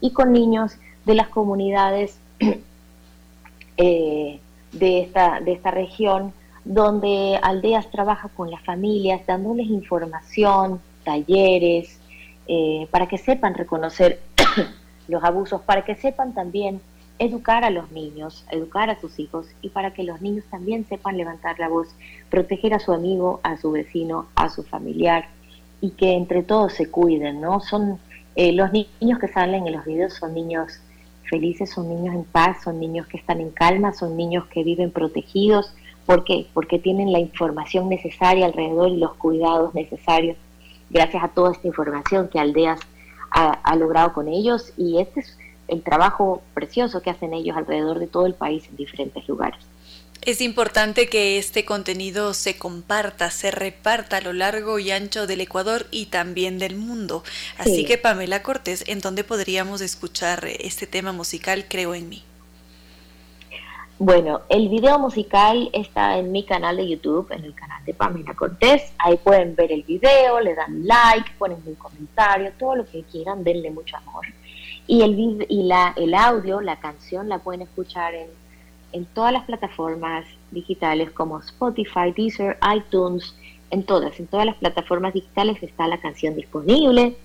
y 0.02 0.12
con 0.12 0.32
niños 0.34 0.78
de 1.06 1.16
las 1.16 1.30
comunidades 1.30 2.20
eh, 3.78 4.40
de, 4.72 5.00
esta, 5.02 5.40
de 5.40 5.52
esta 5.52 5.72
región 5.72 6.32
donde 6.66 7.40
Aldeas 7.42 7.90
trabaja 7.92 8.30
con 8.30 8.50
las 8.52 8.64
familias, 8.64 9.26
dándoles 9.26 9.68
información, 9.68 10.82
talleres, 11.04 12.00
eh, 12.48 12.88
para 12.92 13.08
que 13.08 13.18
sepan 13.18 13.54
reconocer 13.54 14.20
los 15.08 15.24
abusos, 15.24 15.62
para 15.62 15.86
que 15.86 15.96
sepan 15.96 16.34
también 16.34 16.82
educar 17.20 17.64
a 17.64 17.70
los 17.70 17.92
niños, 17.92 18.46
educar 18.52 18.90
a 18.90 19.00
sus 19.00 19.20
hijos 19.20 19.48
y 19.62 19.70
para 19.70 19.94
que 19.94 20.04
los 20.04 20.22
niños 20.22 20.44
también 20.50 20.86
sepan 20.86 21.18
levantar 21.18 21.60
la 21.60 21.70
voz, 21.70 21.88
proteger 22.30 22.74
a 22.74 22.80
su 22.80 22.92
amigo, 22.92 23.40
a 23.44 23.58
su 23.58 23.72
vecino, 23.72 24.28
a 24.36 24.50
su 24.50 24.64
familiar 24.64 25.28
y 25.82 25.92
que 25.92 26.14
entre 26.14 26.44
todos 26.44 26.74
se 26.74 26.90
cuiden, 26.90 27.40
¿no? 27.42 27.62
Son 27.62 28.00
eh, 28.36 28.52
los 28.52 28.72
niños 28.74 29.20
que 29.20 29.28
salen 29.28 29.66
en 29.68 29.74
los 29.74 29.86
videos 29.86 30.14
son 30.14 30.34
niños 30.34 30.80
felices, 31.30 31.72
son 31.72 31.90
niños 31.90 32.16
en 32.16 32.24
paz, 32.24 32.64
son 32.64 32.80
niños 32.80 33.08
que 33.08 33.18
están 33.18 33.40
en 33.40 33.52
calma, 33.52 33.94
son 33.94 34.18
niños 34.18 34.46
que 34.48 34.64
viven 34.64 34.92
protegidos, 34.92 35.74
¿Por 36.06 36.24
qué? 36.24 36.48
Porque 36.54 36.80
tienen 36.80 37.12
la 37.12 37.20
información 37.20 37.90
necesaria 37.90 38.46
alrededor 38.46 38.90
y 38.90 38.98
los 38.98 39.16
cuidados 39.16 39.74
necesarios 39.74 40.38
gracias 40.90 41.24
a 41.24 41.30
toda 41.30 41.52
esta 41.52 41.68
información 41.68 42.30
que 42.30 42.40
Aldeas 42.40 42.80
ha, 43.32 43.76
logrado 43.76 44.14
con 44.14 44.30
ellos 44.30 44.72
y 44.78 45.00
este 45.00 45.20
es 45.20 45.38
el 45.68 45.82
trabajo 45.82 46.42
precioso 46.54 47.02
que 47.02 47.10
hacen 47.10 47.34
ellos 47.34 47.58
alrededor 47.58 48.00
de 48.00 48.08
todo 48.08 48.28
el 48.28 48.34
país 48.34 48.66
en 48.70 48.78
diferentes 48.78 49.28
lugares. 49.28 49.60
Es 50.22 50.40
importante 50.42 51.10
que 51.10 51.38
este 51.38 51.66
contenido 51.66 52.34
se 52.34 52.58
comparta, 52.58 53.30
se 53.30 53.52
reparta 53.52 54.18
a 54.18 54.22
lo 54.22 54.32
largo 54.32 54.80
y 54.80 54.92
ancho 54.92 55.28
del 55.28 55.42
Ecuador 55.42 55.86
y 55.92 56.06
también 56.06 56.58
del 56.58 56.78
mundo. 56.78 57.24
Así 57.58 57.86
que 57.86 57.98
Pamela 57.98 58.42
Cortés, 58.42 58.86
¿en 58.88 59.02
dónde 59.02 59.24
podríamos 59.24 59.82
escuchar 59.82 60.48
este 60.48 60.88
tema 60.88 61.12
musical 61.12 61.66
Creo 61.68 61.94
en 61.94 62.10
mí? 62.10 62.24
Bueno, 63.98 64.42
el 64.50 64.68
video 64.68 65.00
musical 65.00 65.70
está 65.72 66.18
en 66.18 66.34
mi 66.34 66.44
canal 66.44 66.76
de 66.76 66.86
YouTube, 66.86 67.32
en 67.32 67.46
el 67.46 67.56
canal 67.56 67.82
de 67.86 67.94
Pamela 67.94 68.34
Cortés. 68.34 68.94
Ahí 68.98 69.16
pueden 69.16 69.56
ver 69.56 69.72
el 69.72 69.84
video, 69.84 70.42
le 70.42 70.54
dan 70.54 70.86
like, 70.86 71.32
ponen 71.38 71.60
un 71.66 71.76
comentario, 71.76 72.52
todo 72.60 72.76
lo 72.76 72.86
que 72.86 73.04
quieran, 73.04 73.46
denle 73.46 73.72
mucho 73.72 73.96
amor. 73.96 74.26
Y 74.86 75.02
el, 75.02 75.46
y 75.48 75.64
la, 75.64 75.94
el 75.96 76.14
audio, 76.14 76.60
la 76.60 76.78
canción, 76.82 77.30
la 77.30 77.40
pueden 77.40 77.62
escuchar 77.62 78.14
en, 78.16 78.28
en 78.92 79.06
todas 79.06 79.32
las 79.32 79.46
plataformas 79.46 80.26
digitales 80.52 81.12
como 81.12 81.40
Spotify, 81.40 82.12
Deezer, 82.14 82.58
iTunes, 82.76 83.34
en 83.70 83.84
todas, 83.84 84.20
en 84.20 84.28
todas 84.28 84.46
las 84.46 84.58
plataformas 84.58 85.14
digitales 85.14 85.64
está 85.64 85.88
la 85.88 86.02
canción 86.02 86.36
disponible. 86.36 87.16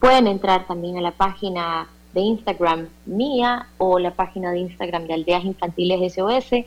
Pueden 0.00 0.26
entrar 0.26 0.66
también 0.66 0.98
a 0.98 1.02
la 1.02 1.12
página 1.12 1.86
de 2.16 2.22
Instagram 2.22 2.88
mía 3.04 3.68
o 3.76 3.98
la 3.98 4.10
página 4.10 4.50
de 4.50 4.60
Instagram 4.60 5.06
de 5.06 5.12
Aldeas 5.12 5.44
Infantiles 5.44 6.14
SOS 6.14 6.64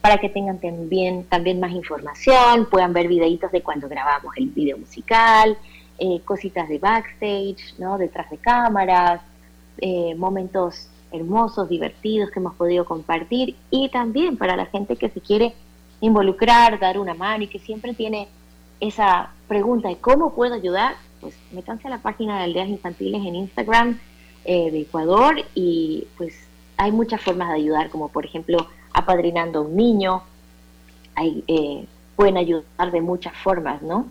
para 0.00 0.18
que 0.18 0.28
tengan 0.28 0.58
también, 0.58 1.22
también 1.24 1.60
más 1.60 1.70
información, 1.70 2.66
puedan 2.68 2.92
ver 2.92 3.06
videitos 3.06 3.52
de 3.52 3.62
cuando 3.62 3.88
grabamos 3.88 4.36
el 4.36 4.48
video 4.48 4.76
musical, 4.76 5.56
eh, 5.98 6.20
cositas 6.24 6.68
de 6.68 6.80
backstage, 6.80 7.78
¿no? 7.78 7.96
detrás 7.96 8.28
de 8.28 8.38
cámaras, 8.38 9.20
eh, 9.78 10.16
momentos 10.16 10.88
hermosos, 11.12 11.68
divertidos 11.68 12.32
que 12.32 12.40
hemos 12.40 12.56
podido 12.56 12.84
compartir 12.84 13.54
y 13.70 13.90
también 13.90 14.36
para 14.36 14.56
la 14.56 14.66
gente 14.66 14.96
que 14.96 15.10
se 15.10 15.20
quiere 15.20 15.54
involucrar, 16.00 16.80
dar 16.80 16.98
una 16.98 17.14
mano 17.14 17.44
y 17.44 17.46
que 17.46 17.60
siempre 17.60 17.94
tiene 17.94 18.26
esa 18.80 19.30
pregunta 19.46 19.88
de 19.88 19.98
cómo 19.98 20.34
puedo 20.34 20.54
ayudar, 20.54 20.96
pues 21.20 21.36
métanse 21.52 21.86
a 21.86 21.90
la 21.90 21.98
página 21.98 22.38
de 22.38 22.44
Aldeas 22.44 22.68
Infantiles 22.68 23.24
en 23.24 23.36
Instagram 23.36 24.00
eh, 24.44 24.70
de 24.70 24.80
Ecuador 24.80 25.44
y 25.54 26.06
pues 26.16 26.34
hay 26.76 26.92
muchas 26.92 27.20
formas 27.20 27.48
de 27.48 27.56
ayudar, 27.56 27.90
como 27.90 28.08
por 28.08 28.24
ejemplo 28.24 28.68
apadrinando 28.92 29.60
a 29.60 29.62
un 29.62 29.76
niño, 29.76 30.22
hay, 31.14 31.44
eh, 31.48 31.84
pueden 32.16 32.36
ayudar 32.36 32.90
de 32.90 33.00
muchas 33.00 33.36
formas, 33.36 33.82
¿no? 33.82 34.06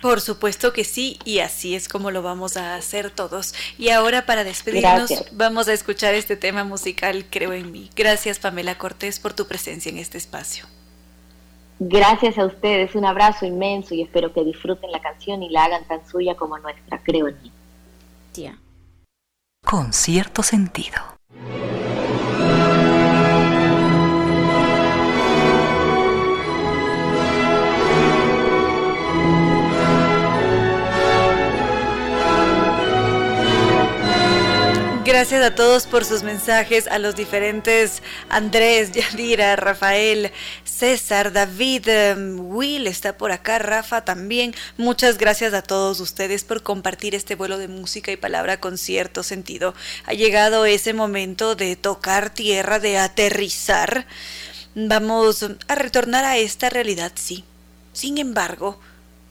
Por 0.00 0.20
supuesto 0.20 0.72
que 0.74 0.84
sí, 0.84 1.18
y 1.24 1.38
así 1.38 1.74
es 1.74 1.88
como 1.88 2.10
lo 2.10 2.20
vamos 2.20 2.58
a 2.58 2.76
hacer 2.76 3.10
todos. 3.10 3.54
Y 3.78 3.88
ahora 3.88 4.26
para 4.26 4.44
despedirnos 4.44 5.10
vamos 5.32 5.66
a 5.66 5.72
escuchar 5.72 6.14
este 6.14 6.36
tema 6.36 6.62
musical, 6.62 7.24
Creo 7.30 7.54
en 7.54 7.72
mí. 7.72 7.88
Gracias 7.96 8.38
Pamela 8.38 8.76
Cortés 8.76 9.18
por 9.18 9.32
tu 9.32 9.46
presencia 9.46 9.90
en 9.90 9.96
este 9.96 10.18
espacio. 10.18 10.66
Gracias 11.78 12.38
a 12.38 12.44
ustedes, 12.44 12.94
un 12.94 13.04
abrazo 13.04 13.46
inmenso 13.46 13.94
y 13.94 14.02
espero 14.02 14.32
que 14.32 14.44
disfruten 14.44 14.92
la 14.92 15.00
canción 15.00 15.42
y 15.42 15.48
la 15.48 15.64
hagan 15.64 15.84
tan 15.84 16.06
suya 16.06 16.34
como 16.34 16.58
nuestra, 16.58 17.00
Creo 17.02 17.28
en 17.28 17.42
mí. 17.42 17.52
Con 19.64 19.92
cierto 19.92 20.42
sentido. 20.42 21.16
Gracias 35.14 35.44
a 35.44 35.54
todos 35.54 35.86
por 35.86 36.04
sus 36.04 36.24
mensajes, 36.24 36.88
a 36.88 36.98
los 36.98 37.14
diferentes 37.14 38.02
Andrés, 38.30 38.90
Yadira, 38.92 39.54
Rafael, 39.54 40.32
César, 40.64 41.32
David, 41.32 41.86
em, 41.86 42.40
Will 42.40 42.88
está 42.88 43.16
por 43.16 43.30
acá, 43.30 43.60
Rafa 43.60 44.04
también. 44.04 44.56
Muchas 44.76 45.16
gracias 45.16 45.54
a 45.54 45.62
todos 45.62 46.00
ustedes 46.00 46.42
por 46.42 46.64
compartir 46.64 47.14
este 47.14 47.36
vuelo 47.36 47.58
de 47.58 47.68
música 47.68 48.10
y 48.10 48.16
palabra 48.16 48.58
con 48.58 48.76
cierto 48.76 49.22
sentido. 49.22 49.72
Ha 50.04 50.14
llegado 50.14 50.66
ese 50.66 50.94
momento 50.94 51.54
de 51.54 51.76
tocar 51.76 52.30
tierra, 52.30 52.80
de 52.80 52.98
aterrizar. 52.98 54.08
Vamos 54.74 55.46
a 55.68 55.74
retornar 55.76 56.24
a 56.24 56.38
esta 56.38 56.70
realidad, 56.70 57.12
sí. 57.14 57.44
Sin 57.92 58.18
embargo, 58.18 58.80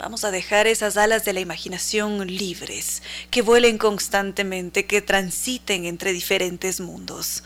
Vamos 0.03 0.25
a 0.25 0.31
dejar 0.31 0.67
esas 0.67 0.97
alas 0.97 1.23
de 1.23 1.31
la 1.31 1.39
imaginación 1.39 2.27
libres, 2.27 3.01
que 3.31 3.41
vuelen 3.41 3.77
constantemente, 3.77 4.85
que 4.85 5.01
transiten 5.01 5.85
entre 5.85 6.11
diferentes 6.11 6.81
mundos. 6.81 7.45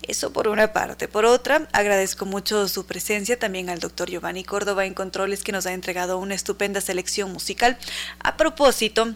Eso 0.00 0.32
por 0.32 0.48
una 0.48 0.72
parte. 0.72 1.06
Por 1.06 1.26
otra, 1.26 1.68
agradezco 1.70 2.24
mucho 2.24 2.66
su 2.66 2.86
presencia 2.86 3.38
también 3.38 3.68
al 3.68 3.80
doctor 3.80 4.08
Giovanni 4.08 4.42
Córdoba 4.42 4.86
en 4.86 4.94
Controles, 4.94 5.44
que 5.44 5.52
nos 5.52 5.66
ha 5.66 5.74
entregado 5.74 6.16
una 6.16 6.34
estupenda 6.34 6.80
selección 6.80 7.30
musical. 7.30 7.76
A 8.20 8.38
propósito, 8.38 9.14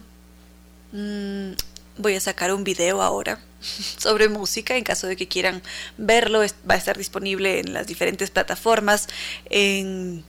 mm, 0.91 1.53
voy 1.97 2.13
a 2.13 2.21
sacar 2.21 2.53
un 2.53 2.63
video 2.63 3.01
ahora 3.01 3.39
sobre 3.97 4.29
música 4.29 4.77
en 4.77 4.83
caso 4.83 5.07
de 5.07 5.15
que 5.15 5.27
quieran 5.27 5.63
verlo. 5.97 6.41
Va 6.69 6.75
a 6.75 6.77
estar 6.77 6.95
disponible 6.95 7.59
en 7.59 7.73
las 7.73 7.87
diferentes 7.87 8.29
plataformas. 8.29 9.07
En 9.49 10.23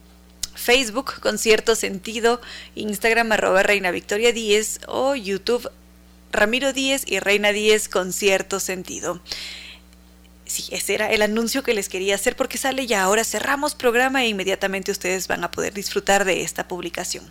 Facebook 0.54 1.20
con 1.20 1.38
cierto 1.38 1.74
sentido, 1.74 2.40
Instagram 2.74 3.32
arroba 3.32 3.62
Reina 3.62 3.90
Victoria 3.90 4.32
10 4.32 4.80
o 4.88 5.14
YouTube 5.14 5.70
Ramiro 6.32 6.72
10 6.72 7.04
y 7.06 7.20
Reina 7.20 7.52
10 7.52 7.88
con 7.88 8.12
cierto 8.12 8.60
sentido. 8.60 9.20
Sí, 10.46 10.66
ese 10.70 10.94
era 10.94 11.10
el 11.10 11.22
anuncio 11.22 11.62
que 11.62 11.74
les 11.74 11.88
quería 11.88 12.14
hacer 12.16 12.36
porque 12.36 12.58
sale 12.58 12.86
ya 12.86 13.02
ahora 13.02 13.24
cerramos 13.24 13.74
programa 13.74 14.24
e 14.24 14.28
inmediatamente 14.28 14.92
ustedes 14.92 15.26
van 15.26 15.42
a 15.42 15.50
poder 15.50 15.72
disfrutar 15.72 16.24
de 16.24 16.42
esta 16.42 16.68
publicación 16.68 17.24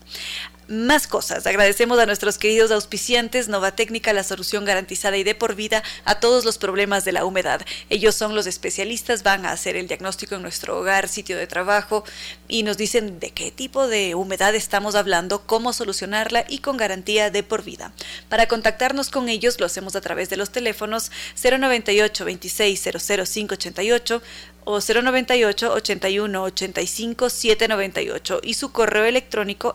más 0.67 1.07
cosas. 1.07 1.45
Agradecemos 1.45 1.99
a 1.99 2.05
nuestros 2.05 2.37
queridos 2.37 2.71
auspiciantes 2.71 3.47
Nova 3.47 3.75
Técnica, 3.75 4.13
la 4.13 4.23
solución 4.23 4.65
garantizada 4.65 5.17
y 5.17 5.23
de 5.23 5.35
por 5.35 5.55
vida 5.55 5.83
a 6.05 6.19
todos 6.19 6.45
los 6.45 6.57
problemas 6.57 7.05
de 7.05 7.11
la 7.11 7.25
humedad. 7.25 7.61
Ellos 7.89 8.15
son 8.15 8.35
los 8.35 8.47
especialistas, 8.47 9.23
van 9.23 9.45
a 9.45 9.51
hacer 9.51 9.75
el 9.75 9.87
diagnóstico 9.87 10.35
en 10.35 10.41
nuestro 10.41 10.79
hogar, 10.79 11.07
sitio 11.07 11.37
de 11.37 11.47
trabajo 11.47 12.03
y 12.47 12.63
nos 12.63 12.77
dicen 12.77 13.19
de 13.19 13.31
qué 13.31 13.51
tipo 13.51 13.87
de 13.87 14.15
humedad 14.15 14.55
estamos 14.55 14.95
hablando, 14.95 15.45
cómo 15.45 15.73
solucionarla 15.73 16.45
y 16.47 16.59
con 16.59 16.77
garantía 16.77 17.29
de 17.29 17.43
por 17.43 17.63
vida. 17.63 17.93
Para 18.29 18.47
contactarnos 18.47 19.09
con 19.09 19.29
ellos 19.29 19.59
lo 19.59 19.65
hacemos 19.65 19.95
a 19.95 20.01
través 20.01 20.29
de 20.29 20.37
los 20.37 20.51
teléfonos 20.51 21.11
098 21.41 22.25
26 22.25 22.83
588 22.83 24.21
o 24.65 24.79
098 24.79 25.73
81 25.73 26.43
85 26.43 27.29
798 27.29 28.41
y 28.43 28.53
su 28.53 28.71
correo 28.71 29.05
electrónico 29.05 29.73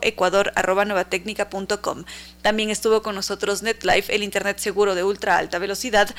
ecuador@novatecnica.com. 0.79 2.03
También 2.41 2.69
estuvo 2.69 3.01
con 3.01 3.15
nosotros 3.15 3.63
NetLife, 3.63 4.13
el 4.13 4.23
internet 4.23 4.59
seguro 4.59 4.95
de 4.95 5.03
ultra 5.03 5.37
alta 5.37 5.59
velocidad, 5.59 6.13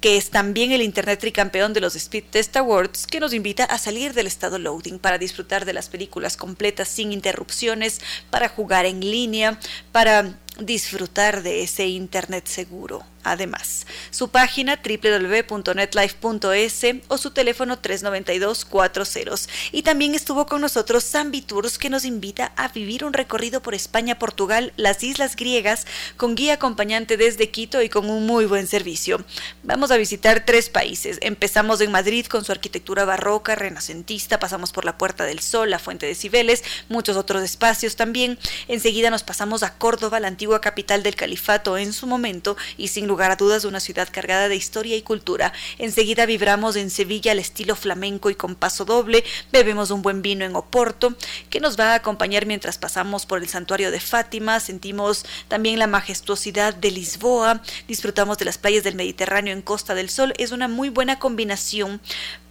que 0.00 0.16
es 0.16 0.30
también 0.30 0.72
el 0.72 0.82
internet 0.82 1.18
tricampeón 1.20 1.72
de 1.72 1.80
los 1.80 1.96
Speed 1.96 2.24
Test 2.30 2.56
Awards, 2.56 3.06
que 3.06 3.20
nos 3.20 3.32
invita 3.32 3.64
a 3.64 3.78
salir 3.78 4.14
del 4.14 4.26
estado 4.26 4.58
loading 4.58 4.98
para 4.98 5.18
disfrutar 5.18 5.64
de 5.64 5.72
las 5.72 5.88
películas 5.88 6.36
completas 6.36 6.88
sin 6.88 7.12
interrupciones, 7.12 8.00
para 8.30 8.48
jugar 8.48 8.86
en 8.86 9.00
línea, 9.00 9.58
para 9.92 10.38
disfrutar 10.58 11.42
de 11.42 11.62
ese 11.62 11.86
internet 11.86 12.46
seguro. 12.46 13.04
Además, 13.26 13.86
su 14.10 14.28
página 14.28 14.80
www.netlife.es 14.80 16.86
o 17.08 17.18
su 17.18 17.32
teléfono 17.32 17.82
392-40. 17.82 19.48
Y 19.72 19.82
también 19.82 20.14
estuvo 20.14 20.46
con 20.46 20.60
nosotros 20.60 21.04
Zambi 21.04 21.42
Tours 21.42 21.76
que 21.76 21.90
nos 21.90 22.04
invita 22.04 22.52
a 22.54 22.68
vivir 22.68 23.04
un 23.04 23.12
recorrido 23.12 23.62
por 23.62 23.74
España, 23.74 24.20
Portugal, 24.20 24.72
las 24.76 25.02
islas 25.02 25.34
griegas, 25.34 25.88
con 26.16 26.36
guía 26.36 26.54
acompañante 26.54 27.16
desde 27.16 27.50
Quito 27.50 27.82
y 27.82 27.88
con 27.88 28.08
un 28.08 28.26
muy 28.26 28.46
buen 28.46 28.68
servicio. 28.68 29.24
Vamos 29.64 29.90
a 29.90 29.96
visitar 29.96 30.44
tres 30.46 30.70
países. 30.70 31.18
Empezamos 31.20 31.80
en 31.80 31.90
Madrid 31.90 32.26
con 32.26 32.44
su 32.44 32.52
arquitectura 32.52 33.04
barroca, 33.04 33.56
renacentista, 33.56 34.38
pasamos 34.38 34.70
por 34.70 34.84
la 34.84 34.98
Puerta 34.98 35.24
del 35.24 35.40
Sol, 35.40 35.70
la 35.70 35.80
Fuente 35.80 36.06
de 36.06 36.14
Cibeles, 36.14 36.62
muchos 36.88 37.16
otros 37.16 37.42
espacios 37.42 37.96
también. 37.96 38.38
Enseguida 38.68 39.10
nos 39.10 39.24
pasamos 39.24 39.64
a 39.64 39.78
Córdoba, 39.78 40.20
la 40.20 40.28
antigua 40.28 40.45
capital 40.60 41.02
del 41.02 41.16
califato 41.16 41.76
en 41.76 41.92
su 41.92 42.06
momento 42.06 42.56
y 42.76 42.88
sin 42.88 43.06
lugar 43.06 43.30
a 43.30 43.36
dudas 43.36 43.64
una 43.64 43.80
ciudad 43.80 44.08
cargada 44.10 44.48
de 44.48 44.56
historia 44.56 44.96
y 44.96 45.02
cultura. 45.02 45.52
Enseguida 45.78 46.26
vibramos 46.26 46.76
en 46.76 46.90
Sevilla 46.90 47.32
al 47.32 47.38
estilo 47.38 47.76
flamenco 47.76 48.30
y 48.30 48.34
con 48.34 48.54
paso 48.54 48.84
doble, 48.84 49.24
bebemos 49.52 49.90
un 49.90 50.02
buen 50.02 50.22
vino 50.22 50.44
en 50.44 50.56
Oporto, 50.56 51.14
que 51.50 51.60
nos 51.60 51.78
va 51.78 51.92
a 51.92 51.96
acompañar 51.96 52.46
mientras 52.46 52.78
pasamos 52.78 53.26
por 53.26 53.40
el 53.40 53.48
santuario 53.48 53.90
de 53.90 54.00
Fátima, 54.00 54.60
sentimos 54.60 55.24
también 55.48 55.78
la 55.78 55.86
majestuosidad 55.86 56.74
de 56.74 56.90
Lisboa, 56.90 57.62
disfrutamos 57.88 58.38
de 58.38 58.44
las 58.44 58.58
playas 58.58 58.84
del 58.84 58.94
Mediterráneo 58.94 59.52
en 59.52 59.62
Costa 59.62 59.94
del 59.94 60.10
Sol, 60.10 60.32
es 60.38 60.52
una 60.52 60.68
muy 60.68 60.88
buena 60.88 61.18
combinación 61.18 62.00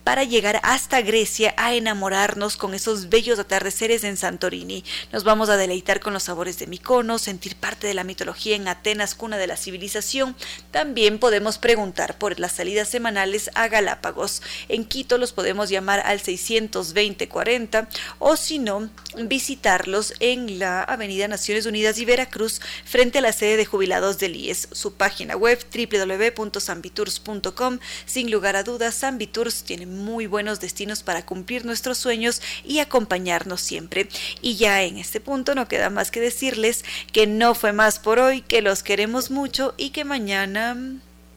para 0.06 0.24
llegar 0.24 0.62
hasta 0.64 1.02
Grecia 1.02 1.54
a 1.58 1.74
enamorarnos 1.74 2.56
con 2.58 2.76
esos 2.76 3.10
bellos 3.10 3.40
atardeceres 3.40 4.04
en 4.04 4.18
Santorini. 4.18 4.84
Nos 5.12 5.24
vamos 5.24 5.50
a 5.50 5.58
deleitar 5.58 6.00
con 6.00 6.14
los 6.14 6.22
sabores 6.24 6.60
de 6.60 6.68
Mykonos, 6.68 7.24
sentir 7.24 7.56
parte 7.56 7.88
de 7.88 7.96
la 7.96 8.04
mitología 8.04 8.56
en 8.56 8.68
Atenas, 8.68 9.16
cuna 9.16 9.40
de 9.40 9.48
la 9.48 9.58
civilización. 9.58 10.36
También 10.70 11.18
podemos 11.18 11.58
preguntar 11.58 12.20
por 12.20 12.40
las 12.40 12.52
salidas 12.52 12.88
semanales 12.88 13.50
a 13.56 13.68
Galápagos. 13.68 14.44
En 14.70 14.86
Quito 14.86 15.18
los 15.18 15.34
podemos 15.34 15.70
llamar 15.70 16.02
al 16.02 16.22
620-40 16.22 17.88
o 18.20 18.38
si 18.38 18.60
no, 18.60 18.92
visitarlos 19.18 20.14
en 20.20 20.60
la 20.60 20.84
Avenida 20.84 21.28
Naciones 21.28 21.66
Unidas 21.66 21.98
y 21.98 22.06
Veracruz 22.06 22.62
frente 22.86 23.18
a 23.18 23.22
la 23.22 23.34
sede 23.34 23.58
de 23.58 23.66
jubilados 23.66 24.20
del 24.20 24.36
IES. 24.36 24.68
Su 24.72 24.94
página 24.94 25.36
web 25.36 25.58
www.sambitours.com. 25.74 27.80
Sin 28.06 28.30
lugar 28.30 28.56
a 28.56 28.62
dudas, 28.62 28.94
Sambitours 28.94 29.64
tiene 29.64 29.95
muy 29.96 30.28
buenos 30.28 30.60
destinos 30.60 31.04
para 31.04 31.26
cumplir 31.26 31.66
nuestros 31.66 31.98
sueños 31.98 32.42
y 32.64 32.80
acompañarnos 32.80 33.62
siempre. 33.62 34.08
Y 34.42 34.56
ya 34.56 34.84
en 34.84 34.98
este 34.98 35.20
punto 35.20 35.56
no 35.56 35.68
queda 35.68 35.90
más 35.90 36.12
que 36.12 36.22
decirles 36.22 36.86
que 37.12 37.28
no 37.28 37.56
fue 37.56 37.74
más 37.74 38.00
por 38.00 38.20
hoy, 38.20 38.42
que 38.42 38.62
los 38.62 38.84
queremos 38.84 39.32
mucho 39.32 39.74
y 39.78 39.90
que 39.90 40.06
mañana, 40.06 40.78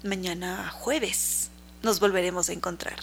mañana 0.02 0.70
jueves, 0.70 1.50
nos 1.82 2.00
volveremos 2.00 2.48
a 2.48 2.52
encontrar. 2.52 2.98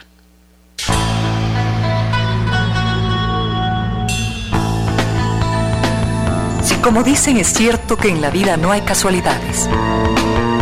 Si 6.64 6.76
como 6.78 7.04
dicen 7.04 7.38
es 7.38 7.48
cierto 7.48 7.98
que 7.98 8.10
en 8.10 8.22
la 8.22 8.30
vida 8.30 8.58
no 8.58 8.72
hay 8.72 8.82
casualidades, 8.82 9.70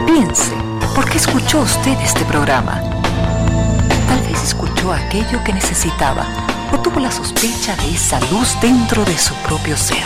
piense, 0.06 0.54
¿por 0.96 1.10
qué 1.10 1.18
escuchó 1.18 1.62
usted 1.62 1.98
este 2.02 2.26
programa? 2.26 3.03
Escuchó 4.44 4.92
aquello 4.92 5.42
que 5.44 5.54
necesitaba 5.54 6.26
o 6.74 6.80
tuvo 6.80 7.00
la 7.00 7.12
sospecha 7.12 7.76
de 7.78 7.92
esa 7.92 8.20
luz 8.30 8.58
dentro 8.62 9.06
de 9.06 9.18
su 9.18 9.34
propio 9.36 9.78
ser. 9.78 10.04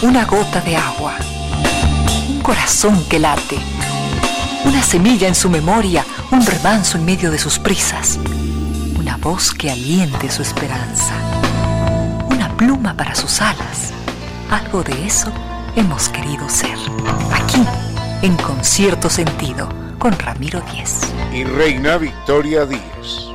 Una 0.00 0.24
gota 0.24 0.60
de 0.62 0.76
agua, 0.76 1.14
un 2.28 2.40
corazón 2.40 3.04
que 3.08 3.18
late, 3.18 3.58
una 4.64 4.82
semilla 4.82 5.28
en 5.28 5.34
su 5.34 5.50
memoria, 5.50 6.04
un 6.30 6.44
remanso 6.44 6.96
en 6.96 7.04
medio 7.04 7.30
de 7.30 7.38
sus 7.38 7.58
prisas, 7.58 8.18
una 8.98 9.16
voz 9.18 9.52
que 9.52 9.70
aliente 9.70 10.30
su 10.30 10.42
esperanza, 10.42 11.12
una 12.30 12.48
pluma 12.56 12.94
para 12.94 13.14
sus 13.14 13.40
alas. 13.40 13.92
Algo 14.50 14.82
de 14.82 15.06
eso 15.06 15.30
hemos 15.76 16.08
querido 16.08 16.48
ser. 16.48 16.76
Aquí, 17.32 17.62
en 18.22 18.34
concierto 18.36 19.10
sentido, 19.10 19.68
con 20.02 20.18
Ramiro 20.18 20.60
Díez. 20.72 21.14
Y 21.32 21.44
Reina 21.44 21.96
Victoria 21.96 22.66
Díez. 22.66 23.31